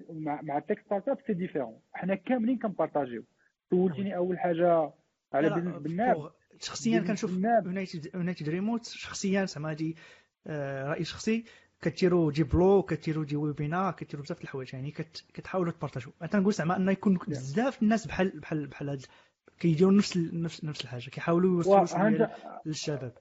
مع 0.42 0.58
tech 0.58 0.80
startup 0.86 1.18
c'est 1.26 1.32
différent 1.32 1.80
حنا 1.92 2.14
كاملين 2.14 2.58
كنبارطاجيو. 2.58 3.24
سولتيني 3.70 4.16
أول 4.16 4.38
حاجة 4.38 4.92
على 5.32 5.54
بيزنس 5.54 5.82
بالناب. 5.82 6.30
شخصيا 6.60 7.00
كنشوف 7.00 7.30
يونايتد 7.36 8.14
يونايتد 8.14 8.48
ريموت 8.48 8.84
شخصيا 8.84 9.44
زعما 9.44 9.70
هادي 9.70 9.96
رأي 10.86 11.04
شخصي 11.04 11.44
كتيروا 11.82 12.32
دي 12.32 12.42
بلو 12.42 12.82
كتيروا 12.82 13.24
دي 13.24 13.36
ويبينار 13.36 13.92
كتيروا 13.92 14.24
بزاف 14.24 14.42
الحوايج. 14.42 14.74
يعني 14.74 14.90
كتحاولوا 15.34 15.72
تبارطاجوا 15.72 16.12
أنا 16.22 16.30
تنقول 16.30 16.52
زعما 16.52 16.76
ان 16.76 16.88
يكون 16.88 17.18
بزاف 17.28 17.82
الناس 17.82 18.06
بحال 18.06 18.40
بحال 18.40 18.66
بحال 18.66 18.98
كيديروا 19.60 19.92
نفس 19.92 20.16
نفس 20.16 20.64
نفس 20.64 20.84
الحاجة 20.84 21.10
كيحاولوا 21.10 21.56
يوصلوا 21.56 22.26
للشباب. 22.66 23.12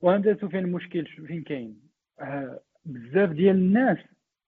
وهذا 0.00 0.34
سفيان 0.34 0.64
المشكل 0.64 1.06
فين 1.06 1.42
كاين؟ 1.42 1.80
بزاف 2.84 3.30
ديال 3.30 3.56
الناس 3.56 3.98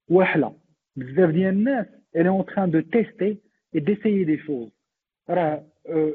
واحله 0.08 0.56
بزاف 0.96 1.30
ديال 1.30 1.54
الناس 1.54 1.86
est 2.16 2.28
en 2.28 2.42
train 2.44 2.68
de 2.68 2.80
tester 2.80 3.40
et 3.74 3.80
d'essayer 3.80 4.24
des 4.24 4.38
choses. 4.46 4.72
راه 5.30 5.64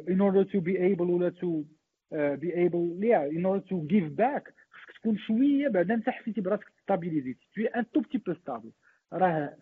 in 0.10 0.20
order 0.20 0.46
to 0.46 0.62
be 0.62 0.78
able 0.78 1.10
ولا 1.10 1.30
to 1.30 1.66
uh, 2.14 2.36
be 2.44 2.50
able 2.66 3.04
yeah 3.04 3.26
in 3.38 3.46
order 3.46 3.64
to 3.70 3.76
give 3.94 4.16
back 4.16 4.54
خصك 4.72 4.98
تكون 5.00 5.18
شوية 5.18 5.68
بعدا 5.68 5.94
انت 5.94 6.10
حسيتي 6.10 6.42
براسك 6.42 6.72
ستابيليزيتي 6.84 7.48
tout 7.56 7.62
un 7.80 7.92
tout 7.92 8.00
petit 8.02 8.18
peu 8.18 8.34
stable 8.34 8.72
راه 9.14 9.58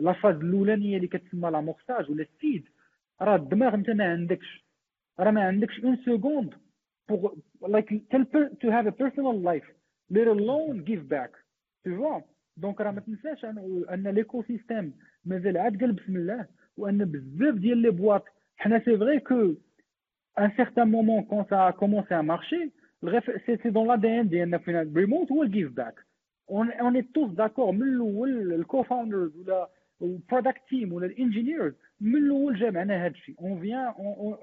la 0.00 0.12
phase 0.12 0.34
الاولانيه 0.36 0.96
اللي 0.96 1.08
كتسمى 1.08 1.50
l'amorçage 1.50 2.10
ولا 2.10 2.22
السيد 2.22 2.68
راه 3.22 3.36
الدماغ 3.36 3.74
انت 3.74 3.90
ما 3.90 4.04
عندكش. 4.12 4.64
راه 5.20 5.30
ما 5.30 5.42
عندكش 5.42 5.80
une 5.84 5.96
seconde 5.96 6.54
pour 7.12 7.30
like 7.68 7.90
to 8.62 8.66
have 8.70 8.86
a 8.86 8.92
personal 8.92 9.36
life 9.50 9.68
let 10.10 10.26
alone 10.28 10.84
give 10.84 11.08
back. 11.08 11.32
Tu 11.84 12.22
donc 12.56 12.80
راه 12.80 12.90
ما 12.90 13.00
تنساش 13.00 13.44
ان 13.44 14.08
l'écosystème 14.08 14.94
مازال 15.24 15.58
عاد 15.58 15.80
قال 15.80 15.92
بسم 15.92 16.16
الله 16.16 16.46
وأن 16.76 17.04
بزاف 17.04 17.54
ديال 17.54 17.78
les 17.78 17.90
boîtes 17.90 18.24
حنا 18.56 18.78
c'est 18.78 18.96
vrai 18.98 19.20
qu'à 19.20 19.54
un 20.38 20.50
certain 20.56 20.88
moment 20.88 21.22
quand 21.22 21.44
ça 21.50 21.70
commençait 21.70 22.14
à 22.14 22.20
marcher 22.20 22.70
c'est 23.46 23.70
dans 23.70 23.88
l'ADN 23.88 24.28
ديالنا 24.28 24.58
ف 24.58 24.63
United 24.63 24.92
Remote 24.96 25.32
هو 25.32 25.42
ال 25.42 25.48
give 25.48 25.72
back 25.72 25.94
on 26.50 27.02
est 27.02 27.14
tous 27.14 27.30
d'accord 27.30 27.72
من 27.72 27.82
الأول 27.82 28.52
ال 28.52 28.82
co-founders 28.82 29.36
ولا 29.36 29.68
ال 30.02 30.09
product 30.09 30.60
team 30.68 30.92
ولا 30.92 31.06
ال 31.06 31.13
engineers 31.13 31.74
من 32.00 32.16
الأول 32.16 32.58
جا 32.58 32.70
معنا 32.70 33.06
هذا 33.06 33.14
الشيء. 33.14 33.34
on 33.40 33.60
vient 33.60 33.94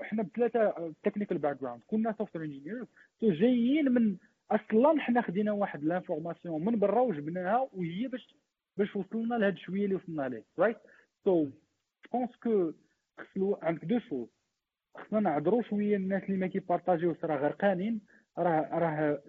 حنا 0.02 0.24
بثلاثة 0.24 0.94
technical 1.04 1.38
background 1.38 1.82
كنا 1.88 2.16
software 2.18 2.46
engineers 2.46 2.88
جايين 3.24 3.92
من 3.92 4.18
أصلا 4.52 5.00
حنا 5.02 5.22
خدينا 5.22 5.52
واحد 5.52 5.84
l'information 5.84 6.66
من 6.66 6.80
برا 6.80 7.02
وجبناها 7.02 7.70
وهي 7.74 8.08
باش 8.08 8.36
باش 8.78 8.96
وصلنا 8.96 9.36
لهاد 9.36 9.58
شوية 9.58 9.86
اللي 9.86 9.96
وصلنا 9.96 10.30
ليه. 10.30 10.44
right 10.60 10.78
so 11.24 11.48
pense 12.14 12.36
que 12.36 12.72
خصلو 13.20 13.60
عندك 13.62 13.86
deux 13.86 14.00
choses 14.00 14.28
خصنا 14.98 15.20
نعذرو 15.20 15.62
شوية 15.62 15.96
الناس 15.96 16.24
اللي 16.24 16.38
ما 16.38 16.48
كيبارطاجيوش. 16.48 17.18
راه 17.26 17.38
غرقانين 17.38 18.02
راه 18.38 18.70
راه 18.80 19.22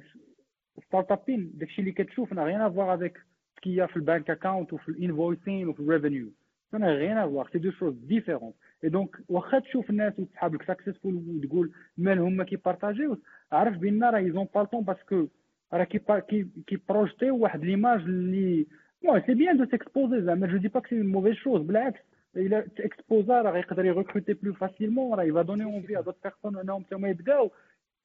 startup 0.87 1.13
ين 1.13 1.51
داكشي 1.55 1.81
اللي 1.81 1.93
كتشوف 1.93 2.33
نا 2.33 2.43
غيان 2.45 2.61
افواغ 2.61 2.95
افيك 2.95 3.19
سكيا 3.57 3.87
في 3.87 3.97
البانك 3.97 4.31
اكاونت 4.31 4.73
وفي 4.73 4.89
الانفويسين 4.89 5.69
وفي 5.69 5.81
الريفينيو 5.81 6.33
أنا 6.75 6.91
غيان 6.91 7.19
افواغ 7.19 7.49
سي 7.53 7.59
دو 7.59 7.71
شوز 7.71 7.95
ديفيرون 7.95 8.53
إي 8.85 8.89
دونك 8.89 9.17
واخا 9.29 9.59
تشوف 9.59 9.91
الناس 9.91 10.13
وصحابك 10.19 10.63
successful 10.63 11.15
وتقول 11.15 11.73
مالهم 11.99 12.37
ما 12.37 12.45
كيبارطاجيوش 12.45 13.19
عرف 13.53 13.79
بأن 13.79 14.05
راه 14.05 14.19
ايزون 14.19 14.49
با 14.55 14.65
طون 14.65 14.85
باسكو 14.85 15.27
راه 15.73 15.85
كي 15.85 16.47
كي 16.67 16.81
بروجيتيو 16.89 17.37
واحد 17.37 17.65
ليماج 17.65 18.01
اللي 18.01 18.67
بون 19.03 19.23
سي 19.27 19.35
بيان 19.35 19.57
دو 19.57 19.65
تيكسبوزي 19.65 20.23
زعما 20.23 20.47
جو 20.47 20.57
دي 20.57 20.69
با 20.69 20.81
كو 20.81 20.89
سي 20.89 21.03
موفيز 21.03 21.35
شوز 21.35 21.63
بالعكس. 21.63 22.01
الا 22.37 22.61
تاكسبوزا 22.61 23.43
راه 23.43 23.51
غيقدر 23.51 23.85
يغوكروتي 23.85 24.33
بلو 24.33 24.53
فاسيلمون 24.53 25.19
راه 25.19 25.25
يفا 25.25 25.43
دوني 25.43 25.65
اونفي 25.65 25.99
ا 25.99 26.01
دوت 26.01 26.17
بيرسون 26.25 26.57
انهم 26.59 26.83
تما 26.83 27.09
يبداو. 27.09 27.51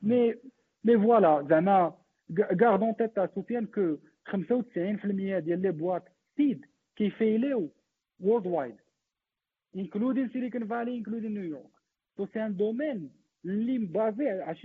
مي 0.01 0.35
مي 0.83 0.97
فوالا 0.97 1.47
زعما 1.49 1.93
غاردون 2.61 2.95
تيت 2.95 3.19
سفيان 3.35 3.65
كو 3.65 3.97
95% 4.29 4.35
ديال 5.39 5.61
لي 5.61 5.71
بواط 5.71 6.03
سيد 6.37 6.65
كيفيليو 6.95 7.69
وايد 8.21 8.75
including 9.77 10.27
Silicon 10.33 10.63
Valley 10.67 10.93
including 11.01 11.33
New 11.33 11.55
York. 11.55 11.81
so 12.17 12.25
c'est 12.25 12.45
un 12.45 12.55
domaine 12.55 13.11
اللي 13.45 13.79
مبازي 13.79 14.29
على 14.29 14.55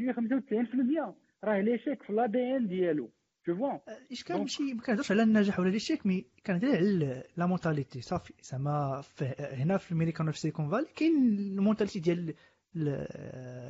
95% 1.12 1.14
راه 1.44 1.60
l'échec 1.60 2.02
في 2.02 2.12
l'ADN 2.12 2.68
ديالو 2.68 3.10
toutefois 3.46 3.78
الاشكال 3.88 4.38
ماشي 4.38 4.74
ما 4.74 4.82
كنهضرش 4.82 5.12
على 5.12 5.22
النجاح 5.22 5.60
ولا 5.60 5.70
l'échec 5.70 6.06
mais 6.06 6.26
كنهضر 6.46 6.68
على 6.68 7.24
la 7.36 7.46
mentalité 7.46 8.00
صافي 8.00 8.34
زعما 8.42 9.04
هنا 9.38 9.76
في 9.76 9.92
الميريكان 9.92 10.30
في 10.30 10.38
سيليكون 10.38 10.68
فالي 10.70 10.86
كاين 10.96 11.38
ال 11.38 11.44
mentalité 11.44 12.00
ديال 12.00 12.34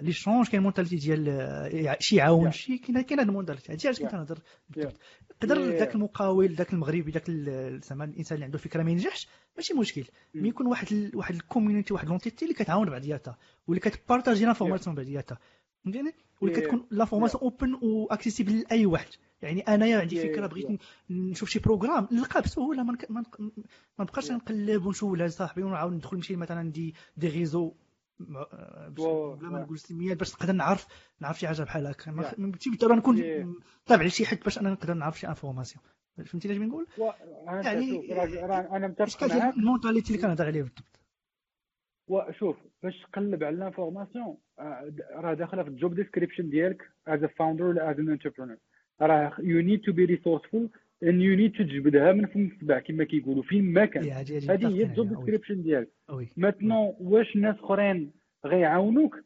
l'échange 0.03 0.49
كاين 0.49 0.63
mentalité 0.63 0.97
ديال 0.97 1.97
شي 1.99 2.17
يعاون 2.17 2.51
شي 2.51 2.79
كاين 2.79 3.01
كاين 3.01 3.21
هذا 3.21 3.29
ال 3.29 3.33
mentalité 3.33 3.73
هادشي 3.73 3.89
علاش 3.89 4.01
كنت 4.01 4.11
كنهضر 4.11 4.39
يقدر 4.77 5.61
ذاك 5.61 5.95
المقاول 5.95 6.49
ذاك 6.49 6.73
المغربي 6.73 7.11
ذاك 7.11 7.31
زعما 7.85 8.05
الانسان 8.05 8.35
اللي 8.35 8.45
عنده 8.45 8.59
فكره 8.59 8.83
ما 8.83 8.91
ينجحش 8.91 9.29
ماشي 9.57 9.75
مشكل. 9.75 10.05
mais 10.35 10.49
يكون 10.49 10.67
واحد 10.67 10.93
ال... 10.93 11.17
واحد 11.17 11.35
ال 11.35 11.41
community 11.41 11.95
واحد 11.95 12.09
l'entité 12.09 12.45
اللي 12.45 12.55
كتعاون 12.55 12.91
بعضياتها 12.91 13.39
واللي 13.67 13.81
كتبارطاجي 13.81 14.45
l'information 14.45 14.97
بعضياتها. 14.97 15.39
فهمتيني 15.85 16.15
واللي 16.41 16.61
كتكون 16.61 16.87
l'information 16.91 17.43
open 17.43 17.79
و 17.83 17.90
accessible 17.90 18.61
لأي 18.61 18.87
واحد. 18.87 19.09
يعني 19.43 19.61
أنايا 19.61 19.99
عندي 20.01 20.21
فكرة 20.21 20.47
بغيت 20.47 20.81
نشوف 21.11 21.49
شي 21.51 21.59
programme 21.59 22.09
نلقاه 22.13 22.41
بسهوله 22.41 22.83
ما 22.83 22.97
ما 23.11 23.25
نبقاش 24.01 24.31
نقلب 24.31 24.87
ونشوف 24.87 25.11
ولا 25.11 25.29
صاحبي 25.29 25.63
ونعاود 25.63 25.93
ندخل 25.93 26.17
نمشي 26.17 26.37
مثلا 26.37 26.73
des 26.73 26.95
des 27.17 27.29
réseaux 27.29 27.73
بلا 28.19 29.37
ما 29.51 29.61
نقول 29.63 29.79
سميات 29.79 30.17
باش 30.17 30.35
نقدر 30.35 30.53
نعرف 30.53 30.87
نعرف 31.21 31.39
شي 31.39 31.47
حاجة 31.47 31.63
بحال 31.63 31.87
هكا. 31.87 32.11
بالضروره 32.37 32.95
نكون 32.95 33.17
تابع 33.87 34.05
لشي 34.05 34.27
حد 34.27 34.39
باش 34.45 34.59
أنا 34.59 34.71
نقدر 34.71 34.95
نعرف 34.95 35.21
شي 35.21 35.29
information 35.29 35.85
فهمتي 36.25 36.53
اش 36.53 36.57
بنقول؟ 36.57 36.87
يعني 37.49 38.77
أنا 38.77 38.87
متفق 38.89 39.25
معاك. 39.39 39.57
ال 39.57 39.62
mentalité 39.62 40.15
اللي 40.15 40.23
كنهضر 40.23 40.47
عليه 40.47 40.63
بالضبط 40.63 41.01
وشوف 42.09 42.57
باش 42.83 43.03
تقلب 43.13 43.45
على 43.45 43.57
ال 43.57 43.63
information 43.63 44.37
راه 45.15 45.35
داخلة 45.35 45.63
في 45.63 45.69
ال 45.69 45.75
job 45.75 45.95
description 45.95 46.51
ديالك 46.51 46.91
as 47.07 47.23
a 47.25 47.27
founder 47.27 47.65
ولا 47.65 47.91
as 47.91 47.99
an 47.99 48.09
entrepreneur 48.09 48.57
راه 49.01 49.33
يو 49.39 49.61
نيد 49.63 49.81
تو 49.81 49.93
بي 49.93 50.05
ريسورسفول 50.05 50.69
ان 51.03 51.21
يو 51.21 51.37
نيد 51.37 51.53
تجبدها 51.53 52.13
من 52.13 52.27
فم 52.27 52.47
السبع 52.47 52.79
كما 52.79 53.05
كيقولوا 53.05 53.43
فين 53.43 53.73
ما 53.73 53.85
كان. 53.85 54.05
هذه 54.51 54.69
هي 54.69 54.83
ال 54.83 54.89
job 54.89 55.09
description 55.09 55.63
ديالك. 55.63 55.89
maintenant 56.37 56.95
واش 57.01 57.37
ناس 57.37 57.57
أخرين 57.57 58.13
غيعاونوك؟ 58.47 59.17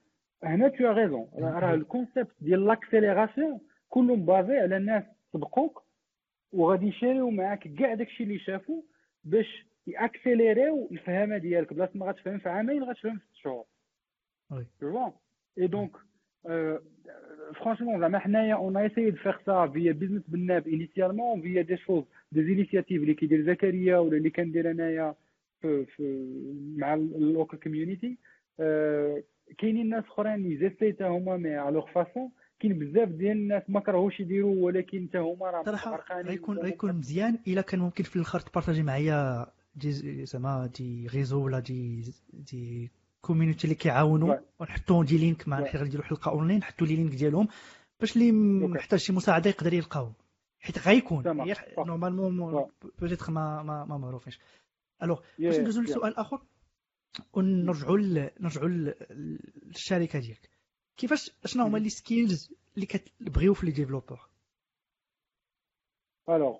هنا 0.45 0.69
t'as 0.69 0.85
raison 0.85 1.29
راه 1.39 1.75
ال 1.75 1.82
concept 1.82 2.31
ديال 2.41 2.65
l'accélération 2.67 3.61
كله 3.89 4.17
basé 4.17 4.57
على 4.57 4.77
الناس 4.77 5.05
سبقوك 5.33 5.83
وغادي 6.53 6.87
يشاريو 6.87 7.31
معاك 7.31 7.69
كاع 7.79 7.95
داكشي 7.95 8.23
اللي 8.23 8.39
شافوا 8.39 8.83
باش 9.25 9.67
يأكسيليريو 9.87 10.89
الفهامة 10.93 11.39
ديالك. 11.39 11.73
بلاصة 11.73 11.93
ما 11.95 12.07
غتفهم 12.07 12.39
في 12.39 12.49
عامين 12.49 12.83
غتفهم 12.83 13.19
في 13.19 13.25
ست 13.33 13.37
شهور 13.37 13.65
et 15.59 15.67
donc 15.67 15.91
franchement 17.55 17.99
زعما 18.01 18.19
حنايا 18.19 18.55
on 18.55 18.77
essaie 18.77 19.11
de 19.11 19.17
faire 19.17 19.37
ça 19.47 19.67
via 19.67 19.93
بيزنس 19.93 20.23
بالناب 20.29 20.69
initialement 20.69 21.43
via 21.43 21.63
des 21.63 21.77
choses 21.77 22.05
des 22.33 22.45
initiatives 22.45 23.03
اللي 23.03 23.15
كيدير 23.15 23.43
زكريا 23.47 23.99
ولا 23.99 24.17
اللي 24.17 24.31
كندير 24.31 24.71
انايا 24.71 25.15
في, 25.61 25.85
في 25.87 26.27
مع 26.77 26.95
ال 26.95 27.06
local 27.06 27.61
community 27.61 28.17
كاينين 29.59 29.89
ناس 29.89 30.05
اخرين 30.05 30.71
حتى 30.81 31.05
هما 31.05 31.37
mais 31.37 31.55
à 31.55 31.64
la 31.64 31.83
façon 31.95 32.31
كاين 32.61 32.79
بزاف 32.79 33.09
ديال 33.09 33.37
الناس 33.37 33.63
ما 33.69 33.81
كرهوش 33.81 34.21
يديروا 34.21 34.65
ولكن 34.67 35.09
حتى 35.09 35.19
هما 35.19 35.51
راه 35.51 35.63
صراحة 35.65 36.21
غيكون 36.23 36.59
غيكون 36.59 36.93
مزيان 36.93 37.39
إلا 37.49 37.61
كان 37.61 37.81
ممكن 37.81 38.05
في 38.05 38.17
الآخر 38.17 38.41
تبارطاجي 38.41 38.83
معايا 38.83 39.47
des 39.75 40.27
زعما 40.27 40.67
des 40.67 41.07
réseaux 41.07 41.45
ولا 41.45 41.59
des 41.59 42.13
des 42.33 42.91
communities 43.21 43.65
اللي 43.65 43.75
كيعاونوا. 43.75 44.35
ونحطوا 44.61 45.05
des 45.05 45.19
links 45.19 45.49
مع 45.49 45.65
حيت 45.65 45.77
غنديروا 45.77 46.05
حلقه 46.05 46.31
اونلاين 46.31 46.59
نحطوا 46.59 46.87
les 46.87 46.97
links 46.97 47.15
ديالهم 47.15 47.49
باش 48.01 48.17
اللي 48.17 48.33
محتاج 48.69 48.99
شي 48.99 49.13
مساعدة 49.13 49.51
يقدر 49.51 49.75
يلقاو. 49.75 50.13
حيت 50.61 50.79
غيكون. 50.79 51.25
normalement 51.79 52.67
peut-être 52.99 53.31
ما 53.31 53.63
ما, 53.63 53.85
ما 53.85 53.99
معروفينش. 53.99 54.39
alors 55.03 55.21
باش 55.39 55.59
ندوزو 55.59 55.83
لسؤال 55.83 56.17
آخر 56.17 56.43
ونرجعوا 57.33 57.99
نرجعوا 58.41 58.69
للشركة 58.69 60.19
ديالك. 60.19 60.51
كيفاش 61.01 61.31
شنو 61.45 61.65
هما 61.65 61.79
les 61.79 61.89
skills 61.89 62.55
اللي 62.75 62.87
كتبغيو 62.87 63.55
في 63.55 63.67
les 63.67 63.73
développeurs؟ 63.73 64.29
alors 66.29 66.59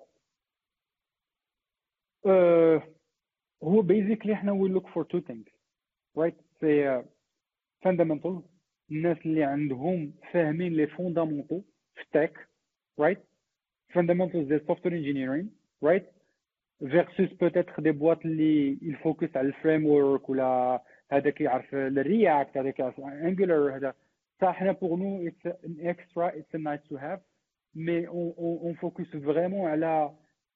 هو 3.63 3.81
basically 3.81 4.35
حنا 4.35 4.51
we 4.51 4.69
look 4.69 4.87
for 4.87 5.03
two 5.03 5.19
things 5.19 5.51
right 6.17 6.35
c'est 6.59 7.03
fundamental 7.81 8.41
الناس 8.91 9.17
اللي 9.25 9.43
عندهم 9.43 10.13
فاهمين 10.33 10.73
les 10.73 10.87
fondamentaux 10.87 11.61
في 11.95 12.01
ال 12.01 12.10
tech 12.10 12.47
right 12.99 13.23
fundamentals 13.93 14.47
ديال 14.47 14.67
software 14.67 14.95
engineering 14.97 15.51
right 15.83 16.11
versus 16.79 17.33
peut-être 17.33 17.75
des 17.79 17.91
boîtes 17.91 18.25
اللي 18.25 18.77
ي 18.81 18.90
focus 18.90 19.37
على 19.37 19.47
ال 19.47 19.85
framework 19.85 20.29
ولا 20.29 20.81
هذاك 21.11 21.41
يعرف 21.41 21.75
ال 21.75 21.89
React 21.89 22.57
هذاك 22.57 22.79
يعرف 22.79 22.99
Angular 22.99 23.75
هذا. 23.77 23.93
Ça, 24.41 24.53
pour 24.79 24.97
nous, 24.97 25.21
it's 25.27 25.45
an 25.45 25.75
extra, 25.91 26.25
it's 26.35 26.53
a 26.53 26.57
nice 26.57 26.81
to 26.89 26.97
have, 26.97 27.21
mais 27.75 28.07
on, 28.07 28.33
on, 28.37 28.53
on 28.67 28.73
focus 28.75 29.07
vraiment 29.13 29.67
à 29.67 29.75
la, 29.75 30.11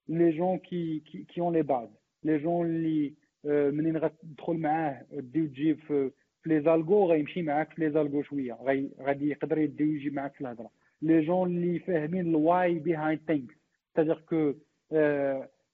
les 0.08 0.36
gens 0.36 0.58
qui, 0.58 1.04
qui, 1.06 1.26
qui 1.28 1.40
ont 1.40 1.52
les 1.52 1.64
bases. 1.64 1.96
Les 2.24 2.40
gens 2.40 2.62
اللي 2.64 3.14
منين 3.46 3.98
غتدخل 3.98 4.58
معاه 4.58 5.06
ديو 5.12 5.48
تجيب 5.48 5.80
في 5.80 6.12
لي 6.46 6.62
زالغو 6.62 7.12
غيمشي 7.12 7.42
معاك 7.42 7.74
في 7.74 7.82
لي 7.82 7.92
زالغو 7.92 8.24
شوية 8.24 8.58
غادي 9.02 9.30
يقدر 9.30 9.58
يديو 9.58 9.88
يجي 9.88 10.10
معاك 10.10 10.34
في 10.34 10.42
الهضره 10.42 10.70
لي 11.02 11.22
جون 11.26 11.50
اللي 11.50 11.80
فاهمين 11.80 12.28
الواي 12.28 12.80
بيهايند 12.80 13.20
ثينكس 13.28 13.56
تادير 13.96 14.24
كو 14.30 14.54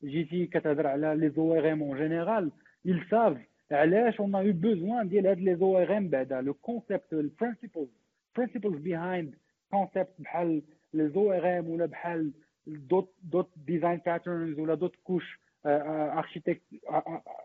جيتي 0.04 0.46
كتهضر 0.46 0.88
على 0.88 1.16
لي 1.16 1.30
زو 1.30 1.54
ار 1.54 1.72
ام 1.72 1.82
اون 1.84 1.98
جينيرال 1.98 2.52
ils 2.88 3.04
savent 3.12 3.72
علاش 3.72 4.22
on 4.22 4.34
a 4.36 4.44
eu 4.44 4.54
besoin 4.54 5.08
ديال 5.08 5.28
هاد 5.28 5.40
لي 5.40 5.56
زو 5.56 5.78
ار 5.78 5.98
ام 5.98 6.08
بعدا 6.08 6.42
لو 6.42 6.54
كونسيبت 6.54 7.14
البرينسيبلز 7.14 8.01
principles 8.40 8.78
behind 8.84 9.28
concepts 9.76 10.22
بحال 10.22 10.62
لي 10.94 11.10
زو 11.10 11.32
ار 11.32 11.60
ام 11.60 11.70
ولا 11.70 11.86
بحال 11.86 12.32
دوت 12.68 13.14
دوت 13.24 13.50
ديزاين 13.58 14.02
باترنز 14.06 14.60
ولا 14.60 14.76
دوت 14.76 14.96
كوش 15.04 15.40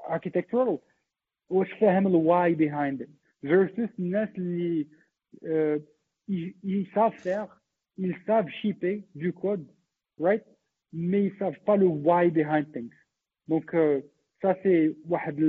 architectural. 0.09 0.79
واش 1.51 1.73
فاهم 1.73 2.07
ال 2.07 2.55
why 2.55 2.73
behind 2.73 3.09
versus 3.40 3.89
الناس 3.99 4.29
اللي 4.39 4.87
ils 6.65 6.81
savent 6.81 7.15
faire 7.23 7.47
ils 7.98 8.15
savent 8.15 8.48
shipper 8.48 9.05
du 9.15 9.32
code 9.32 9.66
right 10.20 10.44
mais 10.93 11.19
ils 11.19 11.31
savent 11.31 11.57
pas 11.66 11.73
le 11.73 12.03
why 12.05 12.31
behind 12.31 12.66
things 12.74 12.97
donc 13.51 13.77
ça 14.43 14.62
c'est 14.62 14.97
واحد 15.09 15.41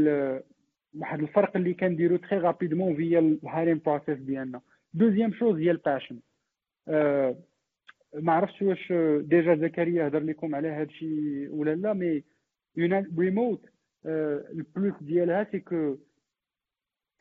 واحد 0.97 1.19
الفرق 1.19 1.57
اللي 1.57 1.73
كنديرو 1.73 2.17
très 2.17 2.39
rapidement 2.39 2.95
via 2.95 3.19
ال 3.19 3.28
hiring 3.28 3.81
process 3.85 4.17
ديالنا 4.17 4.61
deuxième 4.93 5.33
chose 5.33 5.57
هي 5.59 5.71
ال 5.71 5.77
passion 5.77 6.19
ما 8.13 8.31
عرفتش 8.33 8.61
واش 8.61 8.93
déjà 9.21 9.55
زكريا 9.55 10.07
هضر 10.07 10.19
لكم 10.19 10.55
على 10.55 10.67
هذا 10.67 10.83
الشيء 10.83 11.49
ولا 11.51 11.75
لا 11.75 11.93
mais 11.93 12.23
remote 13.17 13.65
ال 14.05 14.23
plus 14.23 14.93
ديالها 15.03 15.43
c'est 15.51 15.59
que 15.59 15.95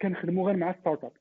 كنخدموا 0.03 0.47
غير 0.47 0.57
مع 0.57 0.73
startups 0.81 1.13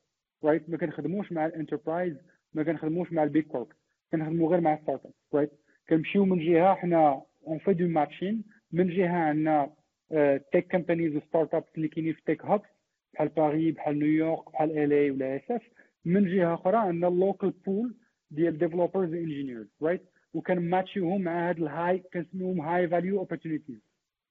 right 0.43 0.69
ما 0.69 0.77
كنخدموش 0.77 1.31
مع 1.31 1.45
ال 1.45 1.52
enterprise 1.52 2.15
ما 2.53 2.63
كنخدموش 2.63 3.11
مع 3.13 3.23
ال 3.23 3.29
big 3.29 3.47
corp 3.47 3.67
كنخدموا 4.11 4.49
غير 4.49 4.61
مع 4.61 4.77
startups 4.83 5.11
right 5.33 5.51
كنمشيو 5.89 6.25
من 6.25 6.39
جهة 6.39 6.75
حنا 6.75 7.21
on 7.47 7.57
fait 7.57 7.73
du 7.73 7.87
matching 7.87 8.43
من 8.71 8.89
جهة 8.89 9.17
عندنا 9.17 9.73
tech 10.51 10.71
companies 10.71 11.15
و 11.15 11.53
startups 11.53 11.67
اللي 11.77 11.87
كاينين 11.87 12.13
في 12.13 12.21
tech 12.25 12.45
hubs 12.45 12.69
بحال 13.13 13.27
باريس 13.27 13.75
بحال 13.75 13.99
نيويورك 13.99 14.51
بحال 14.51 14.77
ال 14.77 14.93
اي 14.93 15.11
ولا 15.11 15.35
اس 15.35 15.51
اف 15.51 15.61
من 16.05 16.25
جهة 16.25 16.53
أخرى 16.53 16.77
عندنا 16.77 17.07
ال 17.07 17.14
local 17.14 17.49
pool 17.51 17.95
ديال 18.31 18.57
developers 18.57 19.13
engineers 19.13 19.67
right 19.81 20.01
وكان 20.33 20.69
ماتشيهم 20.69 21.21
مع 21.21 21.49
هاد 21.49 21.57
الهاي 21.59 21.99
كنسميهم 21.99 22.61
هاي 22.61 22.87
فاليو 22.87 23.19
اوبورتونيتيز 23.19 23.79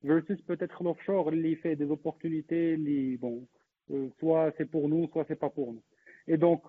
فيرسيس 0.02 0.40
بوتيت 0.40 0.72
خلوف 0.72 1.02
شغل 1.06 1.32
اللي 1.32 1.56
فيه 1.56 1.72
دي 1.72 1.86
زوبورتونيتي 1.86 2.74
اللي 2.74 3.16
بون 3.16 3.46
سوا 4.20 4.50
سي 4.50 4.64
بور 4.64 4.86
نو 4.88 5.06
سوا 5.14 5.24
سي 5.24 5.34
با 5.34 5.48
بور 5.48 5.72
نو 5.72 5.82
اي 6.28 6.36
دونك 6.36 6.60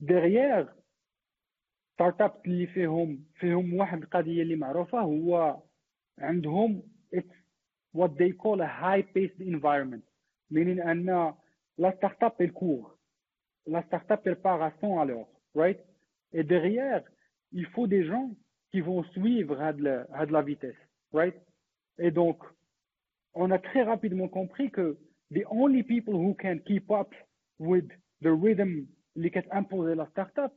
ديغيير 0.00 0.68
ستارت 1.94 2.20
اب 2.20 2.32
اللي 2.46 2.66
فيهم 2.66 3.24
فيهم 3.34 3.74
واحد 3.74 4.02
القضية 4.02 4.42
اللي 4.42 4.56
معروفة 4.56 5.00
هو 5.00 5.62
عندهم 6.18 6.82
اتس 7.14 7.34
وات 7.94 8.10
دي 8.10 8.32
كول 8.32 8.62
ا 8.62 8.66
هاي 8.66 9.02
بيست 9.14 9.40
انفايرمنت 9.40 10.04
لأن 10.50 10.80
أن 10.80 11.34
لا 11.78 11.90
ستارت 11.96 12.22
اب 12.22 12.32
الكور 12.40 12.95
la 13.67 13.83
startup 13.83 14.21
elle 14.25 14.39
part 14.41 14.61
à 14.61 14.71
100 14.81 14.99
à 14.99 15.05
l'heure 15.05 15.27
right 15.55 15.79
et 16.33 16.43
derrière 16.43 17.03
il 17.51 17.65
faut 17.67 17.87
des 17.87 18.05
gens 18.05 18.31
qui 18.71 18.81
vont 18.81 19.03
suivre 19.15 19.61
à 19.61 19.73
de 19.73 19.83
la, 19.83 20.07
à 20.13 20.25
de 20.25 20.31
la 20.31 20.41
vitesse 20.41 20.75
right 21.13 21.35
et 21.97 22.11
donc 22.11 22.37
on 23.33 23.51
a 23.51 23.59
très 23.59 23.83
rapidement 23.83 24.27
compris 24.27 24.71
que 24.71 24.97
the 25.31 25.43
only 25.49 25.83
people 25.83 26.13
who 26.13 26.33
can 26.35 26.57
keep 26.65 26.89
up 26.91 27.13
with 27.59 27.87
the 28.21 28.31
rhythm 28.31 28.87
اللي 29.17 29.29
كتimposer 29.29 29.95
la 29.95 30.07
startup 30.07 30.51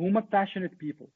هما 0.00 0.20
passionate 0.20 0.76
people 0.78 1.08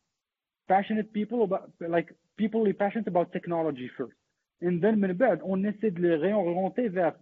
passionate 0.68 1.12
people 1.12 1.42
about 1.42 1.70
like 1.80 2.14
people 2.36 2.60
who 2.60 2.70
are 2.70 2.74
passionate 2.74 3.08
about 3.08 3.32
technology 3.32 3.88
first 3.96 4.16
and 4.62 4.80
then 4.80 4.96
من 5.00 5.12
بعد 5.12 5.40
on 5.42 5.64
essaie 5.64 5.90
de 5.90 6.00
les 6.00 6.16
réorienter 6.16 6.88
vers 6.88 7.14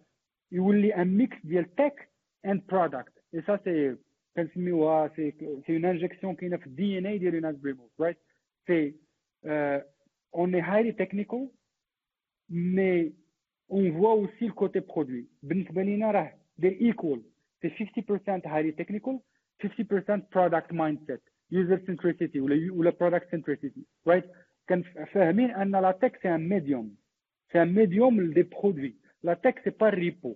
يولي 0.53 0.95
un 0.95 1.05
mix 1.05 1.37
ديال 1.45 1.75
tech 1.77 1.93
and 2.47 2.59
product 2.67 3.13
et 3.33 3.43
ça 3.43 3.59
c'est 3.65 3.97
كنسميوها 4.36 5.08
c'est 5.08 5.34
c'est 5.66 5.74
une 5.74 5.86
injection 5.86 6.36
كاينة 6.36 6.58
في 6.58 6.68
الدي 6.68 6.98
ان 6.98 7.06
اي 7.06 7.18
ديال 7.18 7.36
الناس 7.36 7.56
بريموت 7.56 7.92
right 8.02 8.18
c'est 8.68 8.94
euh, 9.46 9.80
on 10.34 10.54
est 10.54 10.62
highly 10.62 10.96
technical 10.96 11.50
mais 12.50 13.14
on 13.70 13.90
voit 13.92 14.16
aussi 14.16 14.46
le 14.48 14.54
côté 14.54 14.82
produit 14.82 15.26
بالنسبة 15.44 15.84
لينا 15.84 16.12
راه 16.12 16.34
they're 16.62 16.92
equal 16.92 17.20
c'est 17.62 17.70
50% 17.70 18.46
highly 18.46 18.74
technical 18.74 19.20
50% 19.64 20.22
product 20.36 20.72
mindset 20.72 21.22
user 21.52 21.80
centricity 21.88 22.40
ولا 22.40 22.74
ولا 22.74 22.92
product 22.92 23.26
centricity 23.36 23.84
right 24.10 24.26
كان 24.68 24.84
فاهمين 24.84 25.52
ان 25.52 25.72
لا 25.72 25.92
تك 25.92 26.20
سي 26.22 26.36
ان 26.36 26.50
ميديوم 26.50 26.96
سي 27.52 27.62
ان 27.62 27.74
ميديوم 27.74 28.22
لدي 28.22 28.44
برودوي 28.44 28.96
لا 29.24 29.34
تك 29.34 29.64
سي 29.64 29.70
با 29.70 29.88
الريبو 29.88 30.36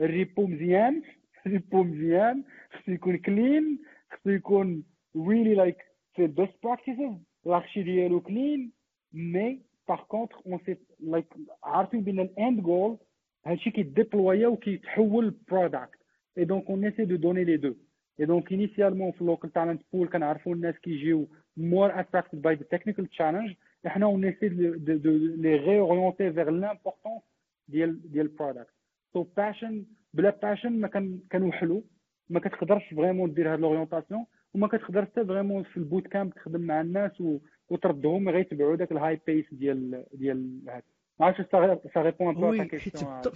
الريبو 0.00 0.46
مزيان 0.46 1.02
الريبو 1.48 1.82
مزيان 1.82 2.44
خصو 2.72 2.92
يكون 2.92 3.16
كلين 3.16 3.78
خصو 4.10 4.30
يكون 4.30 4.84
really 5.16 5.56
like 5.56 5.82
في 6.14 6.28
best 6.28 6.68
practices 6.68 7.12
لارشي 7.46 7.82
ديالو 7.82 8.20
كلين 8.20 8.72
مي 9.12 9.60
باغ 9.88 10.02
كونتر 10.02 10.36
اون 10.46 10.58
سي 10.66 10.76
لايك 11.00 11.26
عارفين 11.62 12.00
بان 12.00 12.20
الاند 12.20 12.60
جول 12.60 12.98
هادشي 13.46 13.70
كيديبلويا 13.70 14.48
وكيتحول 14.48 15.34
برودكت 15.48 15.98
اي 16.38 16.44
دونك 16.44 16.70
اون 16.70 16.84
اسي 16.84 17.04
دو 17.04 17.16
دوني 17.16 17.44
لي 17.44 17.56
دو 17.56 17.74
Et 18.20 18.26
donc, 18.26 18.50
initialement, 18.50 19.10
في 19.10 19.24
local 19.24 19.48
talent 19.48 19.78
pool, 19.92 20.08
كنعرفوا 20.12 20.54
الناس 20.54 20.74
كيجيو 20.78 21.28
more 21.58 21.90
attracted 21.90 22.42
by 22.42 22.54
the 22.54 22.64
technical 22.64 23.06
challenge. 23.18 23.56
Et 23.84 23.88
حنا 23.88 24.06
on 24.06 24.22
essaie 24.22 24.50
de, 24.50 24.76
de, 24.76 24.98
de 24.98 25.36
les 25.36 25.56
réorienter 25.56 26.30
vers 26.30 26.50
l'importance 26.50 27.22
ديال 27.68 28.10
ديال 28.10 28.26
ال 28.26 28.32
product. 28.32 28.77
So 29.16 29.20
passion 29.20 29.84
بلا 30.14 30.30
passion 30.30 30.70
ما 30.70 30.88
كان 30.88 31.20
كنوحلوا 31.32 31.82
ما 32.28 32.40
كتقدرش 32.40 32.82
vraiment 32.96 33.34
دير 33.34 33.52
هاد 33.52 33.60
l'orientation 33.60 34.26
وما 34.54 34.68
كتقدرش 34.68 35.06
حتى 35.08 35.24
vraiment 35.24 35.62
في 35.62 35.76
ال 35.76 36.06
bootcamp 36.06 36.34
تخدم 36.34 36.60
مع 36.60 36.80
الناس 36.80 37.20
و... 37.20 37.38
وتردهم 37.68 38.28
غيتبعوا 38.28 38.76
داك 38.76 38.92
ال 38.92 39.20
high 39.26 39.35
pace 39.35 39.44
ديال 39.52 40.04
ديال 40.14 40.62
هاد. 40.68 40.82
ما 41.20 41.26
عرفتش 41.26 41.50
ça 41.94 42.02
répond 42.02 42.60
حيت 42.60 42.76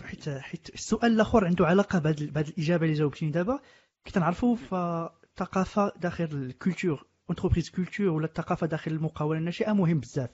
حيت 0.03 0.29
حيت 0.29 0.75
السؤال 0.75 1.13
الآخر 1.13 1.45
عنده 1.45 1.67
علاقة 1.67 1.99
بهذه 1.99 2.49
الإجابة 2.49 2.85
اللي 2.85 2.97
جاوبتيني 2.97 3.33
دابا. 3.33 3.61
كتنعرفوا 4.05 4.57
في 4.57 5.09
الثقافه 5.25 5.93
داخل 6.01 6.25
ال 6.25 6.35
culture 6.35 7.07
entreprise 7.29 7.71
culture 7.71 8.09
ولا 8.09 8.27
الثقافه 8.27 8.67
داخل 8.67 8.93
المقاولة 8.93 9.39
الناشئه 9.39 9.73
مهم 9.73 10.01
بزاف. 10.01 10.31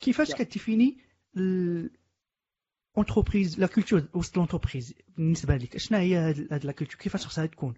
كيفاش 0.00 0.34
كت 0.34 0.49
définي 0.49 0.96
entreprise 2.96 3.60
la 3.60 3.66
culture 3.66 4.02
وسط 4.14 4.36
l'entreprise 4.36 4.94
بالنسبة 5.16 5.56
لك 5.56 5.76
شنو 5.76 5.98
هي 5.98 6.16
هاد 6.16 6.64
la 6.64 6.72
culture 6.72 6.96
كيفاش 6.98 7.26
خصها 7.26 7.46
تكون؟ 7.46 7.74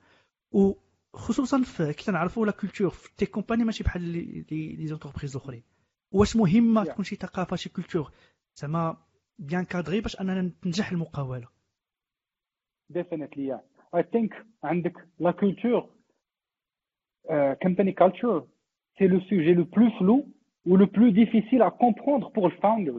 وخصوصا 0.53 1.63
في 1.63 1.93
كي 1.93 2.05
تنعرفوا 2.05 2.47
la 2.47 2.53
culture 2.53 2.91
في 2.91 3.17
tech 3.17 3.27
company 3.27 3.65
ماشي 3.65 3.85
بحال 3.85 4.03
les 4.51 4.87
entreprises 4.87 5.37
الاخرين 5.37 5.63
واش 6.13 6.37
مهمه 6.37 6.85
تكون 6.85 7.05
شي 7.05 7.17
ثقافه 7.17 7.57
شي 7.57 7.69
culture 7.69 8.13
زعما 8.55 8.97
bien 9.39 9.65
cadrée 9.65 10.01
باش 10.01 10.21
أننا 10.21 10.53
تنجح 10.63 10.91
المقاولة. 10.91 11.49
ديفينيتلي 12.91 13.61
I 13.97 14.03
think 14.03 14.35
عندك 14.65 15.09
la 15.21 15.33
culture 15.33 15.85
euh, 17.31 17.55
company 17.65 17.95
culture 17.95 18.47
c'est 18.99 19.09
le 19.09 19.21
sujet 19.21 19.55
le 19.55 19.65
plus 19.65 19.91
flou 19.99 20.19
ou 20.67 20.77
le 20.77 20.87
plus 20.87 21.13
difficile 21.13 21.63
à 21.63 21.71
comprendre 21.71 22.31
pour 22.33 22.49
le 22.49 22.55
founder. 22.63 22.93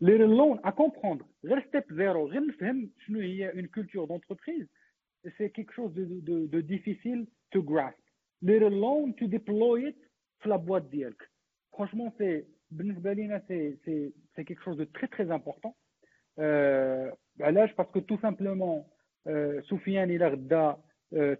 Les 0.00 0.14
alone 0.14 0.60
à 0.64 0.72
comprendre 0.72 1.24
غير 1.44 1.60
step 1.60 1.92
zero 1.92 2.26
غير 2.26 2.46
نفهم 2.46 2.90
شنو 3.06 3.20
هي 3.20 3.52
une 3.52 3.68
culture 3.68 4.06
d'entreprise 4.06 4.66
c'est 5.36 5.50
quelque 5.50 5.72
chose 5.72 5.92
de, 5.94 6.04
de, 6.04 6.46
de 6.46 6.60
difficile 6.60 7.26
to 7.50 7.62
grasp 7.62 8.02
let 8.42 8.62
alone 8.62 9.14
to 9.14 9.26
deploy 9.26 9.88
it 9.88 9.96
في 10.38 10.48
la 10.48 10.58
boîte 10.58 10.90
ديالك 10.90 11.30
franchement 11.76 12.12
c'est 12.18 12.44
بالنسبة 12.70 13.12
لينا 13.12 13.42
c'est 13.48 13.78
c'est 13.84 14.12
c'est 14.36 14.44
quelque 14.44 14.62
chose 14.62 14.76
de 14.76 14.84
très 14.84 15.08
très 15.08 15.30
important 15.30 15.74
euh, 16.38 17.10
علاش 17.40 17.70
parce 17.72 17.90
que 17.90 17.98
tout 17.98 18.18
simplement 18.22 18.86
سفيان 19.70 20.10
إلى 20.10 20.28
غدا 20.28 20.76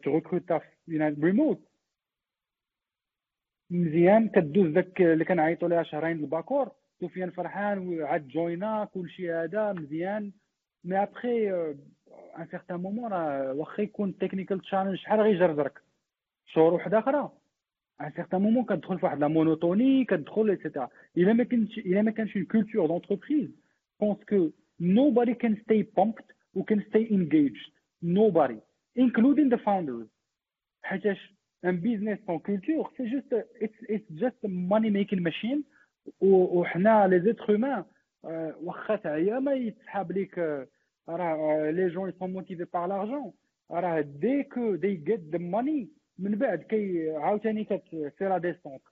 ت 0.02 0.09
recruta 0.09 0.58
في 0.58 1.14
ريموت 1.22 1.68
مزيان 3.70 4.28
كدوز 4.28 4.70
داك 4.70 5.00
اللي 5.00 5.24
كنعيطوا 5.24 5.68
ليها 5.68 5.82
شهرين 5.82 6.16
الباكور 6.16 6.70
سفيان 7.00 7.30
فرحان 7.30 7.78
وعاد 7.78 8.28
joina 8.28 8.88
كلشي 8.94 9.32
هذا 9.32 9.72
مزيان 9.72 10.32
mais 10.84 11.02
après 11.02 11.50
un 12.38 12.46
certain 12.50 12.80
moment 12.80 13.12
راه 13.12 13.52
واخا 13.52 13.82
يكون 13.82 14.18
technical 14.18 14.60
challenge 14.60 14.96
شحال 14.96 15.20
غيجرجرك 15.20 15.80
شهور 16.46 16.74
وحده 16.74 16.98
أخرى 16.98 17.30
un 18.00 18.10
certain 18.16 18.42
moment 18.42 18.64
كتدخل 18.64 18.98
في 18.98 19.04
واحد 19.06 19.18
la 19.18 19.28
monotonie 19.28 20.04
كتدخل 20.04 20.50
et 20.50 20.60
cetera 20.60 20.88
إلا 21.16 21.32
ما 21.32 21.44
كانش 21.44 21.78
إلا 21.78 22.02
ما 22.02 22.10
كانش 22.10 22.36
une 22.36 22.44
culture 22.44 22.86
d'entreprise 22.86 23.50
parce 24.00 24.18
que 24.28 24.50
nobody 24.80 25.34
can 25.34 25.60
stay 25.64 25.82
pumped 25.82 26.28
who 26.54 26.64
can 26.64 26.84
stay 26.90 27.06
engaged. 27.10 27.70
Nobody, 28.02 28.58
including 28.96 29.48
the 29.50 29.58
founders. 29.58 30.08
حيتاش 30.82 31.34
sans 32.26 32.38
culture, 32.38 32.90
c'est 32.96 33.06
juste, 33.06 33.34
it's, 33.60 33.74
it's 33.88 34.10
just 34.14 34.36
a 34.44 34.48
money 34.48 34.90
making 34.90 35.22
machine. 35.22 35.62
وحنا 36.20 37.06
les 37.08 37.20
êtres 37.20 37.52
humains 37.52 37.84
واخا 38.62 38.96
تعيا 38.96 39.38
ما 39.38 39.52
يتسحاب 39.54 40.12
ليك 40.12 40.38
راه 41.08 41.70
les 41.70 41.88
gens 41.88 42.12
sont 42.12 42.32
motivés 42.32 42.64
par 42.64 42.86
l'argent 42.86 43.32
راه 43.70 44.00
dès 44.00 44.42
que 44.42 44.74
they 44.74 44.94
get 44.94 45.20
the 45.20 45.38
money 45.38 45.88
من 46.18 46.38
بعد 46.38 46.62
كي 46.62 47.10
عاوتاني 47.10 47.64
كتسي 47.64 48.24
la 48.24 48.38
descente 48.38 48.82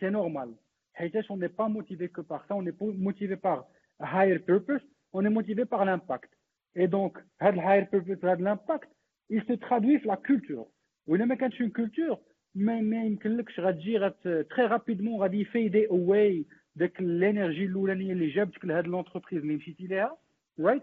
c'est 0.00 0.10
normal 0.10 0.54
حيتاش 0.94 1.30
on 1.30 1.40
n'est 1.40 1.48
pas 1.48 1.68
motivé 1.68 2.08
que 2.08 2.22
par 2.22 2.44
ça 2.48 2.54
on 2.54 2.64
est 2.64 2.74
motivé 2.80 3.34
par 3.34 3.64
higher 4.02 4.38
purpose 4.38 4.82
on 5.12 5.24
est 5.24 5.30
motivé 5.30 5.64
par 5.64 5.84
l'impact. 5.84 6.30
Et 6.74 6.88
donc, 6.88 7.18
هذا 7.40 7.54
ال 7.54 7.58
higher 7.58 7.84
purpose 7.92 8.24
هذا 8.24 8.32
ال 8.32 8.40
impact 8.40 8.88
il 9.32 9.42
se 9.42 9.52
traduit 9.52 10.00
في 10.00 10.08
la 10.08 10.14
culture 10.14 10.66
ولا 11.06 11.24
ما 11.24 11.34
كانش 11.34 11.60
une 11.60 11.70
culture 11.70 12.18
ما 12.54 12.80
ما 12.80 13.04
يمكنلكش 13.04 13.60
غتجي 13.60 13.98
غت 13.98 14.22
très 14.28 14.66
rapidement 14.66 15.20
غادي 15.20 15.40
ي 15.40 15.50
fade 15.50 15.88
away 15.88 16.44
داك 16.76 17.00
ال 17.00 17.09
energy 17.09 17.64
الاولانيه 17.64 18.12
اللي 18.12 18.28
جابتك 18.28 18.64
لهاد 18.64 18.86
l'entreprise 18.86 19.42
اللي 19.42 19.56
مشيتي 19.56 19.86
ليها 19.86 20.16
right 20.60 20.82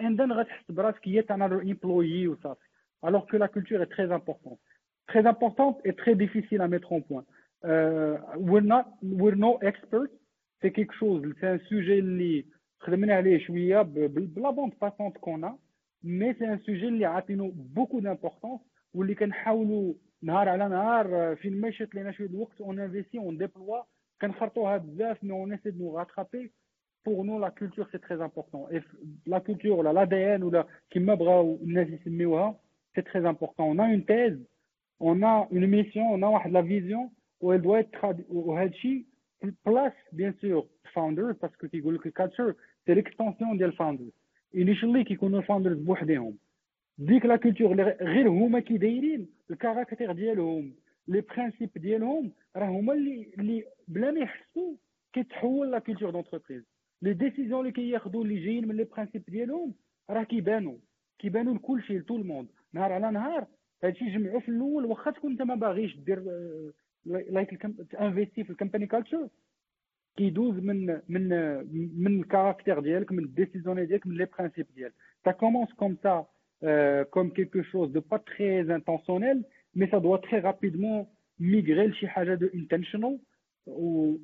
and 0.00 0.20
then 0.20 0.32
غتحس 0.32 0.70
براسك 0.70 1.08
هي 1.08 1.20
another 1.20 1.62
employee 1.62 2.28
وصافي 2.28 2.66
alors 3.02 3.26
que 3.26 3.36
la 3.36 3.48
culture 3.48 3.80
est 3.82 3.92
très 3.96 4.10
importante. 4.10 4.58
Très 5.06 5.24
importante 5.26 5.76
et 5.84 5.92
très 5.94 6.14
difficile 6.14 6.60
à 6.60 6.68
mettre 6.68 6.92
en 6.92 7.00
point. 7.00 7.24
Uh, 7.64 8.16
we're 8.48 8.68
not 8.74 8.84
we're 9.02 9.38
no 9.46 9.52
experts. 9.70 10.12
C'est 10.60 10.72
quelque 10.72 10.94
chose 10.94 11.22
c'est 11.40 11.48
un 11.48 11.58
sujet 11.70 11.98
اللي 11.98 12.44
خدمنا 12.80 13.14
عليه 13.14 13.38
شوية 13.38 13.82
بلا 13.82 14.50
bande 14.50 14.72
passante 14.82 15.16
qu'on 15.16 15.58
a 16.04 16.10
mais 16.10 16.34
c'est 16.34 16.44
un 16.44 16.58
sujet 16.58 16.88
اللي 16.88 17.04
عاطينو 17.04 17.50
beaucoup 17.50 18.00
d'importance 18.00 18.60
واللي 18.94 19.14
كنحاولوا 19.14 19.94
نهار 20.22 20.48
على 20.48 20.68
نهار 20.68 21.36
فين 21.36 21.60
ما 21.60 21.70
شات 21.70 21.94
لينا 21.94 22.12
شوية 22.12 22.28
الوقت 22.28 22.60
on 22.60 22.80
investit 22.80 23.18
on 23.18 23.38
déploie 23.38 23.82
كنخرطوها 24.20 24.76
بزاف 24.76 25.24
mais 25.24 25.32
on 25.32 25.52
essaie 25.52 25.70
de 25.70 25.98
rattraper 25.98 26.52
pour 27.06 27.24
nous 27.24 27.38
la 27.38 27.52
culture 27.52 27.86
c'est 27.92 28.00
très 28.00 28.20
important 28.20 28.66
et 28.72 28.80
la 29.26 29.40
culture 29.40 29.78
ولا 29.78 29.92
l'ADN 29.92 30.42
ولا 30.42 30.66
كيما 30.90 31.14
بغاو 31.14 31.58
الناس 31.62 31.88
يسميوها 31.88 32.56
c'est 32.94 33.04
très 33.04 33.24
important 33.24 33.64
on 33.68 33.78
a 33.78 33.86
une 33.94 34.04
thèse 34.04 34.40
on 35.00 35.22
a 35.22 35.48
une 35.52 35.66
mission 35.66 36.04
on 36.12 36.22
a 36.22 36.26
واحد 36.26 36.52
la 36.52 36.62
vision 36.62 37.10
و 37.40 37.52
elle 37.52 37.62
doit 37.62 37.80
être 37.80 37.90
traduite 37.90 38.30
وهذا 38.30 38.70
الشيء 38.70 39.04
place 39.44 39.98
bien 40.12 40.32
sûr 40.42 40.66
founders 40.94 41.34
parce 41.40 41.56
que 41.56 41.66
كيقول 41.66 41.94
لك 41.94 42.06
ال 42.06 42.12
culture 42.12 42.54
c'est 42.86 42.94
l'extension 42.94 43.56
ديال 43.58 43.72
founders 43.72 44.14
initially 44.54 45.02
كيكونوا 45.04 45.42
founders 45.42 45.78
بوحدهم 45.78 46.36
ديك 46.98 47.26
la 47.26 47.36
culture 47.36 47.80
غير 47.82 48.28
هما 48.28 48.60
كي 48.60 48.78
دايرين 48.78 49.28
ال 49.50 49.56
caractère 49.56 50.12
ديالهم 50.12 50.74
les 51.08 51.20
principes 51.20 51.78
ديالهم 51.78 52.32
راه 52.56 52.66
هما 52.66 52.92
اللي 52.92 53.32
اللي 53.38 53.64
بلا 53.88 54.10
ما 54.10 54.20
يحسوا 54.20 54.76
كيتحول 55.12 55.70
la 55.70 55.78
culture 55.78 56.10
d'entreprise 56.10 56.62
les 57.02 57.12
décisions 57.12 57.60
اللي 57.60 57.72
كياخذوا 57.72 58.24
اللي 58.24 58.44
جايين 58.44 58.68
من 58.68 58.76
les 58.76 58.84
principes 58.84 59.30
ديالهم 59.30 59.74
راه 60.10 60.22
كيبانوا 60.22 60.76
كيبانوا 61.18 61.54
لكلشي 61.54 61.98
ل 61.98 62.02
tout 62.02 62.16
le 62.16 62.24
monde. 62.24 62.48
نهار 62.72 62.92
على 62.92 63.10
نهار 63.10 63.46
هادشي 63.84 64.10
جمعوا 64.10 64.40
في 64.40 64.48
الأول 64.48 64.84
واخا 64.84 65.10
تكون 65.10 65.30
انت 65.30 65.42
ما 65.42 65.54
باغيش 65.54 65.96
دير 65.96 66.22
like 67.06 67.66
investi 68.00 68.44
في 68.44 68.50
ال 68.50 68.55
company 68.55 68.86
culture 68.86 69.28
كيدوز 70.16 70.54
من 70.58 71.00
من 71.08 71.28
من 72.02 72.20
ال 72.20 72.26
caractère 72.26 72.80
ديالك 72.80 73.12
من 73.12 73.24
ال 73.24 73.31
décision 73.31 73.86
ديالك 73.86 74.06
من 74.06 74.16
les 74.16 74.28
principes 74.38 74.66
ديالك. 74.74 74.94
ça 75.24 75.30
commence 75.30 75.72
comme 75.72 75.96
ça 76.02 76.26
comme 77.10 77.32
quelque 77.32 77.62
chose 77.62 77.92
de 77.92 78.00
pas 78.00 78.18
très 78.18 78.70
intentionnel 78.70 79.44
mais 79.74 79.88
ça 79.90 80.00
doit 80.00 80.20
très 80.20 80.40
rapidement 80.40 81.08
migrer 81.38 81.92
chez 81.92 82.08
حاجة 82.08 82.36
de 82.36 82.50
intentional 82.54 83.18
و 83.66 84.16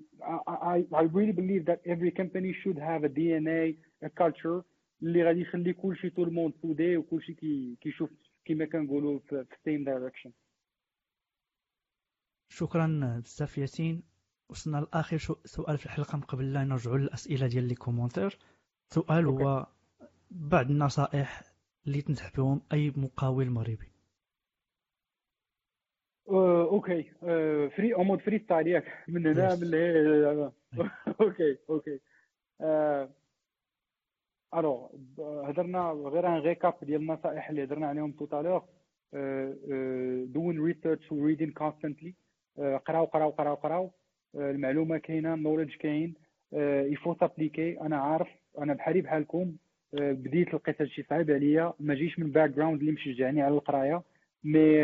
I, 0.76 0.86
I 0.92 1.04
really 1.16 1.32
believe 1.32 1.64
that 1.66 1.80
every 1.84 2.12
company 2.20 2.52
should 2.62 2.78
have 2.78 3.04
a 3.04 3.08
DNA 3.08 3.76
a 4.02 4.10
culture 4.10 4.64
اللي 5.02 5.24
غادي 5.24 5.40
يخلي 5.40 5.72
كلشي 5.72 6.10
tout 6.10 6.22
le 6.24 6.33
monde 6.33 6.54
soudé 6.62 6.96
وكلشي 6.96 7.34
كي 7.34 7.76
كيشوف 7.80 8.10
كيما 8.44 8.64
كنقولوا 8.64 9.18
في 9.18 9.44
same 9.44 9.84
direction 9.86 10.30
شكرا 12.48 13.20
بزاف 13.24 13.58
ياسين 13.58 14.02
وصلنا 14.48 14.76
لاخر 14.76 15.18
سؤال 15.44 15.78
في 15.78 15.86
الحلقة 15.86 16.16
من 16.16 16.22
قبل 16.22 16.52
لا 16.52 16.64
نرجعوا 16.64 16.98
للاسئله 16.98 17.46
ديال 17.46 17.68
les 17.68 17.74
commentaires 17.74 18.38
سؤال 18.88 19.26
هو 19.26 19.66
بعض 20.30 20.70
النصائح 20.70 21.51
اللي 21.86 22.02
تنصح 22.02 22.36
بهم 22.36 22.60
أي 22.72 22.92
مقاول 22.96 23.50
مغربي 23.50 23.88
okay. 26.28 27.02
فري 27.76 27.94
en 27.94 28.06
mode 28.06 28.20
freestyle 28.20 28.66
ياك. 28.66 29.04
من 29.08 29.26
هنا 29.26 29.54
من 29.54 29.74
هنا 29.74 30.52
okay 31.20 31.58
okay. 31.70 32.00
alors 34.54 34.90
هضرنا 35.18 35.90
غير 35.90 36.26
un 36.28 36.38
récap 36.40 36.74
ديال 36.82 37.00
النصائح 37.00 37.48
اللي 37.50 37.64
هضرنا 37.64 37.86
عليهم 37.86 38.12
tout 38.12 38.30
à 38.30 38.34
l'heure 38.34 38.64
doing 40.26 40.64
research 40.64 41.12
و 41.12 41.17
reading 41.17 41.50
constantly 41.52 42.14
قراو 42.58 43.04
قراو 43.04 43.30
قراو 43.30 43.54
قراو. 43.54 43.90
المعلومة 44.34 44.98
كاينة 44.98 45.34
ال 45.34 45.38
knowledge 45.38 45.76
كاين. 45.76 46.14
il 46.92 47.00
faut 47.00 47.14
s'appliquer 47.20 47.80
أنا 47.80 47.96
عارف 47.96 48.28
أنا 48.58 48.74
بحالي 48.74 49.00
بحالكم. 49.00 49.56
بديت 49.92 50.54
لقيت 50.54 50.80
هادشي 50.80 51.02
صعيب 51.02 51.30
عليا 51.30 51.72
ما 51.80 51.94
جيش 51.94 52.18
من 52.18 52.30
background 52.30 52.80
اللي 52.80 52.92
مشجعني 52.92 53.42
على 53.42 53.54
القراية 53.54 54.02
mais 54.44 54.82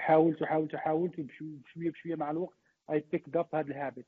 حاولت 0.00 0.42
وحاولت 0.42 0.74
وحاولت 0.74 1.20
بشوية 1.20 1.90
بشوية 1.90 2.14
مع 2.14 2.30
الوقت 2.30 2.56
I 2.90 3.04
pick 3.12 3.36
up 3.36 3.46
هاد 3.54 3.66
ال 3.70 3.76
habit 3.76 4.06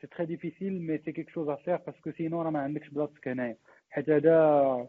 c'est 0.00 0.06
très 0.16 0.26
difficile 0.26 0.82
mais 0.82 0.98
c'est 0.98 1.12
quelque 1.12 1.30
chose 1.30 1.48
à 1.48 1.53
faire 1.53 1.76
parce 1.76 1.97
que 1.97 2.10
sinon 2.10 2.42
راه 2.42 2.50
ما 2.50 2.60
عندكش 2.60 2.88
بلاصتك 2.88 3.28
هنايا 3.28 3.56
حيت 3.90 4.10
هذا 4.10 4.88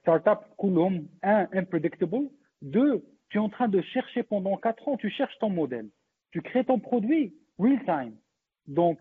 startup 0.00 0.36
كلهم 0.56 1.08
unpredictable 1.24 2.30
donc 2.62 3.00
tu 3.34 3.38
es 3.38 3.40
en 3.40 3.48
train 3.48 3.66
de 3.66 3.80
chercher 3.82 4.22
pendant 4.22 4.56
4 4.56 4.88
ans, 4.88 4.96
tu 4.96 5.10
cherches 5.10 5.36
ton 5.40 5.50
modèle. 5.50 5.88
Tu 6.30 6.40
crées 6.40 6.64
ton 6.64 6.78
produit 6.78 7.34
real 7.58 7.84
time. 7.84 8.14
Donc, 8.68 9.00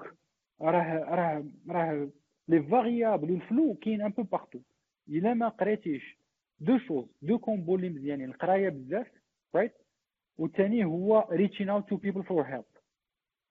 les 2.47 2.63
variables 2.63 3.31
و 3.31 3.37
le 3.37 3.49
flou 3.49 3.73
كاين 3.81 4.01
un 4.01 4.09
peu 4.11 4.23
partout 4.23 4.59
الا 5.09 5.33
ما 5.33 5.47
قريتيش 5.49 6.17
deux 6.59 6.77
choses 6.77 7.05
deux 7.21 7.37
combos 7.39 7.75
اللي 7.75 7.89
مزيانين 7.89 8.29
القرايه 8.29 8.69
بزاف 8.69 9.07
right 9.55 9.73
والثاني 10.37 10.85
هو 10.85 11.27
reaching 11.31 11.69
out 11.69 11.89
to 11.89 11.95
people 11.95 12.23
for 12.23 12.43
help 12.43 12.63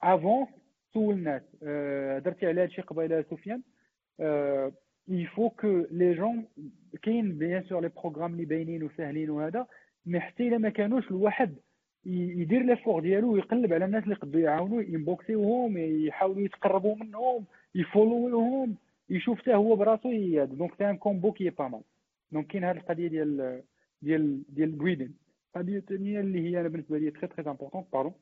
avant 0.02 0.46
سول 0.94 1.14
الناس 1.14 1.42
هضرتي 2.16 2.46
على 2.46 2.62
هادشي 2.62 2.82
قبيله 2.82 3.22
سفيان 3.30 3.62
il 5.08 5.22
faut 5.22 5.50
que 5.50 5.84
les 5.90 6.14
gens 6.14 6.46
كاين 7.02 7.38
bien 7.38 7.62
sûr 7.64 7.80
les 7.80 7.88
programmes 7.88 8.32
اللي 8.32 8.44
باينين 8.44 8.82
وساهلين 8.82 9.30
وهذا 9.30 9.66
mais 10.06 10.20
حتى 10.20 10.48
الا 10.48 10.58
ما 10.58 10.68
كانوش 10.68 11.10
الواحد 11.10 11.54
يدير 12.06 12.62
l'effort 12.62 13.02
ديالو 13.02 13.32
ويقلب 13.32 13.72
على 13.72 13.84
الناس 13.84 14.02
اللي 14.04 14.14
يقدروا 14.14 14.42
يعاونوه 14.42 14.82
ي 14.82 14.92
inbox 14.92 15.40
يوهم 15.40 15.78
يحاولوا 15.78 16.42
يتقربوا 16.42 16.96
منهم 16.96 17.44
ي 17.74 17.86
follow 17.86 18.54
هم 18.54 18.76
يشوف 19.10 19.38
حتى 19.38 19.54
هو 19.54 19.76
براسو 19.76 20.10
donc 20.44 20.74
c'est 20.78 20.90
un 20.90 20.96
combo 20.96 21.32
qui 21.32 21.50
est 21.50 21.59
pas 21.59 21.68
mal 21.68 21.82
donc 22.32 22.46
كاين 22.46 22.64
هذه 22.64 22.76
القضية 22.76 23.08
ديال 23.08 23.62
ديال 24.02 24.42
ديال 24.48 24.68
ال 24.68 24.74
reading 24.74 25.14
القضية 25.56 25.78
الثانية 25.78 26.20
اللي 26.20 26.40
هي 26.50 26.60
أنا 26.60 26.68
بالنسبة 26.68 26.98
لي 26.98 27.10
très 27.10 27.26
très 27.26 27.50
important 27.50 27.84
بارون 27.92 28.12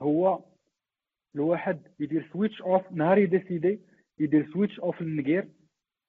هو 0.00 0.40
الواحد 1.34 1.78
يدير 2.00 2.28
switch 2.32 2.62
off 2.62 2.92
نهار 2.92 3.18
ي 3.18 3.26
décider 3.26 3.80
يدير 4.18 4.50
switch 4.52 4.80
off 4.80 5.02
للنقير 5.02 5.48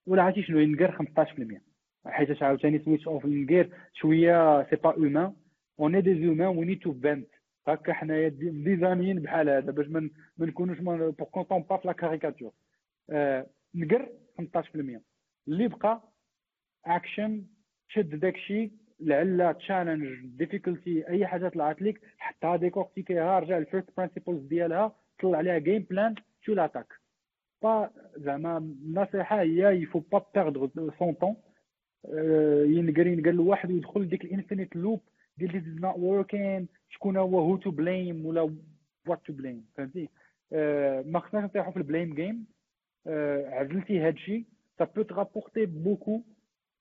ولا 0.08 0.24
عرفتي 0.24 0.44
شنو 0.44 0.60
ينقر 0.60 0.92
15% 0.92 1.60
حيت 2.06 2.44
عاوتاني 2.44 2.80
switch 2.80 3.08
off 3.08 3.26
للنقير 3.26 3.70
شوية 3.94 4.64
c'est 4.70 4.76
pas 4.76 4.96
humain 4.96 5.34
on 5.80 5.96
est 5.96 6.02
des 6.02 6.26
humains 6.26 6.58
we 6.58 6.66
need 6.66 6.80
to 6.80 6.92
vent 6.92 7.28
هكا 7.68 7.94
حنايا 7.94 8.28
ديزانيين 8.40 9.20
بحال 9.20 9.50
هذا 9.50 9.72
باش 9.72 9.88
ما 9.88 10.10
نكونوش 10.40 10.80
بور 10.80 11.12
كونتون 11.12 11.62
با 11.62 11.78
في 11.78 11.88
لا 11.88 11.94
كاريكاتور 11.94 12.52
نقر 13.76 14.10
15% 14.42 15.00
اللي 15.48 15.68
بقى 15.68 16.02
اكشن 16.86 17.44
شد 17.88 18.20
داكشي 18.20 18.72
لعل 19.00 19.56
تشالنج 19.60 20.26
ديفيكولتي 20.38 21.08
اي 21.08 21.28
حاجة 21.28 21.48
طلعت 21.50 21.82
لك 21.82 22.02
حطها 22.18 22.56
ديكورتيكيها 22.56 23.40
رجع 23.40 23.58
الفيرست 23.58 23.90
برينسيبلز 23.98 24.42
ديالها 24.48 24.96
طلع 25.22 25.38
عليها 25.38 25.58
جيم 25.58 25.86
بلان 25.90 26.16
تو 26.46 26.54
لاتاك 26.54 26.94
با 27.64 27.90
زعما 28.18 28.58
النصيحه 28.58 29.42
هي 29.42 29.82
يفو 29.82 30.00
با 30.00 30.26
بيردر 30.36 30.70
سون 31.00 31.14
طون 31.14 31.36
ينقر 32.76 33.08
ينقر 33.08 33.30
الواحد 33.30 33.72
ويدخل 33.72 34.10
ديك 34.10 34.24
الانفينيت 34.26 34.76
لوب 34.76 35.02
this 35.41 35.51
is 35.51 35.81
not 35.81 35.97
working 35.99 36.67
شكون 36.89 37.17
هو 37.17 37.39
هو 37.39 37.57
تو 37.57 37.71
بليم 37.71 38.27
ولا 38.27 38.55
وات 39.07 39.21
تو 39.27 39.33
بليم 39.33 39.65
فهمتي 39.75 40.09
ما 41.13 41.19
خصناش 41.21 41.45
نطيحوا 41.45 41.73
في 41.73 41.77
البليم 41.77 42.15
جيم 42.15 42.47
عزلتي 43.53 43.99
هادشي 44.01 44.45
ça 44.83 44.87
peut 44.87 45.05
te 45.05 45.15
rapporter 45.15 45.67
beaucoup 45.67 46.25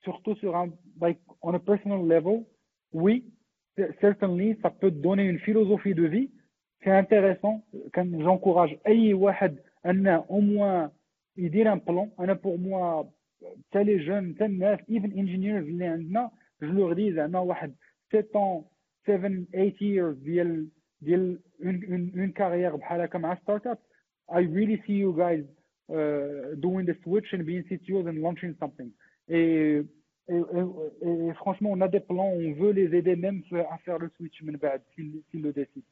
surtout 0.06 0.36
sur 0.42 0.56
un 0.56 0.68
like 1.02 1.22
on 1.48 1.54
a 1.54 1.60
personal 1.72 2.02
level 2.14 2.38
oui 3.04 3.16
certainly 4.04 4.50
ça 4.64 4.70
peut 4.82 4.92
te 4.96 5.02
donner 5.08 5.26
une 5.34 5.40
philosophie 5.48 5.94
de 6.02 6.06
vie 6.14 6.30
c'est 6.84 6.92
intéressant 7.04 7.62
كان 7.94 8.24
j'encourage 8.24 8.78
اي 8.88 9.14
واحد 9.14 9.58
ان 9.86 10.22
au 10.22 10.42
moins 10.42 10.90
يدير 11.38 11.76
un 11.76 11.80
plan 11.80 12.08
انا 12.20 12.34
pour 12.36 12.58
moi 12.60 13.06
حتى 13.70 13.84
لي 13.84 13.98
جون 14.06 14.36
حتى 14.36 14.46
الناس 14.46 14.80
even 14.80 15.12
engineers 15.12 15.64
اللي 15.68 15.86
عندنا 15.86 16.32
جو 16.62 16.68
لور 16.72 16.94
دي 16.94 17.14
زعما 17.14 17.40
واحد 17.40 17.76
7 18.12 18.36
ans 18.36 18.66
7 19.06 19.48
8 19.54 19.82
years 19.82 20.24
ديال 20.24 20.68
ديال 21.02 21.40
اون 21.64 22.12
اون 22.18 22.32
كارير 22.32 22.76
بحال 22.76 23.02
هكا 23.02 23.20
مع 23.20 23.36
ستارت 23.36 23.68
اب 23.68 23.78
I 24.30 24.42
really 24.42 24.82
see 24.88 24.94
you 24.94 25.14
guys 25.14 25.44
uh, 25.92 26.56
doing 26.60 26.86
the 26.86 26.96
switch 27.04 27.34
and 27.34 27.46
being 27.46 27.64
CTOs 27.64 28.08
and 28.08 28.22
launching 28.22 28.56
something. 28.60 28.90
Et, 29.28 29.82
et, 30.30 30.34
et, 30.34 31.08
et, 31.08 31.34
franchement, 31.36 31.72
on 31.72 31.82
a 31.82 31.88
des 31.88 32.00
plans, 32.00 32.30
on 32.30 32.54
veut 32.54 32.72
les 32.72 32.96
aider 32.96 33.16
même 33.16 33.44
à 33.70 33.78
faire 33.80 34.00
le 34.00 34.10
switch 34.16 34.42
s'ils 34.96 35.22
si 35.30 35.38
le 35.38 35.52
décident. 35.52 35.86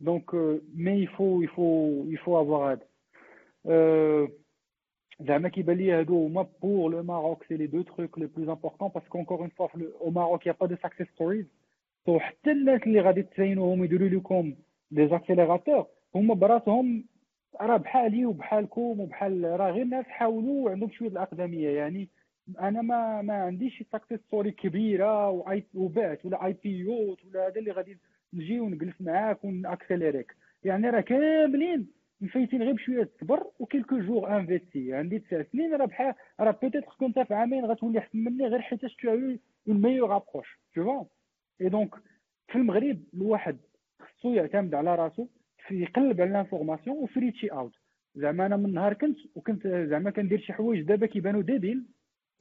Donc, 0.00 0.34
euh, 0.34 0.62
mais 0.74 1.00
il 1.00 1.08
faut, 1.08 1.42
il 1.42 1.48
faut, 1.48 2.06
il 2.08 2.18
faut 2.18 2.36
avoir 2.36 2.72
aide. 2.72 2.86
Euh, 3.66 4.26
pour 6.59 6.89
le 6.89 7.03
Maroc. 7.03 7.43
C'est 7.47 7.57
les 7.57 7.67
deux 7.67 7.83
trucs 7.83 8.17
les 8.17 8.27
plus 8.27 8.49
importants 8.49 8.89
parce 8.89 9.07
qu'encore 9.07 9.43
une 9.43 9.51
fois 9.51 9.71
au 10.01 10.11
Maroc 10.11 10.41
il 10.45 10.47
n'y 10.47 10.51
a 10.51 10.53
pas 10.53 10.67
de 10.67 10.75
success 10.75 11.07
stories. 11.15 11.47
So 12.05 12.19
حتى 12.19 12.51
الناس 12.51 12.81
اللي 12.81 13.01
غادي 13.01 13.23
تساينوهم 13.23 13.83
يديروا 13.83 14.09
لكم 14.09 14.55
des 14.91 15.07
accélérateurs 15.07 15.87
هما 16.15 16.33
براسهم 16.33 17.05
راه 17.61 17.77
بحالي 17.77 18.25
وبحالكم 18.25 18.99
وبحال 18.99 19.59
راه 19.59 19.71
غير 19.71 19.85
ناس 19.85 20.05
حاولوا 20.05 20.65
وعندهم 20.65 20.89
شوية 20.89 21.09
الأقدمية. 21.09 21.69
يعني 21.69 22.09
أنا 22.59 22.81
ما 22.81 23.21
ما 23.21 23.33
عنديش 23.33 23.83
success 23.91 24.19
story 24.19 24.51
كبيرة 24.51 25.29
وبعت 25.75 26.25
ولا 26.25 26.45
اي 26.45 26.55
بي 26.63 26.77
يوت 26.77 27.25
ولا 27.25 27.47
هذا 27.47 27.59
اللي 27.59 27.71
غادي 27.71 27.97
نجي 28.33 28.59
ونجلس 28.59 29.01
معاك 29.01 29.43
وناكسيليريك 29.43 30.35
يعني 30.63 30.89
راه 30.89 31.01
كاملين 31.01 31.87
مفايتين 32.21 32.63
غير 32.63 32.73
بشويه 32.73 33.01
الصبر 33.03 33.43
وكيلكو 33.59 33.99
جور 33.99 34.37
انفيستي. 34.37 34.93
عندي 34.93 35.19
تسع 35.19 35.43
سنين 35.43 35.73
راه 35.75 35.85
بحال 35.85 36.13
راه 36.39 36.51
بوتيتر 36.51 36.95
كنت 36.99 37.19
في 37.19 37.33
عامين 37.33 37.65
غتولي 37.65 37.99
أحسن 37.99 38.17
مني 38.17 38.47
غير 38.47 38.61
حيت 38.61 38.85
تو 38.85 39.09
اون 39.67 39.81
ميور 39.81 40.15
ابروش 40.15 40.59
تو 40.75 40.83
فوا 40.83 41.03
اي 41.61 41.69
دونك 41.69 41.95
في 42.47 42.55
المغرب 42.55 42.99
الواحد 43.13 43.57
خصو 43.99 44.33
يعتمد 44.33 44.75
على 44.75 44.95
راسو 44.95 45.27
في 45.67 45.81
يقلب 45.81 46.21
على 46.21 46.31
لانفورماسيون 46.31 46.97
وفي 46.97 47.31
تشي 47.31 47.47
اوت 47.47 47.73
زعما 48.15 48.45
أنا 48.45 48.57
من 48.57 48.73
نهار 48.73 48.93
كنت 48.93 49.17
وكنت 49.35 49.67
زعما 49.67 50.11
كندير 50.11 50.39
شي 50.39 50.53
حوايج 50.53 50.81
دابا 50.81 51.05
كيبانو 51.05 51.41
ديبيل 51.41 51.85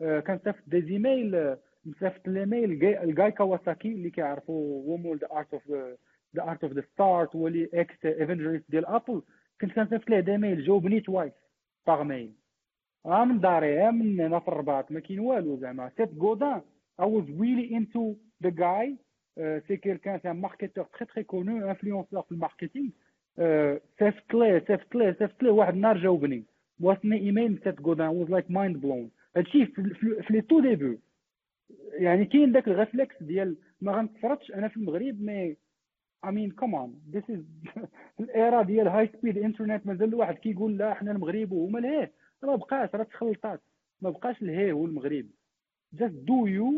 آه 0.01 0.21
كنصيفط 0.21 0.63
دي 0.67 0.81
زيميل 0.83 1.57
مصيفط 1.85 2.29
لي 2.29 2.47
ميل 2.47 2.85
الجاي 2.85 3.33
كawasaki 3.33 3.87
اللي 3.87 4.11
كيعرفوا 4.11 4.85
هو 4.85 4.97
مول 4.97 5.19
ذا 5.19 5.29
ارت 5.33 5.55
اوف 5.55 5.71
ذا 6.37 6.43
ارت 6.43 6.65
اوف 6.65 6.73
ذا 6.73 6.83
ستارت 6.93 7.37
هو 7.37 7.49
اللي 7.49 7.69
إكس 7.75 8.07
ايفنجريست 8.07 8.71
ديال 8.71 8.87
ابل 8.87 9.23
كنت 9.61 9.73
كنصيفط 9.73 10.11
ليه 10.11 10.21
دي 10.21 10.37
ميل 10.37 10.65
جاوبني 10.65 11.01
توايس 11.01 11.33
باغ 11.87 12.03
ميل 12.05 12.33
ها 13.07 13.25
من 13.25 13.41
داري 13.41 13.79
ها 13.79 13.91
من 13.91 14.21
هنا 14.21 14.39
في 14.39 14.49
الرباط 14.49 14.93
ما 14.93 15.01
كاين 15.01 15.21
والو 15.21 15.57
زعما. 15.57 15.91
سيت 15.97 16.11
غودان 16.19 16.61
I 17.03 17.05
was 17.05 17.25
really 17.41 17.75
into 17.75 18.15
the 18.47 18.51
guy. 18.51 18.95
سي 19.69 19.77
كيلكان 19.77 20.21
سي 20.23 20.33
ماركتور 20.33 20.85
تري 20.85 21.07
تري 21.07 21.25
كونو 21.25 21.71
انفلونسور 21.71 22.23
في 22.23 22.33
الماركتينغ 22.33 22.91
صيفط 23.99 24.35
ليه 24.35 24.65
صيفط 24.69 24.95
ليه 24.95 25.17
صيفط 25.19 25.43
ليه 25.43 25.51
واحد 25.51 25.75
النهار 25.75 25.99
جاوبني. 25.99 26.45
وصلني 26.81 27.17
ايميل 27.17 27.61
سيت 27.65 27.81
غودان 27.81 28.09
واز 28.09 28.31
لايك 28.31 28.51
مايند 28.51 28.77
بلون 28.77 29.11
هادشي 29.37 29.67
في 29.67 30.27
لي 30.31 30.41
تو 30.41 30.61
ديبي 30.61 30.99
يعني 31.93 32.25
كاين 32.25 32.53
داك 32.53 32.69
الريفلكس 32.69 33.23
ديال 33.23 33.57
ما 33.81 33.93
غنتصرفش 33.93 34.51
أنا 34.53 34.69
في 34.69 34.77
المغرب 34.77 35.23
مي 35.23 35.57
I 36.25 36.31
mean 36.31 36.51
come 36.61 36.75
on. 36.75 36.91
This 37.15 37.25
is 37.29 37.41
الإيرا 38.21 38.63
ديال 38.63 38.89
هاي 38.89 39.09
سبيد 39.09 39.39
انترنت 39.39 39.87
مازال 39.87 40.09
الواحد 40.09 40.35
كيقول 40.35 40.77
لا 40.79 40.95
حنا 40.95 41.13
المغرب 41.13 41.53
وهما 41.53 41.79
الهيه 41.79 42.13
ما 42.43 42.57
بقاش 42.57 42.95
راه 42.95 43.03
تخلطات. 43.05 43.61
ما 44.01 44.11
بقاش 44.11 44.43
الهيه 44.43 44.73
هو 44.73 44.87
المغرب. 44.87 45.27
Just 45.97 46.15
do 46.31 46.39
you 46.57 46.69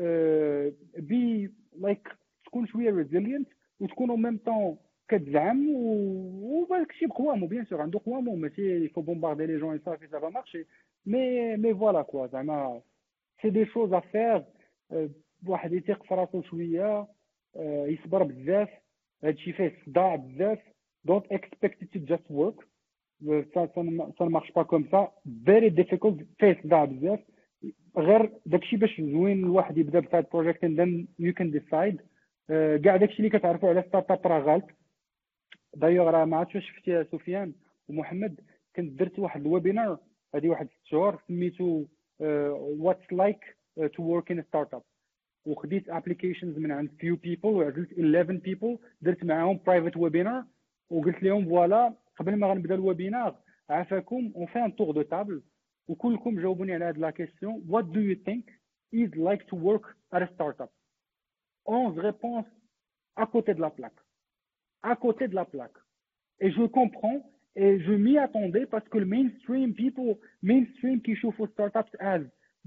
uh, 0.00 0.70
be 1.10 1.48
like 1.86 2.12
تكون 2.44 2.66
شوية 2.66 2.90
ريزيلينت 2.90 3.48
وتكون 3.80 4.10
أو 4.10 4.16
ميم 4.16 4.38
طون 4.46 4.76
كتزعم 5.08 5.66
وبالك 5.74 6.92
شي 6.92 7.06
بقوامو 7.06 7.46
بيان 7.46 7.64
سور 7.64 7.80
عنده 7.82 8.00
قوامو 8.06 8.36
ماشي 8.36 8.84
يفو 8.84 9.00
بومباردي 9.00 9.46
لي 9.46 9.58
جون 9.58 9.80
صافي 9.84 10.06
سافا 10.08 10.28
مارشي 10.28 10.66
مي 11.06 11.56
مي 11.56 11.74
فوالا 11.74 12.02
كوا 12.02 12.26
زعما 12.26 12.80
سي 13.42 13.50
دي 13.50 13.66
شوز 13.66 13.92
ا 13.92 14.00
فير 14.00 14.44
واحد 15.46 15.72
يثيق 15.72 16.02
في 16.02 16.14
راسو 16.14 16.42
شوية 16.42 17.06
يصبر 17.60 18.22
بزاف. 18.22 18.68
هادشي 19.26 19.52
فيه 19.52 19.72
صداع 19.86 20.16
بزاف 20.16 20.58
دونت 21.04 21.24
اكسبكت 21.32 21.84
تو 21.84 21.98
جاست 22.04 22.30
ورك 22.30 22.54
سا 24.18 24.24
مارش 24.24 24.52
با 24.52 24.62
كوم 24.62 24.88
سا 24.90 25.12
فيري 25.44 25.68
ديفيكولت 25.68 26.26
فيه 26.38 26.60
صداع 26.64 26.84
بزاف 26.84 27.20
غير 27.96 28.32
داكشي 28.46 28.76
باش 28.76 29.00
زوين 29.00 29.44
الواحد 29.44 29.78
يبدا 29.78 30.00
بهاد 30.00 30.26
بروجيكت 30.32 30.64
اند 30.64 30.80
ذن 30.80 31.06
يو 31.18 31.32
كان 31.32 31.50
ديسايد 31.50 32.00
كاع 32.84 32.96
داكشي 32.96 33.18
اللي 33.18 33.30
كتعرفوا 33.38 33.68
على 33.68 33.84
startup 33.88 34.26
راه 34.26 34.38
غلط 34.40 34.64
دايوغ 35.74 36.10
راه 36.10 36.24
ما 36.24 36.36
عرفتش 36.36 36.54
واش 36.54 36.70
شفتي 36.70 36.90
يا 36.90 37.06
سفيان 37.12 37.52
ومحمد 37.88 38.40
كنت 38.76 38.92
درت 38.98 39.18
واحد 39.18 39.40
ال 39.40 39.47
webinar 39.47 39.98
هذه 40.34 40.48
واحد 40.48 40.66
ست 40.68 40.84
شهور 40.84 41.18
سميتو 41.28 41.84
what's 42.20 43.12
like 43.12 43.56
to 43.94 44.02
work 44.02 44.30
in 44.30 44.42
startup 44.42 44.82
وخديت 45.46 45.88
applications 45.88 46.58
من 46.58 46.72
عند 46.72 46.90
few 46.98 47.16
people 47.16 47.48
وعزلت 47.48 47.92
11 47.92 48.32
people 48.32 48.78
درت 49.02 49.24
معاهم 49.24 49.60
private 49.66 49.96
webinar 49.96 50.44
وقلت 50.90 51.22
لهم 51.22 51.44
voilà 51.44 51.94
قبل 52.16 52.36
ما 52.36 52.46
غنبدأ 52.46 52.74
ال 52.74 52.82
webinar 52.82 53.36
عافاكم. 53.70 54.32
on 54.36 54.46
fait 54.46 54.58
un 54.58 54.76
tour 54.76 54.90
de 54.90 55.02
table 55.02 55.42
وكلكم 55.88 56.40
جاوبوني 56.40 56.74
على 56.74 56.84
هاد 56.84 56.98
la 56.98 57.10
question 57.10 57.64
what 57.68 57.84
do 57.84 58.00
you 58.00 58.14
think 58.14 58.50
is 58.94 59.10
like 59.16 59.44
to 59.50 59.56
work 59.56 59.86
at 60.14 60.22
a 60.22 60.28
startup 60.34 60.70
11 61.66 61.98
réponses 61.98 62.46
à 63.16 63.26
côté 63.26 63.54
de 63.54 63.60
la 63.60 63.70
plaque. 63.70 64.00
À 64.82 64.94
côté 64.96 65.26
de 65.28 65.34
la 65.34 65.44
plaque. 65.44 65.78
Et 66.40 66.50
je 66.50 66.64
comprends 66.66 67.20
et 67.56 67.80
je 67.80 67.92
m'y 67.92 68.18
attendais 68.18 68.66
parce 68.66 68.88
que 68.88 68.98
le 68.98 69.06
mainstream 69.06 69.74
people 69.74 70.18
mainstream 70.42 71.00
كيشوفوا 71.00 71.46
startups 71.46 71.96
as 72.00 72.20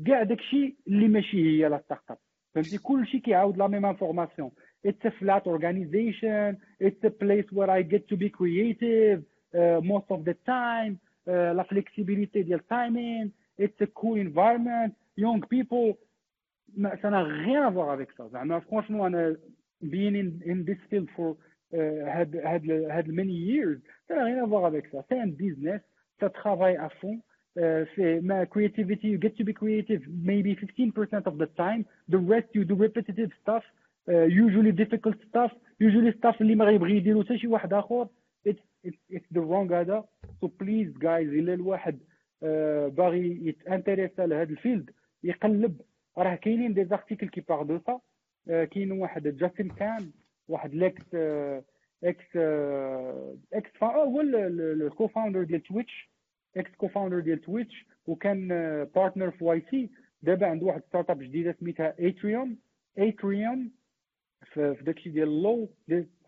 كاع 0.05 0.23
داكشي 0.23 0.77
اللي 0.87 1.07
ماشي 1.07 1.37
هي 1.37 1.69
la 1.69 1.81
startup 1.85 2.19
فهمتي 2.61 2.77
كل 2.77 3.07
شيء 3.07 3.21
كيعاود 3.21 3.57
la 3.57 3.67
même 3.67 3.85
information 3.85 4.51
it's 4.85 5.05
a 5.05 5.09
flat 5.09 5.47
organization 5.47 6.57
it's 6.81 7.05
a 7.05 7.11
place 7.21 7.53
where 7.53 7.73
I 7.75 7.83
get 7.83 8.09
to 8.09 8.15
be 8.15 8.29
creative 8.29 9.19
most 9.55 10.11
of 10.11 10.21
the 10.25 10.35
time 10.45 10.97
la 11.27 11.63
flexibilité 11.63 12.41
ديال 12.43 12.59
ال 12.59 12.69
timing 12.69 13.31
it's 13.59 13.81
a 13.81 13.85
cool 13.85 14.19
environment 14.19 14.95
young 15.17 15.45
people 15.51 15.95
mais 16.77 17.21
ça 17.21 17.31
n'a 17.31 17.47
rien 17.47 17.67
à 17.67 17.72
voir 17.72 17.93
avec 17.93 18.11
ça 18.17 18.27
زعما 18.27 18.59
franchement 18.59 19.15
أنا 19.15 19.37
been 19.81 20.15
in 20.47 20.61
this 20.63 20.77
field 20.89 21.09
فور 21.09 21.37
هاد 21.73 22.35
هاد 22.35 22.71
هاد 22.71 23.09
many 23.09 23.33
years 23.33 23.79
ça 24.09 24.15
n'a 24.15 24.23
rien 24.23 24.43
à 24.45 24.49
voir 24.49 24.67
avec 24.67 24.80
ça 24.80 24.87
c'est 24.91 25.23
un 25.23 25.31
business 25.31 25.81
ça 26.21 26.27
travaille 26.27 26.85
à 26.85 26.92
fond 26.92 27.21
uh, 27.57 27.85
c'est 27.95 28.21
ma 28.21 28.45
creativity 28.45 29.07
you 29.09 29.17
get 29.17 29.35
to 29.37 29.43
be 29.43 29.53
creative 29.53 30.01
maybe 30.07 30.55
15% 30.55 31.25
of 31.25 31.37
the 31.37 31.47
time. 31.57 31.85
The 32.09 32.17
rest 32.17 32.47
you 32.53 32.63
do 32.65 32.75
repetitive 32.75 33.31
stuff 33.41 33.63
uh, 34.07 34.23
usually 34.45 34.71
difficult 34.71 35.15
stuff 35.29 35.51
usually 35.79 36.11
stuff 36.17 36.41
اللي 36.41 36.55
ما 36.55 36.65
غيبغي 36.65 36.97
يديرو 36.97 37.23
حتى 37.23 37.37
شي 37.37 37.47
واحد 37.47 37.73
آخر. 37.73 38.07
It's 38.49 38.61
it's 38.87 38.99
it's 39.11 39.29
the 39.33 39.41
wrong 39.41 39.71
هذا 39.71 40.05
so 40.41 40.47
please 40.47 40.89
guys 40.99 41.29
إلا 41.39 41.53
الواحد 41.53 41.99
uh, 41.99 42.45
باغي 42.95 43.47
يت 43.47 43.61
intéressa 43.61 44.25
لهذا 44.25 44.49
ال 44.49 44.56
field 44.56 44.89
يقلب. 45.23 45.81
راه 46.17 46.35
كاينين 46.35 46.73
des 46.73 46.85
articles 46.85 47.27
qui 47.29 47.41
parlent 47.41 47.63
de 47.63 47.79
ça 47.87 47.99
كاين 48.65 48.91
واحد 48.91 49.27
Justin 49.27 49.67
Kan 49.69 50.11
واحد 50.47 50.73
l'ex 50.73 51.15
ex 52.03 52.37
ex 53.53 53.83
هو 53.83 54.21
ال 54.21 55.07
co-founder 55.07 55.43
ديال 55.43 55.63
Twitch 55.63 56.08
ex 56.57 56.75
co-founder 56.77 57.19
ديال 57.19 57.41
Twitch 57.41 57.85
وكان 58.07 58.47
partner 58.95 59.31
في 59.31 59.43
YC 59.43 59.89
دابا 60.23 60.47
عنده 60.47 60.65
واحد 60.65 60.81
startup 60.89 61.19
جديدة 61.23 61.55
سميتها 61.59 61.93
Atrium 61.99 62.57
Atrium 62.97 63.71
في 64.53 64.77
داكشي 64.81 65.09
ديال 65.09 65.27
اللو 65.27 65.69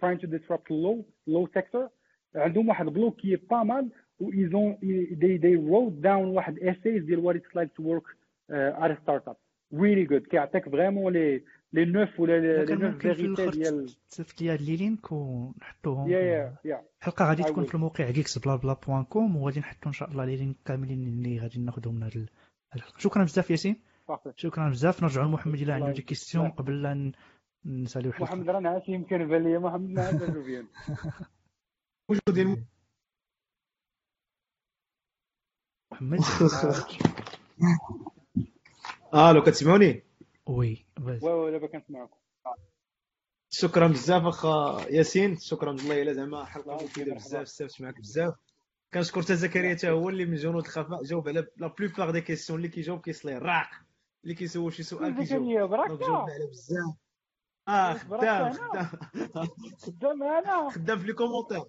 trying 0.01 0.17
to 0.19 0.27
disrupt 0.27 0.71
اللو 0.71 1.05
لو 1.27 1.47
سيكتور 1.53 1.89
عندهم 2.35 2.69
واحد 2.69 2.85
بلوك 2.85 3.15
كي 3.21 3.35
با 3.35 3.63
مال 3.63 3.89
و 4.19 4.31
ont 4.31 4.77
they 5.21 5.37
they 5.37 5.55
wrote 5.55 6.03
down 6.03 6.25
واحد 6.35 6.59
essays 6.59 7.05
ديال 7.05 7.41
it's 7.41 7.55
like 7.59 7.73
to 7.75 7.83
work 7.83 8.05
uh, 8.51 8.83
at 8.83 8.91
a 8.91 8.97
startup. 9.03 9.37
Really 9.73 10.05
good. 10.05 10.27
كيعطيك 10.29 10.69
فريمون 10.69 11.13
لي 11.13 11.43
لي 11.73 11.85
نوف 11.85 12.19
ولا 12.19 12.63
لي 12.65 12.75
نوف 12.75 12.97
فيغيتي 12.97 13.49
ديال 13.49 13.95
تصيفط 14.09 14.41
لي 14.41 14.49
هاد 14.49 14.61
لي 14.61 14.75
لينك 14.75 15.11
ونحطوهم 15.11 16.09
يا 16.09 16.19
يا 16.19 16.57
يا 16.65 16.81
الحلقة 16.99 17.25
غادي 17.25 17.43
تكون 17.43 17.65
في 17.65 17.75
الموقع 17.75 18.09
جيكس 18.09 18.37
بلا 18.37 18.55
بلا 18.55 18.73
بوان 18.73 19.03
كوم 19.03 19.35
وغادي 19.37 19.59
نحطو 19.59 19.87
إن 19.89 19.93
شاء 19.93 20.09
الله 20.09 20.25
لي 20.25 20.35
لينك 20.35 20.55
كاملين 20.65 21.07
اللي 21.07 21.39
غادي 21.39 21.59
ناخذهم 21.59 21.95
من 21.95 22.03
هاد 22.03 22.29
الحلقة 22.75 22.97
شكرا 22.97 23.23
بزاف 23.23 23.51
ياسين. 23.51 23.81
شكرا 24.35 24.69
بزاف. 24.69 25.03
نرجعوا 25.03 25.27
لمحمد 25.27 25.61
الا 25.61 25.73
عنده 25.73 25.91
des 25.91 26.01
questions 26.01 26.49
قبل 26.49 26.81
لا 26.83 27.11
نساليو 27.65 28.11
حلقة. 28.11 28.23
محمد 28.23 28.49
راه 28.49 28.59
نعس 28.59 28.89
يمكن 28.89 29.27
بان 29.27 29.43
لي. 29.43 29.59
محمد 29.59 29.89
نعس 29.89 30.15
سفيان 30.15 30.67
وجود 32.09 32.65
محمد 35.91 36.19
ألو 39.13 39.43
كتسمعوني؟ 39.43 40.10
وي 40.47 40.85
وي 41.05 41.19
وي 41.31 41.51
دابا 41.51 41.67
كنسمعكم 41.67 42.17
شكرا 43.49 43.87
بزاف 43.87 44.25
أخا 44.25 44.85
ياسين 44.89 45.35
شكرا 45.37 45.69
والله 45.71 46.01
إلا 46.01 46.13
زعما 46.13 46.45
حلقه 46.45 46.75
مفيده 46.83 47.13
بزاف 47.13 47.41
استفدت 47.41 47.81
معك 47.81 47.99
بزاف. 47.99 48.33
كنشكر 48.93 49.21
حتى 49.21 49.35
زكريا 49.35 49.75
حتى 49.75 49.89
هو 49.89 50.09
اللي 50.09 50.25
من 50.25 50.35
جنود 50.35 50.65
الخفاء 50.65 51.03
جاوب 51.03 51.27
على 51.27 51.47
la 51.57 51.67
plupart 51.67 52.11
des 52.11 52.21
questions 52.21 52.57
اللي 52.59 52.69
كيجاوب 52.69 53.01
كيصل 53.01 53.29
ليه 53.29 53.37
الراق 53.37 53.69
اللي 54.23 54.35
كيسول 54.35 54.73
شي 54.73 54.83
سؤال 54.83 55.17
كيجاوب. 55.17 55.49
جاوبنا 55.49 56.17
على 56.17 56.47
بزاف. 56.49 56.95
آه 57.67 57.93
خدام 57.93 58.51
خدام. 58.53 58.87
خدام 59.79 60.23
أنا. 60.23 60.69
خدام 60.69 60.99
في 60.99 61.07
les 61.07 61.13
commentaires 61.13 61.63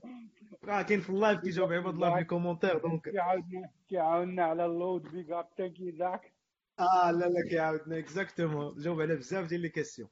راه 0.64 0.82
كاين 0.82 1.00
في 1.00 1.10
ال 1.10 1.16
live 1.16 1.40
كيجاوب 1.40 1.72
عباد 1.72 1.94
الله 1.94 2.10
في 2.12 2.18
les 2.18 2.24
commentaires 2.24 2.78
donc 2.78 3.08
كيعاودنا 3.08 3.70
كيعاودنا 3.88 4.44
على 4.44 4.66
ال 4.66 4.73
load 4.73 5.02
big 5.02 5.38
up 5.40 5.48
thank 5.58 5.80
you 5.80 5.96
ذاك 5.96 6.32
آه 6.78 7.10
لا 7.10 7.26
لا 7.26 7.48
كيعاودنا 7.50 7.98
exactement 7.98 8.74
جاوب 8.78 9.00
على 9.00 9.16
بزاف 9.16 9.48
ديال 9.48 9.60
les 9.60 9.68
questions. 9.68 10.08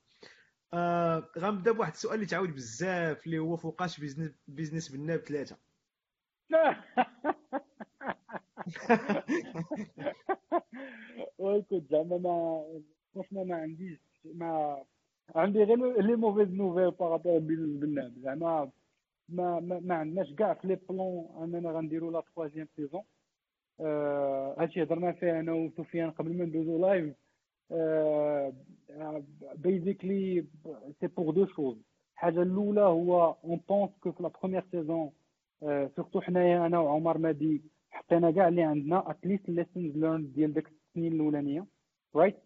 آه 0.75 1.31
غنبدا 1.39 1.73
بواحد 1.73 1.93
السؤال 1.93 2.15
اللي 2.15 2.27
تعاود 2.27 2.55
بزاف 2.55 3.27
اللي 3.27 3.39
هو 3.39 3.57
فوقاش 3.57 4.01
business 4.01 4.33
business 4.49 4.89
plan 4.89 5.15
ب 5.15 5.21
ثلاثة. 5.21 5.57
وكنت 11.39 11.91
زعما 11.91 12.19
ما 12.19 12.65
franchement 13.15 13.49
ما 13.49 13.57
عنديش 13.57 14.01
ما 14.25 14.83
عندي 15.35 15.59
غير 15.65 16.01
les 16.03 16.17
mauvaises 16.17 16.49
nouvelles 16.55 16.91
par 16.91 17.05
rapport 17.05 17.39
بالنعناع 17.39 18.19
زعما 18.19 18.71
ما 19.29 19.61
ما, 19.61 19.95
عندناش 19.95 20.35
كاع 20.35 20.55
في 20.55 20.69
les 20.69 20.75
plans 20.77 21.43
اننا 21.43 21.71
غنديروا 21.71 22.13
la 22.13 22.21
troisième 22.21 22.69
saison 22.77 23.03
آه 23.81 24.55
هادشي 24.59 24.83
هضرنا 24.83 25.13
فيه 25.13 25.41
أنا 25.41 25.53
وسفيان 25.53 26.11
قبل 26.11 26.39
ما 26.39 26.45
ندوزو 26.45 26.79
live 26.79 27.15
basically 29.57 30.45
c'est 31.01 31.07
pour 31.07 31.35
deux 31.35 31.47
choses 31.47 31.77
الحاجة 32.15 32.43
الأولى 32.43 32.81
هو 32.81 33.37
on 33.45 33.61
pense 33.69 33.91
que 34.03 34.13
في 34.13 34.23
la 34.23 34.31
première 34.41 34.65
saison 34.73 35.11
surtout 35.97 36.21
حنايا 36.21 36.67
أنا 36.67 36.79
وعمر 36.79 37.19
مادي 37.19 37.63
حطينا 37.91 38.31
كاع 38.31 38.49
اللي 38.49 38.63
عندنا 38.63 39.11
at 39.11 39.22
least 39.22 39.49
lessons 39.49 39.97
learned 39.97 40.33
ديال 40.33 40.55
ديك 40.55 40.69
السنين 40.69 41.13
الأولانية 41.13 41.67
right 42.17 42.37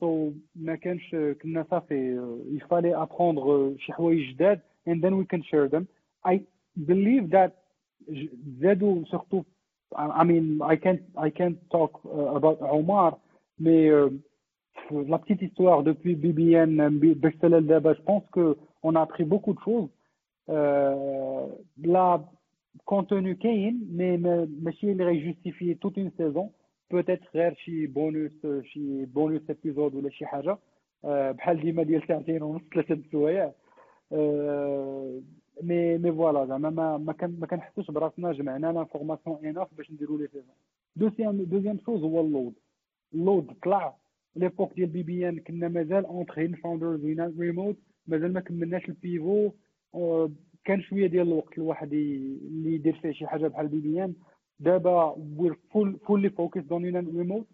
so 0.00 0.32
ما 0.56 0.74
كانش 0.76 1.14
كنا 1.42 1.66
صافي 1.70 2.20
il 2.50 2.62
fallait 2.62 3.02
apprendre 3.02 3.76
شي 3.78 3.92
حوايج 3.92 4.34
جداد 4.34 4.60
and 4.88 5.02
then 5.04 5.14
we 5.20 5.24
can 5.32 5.42
share 5.50 5.68
them. 5.68 5.84
I 6.32 6.34
believe 6.86 7.30
that 7.30 7.52
زادوا 8.60 9.04
surtout 9.04 9.42
I 9.95 10.23
mean 10.23 10.59
I 10.61 10.75
can't 10.75 11.01
I 11.17 11.29
can't 11.29 11.57
talk 11.69 11.99
uh, 12.05 12.35
about 12.35 12.57
Omar 12.61 13.19
mais 13.59 13.89
uh, 13.91 14.09
la 14.91 15.19
petite 15.19 15.41
histoire 15.41 15.83
depuis 15.83 16.15
BBN 16.15 16.89
Bexcelel 17.15 17.65
d'Aba 17.65 17.93
je 17.93 18.01
pense 18.01 18.23
que 18.31 18.57
on 18.81 18.95
a 18.95 19.01
appris 19.01 19.23
beaucoup 19.23 19.53
de 19.53 19.59
choses 19.59 19.89
euh, 20.49 21.47
la 21.83 22.23
contenu 22.85 23.35
كاين 23.35 23.87
mais 23.91 24.17
ماشي 24.63 24.91
اللي 24.91 25.33
justifier 25.33 25.75
toute 25.75 25.97
une 25.97 26.11
saison 26.17 26.51
peut-être 26.89 27.35
غير 27.35 27.53
شي 27.53 27.87
بونus 27.87 28.63
شي 28.63 29.05
بونus 29.05 29.41
épisode 29.51 29.95
ولا 29.95 30.09
شي 30.09 30.25
حاجه 30.25 30.57
بحال 31.03 31.61
ديما 31.61 31.83
ديال 31.83 32.07
ساعتين 32.07 32.43
ونص 32.43 32.61
ثلاثه 32.73 32.99
سوايع 33.11 33.51
مي 35.62 35.98
مي 35.98 36.12
فوالا 36.12 36.46
زعما 36.46 36.70
ما 36.70 36.96
ما 36.98 37.12
كان 37.12 37.36
ما 37.40 37.46
كنحسوش 37.46 37.90
براسنا 37.90 38.32
جمعنا 38.32 38.72
لانفورماسيون 38.72 39.44
اناف 39.44 39.74
باش 39.74 39.90
نديرو 39.90 40.16
لي 40.16 40.26
سيزون 40.28 40.54
دوزيام 40.96 41.36
دوزيام 41.44 41.78
شوز 41.86 42.02
هو 42.02 42.20
اللود 42.20 42.54
اللود 43.14 43.52
طلع 43.62 43.96
ليبوك 44.36 44.74
ديال 44.74 44.88
بي 44.88 45.02
بي 45.02 45.28
ان 45.28 45.38
كنا 45.40 45.68
مازال 45.68 46.06
اونتر 46.06 46.38
هين 46.40 46.54
فاوندرز 46.54 47.04
ريموت 47.40 47.76
مازال 48.06 48.32
ما 48.32 48.40
كملناش 48.40 48.88
ال 48.88 48.98
pivot 48.98 49.50
كان 50.64 50.80
شوية 50.82 51.06
ديال 51.06 51.28
الوقت 51.28 51.58
الواحد 51.58 51.92
اللي 51.92 52.74
يدير 52.74 52.96
فيه 53.02 53.10
شي 53.12 53.26
حاجة 53.26 53.48
بحال 53.48 53.68
BBN 53.68 54.14
دابا 54.60 55.14
we're 55.36 55.54
full 55.72 55.98
fully 56.06 56.30
focused 56.30 56.60
on 56.62 56.84
يونان 56.84 57.16
Remote 57.18 57.46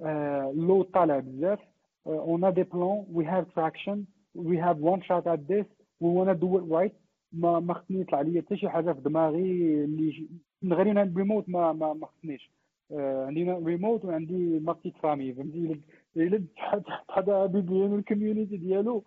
ال 0.00 0.17
load 0.17 0.84
طالع 0.84 1.18
بزاف 1.18 1.58
on 2.06 2.44
a 2.44 2.50
des 2.50 2.62
plans 2.62 3.04
we 3.12 3.24
have 3.24 3.54
traction 3.54 4.04
we 4.34 4.58
have 4.58 4.76
one 4.80 5.02
shot 5.02 5.26
at 5.26 5.40
this 5.40 5.66
we 6.00 6.10
wanna 6.16 6.32
do 6.32 6.58
it 6.58 6.72
right 6.72 6.92
ما 7.32 7.60
ما 7.60 7.74
خصني 7.74 8.00
يطلع 8.00 8.20
لي 8.20 8.42
حتى 8.42 8.56
شي 8.56 8.68
حاجة 8.68 8.92
في 8.92 9.00
دماغي 9.00 9.40
اللي 9.84 10.28
من 10.62 10.72
غير 10.72 10.86
يونان 10.86 11.14
ريموت 11.16 11.48
ما 11.48 11.72
ما, 11.72 11.92
ما 11.92 12.06
خصنيش. 12.06 12.50
عندي 12.92 13.50
ريموت 13.50 14.04
وعندي 14.04 14.58
ما 14.60 14.76
famille 15.02 15.32
فهمتي؟ 15.34 15.80
إلا 16.16 16.44
حدا 17.10 17.46
BBN 17.46 17.94
ال 17.98 18.04
community 18.04 18.56
ديالو 18.56 19.04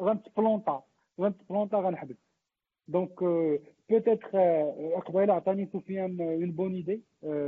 غنتبلونطا 0.00 0.82
غنتبلونطا 1.20 1.78
غنحبس. 1.80 2.16
donc 2.88 3.22
peut-être 3.90 4.28
قبيله 5.06 5.34
عطاني 5.34 5.68
سفيان 5.72 6.20
une 6.20 6.52
bonne 6.52 6.74
idée 6.74 7.02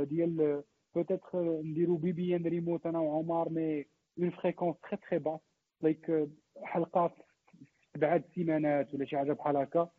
ديال 0.05 0.63
peut-être 0.95 1.61
نديرو 1.63 1.95
BBN 1.97 2.43
remote 2.43 2.85
أنا 2.85 2.99
وعمر 2.99 3.49
mais 3.49 3.85
en 4.19 4.29
fréquence 4.29 4.75
très 4.89 4.97
très 5.09 5.19
basse 5.19 5.39
like 5.81 6.27
حلقه 6.63 7.11
سبعه 7.95 8.23
سيمانات 8.35 8.93
ولا 8.93 9.05
شي 9.05 9.17
حاجة 9.17 9.33
بحال 9.33 9.57
هكا. 9.57 9.89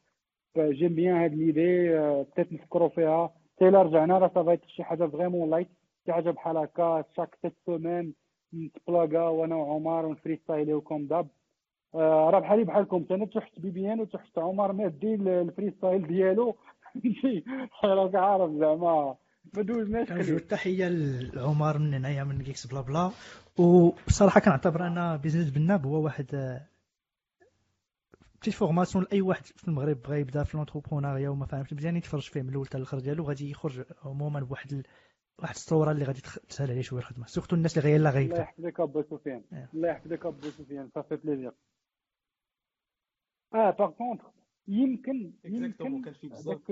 ف 0.55 0.60
j'aime 0.60 0.95
bien 0.95 1.17
هاد 1.17 1.35
l'idée 1.35 1.99
peut-être 2.23 2.53
نفكرو 2.53 2.89
فيها. 2.89 3.31
حتى 3.57 3.69
الا 3.69 3.83
رجعنا 3.83 4.19
راه 4.19 4.31
صافي 4.35 4.59
شي 4.77 4.85
حاجة 4.85 5.07
vraiment 5.07 5.51
light 5.51 5.69
شي 6.07 6.13
حاجة 6.13 6.31
بحال 6.31 6.57
هكا 6.57 7.05
chaque 7.17 7.39
sept 7.43 7.53
semaines 7.67 8.13
نتبلاكا 8.55 9.23
وأنا 9.23 9.55
وعمر 9.57 10.07
ون 10.07 10.37
freestyle 10.45 10.88
يوكم 10.88 11.07
داب 11.07 11.29
آه 11.95 12.31
راه 12.31 12.41
بحالي 12.41 12.65
بحالكم 12.65 13.07
أنا 13.11 13.27
تحت 13.27 13.61
BBN 13.61 14.01
وتحت 14.01 14.39
عمر 14.39 14.73
مادي 14.73 15.15
ال 15.15 15.71
freestyle 15.71 16.07
ديالو. 16.07 16.57
راك 17.85 18.15
عارف 18.15 18.51
زعما. 18.51 19.17
ما 19.57 19.63
دوزناش 19.63 20.09
كنوجه 20.09 20.37
التحية 20.37 20.89
لعمر 20.89 21.79
من 21.79 21.95
هنايا 21.95 22.25
من 22.25 22.43
GeeksBlaBla. 22.43 23.11
وبصراحة 23.59 24.41
كنعتبر 24.41 24.87
أن 24.87 25.17
Business 25.17 25.51
بنعناع 25.51 25.87
هو 25.87 26.05
واحد 26.05 26.59
petite 28.41 28.55
formation 28.55 29.05
لاي 29.05 29.21
واحد 29.21 29.45
في 29.45 29.69
المغرب 29.69 30.03
بغى 30.03 30.21
يبدا 30.21 30.43
في 30.45 30.57
l'entrepreneuriat 30.57 31.29
وما 31.29 31.47
فاهمش 31.47 31.73
مزيان 31.73 31.97
يتفرج 31.97 32.23
فيه 32.31 32.43
من 32.43 32.49
الأول 32.49 32.67
حتى 32.67 32.79
الآخر 32.79 32.99
ديالو 32.99 33.25
غادي 33.25 33.51
يخرج 33.51 33.85
عموما 34.05 34.41
بواحد 34.41 34.73
ال... 34.73 34.83
واحد 35.43 35.55
الصورة 35.55 35.93
اللي 35.93 36.05
غادي 36.05 36.21
تسهل 36.21 36.71
عليه 36.71 36.83
شوية 36.83 37.01
الخدمه 37.01 37.27
surtout 37.27 37.57
الناس 37.57 37.79
اللي 37.79 37.91
غير 37.91 38.03
غيبدا 38.11 38.35
الله 38.35 38.43
يحفظك 38.43 38.81
ابو 38.81 39.03
سفيان 39.03 39.45
الله 39.75 39.89
يحفظك 39.89 40.27
ابو 40.27 40.41
سفيان 40.51 40.89
صافي 40.95 41.17
plaisir 41.17 41.53
آه 43.55 43.71
par 43.71 43.91
contre 43.91 44.31
يمكن 44.69 45.33
يمكن 45.45 46.03
داك 46.47 46.71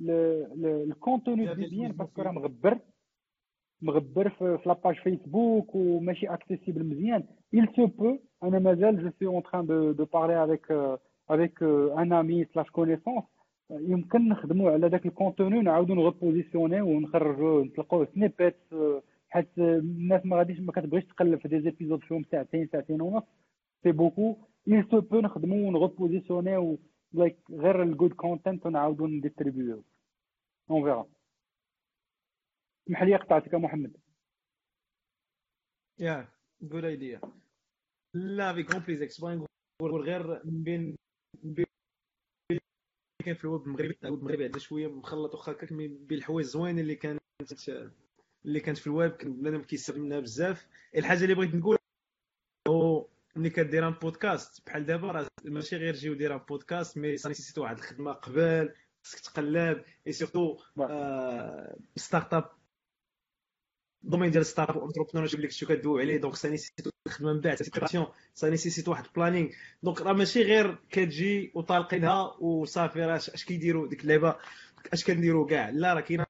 ال 0.00 0.19
contenu 0.19 1.54
ديال 1.54 1.92
parce 1.92 2.11
que 2.11 2.22
راه 2.22 2.32
مغبر 2.32 2.78
مغبر 3.82 4.28
في 4.28 4.58
la 4.66 4.75
page 4.75 4.94
Facebook 4.94 5.74
وماشي 5.74 6.26
accessible 6.26 6.84
مزيان. 6.84 7.24
Il 7.56 7.66
se 7.66 7.86
peut. 7.86 8.18
أنا 8.42 8.58
مازال 8.58 9.02
je 9.02 9.10
suis 9.18 9.26
en 9.26 9.42
train 9.42 9.66
de 9.66 9.92
de 9.92 10.04
parler 10.04 10.44
avec 10.44 10.96
avec 11.30 11.62
un 11.62 12.12
ami 12.12 12.44
slash 12.44 12.70
connaissance 12.70 13.24
يمكن 13.70 14.28
نخدموا 14.28 14.70
على 14.70 14.88
داك 14.88 15.06
ال 15.06 15.13
contenu 15.13 15.60
نعاودو 15.60 15.94
نغوبوزيسيوني 15.94 16.80
ونخرجوا 16.80 17.64
نطلقوا 17.64 18.04
snippets 18.14 18.56
حيت 19.28 19.58
الناس 19.58 20.26
ما 20.26 20.36
غاديش 20.36 20.60
ما 20.60 20.72
كتبغيش 20.72 21.04
تقلب 21.04 21.40
في 21.40 21.48
des 21.48 21.60
épisodes 21.60 22.00
فيهم 22.00 22.24
ساعتين 22.30 22.68
ساعتين 22.72 23.00
ونص. 23.00 23.22
c'est 23.82 23.92
beaucoup 23.92 24.36
il 24.70 24.82
se 24.84 25.00
peut 25.00 25.14
نخدموا 25.14 25.68
ونغوبوزيسيونيو 25.68 26.78
like 27.12 27.36
غير 27.50 27.82
ال 27.82 27.88
good 27.88 28.12
content 28.12 28.66
ونعاودو 28.66 29.06
نديستريبيو 29.06 29.82
on 30.70 30.82
verra 30.82 31.06
اسمح 32.88 33.02
لي 33.02 33.16
قطعتك 33.16 33.54
محمد. 33.54 33.96
yeah 36.00 36.28
good 36.62 36.84
idea 36.84 37.20
لا 38.14 38.54
في 38.54 38.62
كون 38.62 38.80
كنت 38.80 39.48
نقول 39.82 40.02
غير 40.02 40.44
من 40.44 40.62
بين 40.62 40.96
كان 43.24 43.34
في 43.34 43.44
الويب 43.44 43.62
المغربي. 43.62 43.98
الويب 44.04 44.18
المغربي 44.18 44.44
عندنا 44.44 44.58
شوية. 44.58 44.86
مخلط 44.86 45.34
واخا 45.34 45.52
هكاك 45.52 45.72
بين 45.72 46.18
الحوايج 46.18 46.46
الزوينة 46.46 46.80
اللي 46.80 46.94
كانت 46.94 47.20
اللي 48.44 48.60
كانت 48.60 48.78
في 48.78 48.86
الويب 48.86 49.12
بنادم 49.24 49.62
كيستافد 49.62 49.98
منها 49.98 50.20
بزاف. 50.20 50.66
الحاجة 50.96 51.22
اللي 51.22 51.34
بغيت 51.34 51.54
نقول 51.54 51.78
ملي 53.36 53.50
كدير 53.50 53.88
un 53.88 53.92
podcast 53.92 54.66
بحال 54.66 54.86
دابا 54.86 55.12
راه 55.12 55.28
ماشي 55.44 55.76
غير 55.76 55.94
جي 55.94 56.14
ودير 56.14 56.34
un 56.34 56.38
podcast 56.38 56.98
mais 56.98 57.16
ça 57.16 57.28
nécessite 57.28 57.60
واحد 57.60 57.76
الخدمة 57.76 58.12
قبل 58.12 58.74
خصك 59.02 59.20
تقلب 59.20 59.84
et 60.06 60.12
surtout 60.12 60.58
startup 61.96 62.34
ال 62.34 62.57
domaine 64.08 64.30
ديال 64.30 64.46
startup 64.46 64.84
entrepreneur 64.84 65.30
اللي 65.34 65.48
كنتو 65.48 65.66
كدويو 65.66 65.98
عليه 65.98 66.16
donc 66.16 66.36
ça 66.36 66.48
nécessite 66.48 66.90
الخدمه 67.06 67.32
من 67.32 67.40
بعد 67.40 67.62
c'est 67.62 67.78
itération 67.78 68.06
سا 68.34 68.90
واحد 68.90 69.04
planning 69.16 69.50
donc 69.82 70.00
راه 70.00 70.12
ماشي 70.12 70.42
غير 70.42 70.78
كتجي 70.90 71.52
وطالقينها 71.54 72.36
وصافي 72.40 73.00
راه 73.00 73.16
اش 73.16 73.44
كيديروا 73.44 73.88
ديك 73.88 74.02
اللعبة 74.02 74.36
اش 74.92 75.04
كنديروا 75.04 75.46
كاع. 75.46 75.68
لا 75.70 75.94
راه 75.94 76.00
كاينة 76.00 76.26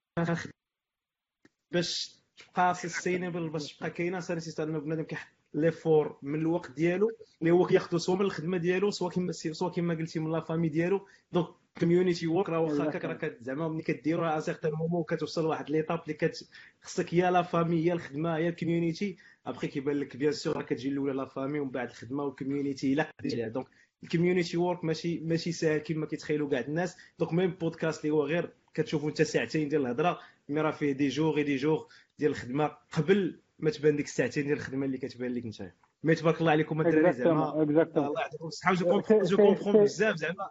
باش 1.71 2.15
تبقى 2.37 2.75
sustainable 2.75 3.49
باش 3.49 3.77
تبقى 3.77 3.89
كاينة. 3.91 4.19
ça 4.19 4.33
nécessite 4.35 4.63
انه 4.63 4.79
بنادم 4.79 5.03
كيحط 5.03 5.27
l'effort 5.53 6.17
من 6.21 6.39
الوقت 6.39 6.71
ديالو 6.71 7.11
اللي 7.41 7.51
هو 7.51 7.65
كياخذو 7.65 7.97
soit 7.97 8.15
من 8.15 8.21
الخدمة 8.21 8.57
ديالو 8.57 8.91
سوا 8.91 9.09
كما 9.09 9.31
سوا 9.31 9.69
كما 9.69 9.93
قلتي 9.93 10.19
من 10.19 10.31
la 10.31 10.39
famille 10.39 10.69
ديالو. 10.69 11.07
donc 11.31 11.47
community 11.79 12.27
work 12.27 12.49
راه 12.49 12.59
واخا 12.59 12.83
هكاك 12.83 13.05
راه 13.05 13.31
زعما 13.41 13.67
ملي 13.67 13.81
كديرو 13.81 14.23
راه 14.23 14.39
certain 14.39 14.71
moment 14.71 15.03
كتوصل 15.03 15.43
لواحد 15.43 15.69
l'étape 15.69 16.01
اللي 16.03 16.13
كت 16.13 16.49
خصك 16.81 17.13
يا 17.13 17.31
la 17.31 17.41
famille 17.41 17.85
يا 17.85 17.93
الخدمه 17.93 18.37
يا 18.37 18.49
ال 18.49 18.56
community 18.56 19.17
ابخي 19.47 19.67
كيبان 19.67 19.95
لك 19.95 20.17
bien 20.17 20.31
sûr 20.31 20.55
راه 20.57 20.61
كتجي 20.61 20.89
الاولى 20.89 21.13
la 21.13 21.25
famille 21.25 21.59
ومن 21.59 21.71
بعد 21.71 21.89
الخدمه 21.89 22.23
وال 22.23 22.36
community 22.36 22.93
الا 22.93 23.11
قدرتي 23.19 23.49
donc 23.49 23.67
ال 24.03 24.08
community 24.08 24.57
work 24.57 24.83
ماشي 24.83 25.19
ماشي 25.19 25.51
ساهل 25.51 25.77
كما 25.77 26.05
كيتخيلوا 26.05 26.49
كاع 26.49 26.59
الناس 26.59 26.97
donc 27.19 27.33
même 27.33 27.51
podcast 27.51 28.05
اللي 28.05 28.15
هو 28.15 28.25
غير 28.25 28.53
كتشوفوا 28.73 29.09
انت 29.09 29.21
ساعتين 29.21 29.69
ديال 29.69 29.81
الهضره 29.81 30.19
mais 30.49 30.61
راه 30.61 30.71
فيه 30.71 30.91
des 30.91 31.07
jours 31.07 31.41
des 31.41 31.55
jours 31.55 31.85
ديال 32.19 32.31
الخدمه 32.31 32.71
قبل 32.91 33.39
ما 33.59 33.69
تبان 33.69 33.95
ديك 33.95 34.05
الساعتين 34.05 34.43
ديال 34.43 34.57
الخدمه 34.57 34.85
اللي 34.85 34.97
كتبان 34.97 35.33
لك 35.33 35.45
انت 35.45 35.71
mais 36.03 36.15
تبارك 36.15 36.41
الله 36.41 36.51
عليكم 36.51 36.81
الدراري 36.81 37.13
زعما 37.13 37.61
الله 37.61 38.21
يعطيكم 38.21 38.47
الصحه 38.47 38.73
je 38.73 39.37
comprends 39.37 39.83
بزاف 39.83 40.15
زعما 40.15 40.49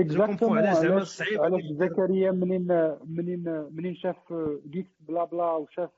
exactement 0.00 0.58
علاش 0.58 1.22
علاش 1.38 1.62
زكريا 1.64 2.30
منين 2.30 2.92
منين 3.06 3.64
منين 3.70 3.94
شاف 3.94 4.32
GeeksBlaBla 4.70 5.50
وشاف 5.52 5.90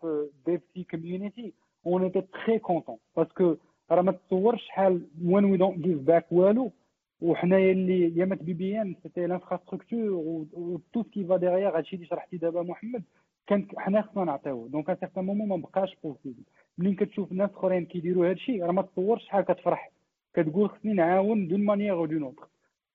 DevC 0.47 0.61
community 0.75 0.85
on 0.91 1.53
était 1.87 2.03
très 2.03 2.21
content 2.21 2.59
parce 2.59 2.97
que 3.17 3.57
راه 3.91 4.03
ما 4.03 4.13
تصورش 4.13 4.63
شحال 4.67 5.07
when 5.25 5.45
we 5.45 5.57
don't 5.57 5.79
give 5.79 5.99
back 5.99 6.33
والو. 6.33 6.73
وحنايا 7.21 7.73
اللي 7.73 8.19
يامات 8.19 8.43
BBN 8.43 8.95
c'était 9.03 9.27
l'infrastructure 9.27 10.81
et 10.93 10.96
tout 10.96 11.03
ce 11.03 11.11
qui 11.11 11.25
va 11.25 11.37
derrière 11.37 11.77
هادشي 11.77 11.97
اللي 11.97 12.07
شرحتي 12.07 12.37
دابا 12.37 12.63
محمد 12.63 13.03
كان 13.47 13.67
حنا 13.77 14.03
خصنا 14.03 14.25
نعطيوه. 14.25 14.69
donc 14.69 14.91
un 14.91 14.97
certain 15.01 15.25
moment 15.25 15.49
ما 15.49 15.57
بقاش 15.57 15.97
possible 16.05 16.43
منين 16.79 16.95
كتشوف 16.95 17.33
ناس 17.33 17.51
أخرين 17.51 17.87
كيديروا 17.87 18.31
هادشي 18.31 18.63
راه 18.63 18.73
ما 18.73 18.83
تصورش 18.83 19.25
شحال 19.25 19.45
كتفرح 19.45 19.91
كتقول 20.35 20.71
خصني 20.71 20.93
نعاون 20.93 21.49
d'une 21.49 21.65
manière 21.65 21.95
ou 21.95 22.07
d'une 22.07 22.23
autre 22.23 22.49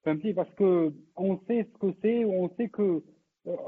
فهمتي 0.04 0.32
parce 0.34 0.70
que 0.70 0.92
on 1.20 1.40
sait 1.48 1.64
ce 1.64 1.76
que 1.76 1.94
c'est 2.02 2.24
on 2.24 2.50
sait 2.58 2.68
que 2.68 3.02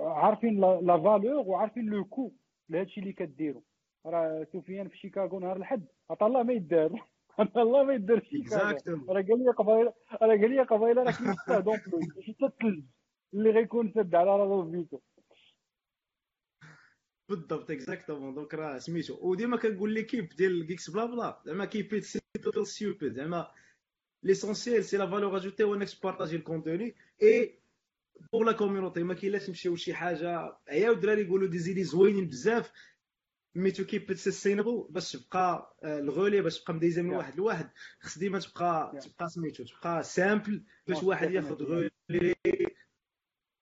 عارفين 0.05 0.59
la 0.61 0.97
valeur 0.97 1.47
وعارفين 1.47 1.85
le 1.85 2.05
coût 2.05 2.31
لهادشي 2.69 2.99
اللي 3.01 3.13
كديروا 3.13 3.61
راه 4.05 4.47
سفيان 4.53 4.87
في 4.87 4.97
شيكاغو 4.97 5.39
نهار 5.39 5.57
الحد 5.57 5.85
عطا 6.09 6.27
الله 6.27 6.43
ما 6.43 6.53
يدار 6.53 7.07
عطا 7.39 7.61
الله 7.61 7.83
ما 7.83 7.93
يدار 7.93 8.23
شيكاغو 8.23 9.13
راه 9.13 9.21
قال 9.21 9.43
لي 9.43 9.51
قبيله 9.51 9.93
راه 10.21 10.27
قال 10.37 10.51
لي 10.51 10.61
قبيله 10.61 11.03
راه 11.03 11.11
كيما 11.11 11.59
donc 11.59 11.81
حتى 12.41 12.83
اللي 13.33 13.49
غيكون 13.49 13.91
سد 13.95 14.15
على 14.15 14.29
راسو 14.37 14.71
vite 14.71 14.99
بالضبط 17.29 17.71
exactement 17.71 18.33
donc 18.33 18.53
راه 18.53 18.77
سميتو. 18.77 19.17
وديما 19.21 19.57
كنقول 19.57 19.93
l'équipe 19.93 20.29
ديال 20.29 20.67
Geeks 20.67 20.89
Blabla 20.89 21.41
زعما 21.45 21.65
keep 21.65 22.03
it 22.03 22.19
simple 22.43 22.67
stupid 22.67 23.13
زعما 23.13 23.47
l'essentiel 24.23 24.85
c'est 24.85 24.97
la 24.97 25.09
valeur 25.09 25.37
ajoutée 25.37 25.63
هو 25.63 25.75
انك 25.75 25.89
تبارطاجي 25.89 26.35
ال 26.35 26.43
contenu 26.43 26.95
et 27.21 27.59
pour 28.33 28.43
la 28.43 28.51
community 28.51 29.03
ما 29.03 29.13
كاينلاش 29.13 29.49
نمشيو 29.49 29.75
شي 29.75 29.93
حاجة 29.93 30.57
عياو 30.67 30.93
الدراري 30.93 31.21
يقولوا 31.21 31.47
des 31.47 31.57
idées 31.59 31.83
زوينين 31.83 32.27
بزاف 32.27 32.71
mais 33.55 33.71
to 33.71 33.83
keep 33.85 34.13
sustainable 34.13 34.87
باش 34.89 35.11
تبقى 35.11 35.75
الغولي 35.83 36.41
باش 36.41 36.59
تبقى 36.61 36.73
مديزه 36.73 37.01
من 37.01 37.09
واحد 37.09 37.35
لواحد 37.37 37.69
خص 37.99 38.17
ديما 38.17 38.39
تبقى 38.39 38.99
تبقى 39.01 39.29
سميتو 39.29 39.63
تبقى 39.63 40.03
simple 40.03 40.63
باش 40.87 41.03
واحد 41.03 41.31
ياخذ 41.31 41.63
غولي 41.63 41.89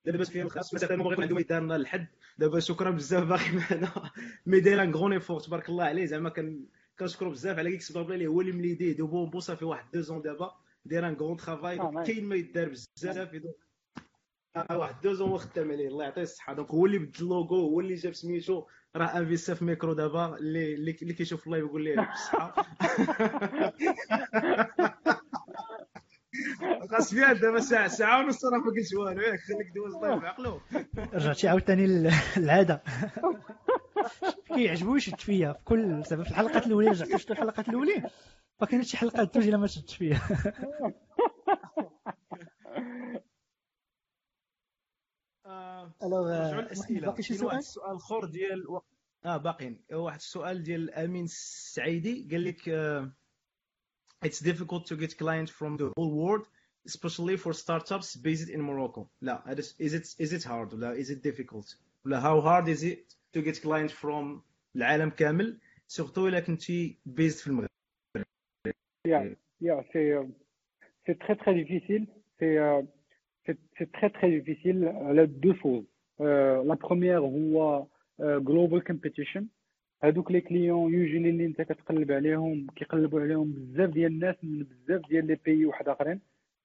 دابا 0.06 0.18
باش 0.18 0.30
فيهم 0.30 0.48
خاص 0.50 0.74
مثلا 0.74 0.90
غيكون 1.04 1.24
عندهم 1.24 1.40
يدارنا 1.40 1.74
للحد 1.74 2.08
دابا 2.38 2.60
شكرا 2.60 2.92
بزاف 2.92 3.24
باقي 3.28 3.52
معنا 3.52 4.12
مي 4.46 4.60
داير 4.60 4.84
un 4.84 4.92
grand 4.96 5.14
effort 5.14 5.40
تبارك 5.40 5.70
الله 5.70 5.84
عليه 5.84 6.06
زعما 6.06 6.30
كان 6.30 6.66
كنشكرو 7.02 7.32
بزاف 7.32 7.58
على 7.58 7.72
كيكس 7.72 7.92
بابلا 7.92 8.16
اللي 8.16 8.28
هو 8.28 8.42
اللي 8.42 8.52
مليديه 8.52 8.98
دو 8.98 9.08
بون 9.08 9.30
بوصا 9.30 9.56
في 9.56 9.66
واحد 9.66 9.92
دو 9.94 10.02
زون 10.02 10.22
دابا 10.22 10.52
داير 10.86 11.08
ان 11.08 11.14
غون 11.14 11.38
ترافاي 11.38 11.78
كاين 12.04 12.26
ما 12.26 12.36
يدار 12.36 12.70
بزاف. 12.70 13.42
واحد 14.72 15.02
دو 15.02 15.14
زون 15.14 15.30
هو 15.30 15.38
خدام 15.38 15.72
عليه 15.72 15.88
الله 15.88 16.04
يعطيه 16.04 16.22
الصحة. 16.22 16.54
دونك 16.54 16.72
هو 16.72 16.86
اللي 16.86 16.98
بدل 16.98 17.24
اللوغو 17.24 17.56
هو 17.56 17.80
اللي 17.80 17.96
جاب 17.96 18.14
سميتو 18.14 18.66
راه 18.96 19.06
انفيستا 19.18 19.54
في 19.54 19.66
ميكرو 19.66 19.94
دابا 19.94 20.38
اللي 20.38 20.74
اللي 20.76 21.14
كيشوف 21.14 21.48
اللايف 21.48 21.66
يقول 21.66 21.84
ليه 21.84 21.96
بالصحه 22.12 22.56
خاص 26.92 27.14
فيها 27.14 27.34
دابا 27.34 27.60
ساعة 27.60 27.88
ساعة 27.88 28.20
ونص 28.20 28.46
راه 28.46 28.58
ما 28.58 28.66
قلتش 28.66 28.94
والو 28.94 29.22
ياك 29.22 29.40
خليك 29.40 29.72
دوز 29.76 29.96
اللايف 29.96 30.22
بعقلو 30.22 30.62
رجعتي 31.14 31.48
عاوتاني 31.48 31.88
للعادة. 32.38 32.84
كيعجبو 34.46 34.96
يشد 34.96 35.20
فيا. 35.20 35.54
في 35.54 35.64
كل 35.66 36.06
سبب 36.06 36.24
في 36.24 36.30
الحلقات 36.30 36.68
الاولين 36.68 36.90
رجعت 36.92 37.12
شفت 37.12 37.32
الحلقات 37.32 37.70
الاولين 37.70 38.04
ما 38.62 38.68
كاينش 38.68 38.92
شي 38.92 38.98
حلقة 38.98 39.24
توجي 39.24 39.50
الا 39.50 39.58
ما 39.58 39.68
شدتش 39.68 39.96
فيها 39.96 40.22
الوغ 46.04 46.60
الأسئلة. 46.60 47.08
باقي 47.08 47.24
شي 47.24 47.34
سؤال؟ 47.34 47.58
السؤال 47.58 47.92
الآخر 47.92 48.26
ديال 48.26 48.80
آه 49.26 49.38
باقيين. 49.38 49.86
واحد 49.94 50.18
السؤال 50.18 50.64
ديال 50.64 50.94
أمين 50.94 51.24
السعيدي. 51.24 52.28
قال 52.32 52.44
لك 52.44 52.70
it's 54.25 54.41
difficult 54.41 54.87
to 54.87 54.97
get 54.97 55.17
clients 55.19 55.51
from 55.51 55.77
the 55.77 55.89
whole 55.97 56.13
world 56.23 56.47
especially 56.87 57.37
for 57.37 57.53
startups 57.53 58.17
based 58.17 58.49
in 58.49 58.61
Morocco 58.63 59.09
لا 59.23 59.43
is 59.79 59.95
it 59.95 60.15
is 60.19 60.33
it 60.33 60.45
hard 60.45 60.73
ولا 60.73 60.95
is 60.95 61.11
it 61.11 61.23
difficult 61.23 61.77
ولا 62.05 62.21
how 62.21 62.41
hard 62.41 62.69
is 62.69 62.83
it 62.83 63.15
to 63.33 63.43
get 63.43 63.61
clients 63.63 63.93
from 63.93 64.43
العالم 64.77 65.11
كامل 65.11 65.59
سورتو 65.87 66.29
الا 66.29 66.41
كنتي 66.41 66.99
based 67.07 67.43
في 67.43 67.47
المغرب 67.47 67.69
yeah 69.09 69.25
yeah 69.61 69.81
c'est 69.93 70.15
c'est 71.07 71.19
très 71.19 71.37
très 71.37 71.55
difficile 71.55 72.07
c'est 72.39 72.59
c'est 73.79 73.93
très 73.93 74.11
très 74.11 74.31
difficile 74.31 74.85
على 74.85 75.27
deux 75.27 75.55
choses 75.55 75.87
la 76.71 76.77
première 76.77 77.23
هو 77.23 77.87
global 78.21 78.81
competition 78.83 79.45
هذوك 80.03 80.31
لي 80.33 80.41
كليون 80.41 80.95
يوجيلي 80.95 81.31
اللي 81.31 81.47
انت 81.47 81.63
كتقلب 81.63 82.13
عليهم 82.13 82.67
كيقلبوا 82.77 83.21
عليهم 83.21 83.53
بزاف 83.53 83.91
ديال 83.91 84.13
الناس 84.13 84.37
من 84.43 84.63
بزاف 84.63 85.09
ديال 85.09 85.27
لي 85.27 85.39
بيي 85.45 85.67
واحد 85.67 85.89
اخرين 85.89 86.21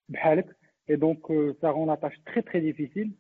بحالك 0.09 0.55
اي 0.89 0.95
دونك 0.95 1.27
سا 1.61 1.71
رون 1.71 1.87
لا 1.87 1.95
تاش 1.95 2.19
تري 2.25 2.41
تري 2.41 2.59
ديفيسيل 2.59 3.11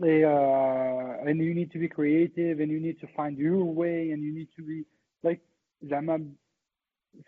et 0.00 0.24
uh, 0.24 1.28
and 1.28 1.38
you 1.40 1.54
need 1.54 1.72
to 1.72 1.78
be 1.78 1.88
creative 1.88 2.60
and 2.60 2.70
you 2.70 2.80
need 2.80 3.00
to 3.00 3.08
find 3.16 3.36
your 3.36 3.64
way 3.64 4.12
and 4.12 4.22
you 4.22 4.32
need 4.32 4.48
to 4.56 4.62
be 4.62 4.84
like 5.24 5.40
زعما 5.82 6.32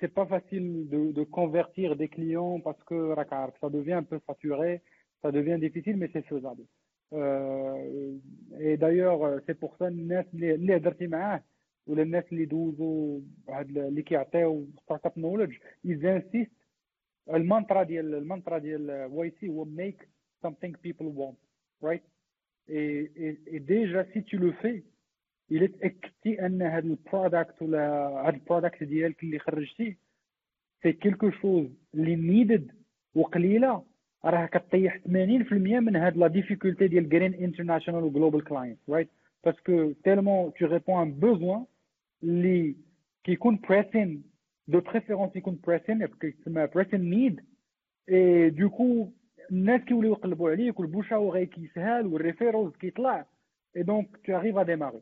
c'est 0.00 0.14
pas 0.14 0.26
facile 0.26 0.88
de, 0.88 1.12
de 1.12 1.24
convertir 1.24 1.96
des 1.96 2.08
clients 2.08 2.60
parce 2.60 2.82
que 2.84 2.94
راك 2.94 3.32
عارف 3.32 3.54
ça 3.64 3.70
devient 3.70 3.94
un 3.94 4.04
peu 4.04 4.20
saturé 4.26 4.82
ça 5.22 5.32
devient 5.32 5.58
difficile 5.58 5.96
mais 5.96 6.10
c'est 6.12 6.22
faisable 6.22 6.64
euh, 7.12 8.18
et 8.60 8.76
d'ailleurs 8.76 9.40
c'est 9.46 9.58
pour 9.58 9.76
ça 9.76 9.82
الناس 9.82 10.26
اللي 10.34 10.78
ولا 11.87 12.01
الناس 12.01 12.23
اللي 12.31 12.45
دوزوا 12.45 13.21
هاد 13.49 13.77
اللي 13.77 14.01
كيعطيو 14.01 14.67
ستارت 14.83 15.05
اب 15.05 15.19
نولج 15.19 15.53
ils 15.83 16.00
insistent 16.00 16.51
ال 17.33 17.40
mantra 17.40 17.83
ديال 17.83 18.15
المانترا 18.15 18.57
ديال 18.57 19.07
YC 19.11 19.49
هو 19.49 19.65
make 19.65 20.09
something 20.45 20.73
people 20.87 21.09
want 21.21 21.37
right? 21.81 22.03
Et, 22.67 23.11
et, 23.25 23.39
et 23.55 23.59
déjà 23.59 24.05
si 24.13 24.23
tu 24.23 24.37
le 24.37 24.53
تاكدتي 25.49 26.45
ان 26.45 26.61
هاد 26.61 26.85
ال 26.85 26.95
product 26.95 27.61
ولا 27.61 27.87
هاد 28.27 28.33
ال 28.33 28.39
product 28.40 28.83
ديالك 28.83 29.23
اللي 29.23 29.39
خرجتيه 29.39 29.97
c'est 30.83 30.93
quelque 30.93 31.31
chose 31.31 31.67
اللي 31.93 32.15
needed 32.15 32.71
وقليله 33.15 33.83
راه 34.25 34.45
كطيح 34.45 34.97
80% 34.97 35.07
من 35.53 35.95
هاد 35.95 36.17
la 36.17 36.27
difficulté 36.27 36.87
ديال 36.87 37.09
getting 37.09 37.33
international 37.33 38.03
و 38.03 38.09
global 38.09 38.43
client 38.43 38.79
right 38.89 39.09
parce 39.45 39.74
que 39.74 39.91
tellement 39.91 40.51
tu 40.51 40.65
réponds 40.65 40.99
un 40.99 41.09
besoin 41.25 41.65
اللي 42.23 42.75
كيكون 43.23 43.59
pressing 43.69 44.23
de 44.67 44.79
préférence 44.79 45.35
يكون 45.35 45.59
pressing 45.67 46.05
كيتسمى 46.05 46.67
pressing 46.67 47.09
need 47.09 48.49
et 48.49 48.64
du 48.64 48.79
coup 48.79 49.09
الناس 49.51 49.81
كيوليو 49.81 50.11
يقلبوا 50.13 50.51
عليك 50.51 50.79
وال 50.79 50.86
bouche-à-oreille 50.86 51.45
كيسهل 51.45 52.05
وال 52.07 52.20
referrals 52.20 52.75
كيطلع 52.75 53.25
et 53.77 53.83
donc 53.83 54.17
tu 54.25 54.35
arrives 54.35 54.57
à 54.57 54.63
démarrer 54.63 55.01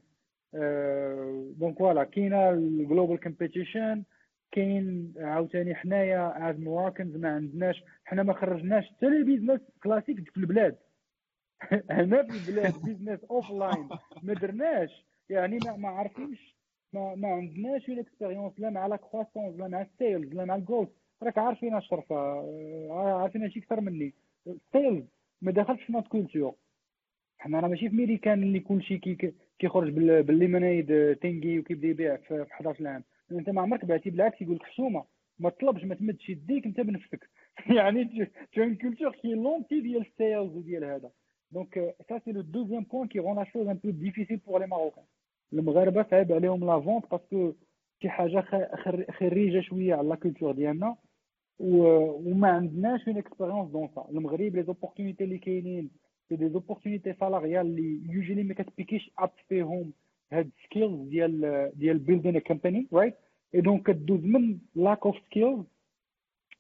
donc 1.60 1.78
voilà 1.80 2.04
كاينة 2.04 2.50
ال 2.50 2.60
global 2.60 3.20
competition 3.20 4.04
كاين 4.52 5.14
عاوتاني 5.18 5.76
حنايا 5.76 6.50
as 6.50 6.60
Moroccans 6.60 7.16
ما 7.18 7.30
عندناش 7.36 7.84
حنا 8.06 8.24
ما 8.24 8.34
خرجناش 8.34 8.86
حتى 8.88 9.10
les 9.10 9.24
business 9.24 9.62
classiques 9.84 10.30
في 10.30 10.38
البلاد 10.38 10.76
هنا 11.90 12.24
في 12.24 12.50
البلاد 12.50 12.74
business 12.86 13.24
offline 13.24 13.90
ما 14.24 14.34
درناش 14.34 15.06
يعني 15.30 15.60
ما, 15.66 15.76
ما 15.78 15.90
عارفينش 15.90 16.53
ما, 16.94 17.16
ما 17.16 17.28
عندناش 17.28 17.90
une 17.90 18.00
expérience 18.00 18.60
لا 18.60 18.70
مع 18.70 18.88
la 18.88 18.96
croissance 18.96 19.60
لا 19.60 19.68
مع 19.68 19.82
ال 19.82 19.90
sales 19.90 20.34
لا 20.34 20.46
مع 20.46 20.56
الجولف 20.56 20.90
راك 21.24 21.38
عارفين 21.38 21.76
الشرفه 21.78 22.16
عارفين 23.22 23.42
هادشي 23.42 23.60
أكثر 23.60 23.82
مني. 23.82 24.14
ال 24.48 24.57
sales 24.57 25.04
ما 25.42 25.52
دخلش 25.52 25.84
في 25.84 25.94
notre 25.94 26.08
culture 26.08 26.56
حنا 27.38 27.60
راه 27.60 27.68
ماشي 27.68 27.90
في 27.90 27.96
ميريكان 27.96 28.44
اللي 28.44 28.60
كلشي 28.60 28.98
كي 28.98 29.34
كيخرج 29.60 29.90
بال 29.94 30.18
lemonade 30.18 31.16
stand 31.16 31.60
وكيبدا 31.60 31.88
يبيع 31.88 32.16
في 32.16 32.46
11 32.52 32.88
عام 32.88 33.04
أنت 33.32 33.50
ما 33.50 33.62
عمرك 33.62 33.86
بعتي 33.86 34.10
بالعكس 34.10 34.42
يقول 34.42 34.56
لك 34.56 34.64
حشومه 34.64 35.06
ما 35.40 35.50
تطلبش 35.50 35.84
ما 35.84 35.96
تمدش 35.96 36.30
يديك 36.30 36.66
أنت 36.66 36.80
بنفسك. 36.82 37.30
يعني 37.78 38.06
toute 38.54 38.76
culture 38.82 39.12
qui 39.12 39.34
est 39.34 39.50
l'anti 39.50 39.82
ديال 39.82 40.02
ال 40.02 40.11
sales 40.11 40.56
وديال 40.56 40.84
هذا. 40.84 41.12
donc 41.52 41.96
ça 42.10 42.20
c'est 42.20 42.32
le 42.32 42.42
deuxième 42.42 42.84
point 42.84 43.08
qui 43.08 43.20
rend 43.20 43.36
la 43.36 43.44
chose 43.44 43.68
un 43.68 43.78
peu 43.84 43.90
difficile 43.90 44.38
pour 44.38 44.60
les 44.60 44.68
Marocains 44.68 45.04
المغاربه 45.54 46.06
صعيب 46.12 46.32
عليهم 46.32 46.66
la 46.66 46.80
vente 46.82 47.12
parce 47.12 47.38
que 47.38 47.54
شي 48.02 48.10
حاجة 48.10 48.42
خريجه 49.12 49.62
شوية 49.62 49.96
على 49.96 50.10
la 50.10 50.16
culture 50.16 50.52
ديالنا 50.52 50.96
وما 51.60 52.48
عندناش 52.48 53.08
une 53.08 53.18
expérience 53.18 53.72
dans 53.72 53.90
ça 53.96 54.06
المغرب 54.10 54.56
les 54.56 54.64
opportunités 54.64 55.24
اللي 55.24 55.38
كاينين 55.38 55.90
c'est 56.30 56.36
des 56.36 56.50
opportunités 56.50 57.14
salariales 57.14 57.66
اللي 57.66 58.14
usually 58.14 58.44
ما 58.44 58.54
كت 58.54 58.66
pick 58.66 58.92
يش 58.92 59.12
up 59.20 59.30
فيهم 59.50 59.94
هاد 60.32 60.50
skills 60.66 61.10
ديال 61.10 61.72
ديال 61.76 62.00
building 62.00 62.40
company 62.40 62.88
right 62.94 63.16
et 63.56 63.62
donc 63.62 63.88
كدوز 63.88 64.26
من 64.26 64.58
lack 64.76 65.06
of 65.06 65.16
skills 65.26 65.66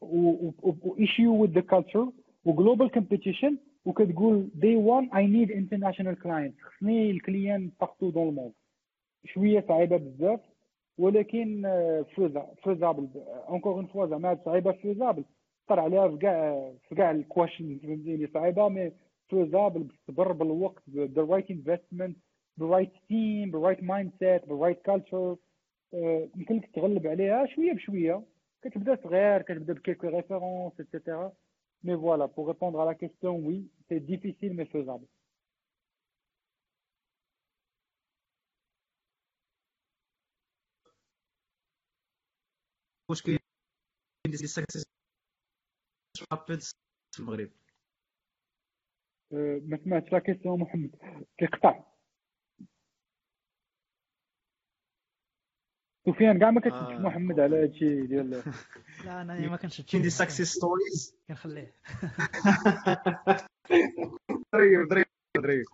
و 0.01 0.95
issue 0.99 1.41
with 1.41 1.49
the 1.51 1.61
culture 1.61 2.11
و 2.45 2.52
global 2.52 2.91
competition 2.91 3.57
وكتقول 3.85 4.49
day 4.55 4.75
one 4.75 5.09
I 5.15 5.27
need 5.27 5.51
international 5.51 6.19
client 6.19 6.55
خصني 6.61 7.11
ال 7.11 7.19
clients 7.19 7.71
partout 7.79 8.09
dans 8.09 8.29
le 8.29 8.36
monde 8.36 8.53
شوية 9.25 9.65
صعيبة 9.67 9.97
بزاف 9.97 10.39
ولكن 10.97 11.61
faisable 12.63 13.07
encore 13.49 13.73
une 13.73 13.85
fois 13.85 14.07
زعما 14.07 14.39
صعيبه 14.45 14.71
faisable 14.71 15.23
نهضر 15.69 15.79
عليها 15.83 16.07
في 16.09 16.17
كاع 16.17 16.71
في 16.89 16.95
كاع 16.95 17.11
ال 17.11 17.18
questions 17.18 17.77
فهمتيني 17.83 18.27
صعيبة 18.27 18.69
mais 18.69 18.91
faisable 19.29 19.83
بالصبر 19.83 20.31
بالوقت 20.31 20.83
بال 20.87 21.06
right 21.06 21.51
investment 21.51 22.17
بال 22.57 22.67
right 22.67 22.91
team 23.07 23.51
بال 23.51 23.83
right 23.83 24.11
mindset 24.19 24.45
بال 24.49 24.59
right 24.59 24.81
culture 24.81 25.35
يمكن 26.37 26.55
لك 26.55 26.69
تغلب 26.75 27.07
عليها 27.07 27.45
شوية 27.45 27.73
بشوية. 27.73 28.23
كتبدا 28.61 28.97
صغير 29.03 29.41
كتبدا 29.41 29.73
ب 29.73 29.77
quelques 29.77 30.07
références 30.07 30.73
et 30.79 30.92
cetera 30.92 31.31
mais 31.83 31.97
voilà 31.97 32.25
pour 32.25 32.47
répondre 32.47 32.79
على 32.79 32.89
la 32.89 32.93
question 32.97 33.45
oui 33.45 33.63
c'est 33.89 33.99
difficile 33.99 34.55
mais 34.55 34.65
faisable 34.65 35.05
واش 43.09 43.21
كاين 43.21 43.39
des 44.27 44.37
success 44.47 44.83
في 47.15 47.19
المغرب 47.19 47.51
ما 49.69 49.77
سمعتش 49.83 50.11
la 50.11 50.19
question 50.19 50.59
محمد. 50.59 50.95
كيقطع 51.37 51.83
سفيان 56.07 56.39
كاع 56.39 56.51
ما 56.51 56.61
كتشدش 56.61 56.73
آه، 56.75 56.99
محمد 56.99 57.39
على 57.39 57.63
هادشي 57.63 58.07
ديال 58.07 58.29
لا 59.05 59.21
أنا 59.21 59.49
ما 59.49 59.57
كنشدش 59.57 59.91
كاين 59.91 60.03
des 60.03 60.09
success 60.09 60.53
stories 60.53 61.15
كنخليه. 61.27 61.75
ضريب 64.55 64.87
ضريب 64.89 65.05
ضريب 65.37 65.65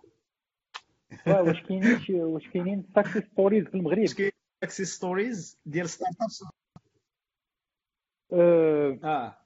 وا- 1.26 1.40
واش 1.40 1.62
كاينين 1.62 2.22
واش 2.22 2.48
كاينين 2.48 2.92
success 2.94 3.22
stories 3.24 3.64
في 3.64 3.74
المغرب؟ 3.74 3.98
واش 3.98 4.14
كاين 4.14 4.30
success 4.64 4.94
stories 4.96 5.58
ديال 5.66 5.88
startups 5.90 6.44
أه، 8.32 8.98
آه 9.04 9.36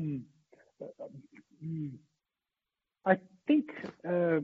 hmm. 0.00 0.20
Hmm. 1.62 1.88
I 3.04 3.16
think 3.46 3.70
uh, 4.04 4.40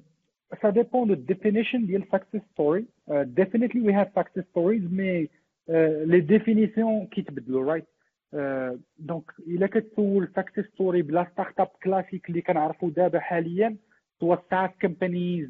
ça 0.60 0.72
dépend 0.72 1.06
de 1.06 1.14
definition 1.14 1.86
ديال 1.86 2.04
success 2.10 2.42
story. 2.54 2.84
Uh, 3.10 3.24
definitely 3.24 3.80
we 3.80 3.92
have 3.92 4.08
success 4.14 4.44
stories, 4.50 4.82
mais 4.90 5.30
uh, 5.68 6.04
les 6.06 6.22
définitions 6.22 7.08
كيتبدلوا 7.10 7.74
right. 7.74 7.86
Uh, 8.34 8.78
دونك 8.98 9.32
الا 9.38 9.66
كتسول 9.66 10.28
success 10.38 10.64
story 10.64 11.02
بلا 11.02 11.26
ستارت 11.32 11.60
اب 11.60 11.68
كلاسيك 11.82 12.28
اللي 12.28 12.42
كنعرفوا 12.42 12.90
دابا 12.90 13.20
حاليا 13.20 13.76
سوا 14.20 14.36
SaaS 14.36 14.70
companies 14.86 15.48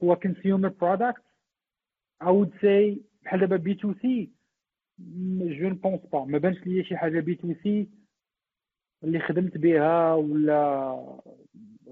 سوا 0.00 0.14
consumer 0.14 0.70
products 0.70 1.22
I 2.24 2.30
would 2.30 2.52
say 2.62 2.98
بحال 3.24 3.40
دابا 3.40 3.56
بي 3.56 3.74
تو 3.74 3.94
سي 4.02 4.35
جو 5.59 5.69
ne 5.69 5.75
pense 5.75 6.07
pas 6.11 6.27
ما 6.27 6.37
بانش 6.37 6.67
ليا 6.67 6.83
شي 6.83 6.97
حاجه 6.97 7.19
بي 7.19 7.35
تو 7.35 7.53
سي 7.63 7.87
اللي 9.03 9.19
خدمت 9.19 9.57
بها 9.57 10.13
ولا 10.13 11.21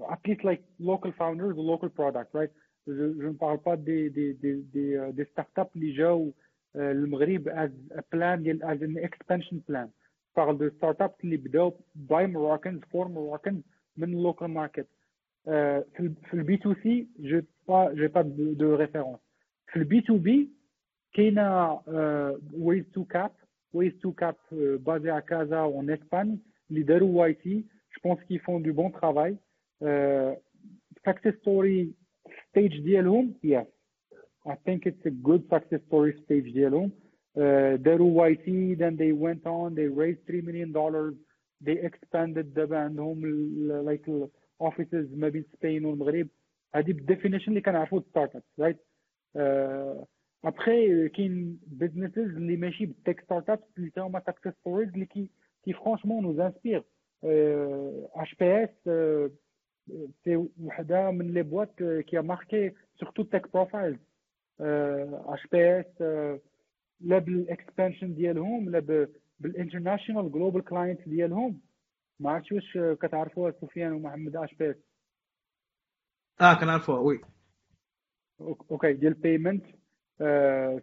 at 0.00 0.28
least 0.30 0.40
like 0.44 0.62
local 0.80 1.12
founders 1.18 1.56
or 1.58 1.64
local 1.74 1.88
products 1.98 2.34
right 2.34 2.50
je, 2.86 2.92
je 3.22 3.26
ne 3.32 3.36
parle 3.44 3.58
pas 3.68 3.76
des 3.76 4.02
des 4.16 4.30
des 4.42 4.54
des, 4.74 4.90
euh, 4.96 5.12
des 5.12 5.24
startups 5.32 5.76
اللي 5.76 5.92
جاو 5.92 6.32
آه، 6.76 6.92
للمغرب 6.92 7.48
as 7.48 7.96
a 7.98 8.02
plan 8.02 8.42
ديال 8.42 8.62
as 8.62 8.78
an 8.82 8.96
expansion 9.08 9.56
plan 9.70 9.86
je 10.26 10.32
parle 10.40 10.58
de 10.58 10.70
startups 10.78 11.24
اللي 11.24 11.36
بداو 11.36 11.70
by 12.10 12.26
Moroccans 12.26 12.80
for 12.92 13.06
Moroccans 13.08 13.60
من 13.96 14.22
local 14.32 14.48
market 14.48 14.86
آه، 15.48 15.84
في 15.96 16.00
ال- 16.00 16.14
في 16.30 16.34
البي 16.34 16.56
تو 16.56 16.74
سي 16.74 17.06
je 17.22 17.40
pas 17.70 17.94
j'ai 17.94 18.08
pas 18.08 18.22
de, 18.24 18.54
de 18.62 18.66
référence 18.86 19.20
في 19.72 19.76
البي 19.76 20.00
تو 20.00 20.16
بي 20.18 20.50
كاينه 21.14 21.42
آه، 21.88 22.38
ways 22.52 22.84
to 22.98 23.04
cap 23.16 23.32
ways 23.76 23.92
to 24.04 24.12
cap 24.22 24.36
euh, 24.52 24.78
basé 24.78 25.10
à 25.10 25.22
Casa 25.22 25.66
en 25.68 25.88
Espagne 25.88 26.36
اللي 26.70 26.82
داروا 26.82 27.20
واي 27.20 27.34
تي 27.34 27.64
je 27.96 28.00
pense 28.08 28.20
qu'ils 28.24 28.40
font 28.40 28.60
du 28.60 28.72
bon 28.72 28.90
travail 28.90 29.36
uh, 29.82 30.32
success 31.08 31.34
story 31.42 31.88
stage 32.48 32.80
ديالهم 32.82 33.34
yes 33.44 33.66
I 34.46 34.54
think 34.66 34.80
it's 34.86 35.04
a 35.06 35.10
good 35.28 35.42
success 35.52 35.80
story 35.88 36.12
stage 36.24 36.52
ديالهم 36.52 36.90
uh, 37.36 37.40
داروا 37.76 38.20
واي 38.22 38.34
تي 38.34 38.76
then 38.76 38.96
they 38.96 39.12
went 39.12 39.44
on 39.46 39.74
they 39.74 39.88
raised 40.02 40.26
3 40.26 40.42
million 40.42 40.72
dollars 40.72 41.14
they 41.64 41.76
expanded 41.88 42.54
دابا 42.54 42.78
عندهم 42.78 43.24
ال- 43.24 43.84
like 43.96 44.08
ال- 44.08 44.28
offices 44.62 45.16
ما 45.18 45.28
بين 45.28 45.44
سبين 45.52 45.84
والمغرب 45.84 46.28
هذه 46.74 46.92
بالديفينيشن 46.92 47.48
اللي 47.48 47.60
كنعرفوا 47.60 48.00
ستارت 48.00 48.36
اب 48.36 48.42
رايت 48.58 48.76
ابخي 50.45 51.09
كاين 51.09 51.59
businesses 51.81 52.17
اللي 52.17 52.57
ماشي 52.57 52.85
بالتك 52.85 53.21
ستارت 53.21 53.49
اب 53.49 53.59
اللي 53.77 53.89
تا 53.89 54.01
هما 54.01 54.19
success 54.19 54.51
stories 54.51 54.93
اللي 54.93 55.05
كي 55.05 55.29
qui 55.63 55.73
franchement 55.73 56.23
nous 56.23 56.39
inspirent 56.39 58.35
HPS 58.35 58.69
c'est 60.23 60.47
وحده 60.61 61.11
من 61.11 61.33
les 61.33 61.43
boîtes 61.43 61.83
qui 61.83 62.21
marquent 62.21 62.71
surtout 62.99 63.23
tech 63.23 63.53
profiles 63.53 65.47
HPS 65.51 66.01
لا 67.01 67.17
بال 67.17 67.35
expansion 67.35 68.15
ديالهم 68.15 68.69
لا 68.69 69.07
بال 69.39 69.51
international 69.51 70.31
global 70.31 70.63
client 70.63 71.09
ديالهم 71.09 71.61
ما 72.19 72.31
عرفتش 72.31 72.51
واش 72.51 72.77
كتعرفوها 73.01 73.51
سفيان 73.51 73.93
ومحمد 73.93 74.35
HPS 74.35 74.75
آه 76.41 76.53
كنعرفوها 76.53 76.99
oui. 76.99 77.21
okay 78.41 78.93
ديال 78.93 79.13
payment 79.13 79.65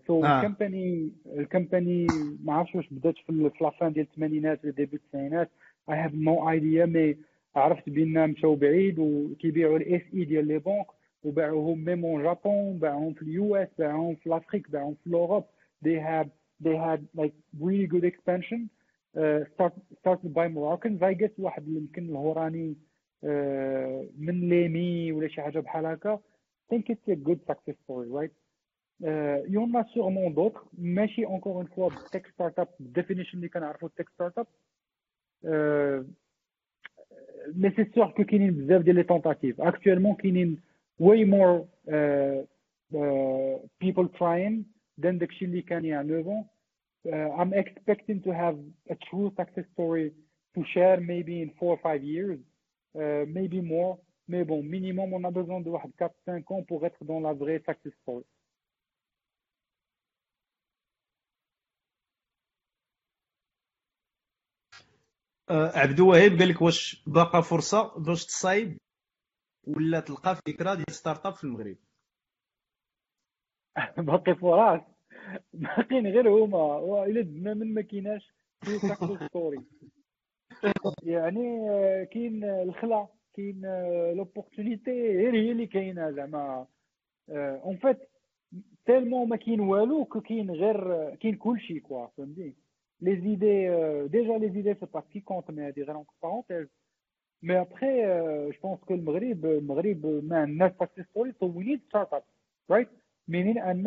so 0.06 0.24
آه. 0.24 0.40
ال 0.40 0.49
company 0.49 1.10
ال 1.36 1.45
company 1.45 2.08
ما 2.44 2.52
عرفتش 2.52 2.74
واش 2.74 2.88
بدات 2.90 3.14
في 3.26 3.50
la 3.60 3.73
fin 3.73 3.92
ديال 3.92 4.06
الثمانينات 4.06 4.64
ولا 4.64 4.72
début 4.72 4.96
التسعينات. 4.96 5.50
I 5.90 5.94
have 5.94 6.14
no 6.14 6.50
idea 6.50 6.86
mais 6.86 7.16
عرفت 7.56 7.88
بأن 7.88 8.30
مشاو 8.30 8.54
بعيد 8.54 8.98
وكيبيعوا 8.98 9.78
ال 9.78 10.02
SI 10.14 10.24
ديال 10.24 10.46
les 10.46 10.58
banques 10.58 10.86
وباعوهم 11.24 11.84
même 11.84 12.04
au 12.04 12.22
Japon 12.22 12.78
باعوهم 12.78 13.12
في 13.12 13.22
ال 13.22 13.56
US 13.56 13.68
باعوهم 13.78 14.14
في 14.14 14.28
l'Afrique 14.28 14.70
باعوهم 14.70 14.94
في 14.94 15.06
l'Europe. 15.06 15.44
They 15.84 15.98
had 15.98 16.28
they 16.64 16.76
had 16.76 17.00
like 17.22 17.34
really 17.60 17.86
good 17.86 18.04
expansion. 18.04 18.68
uh, 19.16 19.40
start, 19.54 19.74
started 20.00 20.32
by 20.34 20.48
Moroccans. 20.48 21.02
I 21.02 21.14
guess 21.14 21.30
واحد 21.38 21.62
اللي 21.66 21.80
يمكن 21.80 22.08
الهوراني 22.08 22.76
uh, 23.24 23.28
من 24.18 24.48
l'EMI 24.48 25.12
ولا 25.12 25.28
شي 25.28 25.42
حاجة 25.42 25.60
بحال 25.60 25.86
هكا. 25.86 26.20
Think 26.72 26.84
it's 26.88 27.12
a 27.12 27.16
good 27.16 27.40
success 27.50 27.76
story 27.84 28.08
right 28.08 28.32
Euh, 29.04 29.42
il 29.48 29.54
y 29.54 29.58
en 29.58 29.72
a 29.74 29.84
sûrement 29.86 30.30
d'autres, 30.30 30.64
mais 30.78 31.08
encore 31.26 31.60
une 31.60 31.68
fois, 31.68 31.88
tech 32.10 32.22
startup, 32.34 32.68
definition 32.78 33.38
des 33.38 33.50
canards, 33.50 33.78
tech 33.96 34.06
startup. 34.14 34.48
Euh, 35.44 36.04
mais 37.54 37.72
c'est 37.74 37.92
sûr 37.92 38.14
que 38.14 38.22
Kinin 38.22 38.52
bzaf 38.52 38.84
des 38.84 39.04
tentatives. 39.04 39.60
Actuellement, 39.60 40.14
Kinin, 40.14 40.54
way 40.98 41.24
more 41.24 41.66
uh, 41.88 42.44
uh, 42.94 43.58
people 43.80 44.08
trying 44.16 44.64
than 44.98 45.18
the 45.18 45.26
Chili 45.38 45.64
can 45.64 45.82
il 45.82 45.92
a 45.92 46.04
9 46.04 46.28
ans. 46.28 46.48
Uh, 47.04 47.30
I'm 47.36 47.52
expecting 47.52 48.22
to 48.22 48.30
have 48.30 48.56
a 48.88 48.94
true 49.10 49.32
success 49.36 49.64
story 49.72 50.12
to 50.54 50.64
share 50.72 51.00
maybe 51.00 51.42
in 51.42 51.50
4 51.58 51.72
or 51.72 51.78
5 51.82 52.04
years, 52.04 52.38
euh, 52.96 53.24
maybe 53.26 53.60
more. 53.60 53.98
Mais 54.28 54.44
bon, 54.44 54.62
minimum, 54.62 55.12
on 55.12 55.24
a 55.24 55.30
besoin 55.30 55.60
de 55.60 55.70
4-5 55.98 56.52
ans 56.52 56.62
pour 56.62 56.86
être 56.86 57.04
dans 57.04 57.18
la 57.18 57.32
vraie 57.32 57.60
success 57.66 57.92
story. 58.02 58.24
عبد 65.52 66.00
الوهاب 66.00 66.38
قال 66.38 66.48
لك 66.48 66.62
واش 66.62 67.04
باقا 67.06 67.40
فرصة 67.40 67.98
باش 67.98 68.26
تصايب 68.26 68.78
ولا 69.66 70.00
تلقى 70.00 70.36
فكرة 70.36 70.74
ديال 70.74 70.92
ستارت 70.92 71.26
أب 71.26 71.34
في 71.34 71.44
المغرب؟ 71.44 71.76
باقي 73.98 74.34
فرص. 74.34 74.80
باقيين 75.52 76.06
غير 76.06 76.28
هما. 76.28 76.58
والا 76.58 77.20
دزنا 77.22 77.54
من 77.54 77.74
ما 77.74 77.82
في 78.64 78.78
success 78.78 79.26
story 79.26 79.64
يعني 81.02 81.70
آه، 81.70 82.04
كاين 82.04 82.44
الخلا 82.44 83.08
كاين 83.34 83.62
l'opportunité 84.16 84.90
غير 84.90 85.34
هي 85.34 85.52
اللي 85.52 85.66
كاينة 85.66 86.10
زعما. 86.10 86.66
En 87.30 87.76
fait 87.76 87.98
tellement 88.86 89.28
ما 89.28 89.36
كاين 89.36 89.60
والو 89.60 90.04
كاين 90.04 90.50
غير 90.50 91.14
كاين 91.14 91.36
كلشي 91.36 91.80
quoi 91.80 92.06
فهمتي؟ 92.06 92.54
les 93.02 93.16
idées 93.20 93.68
déjà 94.08 94.38
les 94.38 94.48
idées 94.50 94.74
c'est 94.74 94.86
pas 94.94 95.00
qui 95.00 95.20
compte 95.20 95.50
mais 95.50 95.66
هادي 95.66 95.82
غير 95.82 95.96
une 95.96 96.04
parenthèse 96.22 96.66
mais 97.42 97.60
après 97.60 98.02
je 98.50 98.58
pense 98.62 98.80
que 98.80 98.94
المغرب 98.94 99.46
المغرب 99.46 100.06
ما 100.06 100.38
عندناش 100.38 100.72
success 100.72 101.08
story 101.10 101.32
so 101.40 101.46
we 101.46 101.64
need 101.64 101.80
startup 101.88 102.22
right 102.70 102.88
منين 103.28 103.58
ان 103.58 103.84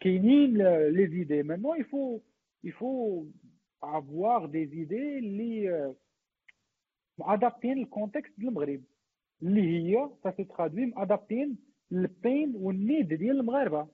كاينين 0.00 0.56
les 0.88 1.06
idées 1.06 1.42
maintenant 1.42 1.74
il 1.74 1.89
faut 1.89 2.20
il 2.64 2.85
faut 2.85 3.26
avoir 3.84 4.48
des 4.48 4.68
idées 4.82 5.18
اللي 5.18 5.94
adaptين 7.20 7.78
ال 7.78 7.84
contexte 7.84 8.32
ديال 8.38 8.48
المغرب 8.48 8.82
اللي 9.42 9.62
هي 9.62 10.08
سا 10.24 10.30
ترادوي 10.30 10.92
ادابتين 10.96 11.58
البين 11.92 12.52
والنيد 12.56 13.14
ديال 13.14 13.40
المغاربه 13.40 13.88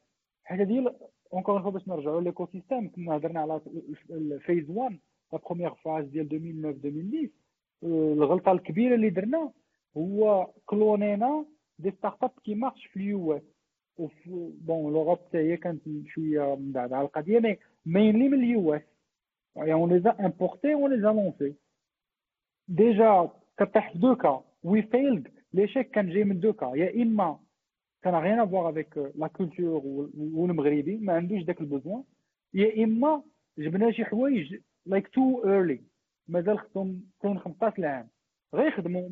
حاجة 0.44 0.64
ديال 0.64 0.94
encore 1.32 1.62
fois 1.62 1.70
باش 1.70 1.88
نرجعوا 1.88 2.20
l'écosystème 2.20 2.90
كنا 2.90 3.16
هضرنا 3.16 3.40
على 3.40 3.60
ال 4.10 4.20
phase 4.20 4.70
1 4.70 4.98
la 5.32 5.38
première 5.46 5.74
phase 5.74 6.04
ديال 6.04 6.32
2009 6.32 6.70
2010 6.70 7.30
الغلطة 7.82 8.52
الكبيرة 8.52 8.94
اللي 8.94 9.10
درنا 9.10 9.52
هو 9.96 10.50
clonينا 10.66 11.44
des 11.78 11.90
startups 11.90 12.30
qui 12.44 12.54
marchent 12.54 12.86
في 12.86 12.96
ال 12.96 13.32
US. 13.36 13.42
Bon 14.66 14.92
l'Europe 14.92 15.18
حتى 15.18 15.38
هي 15.38 15.56
كانت 15.56 15.82
شوية 16.06 16.54
من 16.54 16.72
بعد 16.72 16.92
على 16.92 17.06
القضية 17.06 17.38
mais 17.40 17.58
mainly 17.86 18.28
من 18.28 18.38
ال 18.44 18.74
US. 18.74 18.82
يعني 19.56 19.72
on 19.72 19.92
les 19.92 20.10
a 20.20 20.26
importées 20.26 20.74
on 20.74 20.90
les 20.94 21.12
a 21.12 21.17
lancées 21.17 21.54
déjà 22.68 23.30
كطيح 23.58 23.92
في 23.92 23.98
deux 23.98 24.14
cas 24.16 24.44
we 24.62 24.82
failed 24.82 25.28
l'échec 25.52 25.90
كان 25.90 26.10
جاي 26.10 26.24
من 26.24 26.40
deux 26.40 26.52
cas 26.52 26.72
يا 26.74 27.02
اما 27.02 27.38
كان 28.02 28.14
rien 28.14 28.40
à 28.40 28.46
voir 28.46 28.70
avec 28.70 28.98
la 29.14 29.26
culture 29.26 29.82
والمغربي 30.16 30.96
ما 30.96 31.12
عندوش 31.12 31.42
داك 31.42 31.60
ال 31.60 31.66
besoin 31.66 32.04
يا 32.54 32.84
اما 32.84 33.22
جبنا 33.58 33.92
شي 33.92 34.04
حوايج 34.04 34.56
like 34.86 35.08
too 35.08 35.44
early 35.44 35.80
مازال 36.28 36.58
خصهم 36.58 37.02
15 37.22 37.86
عام 37.86 38.08
غيخدموا 38.54 39.08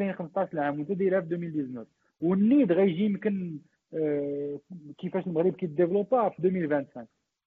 mais 0.00 0.12
15 0.12 0.60
عام 0.60 0.78
وانت 0.78 0.92
دايرها 0.92 1.20
في 1.20 1.34
2019 1.34 1.88
و 2.20 2.29
ال 2.29 2.37
need 2.37 2.72
غيجي 2.72 3.04
يمكن 3.04 3.58
آه، 3.94 4.60
كيفاش 4.98 5.26
المغرب 5.26 5.52
كي 5.52 5.66
développa 5.66 6.28
في 6.28 6.38
2025 6.38 7.06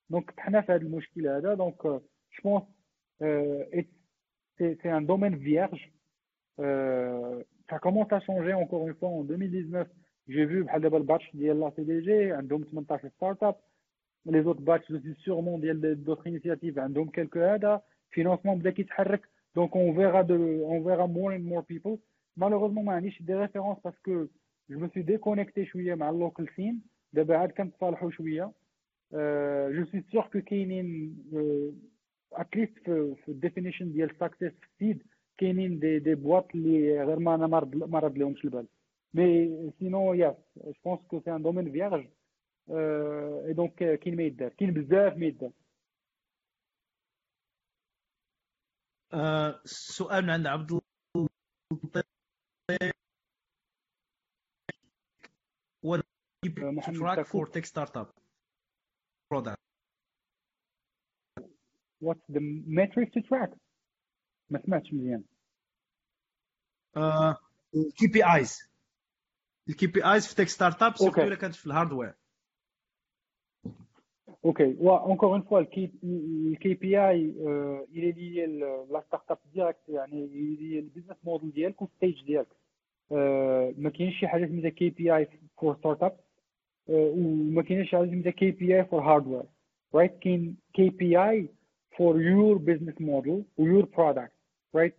donc 0.09 0.33
حنا 0.39 0.61
في 0.61 0.71
هذا 0.71 0.81
المشكل 0.81 1.27
هذا 1.27 1.53
donc 1.53 1.83
je 1.83 2.01
pense 2.43 2.63
c'est 4.57 4.97
un 4.97 5.05
domaine 5.05 5.39
vierge 5.39 5.89
ça 7.69 7.79
commence 7.79 8.11
à 8.11 8.19
changer 8.19 8.53
encore 8.53 8.87
une 8.87 8.95
fois 8.95 9.09
en 9.09 9.23
2019 9.23 9.87
j'ai 10.31 10.45
vu 10.45 10.63
بحال 10.63 10.81
دابا 10.81 10.97
ال 10.97 11.03
batch 11.03 11.31
ديال 11.33 11.59
la 11.59 11.71
CDG 11.75 12.31
عندهم 12.31 12.63
18 12.63 13.09
startups 13.09 14.43
les 14.43 14.49
autres 14.49 14.61
batchs 14.61 14.91
je 14.91 15.13
sûrement 15.25 15.61
ديال 15.61 16.03
d'autres 16.03 16.27
initiatives 16.27 16.79
عندهم 16.79 17.09
quelque 17.09 17.39
هذا 17.39 17.81
financement 18.11 18.59
بدا 18.59 18.69
كيتحرك 18.69 19.21
donc 19.55 19.75
on 19.75 19.95
verra 19.95 20.21
de 20.21 20.35
on 20.65 20.83
verra 20.83 21.05
more 21.05 21.35
and 21.35 21.45
more 21.45 21.61
people 21.61 21.97
malheureusement 22.37 22.85
ما 22.85 22.93
عنديش 22.93 23.21
des 23.21 23.33
références 23.33 23.77
parce 23.85 24.10
que 24.10 24.25
je 24.69 24.79
me 24.79 24.87
suis 24.93 25.03
déconnecté 25.03 25.65
شوية 25.65 25.95
مع 25.95 26.09
ال 26.09 26.16
local 26.16 26.47
scene 26.55 26.81
دابا 27.13 27.37
عاد 27.37 27.51
كنتصالحوا 27.51 28.11
شوية 28.11 28.51
je 29.75 29.85
suis 29.85 30.03
sûr 30.11 30.21
que 30.21 30.41
كاينين 30.41 31.15
at 32.33 32.46
least 32.46 32.79
في 32.85 33.27
ال 33.27 33.33
definition 33.33 33.91
ديال 33.91 34.15
success 34.19 34.51
سيد 34.79 35.03
كاينين 35.37 35.79
des 35.79 35.99
des 35.99 36.15
boîtes 36.15 36.55
اللي 36.55 37.03
غير 37.03 37.19
ما 37.19 37.35
أنا 37.35 37.47
ما 37.73 37.99
رد 37.99 38.17
لهمش 38.17 38.45
البال 38.45 38.67
mais 39.13 39.71
sinon 39.79 40.13
yes 40.13 40.35
je 40.57 40.73
pense 40.85 41.07
que 41.07 41.21
c'est 41.21 41.35
un 41.35 41.41
domaine 41.41 41.71
vierge 41.71 42.09
Et 43.47 43.53
donc 43.53 43.75
كاين 43.99 44.15
ما 44.15 44.23
يدار 44.23 44.49
كاين 44.49 44.73
بزاف 44.73 45.17
ما 45.17 45.25
يدار 45.25 45.51
سؤال 49.65 50.23
من 50.23 50.29
عند 50.29 50.47
عبد 50.47 50.71
الله. 50.71 50.81
What 55.83 56.01
track 56.93 57.25
for 57.27 57.47
tech 57.47 57.65
startup 57.65 58.09
product? 59.29 59.61
What's 61.99 62.25
the 62.29 62.41
metric 62.79 63.13
to 63.13 63.21
track? 63.21 63.51
ما 64.49 64.61
سمعتش 64.65 64.93
مزيان 64.93 65.23
ال 67.75 68.07
KPIs 68.07 68.70
ال 69.69 69.87
KPIs 69.87 70.27
في 70.27 70.35
tech 70.35 70.47
startup 70.47 70.95
surtout 70.97 71.21
الا 71.21 71.35
كانت 71.35 71.55
في 71.55 71.65
ال 71.65 71.71
hardware 71.71 72.13
OK 74.45 74.75
و 74.79 74.87
encore 74.87 75.33
une 75.33 75.41
fois 75.41 75.59
ال 75.59 75.88
KPI 75.88 76.73
liés 76.73 77.09
à 77.09 77.33
la 77.95 79.03
startup 79.07 79.37
direct 79.53 79.89
يعني 79.89 80.25
إلى 80.25 80.79
ال 80.79 80.84
business 80.84 81.17
model 81.23 81.51
ديالك 81.51 81.81
و 81.81 81.87
ال 81.87 81.93
stage 81.93 82.23
ديالك 82.25 82.55
ما 83.77 83.89
كاينش 83.89 84.19
شي 84.19 84.27
حاجة 84.27 84.45
سميتها 84.45 84.69
KPI 84.69 85.15
for 85.15 85.75
startup 85.75 86.17
وما 86.87 87.61
كاينش 87.61 87.89
شي 87.89 87.97
حاجة 87.97 88.07
سميتها 88.07 88.31
KPI 88.31 88.77
for 88.77 89.01
hardware 89.01 89.43
right 89.95 90.19
كاين 90.19 90.57
KPI 90.73 91.47
for 91.97 92.19
your 92.19 92.57
business 92.59 92.97
model 92.99 93.45
or 93.57 93.65
your 93.67 93.85
product, 93.85 94.33
right? 94.73 94.95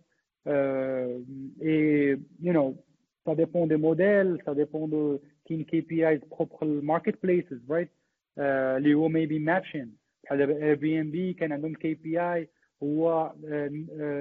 Euh, 0.47 1.19
et, 1.61 2.17
you 2.45 2.53
know, 2.53 2.77
ça 3.24 3.34
dépend 3.34 3.66
des 3.66 3.76
modèles, 3.76 4.40
ça 4.44 4.54
dépend 4.54 4.88
de 4.88 5.20
qui 5.44 5.64
KPIs 5.64 6.20
propres 6.30 6.66
marketplaces, 6.66 7.52
right? 7.68 7.90
Euh, 8.38 8.76
اللي 8.76 8.94
هو 8.94 9.08
maybe 9.08 9.38
matching 9.38 9.88
بحال 10.24 10.38
دابا 10.38 10.74
Airbnb 10.74 11.38
كان 11.38 11.52
عندهم 11.52 11.74
كي 11.74 11.94
بي 11.94 12.20
اي 12.20 12.48
هو 12.82 13.32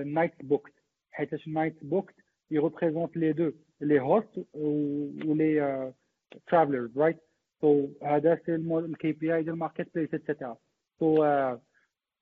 نايت 0.05 0.45
بوكت 0.45 0.73
حيتاش 1.11 1.47
نايت 1.47 1.83
بوكت 1.83 2.15
يغوبريزونت 2.51 3.17
لي 3.17 3.33
دو 3.33 3.51
لي 3.81 3.99
هوست 3.99 4.45
ولي 5.25 5.93
travelers 6.51 6.91
right 6.95 7.17
so 7.61 7.67
هذا 8.03 8.41
سي 8.45 8.55
الكي 8.55 9.11
بي 9.11 9.35
اي 9.35 9.43
ديال 9.43 9.53
الماركت 9.53 9.87
بليس 9.95 10.13
اتسيتيرا 10.13 10.57
so 11.03 11.05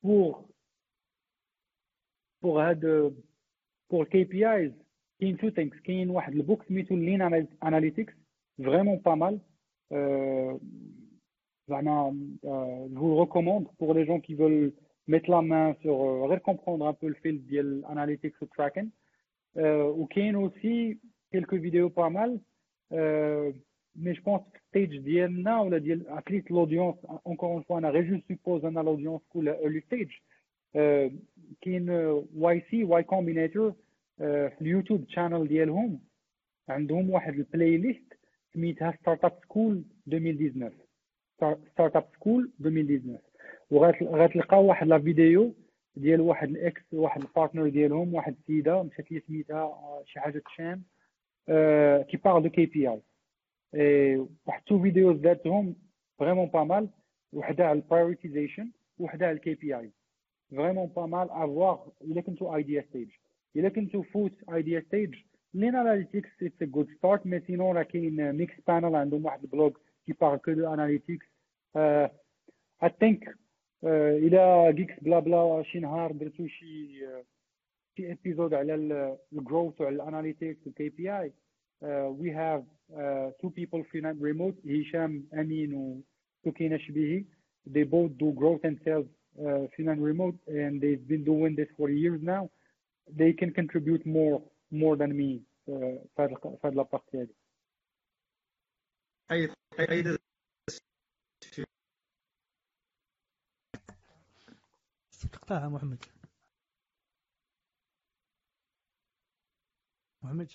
pour 0.06 0.45
pour 2.41 2.57
هاد 2.57 3.14
pour 3.90 4.06
KPIs 4.06 4.74
كاين 5.20 5.38
تو 5.38 5.49
ثينكس 5.49 5.80
كاين 5.80 6.10
واحد 6.10 6.34
البوك 6.34 6.64
سميتو 6.64 6.95
لين 6.95 7.22
اناليتيكس 7.64 8.14
فريمون 8.57 8.98
با 8.98 9.16
مال 9.16 9.40
زعما 11.68 12.28
جو 12.94 13.22
ريكوموند 13.22 13.68
pour 13.80 13.94
les 13.94 14.06
gens 14.06 14.20
qui 14.20 14.36
veulent 14.36 14.74
mettre 15.07 15.30
la 15.30 15.41
main 15.41 15.74
sur 15.82 16.26
غير 16.30 16.40
comprendre 16.40 16.88
un 16.88 16.94
peu 16.94 17.07
le 17.07 17.16
fil 17.16 17.38
ديال 17.49 17.86
analytics 17.86 18.41
و 18.41 18.45
tracking 18.45 18.88
وكاين 19.57 20.36
aussi 20.36 20.99
quelques 21.32 21.53
vidéos 21.53 21.90
pas 21.90 22.10
mal 22.10 22.40
mais 23.95 24.14
je 24.14 24.22
pense 24.22 24.41
que 24.52 24.60
stage 24.70 24.99
ديالنا 24.99 25.62
ولا 25.62 25.78
ديال 25.78 26.10
اتليست 26.10 26.48
l'audience 26.48 26.98
encore 27.26 27.57
une 27.57 27.64
fois 27.64 27.78
انا 27.78 27.90
غير 27.90 28.03
جو 28.03 28.18
suppose 28.18 28.66
انا 28.66 28.84
l'audience 28.84 29.22
كل 29.30 29.53
early 29.53 29.82
stage 29.82 30.22
كاين 31.62 31.90
واي 32.36 32.62
سي 32.70 32.84
واي 32.84 33.03
كومبينيتور 33.03 33.74
في 34.21 34.57
اليوتيوب 34.61 35.05
شانل 35.09 35.49
ديالهم 35.49 36.01
عندهم 36.69 37.11
واحد 37.11 37.35
البلاي 37.35 37.77
ليست 37.77 38.13
سميتها 38.55 38.93
ستارت 39.01 39.25
اب 39.25 39.39
سكول 39.43 39.85
2019 40.09 41.57
ستارت 41.73 41.97
اب 41.97 42.05
سكول 42.15 42.51
2019 42.61 43.23
وغتلقاو 43.71 44.65
واحد 44.67 44.87
لا 44.87 44.99
فيديو 44.99 45.55
ديال 45.97 46.21
واحد 46.21 46.49
الاكس 46.51 46.83
واحد 46.93 47.21
البارتنر 47.23 47.69
ديالهم 47.69 48.15
واحد 48.15 48.37
السيدة 48.41 48.83
مشات 48.83 49.13
لي 49.13 49.21
سميتها 49.21 49.79
شي 50.05 50.21
حاجة 50.21 50.43
تشام 50.47 50.83
qui 52.03 52.16
parle 52.16 52.41
de 52.41 52.51
KPI 52.51 53.01
واحد 54.47 54.63
two 54.66 54.82
videos 54.82 55.16
ذاتهم 55.17 55.77
vraiment 56.19 56.47
pas 56.47 56.65
mal 56.65 56.89
وحدة 57.33 57.67
على 57.67 57.77
ال 57.78 57.85
prioritization 57.85 58.70
وحدة 58.99 59.27
على 59.27 59.35
ال 59.35 59.55
KPI 59.55 59.78
vraiment 59.78 59.91
pas 60.51 60.87
mal 60.87 61.07
à 61.07 61.31
voir 61.31 61.89
إلا 62.03 62.21
كنتو 62.21 62.57
idea 62.57 62.82
stage 62.82 63.09
الا 63.56 63.68
كنتو 63.68 64.02
فوت 64.02 64.32
idea 64.53 64.81
stage 64.81 65.15
Lean 65.55 65.74
Analytics 65.74 66.28
it's 66.43 66.62
a 66.62 66.65
good 66.65 66.89
start 66.99 67.27
mais 67.27 67.41
sinon 67.41 67.73
راه 67.72 67.82
كاين 67.82 68.32
Mixpanel 68.32 68.95
عندهم 68.94 69.24
واحد 69.24 69.43
ال 69.43 69.49
blog 69.49 69.73
qui 70.07 70.12
parle 70.12 70.37
que 70.37 70.53
de 70.53 70.74
analytics 70.74 71.27
I 71.77 72.11
think 73.01 73.35
إلى 73.85 74.72
جيكس 74.77 74.94
بلا 75.02 75.18
بلا 75.18 75.62
شي 75.62 75.81
نهار 75.81 76.12
درتو 76.12 76.47
شي 76.47 77.06
شي 77.97 78.12
épisode 78.12 78.55
على 78.55 78.74
ال 79.32 79.39
growth 79.39 79.81
وعلى 79.81 79.94
ال 79.97 80.03
analytics 80.03 80.66
و 80.66 80.70
ال 80.70 80.73
KPI 80.73 80.82
we 80.82 80.89
have 80.89 82.65
two 83.41 83.49
people 83.49 83.85
في 83.85 84.16
ريموت 84.22 84.55
هشام 84.66 85.27
امين 85.35 86.02
وسكينه 86.47 86.77
شبيهي 86.77 87.24
they 87.66 87.82
both 87.82 88.16
do 88.18 88.32
growth 88.32 88.60
and 88.64 88.78
sales 88.85 89.06
uh, 89.47 89.66
Finland 89.77 90.02
remote 90.02 90.36
and 90.47 90.81
they've 90.81 91.06
been 91.06 91.24
doing 91.24 91.55
this 91.56 91.68
for 91.77 91.90
years 91.90 92.20
now. 92.22 92.51
They 93.09 93.32
can 93.32 93.51
contribute 93.52 94.05
more 94.06 94.43
more 94.72 94.97
than 94.97 95.12
me 95.16 95.43
uh, 95.68 96.06
في 96.16 96.22
هذه 96.64 96.74
la 96.74 96.86
partie 96.86 97.19
هذه 97.18 97.35
اي 99.31 99.48
اي 99.81 100.18
تقطعها 105.32 105.68
محمد. 105.68 106.05
محمد؟ 110.22 110.52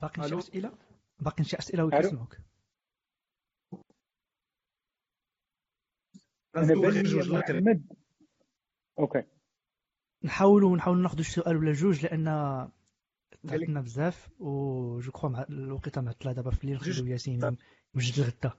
باقي 0.00 0.28
شي 0.28 0.38
أسئلة؟ 0.38 0.78
باقي 1.20 1.44
شي 1.44 1.58
أسئلة 1.58 1.84
ويسمعوك 1.84 2.36
أنا 6.56 7.80
OK. 8.98 9.22
نحاولوا 10.24 10.76
نحاولوا 10.76 11.02
ناخذوا 11.02 11.20
السؤال 11.20 11.56
ولا 11.56 11.72
جوج 11.72 12.04
لأن 12.04 12.24
تعبنا 13.48 13.80
بزاف 13.80 14.40
و 14.40 15.00
je 15.00 15.12
crois 15.12 15.28
مع 15.30 15.46
الوقيته 15.50 16.00
معطله 16.00 16.32
دابا 16.32 16.50
في 16.50 16.64
الليل 16.64 16.80
خليو 16.80 17.06
ياسين 17.06 17.56
يوجد 17.94 18.18
الغدا. 18.18 18.52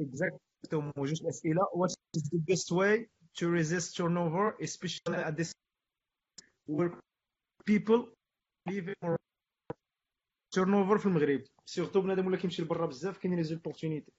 Exactement 0.00 0.92
جوج 0.96 1.26
اسئله 1.26 1.62
what 1.62 1.92
is 2.16 2.22
the 2.22 2.38
best 2.52 2.72
way 2.72 3.06
to 3.38 3.48
resist 3.48 3.96
turnover 3.96 4.56
especially 4.60 5.16
at 5.28 5.36
this 5.36 5.52
where 6.66 6.90
people 7.64 8.00
leaving 8.68 8.94
or 9.04 9.16
turnover 10.54 10.98
في 10.98 11.06
المغرب؟ 11.06 11.44
surtout 11.66 12.00
بنادم 12.00 12.26
ولا 12.26 12.36
كيمشي 12.36 12.62
لبرا 12.62 12.86
بزاف 12.86 13.18
كاين 13.18 13.36
les 13.36 13.42
opportunités 13.42 14.12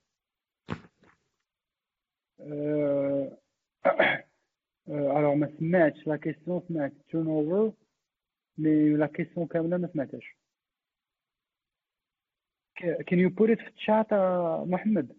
Alors 4.88 5.34
ما 5.34 5.56
سمعتش 5.58 6.06
la 6.06 6.16
question 6.16 6.62
سمعت 6.68 6.92
turnover 7.10 7.72
mais 8.58 8.96
la 8.96 9.06
question 9.06 9.46
كامله 9.46 9.76
ما 9.76 9.88
سمعتهاش 9.92 10.36
can 13.08 13.18
you 13.18 13.30
put 13.30 13.48
it 13.50 13.60
في 13.62 13.68
الشات 13.76 14.06
محمد 14.68 15.16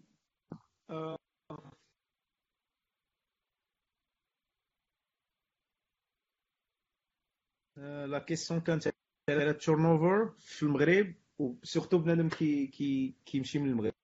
la 8.06 8.18
question 8.18 8.60
كانت 8.60 8.88
على 9.30 9.50
ال 9.50 9.84
turnover 9.84 10.28
في 10.38 10.62
المغرب 10.62 11.14
و 11.38 11.45
surtout 11.45 11.98
بنادم 11.98 12.28
كي 12.28 12.66
كي 12.66 13.14
كيمشي 13.26 13.58
من 13.58 13.70
المغرب 13.70 13.94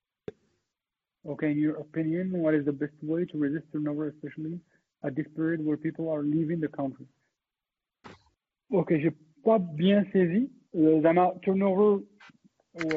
Okay, 1.26 1.52
in 1.52 1.58
your 1.58 1.78
opinion, 1.78 2.32
what 2.32 2.54
is 2.54 2.66
the 2.66 2.72
best 2.72 2.94
way 3.02 3.26
to 3.26 3.38
resist 3.38 3.66
turnover, 3.72 4.08
especially 4.08 4.60
at 5.04 5.16
this 5.16 5.28
period 5.36 5.64
where 5.64 5.78
people 5.78 6.10
are 6.10 6.24
leaving 6.24 6.60
the 6.60 6.68
country? 6.70 7.06
Ok, 8.72 8.94
j'ai 9.00 9.12
pas 9.44 9.60
bien 9.60 10.06
saisi. 10.12 10.50
Euh, 10.76 11.02
Zama, 11.02 11.34
turnover 11.42 12.04
ou, 12.74 12.90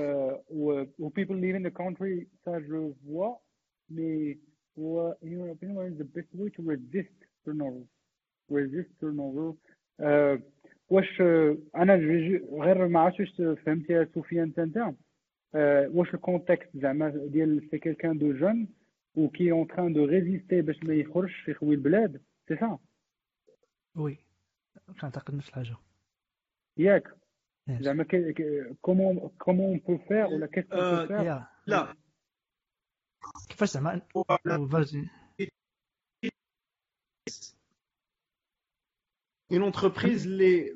ou, 0.49 0.87
ou 0.99 1.11
people 1.11 1.37
leaving 1.37 1.63
the 1.63 1.71
country, 1.71 2.29
ça 2.45 2.61
je 2.61 2.93
vois. 3.05 3.41
Mais 3.89 4.39
what, 4.77 5.17
in 5.23 5.31
your 5.33 5.51
opinion, 5.51 5.77
what 5.77 5.87
is 5.87 5.99
the 5.99 6.05
best 6.05 6.29
way 6.35 6.51
to 6.51 6.63
resist 6.63 7.15
turnover? 7.45 7.85
Resist 8.49 8.91
turnover. 9.01 9.55
Uh, 10.03 10.39
واش 10.91 11.21
انا 11.77 11.95
غير 12.53 12.89
ما 12.89 13.01
عرفتش 13.01 13.41
واش 13.41 13.59
فهمتي 13.61 13.93
يا 13.93 14.09
سفيان 14.15 14.53
انت 14.59 14.95
واش 15.94 16.14
الكونتكست 16.14 16.78
زعما 16.78 17.10
ديال 17.10 17.68
سي 17.72 17.80
كيلكان 17.80 18.18
دو 18.18 18.34
جون 18.34 18.68
و 19.16 19.30
qui 19.30 19.52
est 19.52 19.61
en 19.61 19.68
train 19.68 19.94
de 19.94 20.06
résister 20.06 20.62
باش 20.62 20.84
ما 20.84 20.94
يخرجش 20.94 21.48
يخوي 21.48 21.76
البلاد 21.76 22.22
سي 22.48 22.58
سا 22.58 22.80
oui 23.96 24.18
كنعتقد 25.02 25.36
نفس 25.36 25.50
الحاجة 25.50 25.76
ياك 26.78 27.16
زعما 27.70 28.06
comment 28.82 29.30
comment 29.40 29.70
on 29.70 29.80
peut 29.80 29.98
faire 29.98 30.26
ولا 30.26 30.48
كيف 30.48 30.70
peut 30.70 31.08
faire 31.08 31.44
لا 31.68 31.96
كيفاش 33.50 33.70
زعما 33.70 34.02
une 39.50 39.64
entreprise 39.64 40.28
les 40.28 40.76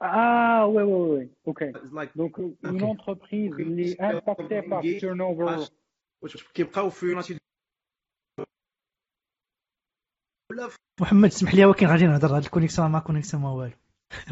ah 0.00 0.66
ouais 0.68 0.82
ouais 0.82 1.08
ouais 1.12 1.28
ok. 1.44 1.60
Like, 1.92 2.16
donc 2.16 2.38
une 2.38 2.82
entreprise 2.82 3.52
اللي 3.52 3.94
impactée 3.94 4.62
par 4.62 4.82
turnover. 5.00 5.68
كيبقاو 6.54 6.90
في 6.90 7.06
محمد 11.00 11.28
اسمح 11.28 11.54
لي 11.54 11.64
ولكن 11.64 11.86
غادي 11.86 12.06
نهضر 12.06 12.36
هاد 12.36 12.42
ال 12.42 12.47
connexion 12.47 12.90
ما 12.90 12.98
connexion 12.98 13.42
ما 13.42 13.72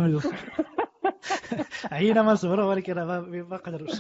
والو 0.01 0.21
عينا 1.93 2.23
ما 2.23 2.35
صبروا 2.35 2.65
ولكن 2.65 2.93
راه 2.93 3.21
ما 3.21 3.57
قدروش 3.57 3.91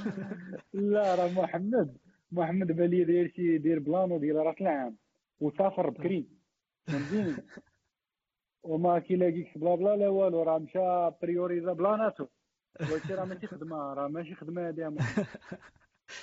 لا 0.72 1.14
راه 1.14 1.32
محمد 1.32 1.96
محمد 2.32 2.66
بالي 2.72 3.04
داير 3.04 3.32
شي 3.36 3.58
دير 3.58 3.78
plan 3.78 4.10
و 4.10 4.18
ديال 4.18 4.36
راس 4.36 4.60
العام 4.60 4.96
وسافر 5.40 5.90
بكري 5.90 6.26
فهمتيني 6.86 7.36
وما 8.62 8.98
كيلاقيكش 8.98 9.58
بلا 9.58 9.74
بلا 9.74 9.96
لا 9.96 10.08
والو 10.08 10.42
راه 10.42 10.58
مشى 10.58 11.10
priorisa 11.22 11.72
بلاناتو 11.72 12.26
قلت 12.80 13.10
راه 13.10 13.24
ماشي 13.24 13.46
خدمة 13.46 13.76
راه 13.76 14.08
ماشي 14.08 14.34
خدمة 14.34 14.68
هادي 14.68 14.88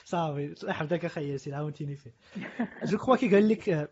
صافي 0.05 0.55
بداك 0.81 1.05
أخي 1.05 1.37
سي 1.37 1.53
عاونتيني 1.53 1.95
فيه. 1.95 2.13
je 2.83 2.97
crois 2.97 3.15
que 3.15 3.29
قال 3.29 3.49
لك 3.49 3.89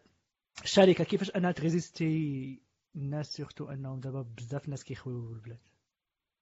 الشركة 0.64 1.04
كيفاش 1.04 1.36
أنها 1.36 1.52
ت 1.52 1.64
résister 1.64 2.62
الناس 2.96 3.34
surtout 3.34 3.70
أنهم 3.70 4.00
دابا 4.00 4.22
بزاف 4.38 4.70
ناس 4.70 4.84
كيخويو 4.84 5.34
البلاد. 5.34 5.60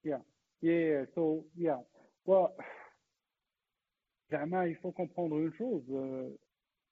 yeah 0.04 0.22
yeah 0.62 1.06
so 1.14 1.42
yeah 1.56 1.84
و 2.26 2.46
زعما 4.30 4.64
il 4.64 4.73
faut 4.73 4.92
comprendre 4.92 5.36
une 5.36 5.52
chose 5.52 5.90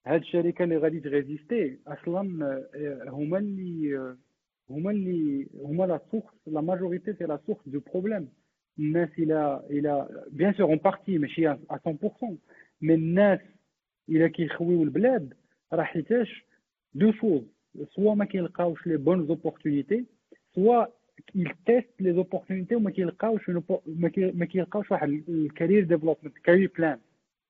هاد 0.06 0.20
الشركة 0.20 0.64
اللي 0.64 0.76
غادي 0.76 1.00
ت 1.00 1.09
résister 1.09 1.80
أصلا 1.86 2.20
هما 3.08 3.38
اللي 3.38 4.16
هما 4.70 4.90
اللي 4.90 5.46
هما 5.64 5.84
la 5.84 6.00
source 6.10 6.24
la 6.46 6.60
majorité 6.60 7.12
c'est 7.12 7.24
la 7.24 7.38
source 7.46 7.58
de 7.66 7.80
problème 7.92 8.28
الناس 8.78 9.08
إلى 9.18 9.62
إلى 9.70 10.08
bien 10.32 10.52
sûr 10.54 10.66
une 10.66 10.76
partie 10.76 11.18
ماشي 11.18 11.54
100% 11.54 11.56
mais 12.82 12.94
الناس 12.94 13.40
إلى 14.08 14.28
كيخويو 14.28 14.82
البلاد 14.82 15.34
راه 15.72 15.82
حيتاش 15.82 16.44
deux 16.94 17.12
choses 17.12 17.42
soit 17.94 18.14
ما 18.14 18.24
كيلقاوش 18.24 18.86
les 18.86 18.96
bonnes 18.96 19.26
opportunités 19.26 20.04
soit 20.54 20.86
ils 21.34 21.52
testent 21.66 22.00
les 22.00 22.16
opportunités 22.18 22.74
وما 22.74 22.90
كيلقاوش 22.90 23.50
ما 24.16 24.46
كيلقاوش 24.46 24.90
واحد 24.90 25.08
ال 25.28 25.36
career 25.36 25.84
development 25.84 26.38
career 26.38 26.72
plan 26.78 26.98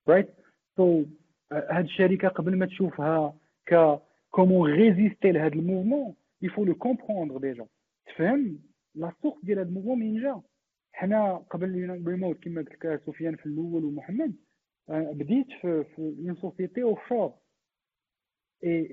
right 0.09 0.29
so 0.77 1.05
هاد 1.53 1.85
الشركة 1.85 2.29
قبل 2.29 2.57
ما 2.57 2.67
تشوفها 2.67 3.37
ك 3.67 3.99
comment 4.31 4.73
résister 4.73 5.33
لهاد 5.33 5.53
ال 5.53 5.59
mouvement 5.59 6.15
il 6.41 6.51
faut 6.51 6.65
le 6.65 6.75
comprendre 6.75 7.41
déjà 7.41 7.67
تفهم؟ 8.07 8.59
la 8.95 9.13
source 9.23 9.45
ديال 9.45 9.59
هذا 9.59 9.69
الموفمون 9.69 9.99
منين 9.99 10.23
جا 10.23 10.43
حنا 10.93 11.37
قبل 11.37 12.03
ريموت 12.07 12.43
كما 12.43 12.61
قلت 12.63 12.85
لك 12.85 13.03
سفيان 13.07 13.37
في 13.37 13.47
الأول 13.47 13.85
ومحمد 13.85 14.35
بديت 14.89 15.47
في 15.47 15.85
une 15.99 16.35
société 16.35 16.83
offshore 16.83 18.87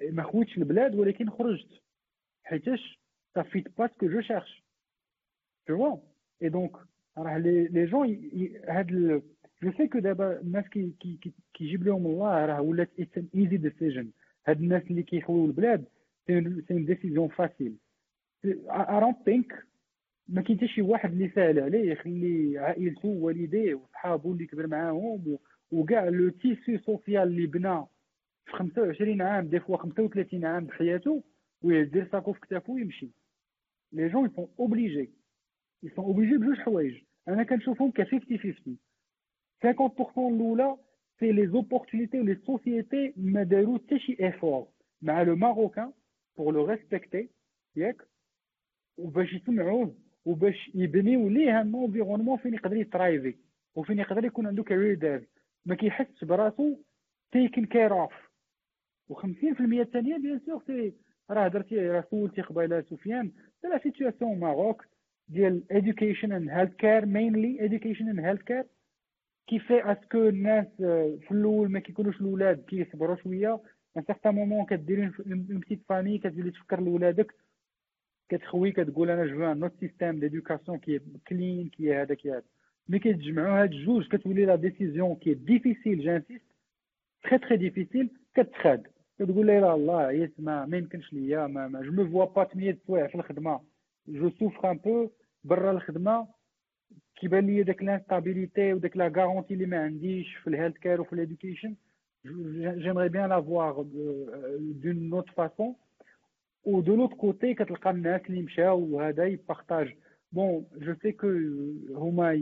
et 0.00 0.05
et 0.05 0.10
ما 0.10 0.22
خويتش 0.22 0.58
البلاد 0.58 0.94
ولكن 0.94 1.30
خرجت. 1.30 1.82
حيتاش 2.44 2.98
ce 3.38 3.98
que 4.00 4.08
je 4.10 4.20
cherche. 4.20 4.64
Tu 5.66 5.72
vois 5.72 6.00
et 6.40 6.50
donc 6.50 6.76
راه 7.18 7.38
les 7.38 7.86
jeunes 7.86 8.30
هاد 8.68 9.22
je 9.62 9.72
sais 9.72 9.88
que 9.88 9.98
دابا 9.98 10.40
الناس 10.40 10.68
كي 10.68 10.92
كي 11.00 11.32
كيجيب 11.54 11.82
لهم 11.82 12.06
الله 12.06 12.46
راه 12.46 12.60
ولات 12.60 12.90
easy 13.34 13.56
decision 13.56 14.10
هاد 14.46 14.60
الناس 14.60 14.82
اللي 14.82 15.02
كيخويو 15.02 15.46
البلاد 15.46 15.84
c'est 16.28 16.74
une 16.74 16.84
décision 16.84 17.28
facile. 17.30 17.76
I 18.44 19.00
don't 19.00 19.18
think 19.24 19.52
ما 20.28 20.42
كاين 20.42 20.58
حتى 20.58 20.68
شي 20.68 20.82
واحد 20.82 21.12
اللي 21.12 21.28
ساهل 21.28 21.60
عليه 21.60 21.92
يخلي 21.92 22.58
عائلته 22.58 23.08
ووالديه 23.08 23.74
وصحابه 23.74 24.32
اللي 24.32 24.46
كبر 24.46 24.66
معاهم 24.66 25.38
وكاع 25.72 26.08
le 26.08 26.28
tissu 26.28 26.78
social 26.78 27.28
اللي 27.28 27.46
بنى 27.46 27.84
في 28.46 28.52
25 28.52 29.22
عام 29.22 29.48
des 29.48 29.60
fois 29.60 29.76
35 29.76 30.44
عام 30.44 30.64
بحياته 30.64 31.22
ويدير 31.62 32.08
ساكو 32.12 32.32
في 32.32 32.40
كتافو 32.40 32.74
ويمشي. 32.74 33.10
les 33.92 34.08
jeunes 34.08 34.26
ils 34.30 34.38
sont 34.38 34.48
obligés 34.58 35.10
ils 35.82 35.91
sont 35.91 36.04
obligés 36.04 36.36
بجوج 36.36 36.56
حوايج 36.56 37.02
أنا 37.28 37.42
كنشوفهم 37.42 37.90
ك 37.90 38.02
50 38.02 38.38
50 38.38 38.78
50% 39.64 40.18
الاولى 40.18 40.76
c'est 41.20 41.46
les 41.46 41.61
opportunités 41.61 42.20
و 42.20 42.23
les 42.23 42.34
sociétés 42.34 43.12
ما 43.16 43.42
داروا 43.42 43.78
حتى 43.78 43.98
شي 43.98 44.16
effort 44.20 44.68
مع 45.02 45.22
le 45.22 45.36
marocain 45.36 45.92
pour 46.38 46.54
le 46.54 46.64
respecter 46.64 47.28
ياك؟ 47.76 48.02
وباش 48.98 49.32
يسمعوه 49.32 49.94
وباش 50.24 50.70
يبنيو 50.74 51.28
ليه 51.28 51.60
un 51.60 51.74
environnement 51.74 52.38
فين 52.38 52.54
يقدر 52.54 52.76
ي 52.76 52.83
thriver 52.83 53.34
وفين 53.74 53.98
يقدر 53.98 54.24
يكون 54.24 54.46
عنده 54.46 54.62
career 54.62 54.94
dev 54.94 55.22
ما 55.66 55.74
كيحسش 55.74 56.24
براسو 56.24 56.76
taken 57.32 57.64
care 57.66 57.92
of 58.02 58.12
و50% 59.12 59.60
الثانية 59.60 60.16
bien 60.16 60.40
sûr 60.46 60.62
c'est 60.66 60.94
راه 61.30 61.44
هضرتي 61.44 61.76
راه 61.76 62.04
سولتي 62.10 62.42
قبيلة 62.42 62.80
سفيان 62.80 63.32
la 63.64 63.78
situation 63.82 64.38
Maroc 64.38 64.84
ديال 65.28 65.62
education 65.72 66.28
and 66.28 66.48
healthcare 66.50 67.04
mainly 67.04 67.60
education 67.68 68.06
and 68.12 68.20
healthcare 68.20 68.66
كيفي 69.46 69.92
parce 69.92 70.08
que 70.08 70.18
الناس 70.28 70.66
في 71.20 71.28
الأول 71.30 71.70
ما 71.70 71.80
كيكونوش 71.80 72.20
الاولاد 72.20 72.64
كيصبروا 72.64 73.16
شوية. 73.16 73.60
un 73.96 74.02
certain 74.02 74.34
moment 74.34 74.66
كديري 74.66 75.02
une 75.04 75.60
petite 75.60 75.82
famille 75.88 76.18
كتولي 76.18 76.50
تفكر 76.50 76.80
لولادك 76.80 77.34
كتخوي 78.28 78.72
كتقول 78.72 79.10
أنا 79.10 79.26
je 79.26 79.52
notre 79.52 79.72
système 79.80 80.20
d'éducation 80.20 80.78
qui 80.78 81.00
كلين 81.28 81.68
كي 81.68 81.94
هذا 81.94 82.14
كي 82.14 82.30
هذا. 82.30 82.42
كيتجمعوا 82.92 83.62
هاد 83.62 83.72
الجوج 83.72 84.08
كتولي 84.08 84.44
la 84.44 84.54
décision 84.54 85.16
qui 85.16 85.34
est 85.34 85.51
difficile 85.51 86.00
j'insiste 86.00 86.44
très 87.22 87.38
très 87.38 87.56
difficile 87.56 88.10
كتخاد. 88.34 88.86
كتقول 89.18 89.46
لا 89.46 89.74
الله 89.74 90.00
عييت 90.00 90.34
ما 90.38 90.66
ما 90.66 90.76
يمكنش 90.76 91.12
ليا 91.12 91.46
ما, 91.46 91.68
ما 91.68 91.82
je 91.82 91.92
me 91.92 92.08
vois 92.10 92.24
pas 92.24 92.44
8 92.44 92.78
سوايع 92.86 93.06
في 93.06 93.14
الخدمة. 93.14 93.60
je 94.08 94.30
souffre 94.30 94.70
un 94.70 94.76
peu 94.76 95.10
برا 95.44 95.70
الخدمة. 95.70 96.28
كيبان 97.16 97.46
لي 97.46 97.62
داك 97.62 97.82
l'instabilité 97.82 98.72
وداك 98.72 98.96
la 98.96 99.12
garantie 99.16 99.54
اللي 99.54 99.66
ما 99.66 99.84
عنديش 99.84 100.34
في 100.36 100.50
ال 100.50 100.76
healthcare 100.76 101.00
وفي 101.00 101.12
ال 102.24 102.29
education 102.29 102.78
j'aimerais 102.80 103.08
bien 103.08 103.28
l'avoir 103.28 103.82
d'une 104.60 105.10
autre 105.10 105.30
façon 105.30 105.74
و 106.64 106.80
de 106.80 106.96
l'autre 106.96 107.14
côté 107.14 107.54
كتلقى 107.54 107.90
الناس 107.90 108.20
اللي 108.28 108.42
مشاو 108.42 108.78
وهذا 108.90 109.24
ي 109.24 109.33
partage 109.33 109.94
bon 110.32 110.64
je 110.76 110.94
sais 111.02 111.12
que 111.12 111.28
هما 111.94 112.32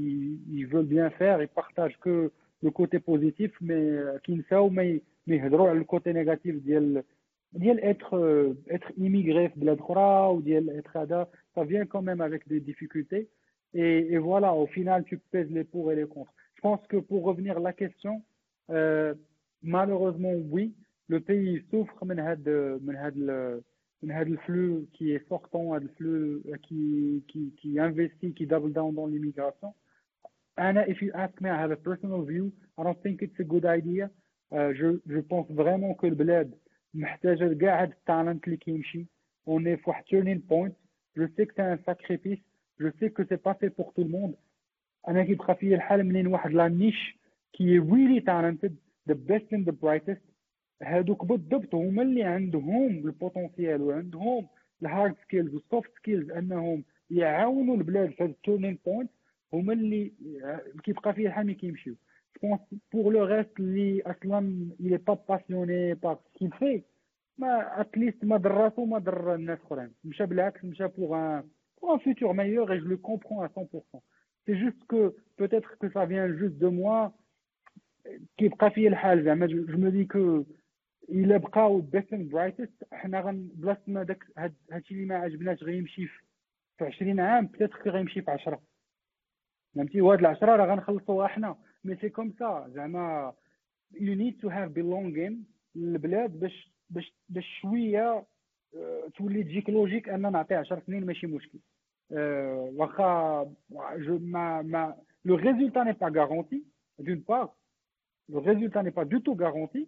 ils 0.51 0.61
veulent 0.61 0.85
bien 0.85 1.09
faire 1.09 1.43
ي 1.43 1.49
partage 1.49 1.93
que 1.93 2.29
le 2.63 2.71
côté 2.71 2.99
positif 2.99 3.63
mais 3.63 4.03
كينساو 4.25 4.69
ما 4.69 4.99
يهضروا 5.27 5.69
على 5.69 5.79
ال 5.79 5.86
côté 5.86 6.13
négatif 6.13 6.57
ديال 6.57 7.03
ديال 7.53 7.85
être 7.85 8.51
être 8.71 8.93
émigré 8.99 9.49
في 9.49 9.61
بلاد 9.61 9.79
أخرى 9.79 10.27
وديال 10.35 10.71
être 10.71 11.03
هذا 11.03 11.29
ça 11.57 11.65
vient 11.65 11.87
quand 11.87 12.03
même 12.03 12.21
avec 12.21 12.47
des 12.47 12.61
difficultés. 12.61 13.29
Et, 13.75 14.13
et 14.13 14.19
voilà 14.19 14.53
au 14.53 14.67
final 14.67 15.05
tu 15.05 15.19
pèses 15.19 15.51
les 15.51 15.65
pour 15.65 15.91
et 15.91 15.97
les 15.97 16.07
contre. 16.07 16.33
Je 16.55 16.61
pense 16.61 16.87
que 16.87 16.99
pour 16.99 17.25
revenir 17.25 17.57
à 17.57 17.61
la 17.61 17.73
question 17.73 18.23
euh, 18.71 19.15
malheureusement 19.66 20.34
oui 20.50 20.74
le 21.08 21.20
pays 21.20 21.64
souffre 21.72 22.04
من 22.06 22.20
هاد 22.20 22.50
من 22.82 22.96
هاد 22.96 23.18
من 24.04 24.12
هاد 24.12 24.28
الفلو 24.28 24.86
qui 24.94 25.12
est 25.12 25.28
sortant 25.30 25.74
هاد 25.74 25.82
الفلو 25.82 26.42
qui 26.68 27.24
qui 27.28 27.54
qui 27.58 27.80
investit 27.80 28.34
qui 28.34 28.46
double 28.46 28.74
down 28.74 28.94
dans 28.96 29.08
l'immigration 29.08 29.74
Anna, 30.58 30.84
if 30.88 31.02
you 31.02 31.12
ask 31.16 31.40
me, 31.42 31.50
I 31.50 31.58
have 31.58 31.72
a 31.72 31.76
personal 31.76 32.22
view. 32.24 32.52
I 32.78 32.84
don't 32.84 33.02
think 33.02 33.22
it's 33.22 33.40
a 33.40 33.44
good 33.44 33.66
idea. 33.66 34.10
Uh, 34.52 34.74
je, 34.74 35.00
je 35.08 35.20
pense 35.20 35.48
vraiment 35.50 35.94
que 35.94 36.06
البلاد 36.06 36.54
محتاجة 36.94 37.48
لكاع 37.48 37.82
هاد 37.82 37.90
التالنت 37.92 38.46
اللي 38.46 38.58
كيمشي. 38.58 39.06
On 39.48 39.66
est 39.66 39.76
في 39.76 39.90
واحد 39.90 40.04
turning 40.04 40.42
point. 40.42 40.72
Je 41.16 41.24
sais 41.36 41.48
que 41.48 41.54
c'est 41.56 41.62
un 41.62 41.80
sacrifice. 41.86 42.40
Je 42.80 42.88
sais 43.00 43.10
que 43.12 43.24
c'est 43.30 43.42
pas 43.42 43.54
fait 43.54 43.70
pour 43.70 43.94
tout 43.94 44.04
le 44.04 44.10
monde. 44.10 44.36
أنا 45.08 45.24
كيبقى 45.24 45.56
فيا 45.56 45.76
الحال 45.76 46.04
منين 46.04 46.28
واحد 46.28 46.52
لا 46.52 46.68
نيش 46.68 47.18
كي 47.54 47.80
really 47.80 48.22
talented, 48.22 48.74
the 49.07 49.15
best 49.15 49.53
and 49.53 49.65
the 49.67 49.73
brightest. 49.73 50.23
هادوك 50.83 51.25
بالضبط 51.25 51.75
هما 51.75 52.03
اللي 52.03 52.23
عندهم 52.23 52.89
ال 53.07 53.14
potentiel 53.14 53.83
وعندهم 53.83 54.47
ال 54.83 54.89
hard 54.89 55.15
skills 55.23 55.55
وال 55.55 55.67
soft 55.67 55.91
skills 55.99 56.31
أنهم 56.31 56.85
يعاونوا 57.11 57.77
البلاد 57.77 58.11
في 58.11 58.23
هاد 58.23 58.29
ال 58.29 58.35
turning 58.35 58.79
point 58.87 59.11
هما 59.53 59.73
اللي 59.73 60.13
كيبقى 60.85 61.15
فيه 61.15 61.27
الحال 61.27 61.47
ملي 61.47 61.55
كيمشيو 61.55 61.95
je 62.43 62.57
pour 62.93 63.13
le 63.13 63.25
reste 63.25 63.61
اللي 63.61 64.03
أصلا 64.03 64.69
il 64.83 64.97
pas 64.97 65.15
passionné 65.29 65.95
par 65.95 66.19
skill 66.35 66.51
في 66.51 66.83
ما 67.39 67.81
at 67.81 67.93
least 67.93 68.25
ما 68.25 68.37
ضر 68.37 68.51
راسو 68.51 68.85
ما 68.85 68.99
ضر 68.99 69.35
الناس 69.35 69.59
أخرين 69.59 69.91
مشى 70.05 70.27
بالعكس 70.27 70.65
مشى 70.65 70.87
pour 70.87 71.17
un 71.17 71.43
pour 71.81 71.93
un 71.93 71.99
futur 71.99 72.35
meilleur 72.35 72.73
et 72.73 72.81
je 72.81 72.85
le 72.85 72.97
comprends 72.97 73.43
à 73.43 73.49
100%. 73.49 74.03
C'est 74.47 74.57
juste 74.57 74.83
que 74.89 75.15
peut-être 75.37 75.77
que 75.79 75.91
ça 75.91 76.07
vient 76.07 76.29
juste 76.37 76.59
de 76.59 76.69
moi 76.69 77.13
كيبقى 78.39 78.71
فيا 78.71 78.89
الحال 78.89 79.25
زعما. 79.25 79.47
je 79.47 79.79
me 79.79 79.89
dis 79.89 80.05
que 80.05 80.45
إلا 81.11 81.37
بقاو 81.37 81.81
best 81.81 82.13
and 82.13 82.31
brightest 82.31 82.85
حنا 82.93 83.21
غن 83.21 83.49
بلاصه 83.55 84.03
داك 84.03 84.25
هادشي 84.73 84.95
اللي 84.95 85.07
ما 85.07 85.17
عجبناش 85.17 85.63
غيمشي 85.63 86.07
في 86.79 86.85
20 86.85 87.21
عام 87.21 87.47
peut-être 87.47 87.91
غيمشي 87.91 88.23
في 88.23 88.31
10 88.31 88.63
فهمتي؟ 89.75 90.01
وهاد 90.01 90.19
العشرة 90.19 90.57
راه 90.57 90.67
غنخلصوها 90.67 91.27
حنا. 91.29 91.57
mais 91.85 91.97
c'est 91.97 92.09
comme 92.09 92.33
ça 92.39 92.67
زعما 92.75 93.33
you 94.01 94.15
need 94.15 94.39
to 94.41 94.49
have 94.49 94.71
belonging 94.71 95.45
للبلاد 95.75 96.41
باش 96.41 96.73
باش 96.91 97.15
باش 97.29 97.59
شوية 97.63 98.25
آه، 98.77 99.09
تولي 99.17 99.43
تجيك 99.45 99.71
logique 99.71 100.09
أن 100.09 100.33
نعطي 100.33 100.55
10 100.55 100.83
سنين 100.87 101.07
ماشي 101.07 101.27
مشكل. 101.27 101.59
أه 102.13 102.73
واخا 102.77 103.43
je 103.97 104.19
mais 104.19 104.63
mais 104.63 104.97
le 105.25 105.35
résultat 105.35 105.85
n'est 105.85 105.93
pas 105.93 106.09
garanti 106.17 106.65
d'une 106.99 107.25
part 107.29 107.53
le 108.29 108.39
résultat 108.39 108.83
n'est 108.83 108.91
pas 108.91 109.03
du 109.03 109.19
tout 109.19 109.35
garanti 109.35 109.87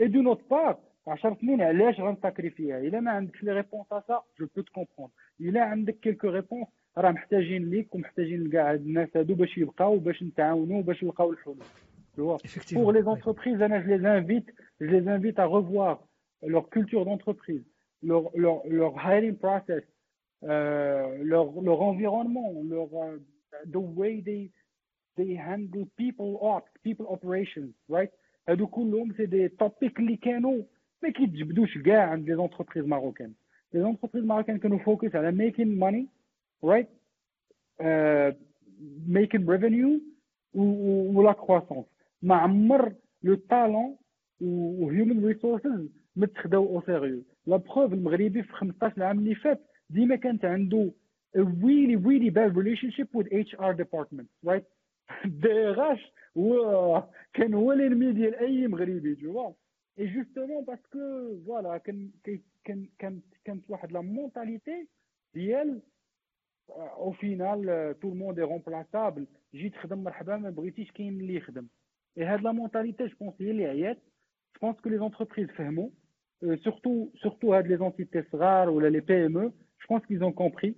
et 0.00 0.22
d'autre 0.22 0.50
part 0.50 0.78
10 1.06 1.36
سنين 1.40 1.62
علاش 1.62 2.00
غنساكريفيها 2.00 2.78
الا 2.78 3.00
ما 3.00 3.10
عندكش 3.10 3.42
les 3.42 3.52
réponses 3.52 3.92
et 3.92 4.00
ça 4.00 4.22
je 4.40 4.46
peux 4.56 4.62
te 4.62 4.70
comprendre 4.70 5.10
الا 5.40 5.64
عندك 5.64 6.00
quelques 6.00 6.28
réponses 6.28 6.66
راه 6.98 7.10
محتاجين 7.10 7.70
ليك 7.70 7.94
ومحتاجين 7.94 8.44
لكاع 8.44 8.72
هاد 8.72 8.80
الناس 8.80 9.16
هادو 9.16 9.34
باش 9.34 9.58
يبقاو 9.58 9.98
باش 9.98 10.22
نتعاونوا 10.22 10.82
باش 10.82 11.04
نلقاو 11.04 11.32
الحلول 11.32 11.56
Pour 12.16 12.92
les 12.92 13.06
entreprises, 13.08 13.58
je 13.58 13.88
les 13.94 14.06
invite, 14.06 14.48
je 14.80 14.86
les 14.86 15.08
invite 15.08 15.38
à 15.38 15.46
revoir 15.46 15.92
leur 16.42 16.68
culture 16.70 17.04
d'entreprise, 17.04 17.64
leur, 18.02 18.30
leur, 18.36 18.62
leur 18.68 18.92
hiring 19.04 19.36
process, 19.36 19.82
euh, 20.44 21.18
leur, 21.22 21.46
leur 21.60 21.80
environnement, 21.82 22.52
leur, 22.68 22.88
uh, 23.04 23.18
the 23.66 23.82
way 23.98 24.22
they, 24.22 24.50
they 25.16 25.34
handle 25.34 25.86
people 26.02 26.38
ops, 26.42 26.70
people 26.86 27.06
operations, 27.16 27.72
right? 27.88 28.10
هادو 28.48 28.66
كلهم 28.66 29.14
c'est 29.16 29.26
des 29.26 29.48
topics 29.48 29.98
اللي 29.98 30.16
كانوا 30.16 30.62
ما 31.02 31.10
كيتجبدوش 31.10 31.78
كاع 31.78 32.10
عند 32.10 32.28
les 32.30 32.36
entreprises 32.36 32.84
marocaines 32.84 33.32
les 33.74 33.80
entreprises 33.80 34.24
marocaines 34.24 34.58
كانوا 34.58 34.78
focus 34.78 35.14
على 35.14 35.32
making 35.32 35.78
money 35.78 36.08
revenue 39.46 40.00
ou, 40.54 41.16
ou 41.16 41.22
la 41.22 41.34
croissance. 41.34 41.86
ما 42.22 42.34
عمر 42.34 42.94
le 43.22 43.36
talent 43.36 43.98
و 44.40 44.90
human 44.90 45.32
resources 45.34 45.80
متخداو 46.16 46.66
au 46.66 46.82
sérieux 46.86 47.22
la 47.46 47.56
preuve 47.56 47.92
المغربي 47.92 48.42
في 48.42 48.52
15 48.52 49.02
عام 49.02 49.18
اللي 49.18 49.34
فات 49.34 49.60
ديما 49.90 50.16
كانت 50.16 50.44
عنده 50.44 50.90
a 51.36 51.40
really 51.40 51.96
really 51.96 52.30
bad 52.30 52.54
relationship 52.54 53.08
with 53.18 53.26
HR 53.32 53.72
department 53.82 54.26
right? 54.46 54.64
DRH 55.24 56.00
هو 56.38 57.04
كان 57.34 57.54
هو 57.54 57.74
l'ennemi 57.74 58.14
ديال 58.14 58.34
اي 58.34 58.66
مغربي 58.68 59.16
et 59.96 60.08
justement 60.08 60.64
parce 60.66 60.86
que 60.92 61.34
voilà 61.46 61.76
كان 61.76 62.10
كان 62.64 62.88
كانت 62.98 63.24
كانت 63.44 63.70
واحد 63.70 63.92
la 63.92 64.00
mentalité 64.00 64.88
ديال 65.34 65.82
au 66.70 67.12
final 67.12 67.94
tout 68.00 68.08
le 68.08 68.17
monde 68.17 68.38
est 68.38 68.44
remplaçable 68.44 69.26
جيت 69.54 69.74
تخدم 69.74 69.98
مرحبا 69.98 70.36
ما 70.36 70.50
بغيتيش 70.50 70.92
كاين 70.92 71.20
اللي 71.20 71.34
يخدم 71.34 71.66
et 72.18 72.24
هاد 72.24 72.40
la 72.40 72.52
mentalité 72.52 73.06
je 73.06 73.16
pense 73.20 73.34
هي 73.40 73.50
اللي 73.50 73.64
عيات 73.64 73.96
je 73.96 74.60
pense 74.62 74.80
que 74.80 74.88
les 74.88 74.98
entreprises 74.98 75.48
فهموا 75.48 75.88
surtout 76.64 77.08
surtout 77.22 77.54
هاد 77.54 77.66
les 77.66 77.76
entités 77.76 78.22
صغار 78.32 78.70
ولا 78.70 78.88
les 78.88 79.00
PME 79.00 79.26
où 79.26 79.36
je 79.38 79.48
pense 79.48 79.54
qu'ils 79.90 80.06
ont 80.06 80.32
compris 80.32 80.74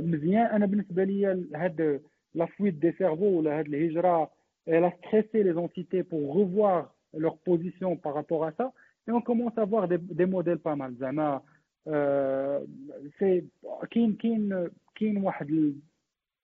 مزيان 0.00 0.46
أنا 0.46 0.66
بالنسبة 0.66 1.04
ليا 1.04 1.48
هاد 1.54 2.02
لا 2.35 2.45
فويت 2.45 2.73
دي 2.73 2.91
سيرفو 2.91 3.25
ولا 3.25 3.59
هاد 3.59 3.67
الهجره 3.67 4.31
elle 4.67 4.85
a 4.85 4.91
stressé 4.91 5.43
les 5.43 5.57
entités 5.57 6.03
pour 6.03 6.23
revoir 6.39 6.93
leur 7.23 7.37
position 7.37 7.97
par 7.97 8.13
rapport 8.13 8.45
à 8.45 8.51
ça 8.57 8.71
et 9.07 9.11
on 9.11 9.21
commence 9.21 9.57
à 9.57 9.65
voir 9.65 9.87
des, 9.87 9.97
des 9.97 10.25
modèles 10.25 10.59
pas 10.59 10.75
mal 10.75 10.91
زعما 10.93 11.41
سي 13.19 13.43
كاين 13.91 14.15
كاين 14.15 14.69
كاين 14.95 15.17
واحد 15.17 15.73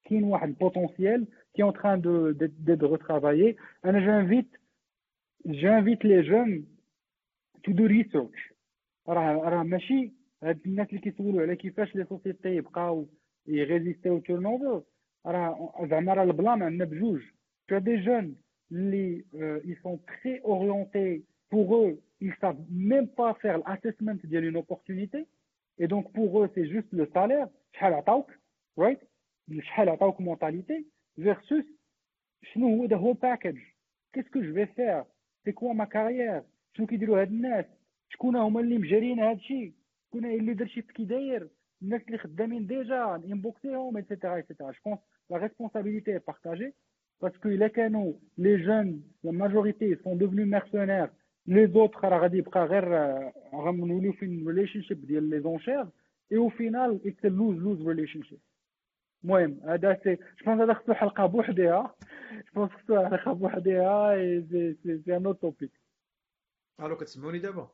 كاين 0.03 0.23
واحد 0.23 0.47
البوتونسيال 0.49 1.27
qui 1.53 1.61
est 1.61 1.63
en 1.63 1.71
train 1.73 1.97
de 1.97 2.35
d'être 2.39 2.85
retravaillé 2.85 3.55
انا 3.85 3.99
j'invite 4.05 4.53
j'invite 5.45 6.03
les 6.03 6.23
jeunes 6.23 6.63
to 7.63 7.73
do 7.73 7.87
research 7.87 8.53
راه 9.07 9.49
راه 9.49 9.63
ماشي 9.63 10.11
هاد 10.43 10.59
الناس 10.65 10.89
اللي 10.89 11.01
كيسولوا 11.01 11.41
على 11.41 11.55
كيفاش 11.55 11.95
لي 11.95 12.05
سوسيتي 12.05 12.55
يبقاو 12.55 13.07
يريزيستيو 13.47 14.19
تيرن 14.19 14.81
اوفر 15.25 15.37
راه 15.37 15.87
زعما 15.89 16.13
راه 16.13 16.23
البلان 16.23 16.63
عندنا 16.63 16.85
بجوج 16.85 17.21
tu 17.71 17.75
as 17.75 17.81
des 17.81 18.03
jeunes 18.03 18.33
اللي 18.71 19.23
uh, 19.33 19.61
ils 19.65 19.77
sont 19.83 19.99
très 20.07 20.41
orientés 20.43 21.23
pour 21.49 21.75
eux 21.75 22.01
ils 22.21 22.35
savent 22.41 22.63
même 22.69 23.07
pas 23.07 23.33
faire 23.41 23.57
l'assessment 23.57 24.19
d'une 24.23 24.57
opportunité 24.57 25.27
et 25.79 25.87
donc 25.87 26.11
pour 26.11 26.43
eux, 26.43 26.51
c'est 26.53 26.67
juste 26.67 26.91
le 26.91 27.09
salaire, 27.13 27.47
right? 28.77 28.99
mentalité, 30.19 30.85
versus 31.17 31.65
the 32.53 32.93
whole 32.93 33.15
package. 33.15 33.75
Qu'est-ce 34.11 34.29
que 34.29 34.43
je 34.43 34.51
vais 34.51 34.67
faire? 34.67 35.05
C'est 35.43 35.53
quoi 35.53 35.73
ma 35.73 35.87
carrière? 35.87 36.43
شنو 36.77 36.87
كيديروا 36.87 37.21
هاد 37.21 37.31
الناس 37.31 37.65
شكون 38.09 38.35
هما 38.35 38.59
اللي 38.59 38.77
مجارين 38.77 39.19
هاد 39.19 39.37
الشيء 39.37 39.73
شكون 40.07 40.25
هي 40.25 40.35
الليدرشيب 40.35 40.91
كي 40.91 41.05
داير 41.05 41.49
الناس 41.82 42.02
اللي 42.06 42.18
خدامين 42.18 42.66
déjà 42.66 43.14
انبوكسيهم 43.14 43.96
et 43.96 44.06
cetera 44.06 44.34
et 44.34 44.43
cetera 44.43 44.70
je 44.70 44.80
pense 44.86 44.98
la 45.30 45.36
responsabilité 45.36 46.18
est 46.18 46.20
partagée 46.20 46.72
parce 47.24 47.36
que 47.38 47.46
الا 47.46 47.68
كانوا 47.68 48.12
les 48.38 48.58
jeunes 48.64 49.00
la 49.24 49.32
majorité 49.32 49.96
sont 50.04 50.16
devenus 50.16 50.46
mercenaires. 50.46 51.10
les 51.46 51.66
autres 51.66 52.08
راه 52.08 52.18
غادي 52.18 52.38
يبقى 52.38 52.64
غير 52.64 52.84
غنوليو 53.54 54.12
في 54.12 54.44
relationship 54.46 55.06
ديال 55.06 55.30
les 55.30 55.40
enchères 55.40 55.86
et 56.32 56.36
au 56.36 56.48
final 56.48 57.00
it's 57.06 57.24
lose 57.24 57.56
lose 57.56 57.88
relationship 57.88 58.38
المهم 59.24 59.60
هذا 59.64 60.00
c'est 60.04 60.14
je 60.14 60.44
pense 60.46 60.60
هذا 60.60 60.74
خصو 60.74 60.94
حلقه 60.94 61.26
بوحدها 61.26 61.94
je 62.32 62.52
pense 62.54 62.70
خصو 62.70 63.06
حلقه 63.06 63.32
بوحدها 63.32 64.16
c'est 64.40 64.76
c'est 64.82 65.02
c'est 65.04 65.16
un 65.16 65.38
topic 65.38 65.70
ألو 66.80 66.96
كتسمعوني 66.96 67.38
دابا 67.38 67.68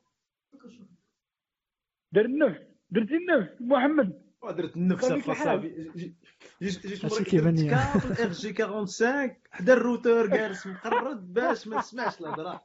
دار 2.12 2.24
النفس 2.24 2.69
درتي 2.90 3.16
النفس 3.16 3.50
محمد. 3.60 4.22
بطبيعة 4.42 5.20
في 5.20 5.30
الحال. 5.30 5.36
صافي 5.36 6.12
جيت 6.62 6.86
جيت 6.86 7.04
مركب 7.04 7.24
كيبان. 7.24 7.56
câble 7.56 8.12
RJ 8.12 8.54
45 8.54 9.36
حدا 9.50 9.72
الروتور 9.72 10.26
جالس 10.26 10.66
مقرد 10.66 11.32
باش 11.32 11.68
ما 11.68 11.80
تسمعش 11.80 12.20
الهضرة. 12.20 12.62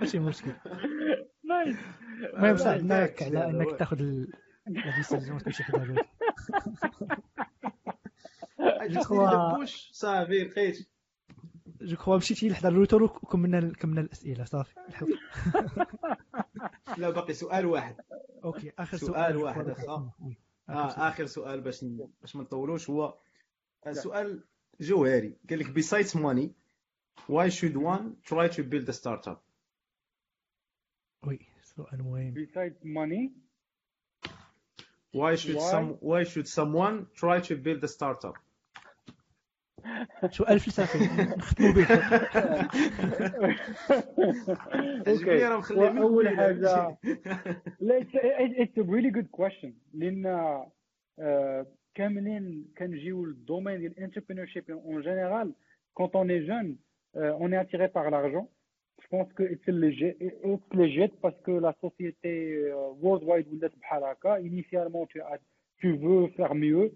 ماشي 0.00 0.18
مشكل. 0.18 0.52
نايس 1.44 1.76
المهم 2.34 2.50
لا، 2.50 2.56
ساعدناك 2.56 3.22
على 3.22 3.32
لا، 3.32 3.50
إنك 3.50 3.78
تاخذ 3.78 3.96
لا 4.00 4.96
ديسيزيون 4.96 5.38
تمشي 5.38 5.64
حدا 5.64 5.94
خوا- 9.04 9.52
دبوش 9.54 9.90
صافي 9.92 10.44
لقيت. 10.44 10.88
جو 11.82 11.96
كخوا 11.96 12.16
مشيتي 12.16 12.48
لحدا 12.48 12.68
الروتور 12.68 13.02
وكملنا 13.02 13.72
كملنا 13.80 14.00
الأسئلة 14.00 14.44
صافي. 14.44 14.74
لا 16.98 17.10
باقي 17.10 17.32
سؤال 17.34 17.66
واحد. 17.66 17.96
أوكي 18.44 18.72
اخر 18.78 18.96
سؤال 18.96 19.10
سؤال 19.10 19.36
واحد 19.36 19.72
سؤال. 19.72 20.10
آه 20.68 21.08
اخر 21.08 21.26
سؤال 21.26 21.60
باش 21.60 21.84
ن- 21.84 22.08
باش 22.20 22.36
ما 22.36 22.42
نطولوش 22.42 22.90
هو 22.90 23.18
سؤال 23.92 24.44
جوهري 24.80 25.36
قال 25.50 25.58
لك 25.58 25.66
besides 25.66 26.10
money 26.14 26.48
why 27.28 27.48
should 27.50 27.76
one 27.76 28.04
try 28.30 28.48
to 28.56 28.62
build 28.62 28.88
a 28.88 28.92
startup 28.92 29.38
oui 31.26 31.38
سؤال 31.62 32.02
مهم 32.02 32.34
besides 32.34 32.84
money 32.84 33.30
why 35.14 35.36
should 35.36 35.56
Why? 35.56 35.72
some 35.72 35.88
why 36.00 36.24
should 36.24 36.48
someone 36.48 37.06
try 37.14 37.40
to 37.48 37.54
build 37.56 37.84
a 37.84 37.88
startup 37.88 38.36
سؤال 40.30 40.60
فلسفي 40.60 40.98
نختموا 41.38 41.72
به 41.72 41.86
عجبني 45.06 45.44
راه 45.44 45.58
مخليه 45.58 45.90
من 45.90 45.98
اول 45.98 46.28
الأولى. 46.28 46.36
حاجة 46.36 46.96
لا 47.80 47.98
it's 48.62 48.78
a 48.78 48.82
really 48.92 49.10
good 49.10 49.26
question 49.26 49.72
لأن 49.94 50.26
آه، 51.18 51.66
كاملين 51.94 52.66
كنجيو 52.78 53.24
لل 53.26 53.38
domaine 53.38 53.78
ديال 53.78 53.92
ال 53.92 54.46
entrepreneurship 54.46 54.70
en 54.70 55.00
général 55.02 55.52
quand 55.94 56.16
on 56.16 56.30
est 56.30 56.46
jeune 56.46 56.78
on 57.16 57.54
est 57.54 57.60
attiré 57.60 57.86
par 57.86 58.08
l'argent 58.08 58.46
Je 59.02 59.08
pense 59.18 59.32
que 59.38 59.42
it's 59.42 59.68
legit, 59.84 60.16
it's 60.20 60.74
legit 60.82 61.12
parce 61.24 61.38
que 61.46 61.50
la 61.66 61.74
société 61.84 62.32
euh, 62.54 62.92
worldwide 63.02 63.48
ولات 63.52 63.72
بحال 63.80 64.04
هكا 64.04 64.38
initialement 64.38 65.06
tu, 65.06 65.20
as, 65.20 65.38
tu 65.80 65.88
veux 65.96 66.28
faire 66.36 66.54
mieux. 66.54 66.92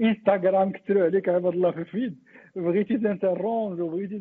انستغرام 0.00 0.72
كثروا 0.72 1.02
عليك 1.04 1.28
عباد 1.28 1.52
الله 1.54 1.70
في 1.70 1.78
الفيد 1.78 2.18
بغيتي 2.56 2.98
تنترونج 2.98 3.80
وبغيتي 3.80 4.18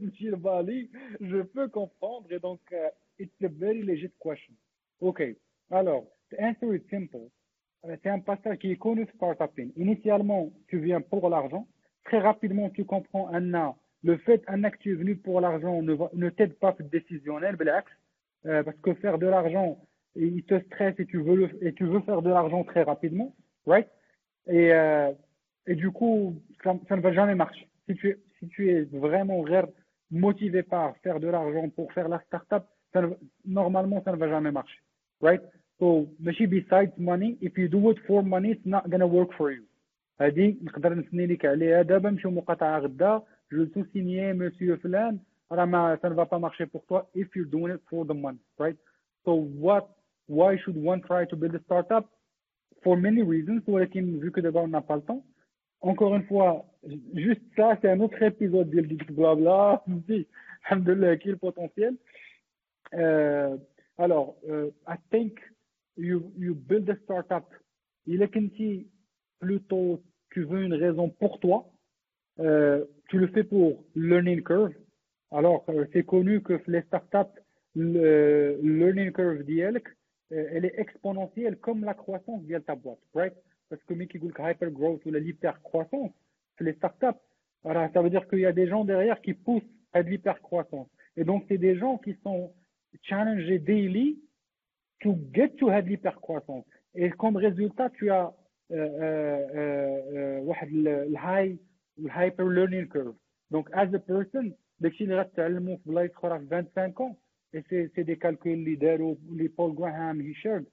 تمشي 0.00 0.30
لبالي 0.30 0.88
je 1.20 1.42
peux 1.54 1.68
comprendre 1.68 2.26
et 2.32 2.38
donc 2.40 2.60
uh, 2.72 3.22
it's 3.22 3.40
a 3.44 3.48
very 3.48 3.82
legit 3.82 4.12
question 4.26 4.54
ok 5.00 5.20
alors 5.70 6.04
the 6.30 6.36
answer 6.48 6.68
is 6.74 6.82
simple 6.90 7.26
Euh, 7.86 7.96
c'est 8.02 8.12
un 8.18 8.22
passage 8.30 8.56
qui 8.60 8.68
est 8.72 8.80
connu 8.86 9.02
startuping 9.14 9.68
initialement 9.86 10.42
tu 10.70 10.76
viens 10.86 11.02
pour 11.12 11.24
l'argent 11.34 11.64
très 12.06 12.20
rapidement 12.30 12.66
tu 12.76 12.82
comprends 12.94 13.26
Anna 13.38 13.66
le 14.08 14.14
fait 14.26 14.40
Anna 14.54 14.68
que 14.72 14.78
tu 14.82 14.88
es 14.92 14.98
venu 15.02 15.12
pour 15.26 15.36
l'argent 15.44 15.76
ne, 15.88 15.92
va- 16.00 16.10
ne 16.22 16.28
t'aide 16.36 16.54
pas 16.64 16.72
في 16.72 16.82
décisionnel 16.96 17.56
بالعكس 17.56 17.92
euh, 18.46 18.62
parce 18.66 18.78
que 18.84 18.94
faire 19.02 19.18
de 19.18 19.26
l'argent 19.34 19.68
il 20.16 20.42
te 20.50 20.56
stresse 20.66 20.96
et 21.02 21.06
tu 21.12 21.18
veux 21.26 21.36
le, 21.42 21.46
et 21.66 21.72
tu 21.78 21.84
veux 21.92 22.00
faire 22.08 22.22
de 22.22 22.30
l'argent 22.36 22.62
très 22.70 22.82
rapidement 22.92 23.28
right 23.72 23.88
et, 24.46 24.72
euh, 24.72 25.12
et 25.66 25.74
du 25.74 25.90
coup, 25.90 26.40
ça, 26.62 26.74
ça 26.88 26.96
ne 26.96 27.00
va 27.00 27.12
jamais 27.12 27.34
marcher. 27.34 27.68
Si 27.86 27.94
tu, 27.96 28.08
es, 28.10 28.18
si 28.38 28.48
tu 28.48 28.70
es 28.70 28.82
vraiment 28.84 29.42
rare- 29.42 29.68
motivé 30.10 30.62
par 30.62 30.96
faire 30.98 31.18
de 31.18 31.28
l'argent 31.28 31.68
pour 31.70 31.92
faire 31.92 32.08
la 32.08 32.20
startup, 32.26 32.64
ça 32.92 33.02
ne- 33.02 33.14
normalement, 33.46 34.02
ça 34.04 34.12
ne 34.12 34.16
va 34.16 34.28
jamais 34.28 34.52
marcher. 34.52 34.80
Right? 35.20 35.42
So, 35.78 36.06
ماشي 36.20 36.46
besides 36.46 36.92
money, 36.98 37.36
if 37.40 37.58
you 37.58 37.68
do 37.68 37.90
it 37.90 37.98
for 38.06 38.22
money, 38.22 38.50
it's 38.52 38.66
not 38.66 38.88
gonna 38.90 39.06
work 39.06 39.32
for 39.36 39.50
you. 39.50 39.64
هذه 40.20 40.56
نقدر 40.62 40.94
نثني 40.94 41.26
لك 41.26 41.44
عليها 41.44 41.82
دابا 41.82 42.10
نمشيو 42.10 42.30
مقاطعة 42.30 42.78
غدا 42.78 43.22
جو 43.52 43.84
سينيي 43.92 44.32
مسيو 44.32 44.76
فلان 44.76 45.18
راه 45.52 45.64
ما 45.64 45.98
ça 46.02 46.08
ne 46.10 46.14
va 46.14 46.26
pas 46.26 46.38
marcher 46.38 46.66
pour 46.66 46.84
toi 46.86 47.10
if 47.14 47.34
you're 47.34 47.50
doing 47.50 47.74
it 47.74 47.80
for 47.90 48.04
the 48.06 48.14
money, 48.14 48.38
right? 48.58 48.76
So 49.24 49.32
what, 49.64 49.88
why 50.26 50.56
should 50.58 50.76
one 50.76 51.00
try 51.02 51.24
to 51.24 51.36
build 51.36 51.54
a 51.54 51.62
startup? 51.66 52.04
for 52.83 52.97
many 52.97 53.21
reasons, 53.21 53.61
vu 53.65 54.31
que 54.31 54.41
d'abord 54.41 54.63
on 54.63 54.69
n'a 54.69 54.81
pas 54.81 54.95
le 54.95 55.01
temps. 55.01 55.23
Encore 55.81 56.15
une 56.15 56.23
fois, 56.23 56.65
juste 57.13 57.41
ça, 57.55 57.77
c'est 57.81 57.89
un 57.89 57.99
autre 58.01 58.21
épisode 58.21 58.69
de 58.69 58.81
blabla. 59.13 59.83
Si, 60.07 60.27
alhamdoulilah, 60.65 61.17
qui 61.17 61.29
est 61.29 61.31
le 61.31 61.37
potentiel. 61.37 61.95
Euh, 62.93 63.57
alors, 63.97 64.35
euh, 64.49 64.71
I 64.87 64.95
think 65.11 65.39
you, 65.97 66.31
you 66.37 66.55
build 66.55 66.89
a 66.89 66.95
startup. 67.03 67.45
Il 68.05 68.21
est 68.21 68.31
si 68.55 68.87
plutôt 69.39 70.01
tu 70.31 70.43
veux 70.43 70.63
une 70.63 70.73
raison 70.73 71.09
pour 71.09 71.39
toi, 71.39 71.69
euh, 72.39 72.85
tu 73.09 73.19
le 73.19 73.27
fais 73.27 73.43
pour 73.43 73.83
learning 73.95 74.43
curve. 74.43 74.73
Alors, 75.31 75.65
euh, 75.69 75.85
c'est 75.93 76.05
connu 76.05 76.41
que 76.41 76.59
les 76.67 76.81
startups, 76.83 77.39
le 77.75 78.59
learning 78.63 79.11
curve 79.11 79.43
d'IELC, 79.43 79.87
elle 80.30 80.64
est 80.64 80.78
exponentielle 80.78 81.56
comme 81.58 81.84
la 81.84 81.94
croissance 81.94 82.42
via 82.42 82.60
ta 82.60 82.74
boîte, 82.74 82.98
right? 83.14 83.34
Parce 83.70 83.82
que 83.84 83.94
ملي 83.94 84.06
كيقول 84.06 84.30
لك 84.30 84.40
hyper 84.40 84.70
growth 84.70 85.04
ou 85.06 85.10
l'hyper 85.12 85.60
croissance, 85.62 86.12
c'est 86.58 86.64
les 86.64 86.74
startups. 86.74 87.18
Alors, 87.64 87.88
ça 87.94 88.02
veut 88.02 88.10
dire 88.10 88.26
qu'il 88.28 88.40
y 88.40 88.46
a 88.46 88.52
des 88.52 88.66
gens 88.68 88.84
derrière 88.84 89.20
qui 89.20 89.32
poussent 89.34 89.70
à 89.92 90.02
de 90.02 90.08
l'hyper 90.10 90.40
croissance. 90.42 90.88
Et 91.16 91.24
donc, 91.24 91.44
c'est 91.48 91.58
des 91.58 91.76
gens 91.76 91.96
qui 91.98 92.14
sont 92.22 92.52
challengés 93.02 93.58
daily 93.58 94.18
to 95.02 95.16
get 95.32 95.50
to 95.58 95.68
have 95.70 95.86
l'hyper 95.88 96.20
croissance. 96.20 96.64
Et 96.94 97.10
comme 97.10 97.36
résultat, 97.36 97.88
tu 97.90 98.10
as 98.10 98.26
euh, 98.72 98.76
euh, 98.76 100.00
euh, 100.14 100.38
واحد 100.40 100.68
ال- 100.68 100.88
الهاي 100.88 101.56
الهايبر 101.98 102.44
learning 102.54 102.86
curve. 102.88 103.14
Donc, 103.50 103.68
as 103.72 103.88
a 103.94 103.98
person, 103.98 104.52
داكشي 104.80 105.04
اللي 105.04 105.20
غتعلمو 105.20 105.76
في 105.76 105.82
بلايص 105.90 106.10
اخرى 106.12 106.38
في 106.38 106.46
25 106.46 106.92
ans, 106.98 107.14
et 107.54 107.62
c'est 107.68 107.90
c'est 107.94 108.04
des 108.04 108.16
calculs 108.16 108.46
اللي 108.46 108.74
داروا 108.74 109.16
اللي 109.32 109.48
بول 109.48 109.74
جراهام 109.76 110.20
هي 110.20 110.34
شيرد 110.34 110.66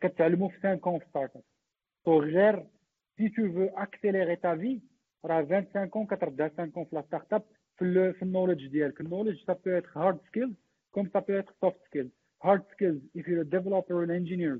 كتعلمو 0.00 0.48
في 0.48 0.60
5 0.60 0.80
ans 0.86 0.98
في 0.98 1.08
ستارت 1.08 1.36
اب 1.36 1.42
سو 2.04 2.20
غير 2.20 2.64
si 3.20 3.24
tu 3.30 3.42
veux 3.54 3.70
accélérer 3.76 4.36
ta 4.40 4.54
vie 4.62 4.80
راه 5.24 5.42
25 5.44 5.90
ans 5.94 6.06
كتردها 6.14 6.48
5 6.48 6.70
ans 6.76 6.88
في 6.88 6.96
لا 6.96 7.02
ستارت 7.02 7.32
اب 7.32 7.42
في 7.76 7.84
ال 7.84 8.14
في 8.14 8.22
النولج 8.22 8.66
ديالك 8.66 9.00
النولج 9.00 9.44
ça 9.50 9.54
peut 9.54 9.82
être 9.82 9.92
hard 9.96 10.18
skills 10.28 10.54
comme 10.96 11.08
ça 11.14 11.20
peut 11.20 11.42
être 11.42 11.54
soft 11.64 11.80
skills 11.88 12.10
hard 12.44 12.62
skills 12.74 13.00
if 13.18 13.26
you're 13.26 13.42
a 13.46 13.50
developer 13.58 13.94
or 13.94 14.02
an 14.04 14.14
engineer 14.20 14.56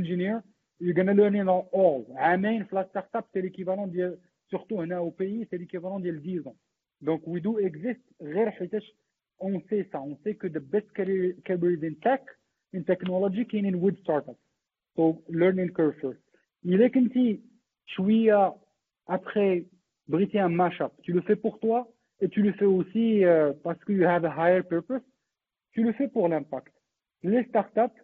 engineer 0.00 0.36
you're 0.80 0.98
gonna 1.00 1.14
learn 1.20 1.34
it 1.42 1.48
all 1.48 2.16
عامين 2.16 2.64
في 2.64 2.74
لا 2.76 2.82
ستارت 2.90 3.16
اب 3.16 3.24
c'est 3.24 3.42
l'équivalent 3.42 3.88
ديال 3.88 4.18
surtout 4.54 4.72
هنا 4.72 5.00
au 5.00 5.10
pays 5.10 5.46
c'est 5.50 5.58
l'équivalent 5.60 6.00
ديال 6.00 6.22
10 6.22 6.48
ans 6.48 6.56
donc 7.04 7.20
we 7.26 7.40
do 7.40 7.58
exist 7.68 8.22
غير 8.22 8.50
حيتاش 8.50 8.94
on 9.42 9.60
sait 9.68 9.88
ça 9.92 10.00
on 10.00 10.16
sait 10.24 10.34
que 10.34 10.46
the 10.46 10.60
best 10.72 10.88
career, 10.94 11.34
careers 11.44 11.82
in 11.82 11.94
tech 12.02 12.22
in 12.74 12.82
technology 12.82 13.44
كاينين 13.44 13.80
with 13.80 13.98
startups 14.02 14.40
so 14.96 15.22
learning 15.28 15.70
curve 15.72 15.94
first 16.00 16.20
إلا 16.66 16.88
كنتي 16.88 17.40
شوية 17.86 18.54
après 19.10 19.62
بغيتي 20.08 20.38
un 20.38 20.48
mashup 20.48 20.92
tu 21.02 21.12
le 21.12 21.20
fais 21.22 21.36
pour 21.36 21.58
toi 21.60 21.88
et 22.20 22.28
tu 22.28 22.42
le 22.42 22.52
fais 22.52 22.64
aussi 22.64 23.24
euh, 23.24 23.52
parce 23.64 23.78
que 23.84 23.92
you 23.92 24.04
have 24.04 24.24
a 24.24 24.30
higher 24.30 24.62
purpose 24.62 25.02
tu 25.72 25.82
le 25.82 25.92
fais 25.92 26.08
pour 26.08 26.28
l'impact 26.28 26.74
les 27.22 27.44
startups 27.44 27.98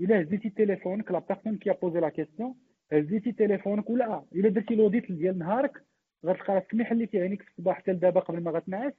إلا 0.00 0.20
هزيتي 0.20 0.50
تليفونك 0.50 1.10
la 1.10 1.20
personne 1.20 1.58
qui 1.58 1.70
a 1.70 1.74
posé 1.74 2.00
la 2.00 2.10
question 2.10 2.54
هزيتي 2.92 3.32
تليفونك 3.32 3.90
ولا 3.90 4.24
إلا 4.34 4.48
درتي 4.48 4.74
لوديت 4.74 5.12
ديال 5.12 5.38
نهارك 5.38 5.82
غتلقى 6.24 6.54
راسك 6.54 6.74
ملي 6.74 6.84
حليتي 6.84 7.20
عينيك 7.20 7.42
في 7.42 7.48
الصباح 7.50 7.76
حتى 7.76 7.92
لدابا 7.92 8.20
قبل 8.20 8.42
ما 8.42 8.50
غتنعس 8.50 8.92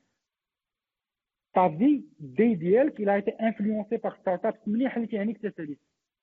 ta 1.54 1.68
vie 1.68 2.06
day 2.20 2.56
ديالك 2.56 3.00
il 3.00 3.10
a 3.10 3.18
été 3.18 3.34
influencé 3.40 3.98
par 3.98 4.18
startups 4.18 4.68
ملي 4.68 4.90
حليتي 4.90 5.18
عينيك 5.18 5.38
تساليت 5.38 5.80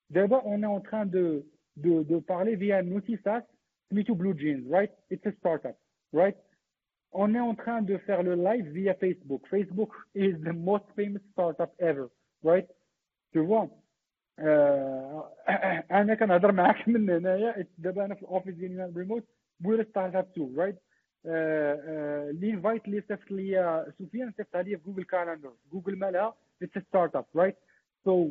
دابا 0.09 0.41
on 0.41 0.63
est 0.63 0.65
en 0.65 0.81
train 0.81 1.05
de 1.05 1.45
de 1.77 2.03
de 2.03 2.19
parler 2.19 2.55
via 2.55 2.77
un 2.77 2.91
outil 2.91 3.17
SaaS 3.23 3.43
سميتو 3.89 4.15
Blue 4.15 4.37
Jeans 4.37 4.63
right 4.69 4.91
it's 5.11 5.25
a 5.25 5.31
startup 5.39 5.77
right 6.13 6.37
on 7.13 7.33
est 7.35 7.39
en 7.51 7.55
train 7.55 7.81
de 7.81 7.97
faire 7.97 8.23
le 8.23 8.35
live 8.35 8.67
via 8.77 8.93
Facebook 8.93 9.41
Facebook 9.53 9.91
is 10.15 10.33
the 10.47 10.53
most 10.69 10.85
famous 10.95 11.23
startup 11.33 11.71
ever 11.79 12.07
right 12.43 12.67
tu 13.33 13.39
vois 13.39 13.69
آه، 14.39 15.31
انا 15.91 16.15
كنهضر 16.15 16.51
معاك 16.51 16.87
من 16.87 17.09
هنايا 17.09 17.65
دابا 17.77 18.05
انا 18.05 18.15
في 18.15 18.21
الاوفيس 18.21 18.55
ديالي 18.55 18.93
ريموت 18.95 19.23
بوير 19.59 19.83
ستارت 19.83 20.15
اب 20.15 20.31
تو 20.33 20.53
رايت 20.57 20.75
ال 21.26 21.49
invite 21.49 22.84
اللي 22.84 23.00
صيفط 23.08 23.30
لي 23.30 23.86
سفيان 23.98 24.32
صيفطها 24.36 24.62
لي 24.62 24.76
في 24.76 24.84
Google 24.84 25.04
Calendar. 25.04 25.52
جوجل 25.72 25.96
مالها 25.98 26.34
it's 26.62 26.78
startup 26.88 27.24
right 27.36 27.56
so 28.04 28.30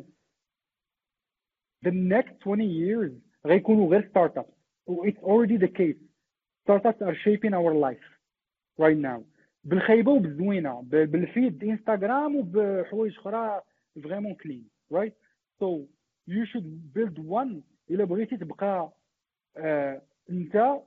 the 1.86 1.90
next 1.90 2.32
20 2.46 2.60
years 2.60 3.12
غيكونوا 3.46 3.90
غير 3.90 4.08
startup 4.08 4.46
و 4.86 5.06
it's 5.06 5.18
already 5.22 5.58
the 5.58 5.68
case. 5.78 6.00
Startups 6.64 7.00
are 7.02 7.14
shaping 7.24 7.52
our 7.54 7.74
life 7.74 8.06
right 8.78 8.98
now. 8.98 9.20
بالخايبه 9.64 10.12
وبالزوينة 10.12 10.80
ب- 10.82 11.10
بال 11.10 11.28
feed 11.28 11.64
إنستغرام 11.64 12.36
وبحوايج 12.36 13.18
أخرى 13.18 13.62
vraiment 14.02 14.34
clean 14.34 14.68
right 14.94 15.12
so 15.62 15.66
you 16.30 16.46
should 16.46 16.66
build 16.98 17.18
one 17.18 17.62
الا 17.90 18.04
بغيتي 18.04 18.36
تبقى 18.36 18.92
انت 19.56 20.02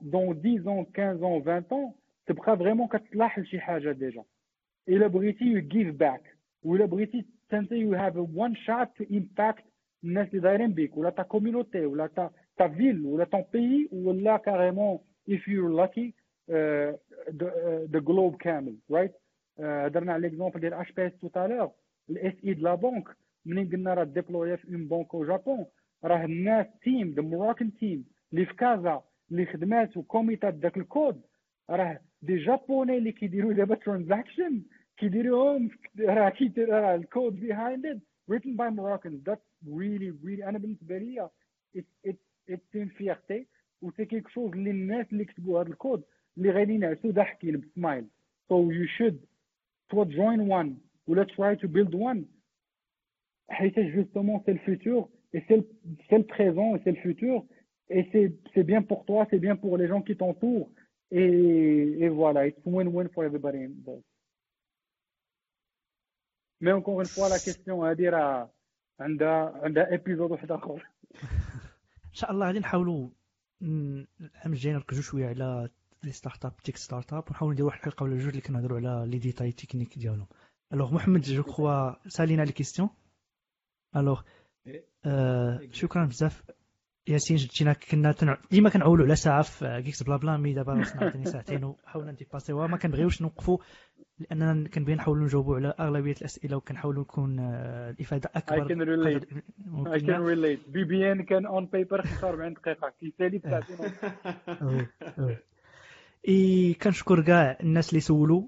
dans 0.02 0.40
10 0.44 0.68
ans 0.68 0.86
15 0.94 1.24
ans 1.24 1.40
20 1.42 1.64
ans 1.72 1.94
تبقى 2.28 2.58
vraiment 2.58 2.88
كتلاحظ 2.88 3.44
شي 3.44 3.60
حاجة 3.60 3.92
déjà 3.92 4.24
الا 4.90 5.08
بغيتي 5.08 5.46
you 5.46 5.62
give 5.62 5.96
back 5.96 6.36
ولا 6.64 6.86
بغيتي 6.86 7.26
انت 7.54 7.72
you 7.72 7.94
have 7.96 8.16
one 8.16 8.56
shot 8.56 8.88
to 8.98 9.04
impact 9.12 9.64
الناس 10.04 10.28
اللي 10.28 10.40
دايرين 10.42 10.74
بيك 10.74 10.98
ولا 10.98 11.10
ta 11.10 11.24
community 11.24 11.86
ولا 11.86 12.08
ta 12.08 12.30
ta 12.58 12.68
ville 12.68 13.06
ولا 13.06 13.24
ton 13.26 13.44
pays 13.54 13.90
ولا 13.92 14.38
carrément 14.38 15.00
if 15.30 15.42
you're 15.48 15.74
lucky 15.82 16.12
the 17.92 18.00
globe 18.00 18.36
كامل 18.36 18.76
right 18.92 19.12
هضرنا 19.60 20.14
على 20.14 20.22
l'exemple 20.22 20.60
ديال 20.60 20.74
HPS 20.74 21.18
tout 21.22 21.28
à 21.28 21.33
l'heure 21.33 21.72
الاس 22.10 22.34
et 22.46 22.54
de 22.54 22.62
la 22.64 22.76
banque 22.76 23.08
منين 23.46 23.70
قلنا 23.70 23.94
راه 23.94 24.04
déployé 24.04 24.58
في 24.58 24.68
une 24.74 24.88
banque 24.88 25.16
au 25.16 25.26
Japon 25.26 25.66
راه 26.04 26.26
الناس 26.26 26.66
team 26.84 27.14
the 27.16 27.22
Moroccan 27.22 27.74
team 27.74 28.06
اللي 28.34 28.46
في 28.46 28.54
كازا 28.56 29.04
اللي 29.34 29.46
خدمات 29.46 29.98
و 29.98 30.05
commit 30.05 30.47
ات 30.47 30.54
داك 30.54 30.78
الكود. 30.78 31.22
راه 31.70 32.00
des 32.22 32.38
Japonais 32.38 32.98
اللي 32.98 33.12
كيديروا 33.12 33.54
دابا 33.54 33.76
transaction 33.76 34.64
كيديروهم 34.98 35.70
راه 36.00 36.30
كيدير 36.30 36.70
راه 36.70 36.96
ال 36.96 37.05
code 37.05 37.40
behind 37.40 37.86
it 37.86 37.98
written 38.32 38.56
by 38.56 38.70
Moroccans 38.70 39.22
that's 39.30 39.46
really 39.68 40.12
really 40.24 40.44
أنا 40.48 40.58
بالنسبة 40.58 40.98
ليا 40.98 41.30
it's 41.78 42.10
it's 42.10 42.54
it's 42.54 42.76
une 42.76 42.90
fierté 42.90 43.46
و 43.82 43.92
c'est 43.92 44.06
quelque 44.06 44.28
chose 44.28 44.52
اللي 44.52 44.72
الناس 44.72 45.06
اللي 45.12 45.26
كتبوا 45.26 45.62
هذا 45.62 45.70
الكود 45.70 46.04
اللي 46.38 46.52
غادي 46.52 46.74
ينعسوا 46.74 47.12
ضاحكين 47.12 47.60
بسمايل. 47.60 48.06
So 48.50 48.56
you 48.72 48.88
should 48.98 49.18
soit 49.94 50.10
join 50.10 50.48
one 50.48 50.72
ولا 51.08 51.26
try 51.26 51.56
to 51.56 51.68
build 51.68 51.96
one. 51.96 52.24
حيت 53.50 53.76
justement 53.80 54.44
c'est 54.46 54.54
le 54.54 54.60
futur 54.60 55.10
et 55.34 55.42
c'est 55.48 55.58
le, 55.58 55.66
c'est 56.10 56.18
le 56.18 56.24
présent 56.24 56.76
et 56.76 56.82
c'est 56.84 56.92
le 56.92 57.02
futur. 57.02 57.46
Et 57.90 58.04
c'est 58.12 58.34
c'est 58.54 58.64
bien 58.72 58.82
pour 58.82 59.06
toi 59.06 59.28
c'est 59.30 59.40
bien 59.40 59.56
pour 59.56 59.78
les 59.78 59.88
gens 59.88 60.02
qui 60.02 60.16
t'entourent. 60.18 60.72
Et, 61.12 62.04
et 62.04 62.10
voilà 62.10 62.48
it's 62.48 62.66
win-win 62.66 63.08
for 63.14 63.24
everybody 63.24 63.60
involved 63.72 64.04
mais 66.62 66.72
encore 66.72 66.96
une 66.96 67.04
fois 67.04 67.28
la 67.30 67.38
question 67.38 67.88
هادي 67.88 68.10
راه 68.10 68.54
عندها 69.00 69.60
عندها 69.64 69.92
épisode 69.92 70.32
واحد 70.32 70.52
اخر 70.52 70.90
ان 72.06 72.14
شاء 72.14 72.32
الله 72.32 72.48
غادي 72.48 72.60
نحاولوا 72.60 73.10
العام 73.62 74.54
الجاي 74.54 74.74
نركزوا 74.74 75.04
شوية 75.04 75.28
على 75.28 75.70
les 76.04 76.12
startups 76.12 76.58
tech 76.64 76.78
startup 76.78 77.24
ونحاولوا 77.30 77.54
نديروا 77.54 77.70
واحد 77.70 77.80
الحلقة 77.80 78.04
ولا 78.04 78.18
جوج 78.18 78.28
اللي 78.28 78.42
كنهضروا 78.42 78.78
على 78.78 79.12
les 79.12 79.18
détails 79.18 79.52
techniques 79.52 79.98
ديالهم 79.98 80.28
alors 80.74 80.94
محمد 80.94 81.22
je 81.22 81.44
crois 81.44 82.10
سالينا 82.10 82.42
les 82.42 82.52
questions 82.52 82.90
alors 83.96 84.22
شكرا 85.72 86.06
بزاف 86.06 86.44
ياسين 87.08 87.38
جينا 87.38 87.74
كنا 87.74 88.12
تنع... 88.12 88.38
ديما 88.52 88.70
كنعولوا 88.70 89.06
على 89.06 89.16
ساعة 89.16 89.42
et 89.42 89.82
quelques 89.86 90.04
بلا 90.04 90.18
بلا 90.18 90.38
mais 90.38 90.54
دابا 90.54 90.80
وصلنا 90.80 91.02
عاوتاني 91.02 91.26
ساعتين 91.26 91.64
وحاولنا 91.64 92.12
نديباسيوها 92.12 92.68
ما 92.68 92.78
كنبغيوش 92.78 93.22
نوقفوا 93.22 93.58
لأننا 94.20 94.70
كنبغي 94.70 94.96
نحاولوا 94.96 95.26
نجاوبوا 95.26 95.56
على 95.56 95.74
أغلبية 95.80 96.16
الأسئلة 96.22 96.58
وكنحاولوا 96.58 97.04
نكون 97.04 97.40
آه، 97.40 97.90
الافاده 97.90 98.30
أكبر. 98.36 98.66
I 98.66 98.70
can 98.70 98.82
relate. 98.82 99.24
I 99.88 100.00
can 100.00 100.22
relate. 100.22 100.72
بي 100.72 100.84
بي 100.84 101.12
ان 101.12 101.24
كان 101.24 101.46
on 101.46 101.66
paper 101.66 102.02
45 102.02 102.54
دقيقة. 102.54 102.94
كيسالي 103.00 103.38
بساعتين 103.38 103.78
إي 106.28 106.74
كنشكر 106.74 107.22
كاع 107.22 107.58
الناس 107.64 107.90
اللي 107.90 108.00
سولوا. 108.02 108.44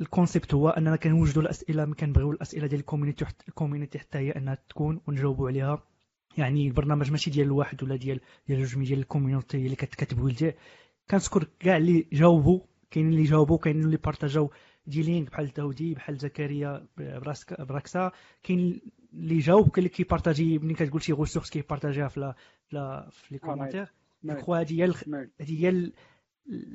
ال 0.00 0.07
concept 0.07 0.54
هو 0.54 0.68
أننا 0.68 0.96
كنوجدوا 0.96 1.42
الأسئلة 1.42 1.84
ما 1.84 1.94
كنبغيو 1.94 2.30
الأسئلة 2.30 2.66
ديال 2.66 2.80
ال 2.80 2.85
community 2.85 3.26
ال 3.48 3.53
community 3.53 3.98
حتى 3.98 4.18
هي 4.18 4.30
أنها 4.30 4.58
تكون 4.68 5.00
ونجاوبوا 5.06 5.48
عليها. 5.48 5.82
يعني 6.38 6.68
البرنامج 6.68 7.10
ماشي 7.10 7.30
ديال 7.30 7.46
الواحد 7.46 7.82
ولا 7.82 7.96
ديال 7.96 8.20
ديال 8.48 8.64
جوج 8.64 8.86
ديال 8.86 8.98
ال 8.98 9.04
community 9.04 9.56
اللي 9.56 9.76
كت 9.76 9.94
build 9.94 10.38
يه 10.38 10.56
كنشكر 11.10 11.48
كاع 11.60 11.76
اللي 11.76 12.06
جاوبوا 12.12 12.60
كاينين 12.90 13.12
اللي 13.12 13.24
جاوبوا 13.24 13.58
كاينين 13.58 13.84
اللي 13.84 13.96
بارطاجاو 13.96 14.50
des 14.86 15.02
links 15.02 15.30
بحال 15.30 15.52
داودي 15.52 15.94
بحال 15.94 16.16
زكريا 16.16 16.86
براكسا. 17.58 18.12
كاين 18.42 18.80
اللي 19.12 19.38
جاوب 19.38 19.68
كاين 19.68 19.78
اللي 19.78 19.88
كيبارطاجي 19.88 20.58
ملي 20.58 20.74
كتقول 20.74 21.02
شي 21.02 21.12
ressource 21.12 21.50
كيبارطاجيها 21.50 22.08
في 22.08 22.34
la 22.72 23.08
في 23.10 23.34
les 23.34 23.38
commentaires 23.38 23.92
crois 24.28 24.60
هذه 24.60 24.84
هي 24.84 24.92
هذه 25.40 25.66
هي 25.66 25.92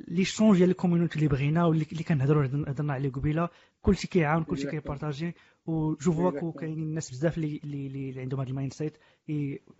l'échange 0.08 0.58
ديال 0.58 0.70
ال 0.70 0.75
community 0.75 1.16
اللي 1.16 1.28
بغينا 1.28 1.64
واللي 1.64 1.84
كنهضروا 1.84 2.44
هضرنا 2.44 2.92
عليه 2.92 3.10
قبيلة. 3.10 3.48
كلشي 3.88 4.08
كيعاون 4.08 4.44
كلشي 4.44 4.70
كيبارطاجي. 4.70 5.34
و 5.66 5.81
je 5.81 6.12
vois 6.12 6.52
كاينين 6.52 6.78
الناس 6.78 7.10
بزاف 7.10 7.38
اللي 7.38 7.60
اللي, 7.64 7.86
اللي 7.86 8.20
عندهم 8.20 8.40
هذا 8.40 8.50
ال 8.50 8.72
mindset 8.72 8.98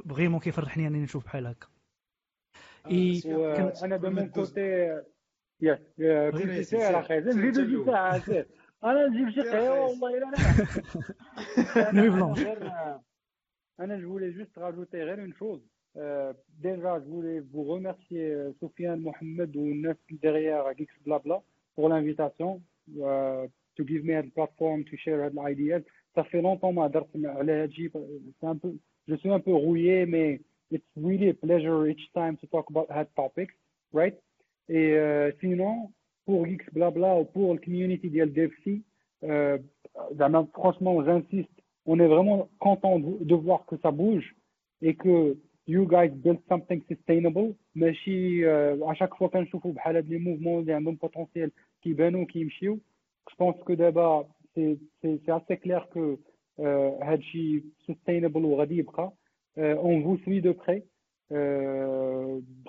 vraiment 0.09 0.41
كيفرحني 0.41 0.87
أنني 0.87 1.03
نشوف 1.03 1.25
بحال 1.25 1.47
هكا. 1.47 1.67
إي 2.91 3.23
أنا 3.83 3.97
de 3.97 4.11
mon 4.11 4.29
côté 4.29 5.01
yes 5.61 5.79
كنت 6.33 6.61
سير 6.61 6.99
أخي 6.99 7.19
نزيدو 7.19 7.65
شي 7.65 7.85
ساعة 7.85 8.19
سير 8.19 8.47
أنا 8.85 9.07
نجيب 9.09 9.31
شي 9.31 9.41
قهوه 9.41 9.87
والله 9.87 10.19
إلا 10.19 10.29
أنا. 11.89 13.01
أنا 13.81 13.97
je 13.97 14.09
voulais 14.09 14.31
juste 14.31 14.59
rajouter 14.59 15.03
غير 15.03 15.21
une 15.21 15.33
chose 15.33 15.61
ديجا 16.49 16.99
جو 16.99 17.11
فولي 17.11 17.43
فو 17.53 17.75
ريميرسيي 17.75 18.53
سفيان 18.61 19.03
محمد 19.03 19.57
والناس 19.57 19.97
derrière 20.13 20.77
Geeks 20.79 20.99
Blabla 21.07 21.43
pour 21.77 21.89
l'invitation. 21.89 22.61
to 23.79 23.85
give 23.85 24.05
me 24.05 24.15
a 24.15 24.23
platform 24.35 24.85
to 24.85 24.97
share 24.99 25.31
the 25.31 25.41
ideas. 25.41 25.83
Ça 26.15 26.25
fait 26.25 26.43
longtemps 26.43 26.75
que 26.75 28.69
je 29.07 29.15
suis 29.17 29.31
un 29.31 29.41
peu 29.41 29.53
rouillé, 29.55 30.05
mais 30.05 30.41
it's 30.71 30.85
really 30.97 31.31
a 31.31 31.35
pleasure 31.35 31.89
each 31.89 32.11
time 32.13 32.37
to 32.39 32.47
talk 32.49 32.67
about 32.71 32.91
hard 32.91 33.09
topics, 33.15 33.55
right? 33.93 34.15
Et 34.69 34.93
euh, 34.95 35.31
sinon, 35.41 35.91
pour 36.27 36.47
X 36.47 36.65
Blabla 36.73 37.17
ou 37.17 37.25
pour 37.25 37.55
le 37.55 37.61
community 37.61 38.11
de 38.11 38.23
LDFC, 38.23 38.83
euh, 39.25 39.59
franchement, 40.53 41.03
j'insiste, 41.05 41.51
on 41.87 41.99
est 42.01 42.07
vraiment 42.07 42.51
content 42.59 42.99
de, 42.99 43.35
voir 43.35 43.65
que 43.65 43.77
ça 43.79 43.91
bouge 43.91 44.35
et 44.83 44.95
que 44.95 45.39
you 45.67 45.87
guys 45.87 46.11
build 46.11 46.39
something 46.49 46.83
sustainable. 46.87 47.55
Mais 47.75 47.95
si, 48.05 48.45
euh, 48.45 48.77
à 48.87 48.95
chaque 48.95 49.15
fois 49.15 49.31
qu'on 49.31 49.47
chauffe 49.47 49.65
les 50.07 50.19
mouvements, 50.19 50.61
il 50.61 50.67
y 50.67 50.73
a 50.73 50.77
un 50.77 50.95
potentiel 50.97 51.51
qui 51.83 51.93
est 51.93 51.95
bien 51.95 52.13
ou 52.15 52.27
qui 52.27 52.43
est 52.43 52.45
je 53.32 53.36
pense 53.36 53.58
que 53.68 53.74
d'abord 53.74 54.30
c'est 54.56 54.78
c'est 55.02 55.30
assez 55.30 55.58
clair 55.58 55.88
que 55.94 56.18
هادشي 56.60 57.64
sustainable 57.88 58.36
وغادي 58.46 58.78
يبقى 58.78 59.14
on 59.58 60.00
vous 60.06 60.18
suit 60.24 60.42
de 60.42 60.52
près 60.52 60.84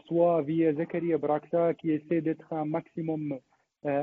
soit 0.06 0.42
via 0.42 0.72
Zakaria 0.74 1.18
Braksa 1.18 1.74
qui 1.74 1.90
essaie 1.90 2.20
d'être 2.20 2.52
un 2.52 2.64
maximum 2.64 3.38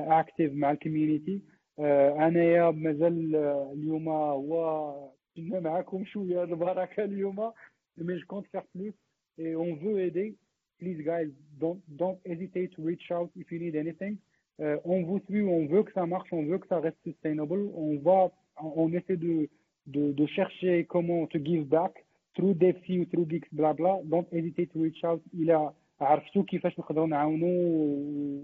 active 0.10 0.54
مع 0.54 0.72
الكوميونيتي 0.72 1.42
انايا 1.80 2.72
مازال 2.72 3.36
اليوم 3.74 4.10
هو 4.10 4.94
كنا 5.36 5.60
معاكم 5.60 6.06
شويه 6.06 6.44
البركه 6.44 7.04
اليوم 7.04 7.52
mais 8.00 8.18
je 8.20 8.26
compte 8.26 8.48
faire 8.54 8.66
plus 8.76 8.94
et 9.38 9.56
on 9.56 9.76
veut 9.76 10.00
aider 10.00 10.36
please 10.80 11.02
guys 11.04 11.30
don't 11.60 11.82
don't 12.02 12.20
hesitate 12.26 12.70
to 12.76 12.82
reach 12.90 13.12
out 13.12 13.30
if 13.42 13.52
you 13.52 13.60
need 13.60 13.76
anything 13.76 14.16
euh, 14.62 14.78
on 14.86 15.04
vous 15.04 15.20
suit, 15.28 15.44
on 15.44 15.66
veut 15.68 15.84
que 15.84 15.94
ça 15.94 16.06
marche, 16.06 16.32
on 16.32 16.44
veut 16.44 16.58
que 16.58 16.68
ça 16.68 16.80
reste 16.80 16.98
sustainable, 17.04 17.70
on 17.76 17.98
va, 17.98 18.32
on 18.62 18.92
essaie 18.94 19.18
de, 19.18 19.50
de, 19.88 20.12
de 20.12 20.26
chercher 20.28 20.86
comment 20.86 21.26
to 21.28 21.40
give 21.44 21.66
back 21.66 22.06
through 22.36 22.54
DevC 22.54 23.00
ou 23.00 23.06
through 23.06 23.28
Geeks 23.28 23.50
blabla. 23.52 24.00
Don't 24.06 24.28
hesitate 24.32 24.72
to 24.74 24.82
reach 24.82 25.04
out. 25.04 25.22
Il 25.34 25.52
a 25.52 25.74
عرفتوا 26.02 26.44
كيفاش 26.44 26.80
نقدروا 26.80 27.08
نعاونوا 27.08 28.44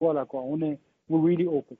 voilà 0.00 0.24
quoi 0.24 0.42
on 0.42 0.60
est 0.62 0.78
we're 1.08 1.22
really 1.22 1.46
open 1.46 1.76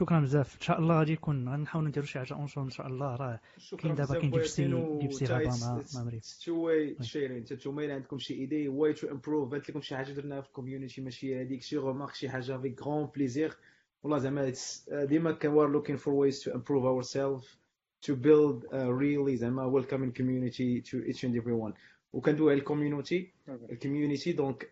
شكرا 0.00 0.20
بزاف. 0.20 0.54
إن 0.54 0.60
شاء 0.60 0.78
الله 0.78 0.98
غادي 0.98 1.12
يكون 1.12 1.48
غنحاولوا 1.48 1.88
نديروا 1.88 2.06
شي 2.06 2.18
حاجة 2.18 2.34
أونشون 2.34 2.64
إن 2.64 2.70
شاء 2.70 2.86
الله 2.86 3.16
راه 3.16 3.40
كاين 3.78 3.94
دابا 3.94 4.14
كاين 4.14 4.30
جيبسي 4.30 4.98
جيبسي 5.00 5.24
غابا 5.24 5.44
مع 5.44 5.82
مع 5.94 6.04
مريم 6.04 6.20
تو 6.44 6.54
واي 6.54 6.96
شيرين 7.00 7.36
انت 7.36 7.52
نتوما 7.52 7.84
إلا 7.84 7.94
عندكم 7.94 8.18
شي 8.18 8.34
ايدي 8.34 8.68
واي 8.68 8.92
تو 8.92 9.10
امبروف 9.10 9.48
بانت 9.48 9.70
لكم 9.70 9.80
شي 9.80 9.96
حاجة 9.96 10.12
درناها 10.12 10.40
في 10.40 10.48
الكوميونيتي 10.48 11.00
ماشي 11.00 11.40
هذيك 11.40 11.62
شي 11.62 11.76
رومارك 11.76 12.14
شي 12.14 12.28
حاجة 12.28 12.56
افيك 12.56 12.82
غران 12.82 13.08
بليزير 13.16 13.56
والله 14.02 14.18
زعما 14.18 14.52
ديما 14.90 15.32
كان 15.32 15.52
وار 15.52 15.68
لوكين 15.68 15.96
فور 15.96 16.14
ويز 16.14 16.40
تو 16.40 16.54
امبروف 16.54 16.84
اور 16.84 17.02
سيلف 17.02 17.58
to 18.06 18.12
build 18.12 18.64
a 18.72 18.92
really 19.02 19.34
زعما 19.34 19.80
welcoming 19.80 20.12
community 20.20 20.80
to 20.90 20.96
each 21.10 21.24
and 21.24 21.42
everyone 21.42 21.72
وكندوي 22.12 22.52
على 22.52 22.60
ال 22.60 22.67
community 22.67 23.32
ال 23.48 23.56
community 23.56 24.32
donc 24.32 24.70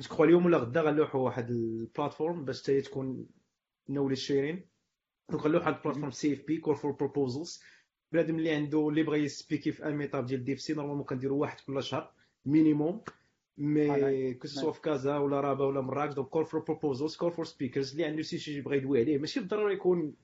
je 0.00 0.08
crois 0.08 0.26
اليوم 0.26 0.46
ولا 0.46 0.58
غدا 0.58 0.80
غنلوحوا 0.80 1.20
واحد 1.20 1.50
ال 1.50 1.59
plateforme 1.59 2.44
باش 2.44 2.62
حتى 2.62 2.80
تكون 2.80 3.26
نولي 3.88 4.16
شيرين 4.16 4.66
نخليو 5.30 5.58
واحد 5.60 5.74
ال 5.74 5.77
plateforme 5.77 6.10
CFP 6.10 6.56
call 6.58 6.74
for 6.74 6.92
proposals 6.92 7.62
بنادم 8.12 8.38
اللي 8.38 8.50
عنده 8.50 8.88
اللي 8.88 9.02
بغى 9.02 9.18
يسبيكي 9.24 9.72
في 9.72 9.86
un 9.86 9.96
meetup 9.96 10.26
ديال 10.26 10.44
DevC 10.44 10.72
normalement 10.74 11.04
كنديروا 11.04 11.40
واحد 11.40 11.60
كل 11.60 11.82
شهر 11.82 12.12
minimum 12.46 13.00
mais 13.58 14.34
que 14.34 14.48
ce 14.48 14.56
soit 14.56 14.72
في 14.72 14.80
كازا 14.80 15.16
ولا 15.18 15.40
رابا 15.40 15.64
ولا 15.64 15.80
مراكش 15.80 16.14
donc 16.14 16.28
call 16.28 16.46
for 16.46 16.60
proposals 16.60 17.16
call 17.16 17.32
for 17.32 17.44
speakers 17.44 17.90
اللي 17.90 18.04
عنده 18.04 18.22
شي 18.22 18.38
شي 18.38 18.58
يبغى 18.58 18.76
يدوي 18.76 19.00
عليه 19.00 19.18
ماشي 19.18 19.40
بالضروره 19.40 19.72
يكون 19.72 20.14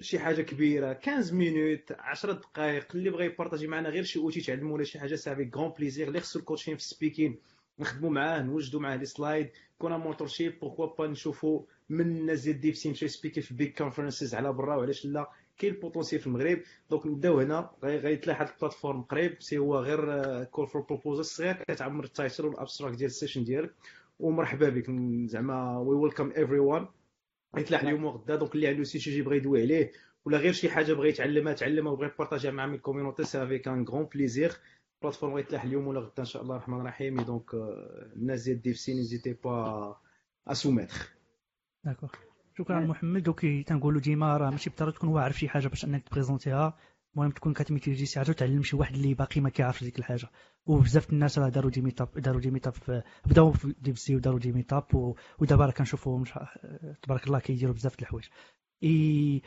شي 0.00 0.18
حاجة 0.18 0.42
كبيرة. 0.42 0.94
15 1.06 1.34
minutes 1.34 1.92
10 1.92 2.32
دقائق 2.32 2.86
اللي 2.96 3.10
بغى 3.10 3.24
يبارطاجي 3.24 3.66
معنا 3.66 3.88
غير 3.88 4.02
شي 4.02 4.18
outil 4.18 4.40
تعلموا 4.40 4.74
ولا 4.74 4.84
شي 4.84 4.98
حاجة 5.00 5.14
c'est 5.14 5.50
avec 5.56 5.61
grand 5.61 5.68
plaisir 5.78 6.08
اللي 6.08 6.20
خصو 6.20 6.38
ال 6.38 6.42
coaching 6.42 6.76
في 6.76 6.80
ال 6.82 6.88
speaking 6.88 7.38
نخدموا 7.78 8.10
معاه 8.10 8.42
نوجدوا 8.42 8.80
معاه 8.80 8.96
les 8.96 9.06
slides 9.06 9.50
كون 9.78 9.92
mentorship 9.96 10.60
pourquoi 10.60 10.86
pas 10.86 11.06
نشوفوا 11.06 11.62
من 11.90 12.00
الناس 12.00 12.42
ديال 12.42 12.60
DevC 12.60 12.90
مشى 12.90 13.08
سبيكي 13.08 13.40
في 13.40 13.54
big 13.54 13.78
conferences 13.78 14.34
على 14.34 14.52
برا 14.52 14.76
وعلاش 14.76 15.06
لا؟ 15.06 15.30
كاين 15.58 15.74
ال 15.74 15.79
potentiel 15.79 16.20
في 16.20 16.26
المغرب. 16.26 16.58
donc 16.90 17.06
نبداو 17.06 17.40
هنا. 17.40 17.70
غيتلاح 17.84 18.40
هاد 18.40 18.48
ال 18.48 18.53
plateforme 18.53 19.02
قريب. 19.02 19.42
c'est 19.42 19.58
هو 19.58 19.78
غير 19.78 20.44
call 20.44 20.66
for 20.66 20.82
proposal 20.82 21.24
صغير 21.24 21.54
كتعمر 21.68 22.04
ال 22.04 22.11
title 22.11 22.46
وال 22.46 22.56
abstract 22.56 22.96
ديال 22.96 23.10
ال 23.10 23.14
session 23.14 23.44
ديالك. 23.44 23.74
ومرحبا 24.20 24.68
بك. 24.68 24.90
زعما 25.30 25.78
we 25.78 25.96
welcome 25.96 26.32
everyone 26.36 26.86
غيتلاح 27.56 27.82
اليوم 27.82 28.04
وغدا 28.04 28.36
donc 28.36 28.54
اللي 28.54 28.66
عنده 28.68 28.84
sujet 28.84 29.22
بغى 29.22 29.36
يدوي 29.36 29.62
عليه 29.62 29.92
ولا 30.24 30.38
غير 30.38 30.52
شي 30.52 30.68
حاجة 30.70 30.92
بغى 30.92 31.08
يتعلمها 31.08 31.52
تعلمها 31.52 31.92
وبغى 31.92 32.06
يبارطاجيها 32.14 32.50
مع 32.50 32.66
my 32.66 32.78
community 32.78 33.24
c'est 33.24 33.42
avec 33.42 33.68
un 33.68 33.84
grand 33.84 34.04
plaisir 34.14 34.52
ال 34.96 34.99
plateforme 34.99 35.34
غيتلاح 35.34 35.64
اليوم 35.64 35.86
ولا 35.86 36.00
غدا 36.00 36.12
إن 36.18 36.24
شاء 36.24 36.42
الله. 36.42 36.56
الرحمن 36.56 36.80
الرحيم. 36.80 37.20
donc 37.20 37.54
الناس 38.16 38.42
ديال 38.42 38.62
DevC 38.62 38.94
n'hésitez 38.94 39.36
pas 39.44 39.96
à 40.48 40.52
soumettre 40.54 41.15
d'accord 41.86 42.10
شكرا 42.58 42.80
محمد. 42.80 43.28
وكي 43.28 43.62
تنقولوا 43.62 44.00
ديما 44.00 44.36
راه 44.36 44.50
ماشي 44.50 44.70
بالضروره 44.70 44.92
تكون 44.92 45.08
واعر 45.08 45.32
شي 45.32 45.48
حاجة 45.48 45.68
باش 45.68 45.84
أنك 45.84 46.08
تبريزونتيها. 46.08 46.78
المهم 47.14 47.30
تكون 47.30 47.52
كتميتريزي 47.52 48.06
شي 48.06 48.18
حاجة 48.18 48.30
وتعلم 48.30 48.62
شي 48.62 48.76
واحد 48.76 48.94
اللي 48.94 49.14
باقي 49.14 49.40
ما 49.40 49.48
كيعرفش 49.48 49.84
ديك 49.84 49.98
الحاجة. 49.98 50.28
وبزاف 50.66 51.12
الناس 51.12 51.38
راه 51.38 51.48
داروا 51.48 51.70
des 51.70 51.80
meetups 51.80 52.08
داروا 52.18 52.40
des 52.40 52.50
meetups 52.50 53.02
بداو 53.26 53.52
في 53.52 53.74
DevC 53.80 54.16
وداروا 54.16 54.38
des 54.38 54.52
meetups 54.52 55.14
ودابا 55.38 55.64
راه 55.66 55.70
كنشوفوهم 55.70 56.24
تبارك 57.02 57.26
الله 57.26 57.38
كيديروا 57.38 57.74
بزاف 57.74 57.96
د 57.96 58.00
الحوايج. 58.00 58.24
إي 58.84 59.42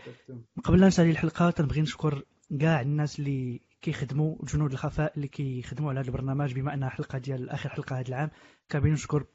قبل 0.64 0.80
لا 0.80 0.88
نسالي 0.88 1.12
الحلقة 1.12 1.50
تنبغي 1.50 1.82
نشكر 1.82 2.24
كاع 2.60 2.82
الناس 2.82 3.20
اللي 3.20 3.62
كيخدموا 3.82 4.36
جنود 4.44 4.72
الخفاء 4.72 5.14
اللي 5.16 5.28
كيخدموا 5.28 5.90
على 5.90 6.00
هذا 6.00 6.08
البرنامج 6.08 6.54
بما 6.54 6.74
أنها 6.74 6.90
حلقة 6.90 7.18
ديال 7.18 7.50
آخر 7.50 7.70
حلقة 7.70 8.00
هذا 8.00 8.08
العام. 8.08 8.30
كنبغي 8.72 8.92
نشكر 8.92 9.26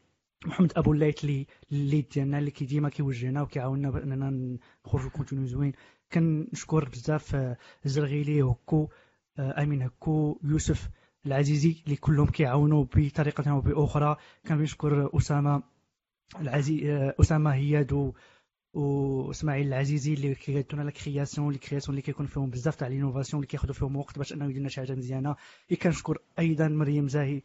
محمد 0.46 0.72
أبو 0.76 0.92
الليث 0.92 1.24
اللي 1.24 1.46
ال 1.72 1.79
lead 1.79 2.08
ديالنا 2.08 2.38
اللي 2.38 2.50
كي 2.50 2.64
ديما 2.64 2.88
كيوجهنا 2.88 3.42
وكيعاوننا 3.42 3.90
بأننا 3.90 4.58
نخرجوا 4.86 5.10
contenu 5.10 5.46
زوين. 5.46 5.72
كنشكر 6.12 6.88
بزاف 6.88 7.56
الزرغيلي 7.86 8.42
هكو 8.42 8.88
أمين 9.38 9.82
هكو 9.82 10.38
يوسف 10.44 10.88
العزيزي 11.26 11.76
اللي 11.84 11.96
كلهم 11.96 12.26
كيعاونوا 12.26 12.84
بطريقة 12.96 13.50
أو 13.50 13.60
بأخرى. 13.60 14.16
كنشكر 14.48 15.10
أسامة 15.16 15.62
العزيز 16.40 16.80
أسامة 17.20 17.50
هياد 17.54 18.12
وإسماعيل 18.74 19.66
العزيزي 19.66 20.14
اللي 20.14 20.34
كيدونا 20.34 20.82
la 20.82 20.90
création 20.90 21.52
les 21.52 21.58
créations 21.58 21.90
اللي 21.94 22.02
كيكون 22.02 22.26
فيهم 22.26 22.50
بزاف 22.50 22.76
تاع 22.76 22.88
l'innovation 22.88 23.42
اللي 23.42 23.50
كياخذوا 23.50 23.74
فيهم 23.74 23.96
وقت 23.96 24.18
باش 24.18 24.32
أنه 24.32 24.50
يدير 24.50 24.68
شي 24.68 24.80
حاجة 24.80 24.94
مزيانة. 24.94 25.36
كنشكر 25.82 26.18
أيضا 26.38 26.68
مريم 26.68 27.08
زاهي 27.08 27.42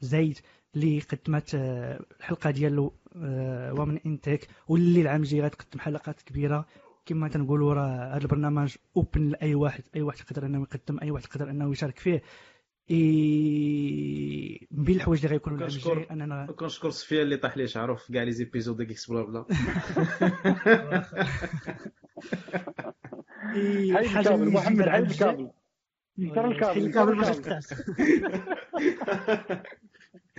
زايد 0.00 0.38
اللي 0.74 1.00
قدمت 1.00 1.50
الحلقة 1.54 2.50
ديالو 2.50 2.92
Women 3.78 3.98
in 4.06 4.20
Tech 4.20 4.48
واللي 4.68 5.00
العام 5.00 5.20
الجاي 5.20 5.40
غتقدم 5.40 5.80
حلقات 5.80 6.22
كبيرة. 6.22 6.66
كما 7.06 7.28
تنقولوا 7.28 7.74
راه 7.74 8.16
هذا 8.16 8.22
البرنامج 8.22 8.76
open 8.96 9.28
لأي 9.28 9.54
واحد 9.54 9.82
أي 9.96 10.02
واحد 10.02 10.18
يقدر 10.20 10.46
أنه 10.46 10.60
يقدم 10.60 10.98
أي 11.02 11.10
واحد 11.10 11.24
يقدر 11.24 11.50
أنه 11.50 11.70
يشارك 11.70 11.98
فيه. 11.98 12.22
إي... 12.90 14.68
من 14.70 14.84
بين 14.84 14.96
الحوايج 14.96 15.20
اللي 15.24 15.32
غيكونوا 15.32 15.58
العام 15.58 15.70
الجاي 15.70 16.06
اننا 16.10 16.46
كنشكر 16.46 16.90
صفيه 16.90 17.22
اللي 17.22 17.36
طاح 17.36 17.56
ليه 17.56 17.66
شعره 17.66 17.94
في 17.94 18.12
كاع 18.12 18.22
les 18.22 18.32
épisodes 18.32 18.76
ديال 18.76 18.90
GeeksBlaBla. 18.90 19.44
حاجة 24.08 24.36
محمد 24.36 24.88
عيد 24.88 25.10
الكابل. 25.10 25.50
الكابل 26.18 26.52
الكابل. 26.76 27.16
ما 27.16 27.32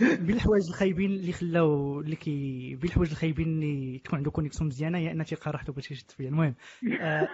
بين 0.00 0.36
الحوايج 0.36 0.66
الخايبين 0.68 1.10
اللي 1.10 1.32
خلاو 1.32 2.00
اللي 2.00 2.16
كي 2.16 2.30
بين 2.74 2.90
الحوايج 2.90 3.10
الخايبين 3.10 3.48
اللي 3.48 3.98
تكون 3.98 4.18
عنده 4.18 4.30
connexion 4.30 4.68
مزيانة 4.68 4.98
هي 4.98 5.10
ان 5.10 5.24
تيلقى 5.24 5.50
راحته 5.50 5.72
باش 5.72 5.90
يشد 5.90 6.10
فيا. 6.10 6.28
المهم 6.28 6.54
آه 7.00 7.28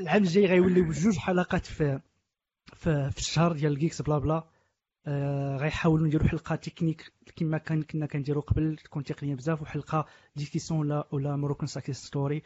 العام 0.00 0.22
الجاي 0.22 0.46
غيوليو 0.46 0.84
بجوج 0.84 1.18
حلقات 1.18 1.66
في 1.66 2.00
في, 2.74 3.10
الشهر 3.18 3.52
ديال 3.52 3.72
ال 3.72 4.02
GeeksBlaBla 4.02 4.44
آه 5.06 5.56
غيحاولوا 5.56 6.06
نديروا 6.06 6.28
حلقة 6.28 6.56
تكنيك 6.56 7.12
كما 7.36 7.58
كان 7.58 7.82
كنا 7.82 8.06
كنديروا 8.06 8.42
قبل 8.42 8.76
تكون 8.76 9.04
تقنية 9.04 9.34
بزاف 9.34 9.62
وحلقة 9.62 10.06
discussion 10.36 10.80
ولا 10.80 11.08
ولا 11.12 11.36
Moroccan 11.36 11.66
success 11.66 11.96
story 11.96 12.42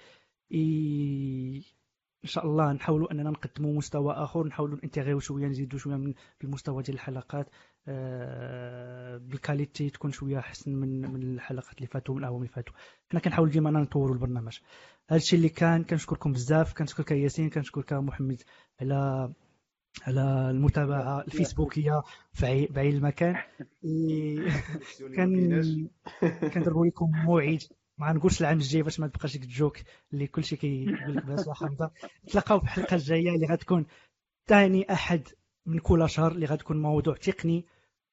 إن 2.24 2.28
شاء 2.28 2.47
الله 2.47 2.73
نحاولوا 2.73 3.12
أننا 3.12 3.31
نقدموا 3.31 3.73
مستوى 3.74 4.12
آخر 4.12 4.47
نحاولوا 4.47 4.78
ننتغيو 4.84 5.18
شوية 5.20 5.47
نزيدوا 5.47 5.78
شوية 5.78 5.97
من 5.97 6.15
المستوى 6.44 6.82
ديال 6.82 6.97
الحلقات. 6.97 7.49
آه 7.89 9.16
بال 9.16 9.33
qualité 9.33 9.90
تكون 9.90 10.12
شوية 10.12 10.39
أحسن 10.39 10.73
من 10.73 11.12
من 11.12 11.23
الحلقات 11.23 11.76
اللي 11.76 11.86
فاتوا 11.86 12.15
من 12.15 12.20
الأعوام 12.20 12.42
اللي 12.42 12.52
فاتوا. 12.52 12.74
حنا 13.10 13.20
كنحاولوا 13.20 13.52
ديما 13.52 13.70
نطوروا 13.70 14.15
البرنامج. 14.15 14.58
هذا 15.08 15.16
الشيء 15.16 15.39
اللي 15.39 15.49
كان 15.49 15.84
كنشكركم 15.84 16.32
بزاف 16.32 16.73
كنشكرك 16.74 17.10
ياسين 17.10 17.50
كنشكرك 17.50 17.92
محمد 17.92 18.42
على 18.81 19.32
على 20.02 20.51
المتابعة 20.51 21.20
الفيسبوكية 21.28 22.02
في 22.33 22.47
عين 22.77 22.97
المكان. 22.97 23.36
كان 25.17 25.89
كنضربوا 26.55 26.86
لكم 26.86 27.10
موعد. 27.25 27.59
ما 27.99 28.12
نقولش 28.12 28.41
العام 28.41 28.57
الجاي 28.59 28.83
باش 28.83 29.01
ما 29.01 29.07
تبقاش 29.07 29.33
ديك 29.33 29.43
ال 29.42 29.50
joke 29.50 29.78
اللي 30.12 30.27
كلشي 30.27 30.57
كيقول 30.57 31.17
لك 31.17 31.25
بس 31.25 31.49
حمزه 31.49 31.91
نتلاقاو 32.25 32.59
في 32.59 32.65
الحلقة 32.65 32.94
الجاية 32.94 33.35
اللي 33.35 33.47
غتكون 33.47 33.86
ثاني 34.47 34.93
أحد 34.93 35.28
من 35.67 35.78
كل 35.78 36.10
شهر 36.10 36.33
اللي 36.33 36.47
غتكون 36.47 36.83
موضوع 36.83 37.17
تقني. 37.17 37.67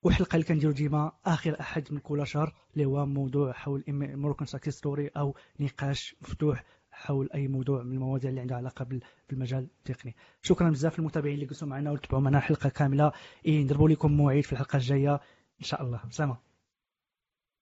وحلقة 0.04 0.36
اللي 0.36 0.46
كنديرو 0.46 0.72
ديما 0.72 1.12
آخر 1.26 1.60
أحد 1.60 1.94
من 1.94 2.00
كل 2.00 2.28
شهر 2.28 2.54
اللي 2.74 2.86
هو 2.86 3.06
موضوع 3.06 3.52
حول 3.54 3.84
Moroccan 3.88 4.46
success 4.46 4.76
story 4.76 5.08
أو 5.08 5.36
نقاش 5.60 6.16
مفتوح. 6.22 6.64
حول 6.98 7.30
أي 7.34 7.48
موضوع 7.48 7.84
من 7.84 7.92
المواضيع 7.92 8.30
اللي 8.30 8.42
عندها 8.42 8.58
علاقة 8.58 8.88
بالمجال 9.30 9.68
التقني. 9.80 10.16
شكرا 10.42 10.70
بزاف 10.70 11.00
للمتابعين 11.00 11.36
اللي 11.36 11.46
جلسوا 11.46 11.68
معنا 11.68 11.92
وتبعوا 11.92 12.24
معنا 12.24 12.38
الحلقة 12.38 12.70
كاملة. 12.70 13.12
إيه 13.46 13.64
نضربوا 13.64 13.90
لكم 13.90 14.12
موعد 14.12 14.44
في 14.44 14.54
الحلقة 14.54 14.78
الجاية. 14.78 15.14
إن 15.60 15.64
شاء 15.64 15.82
الله. 15.82 16.02
سلامة. 16.10 16.38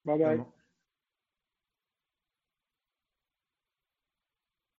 باي 0.05 0.17
باي 0.17 0.45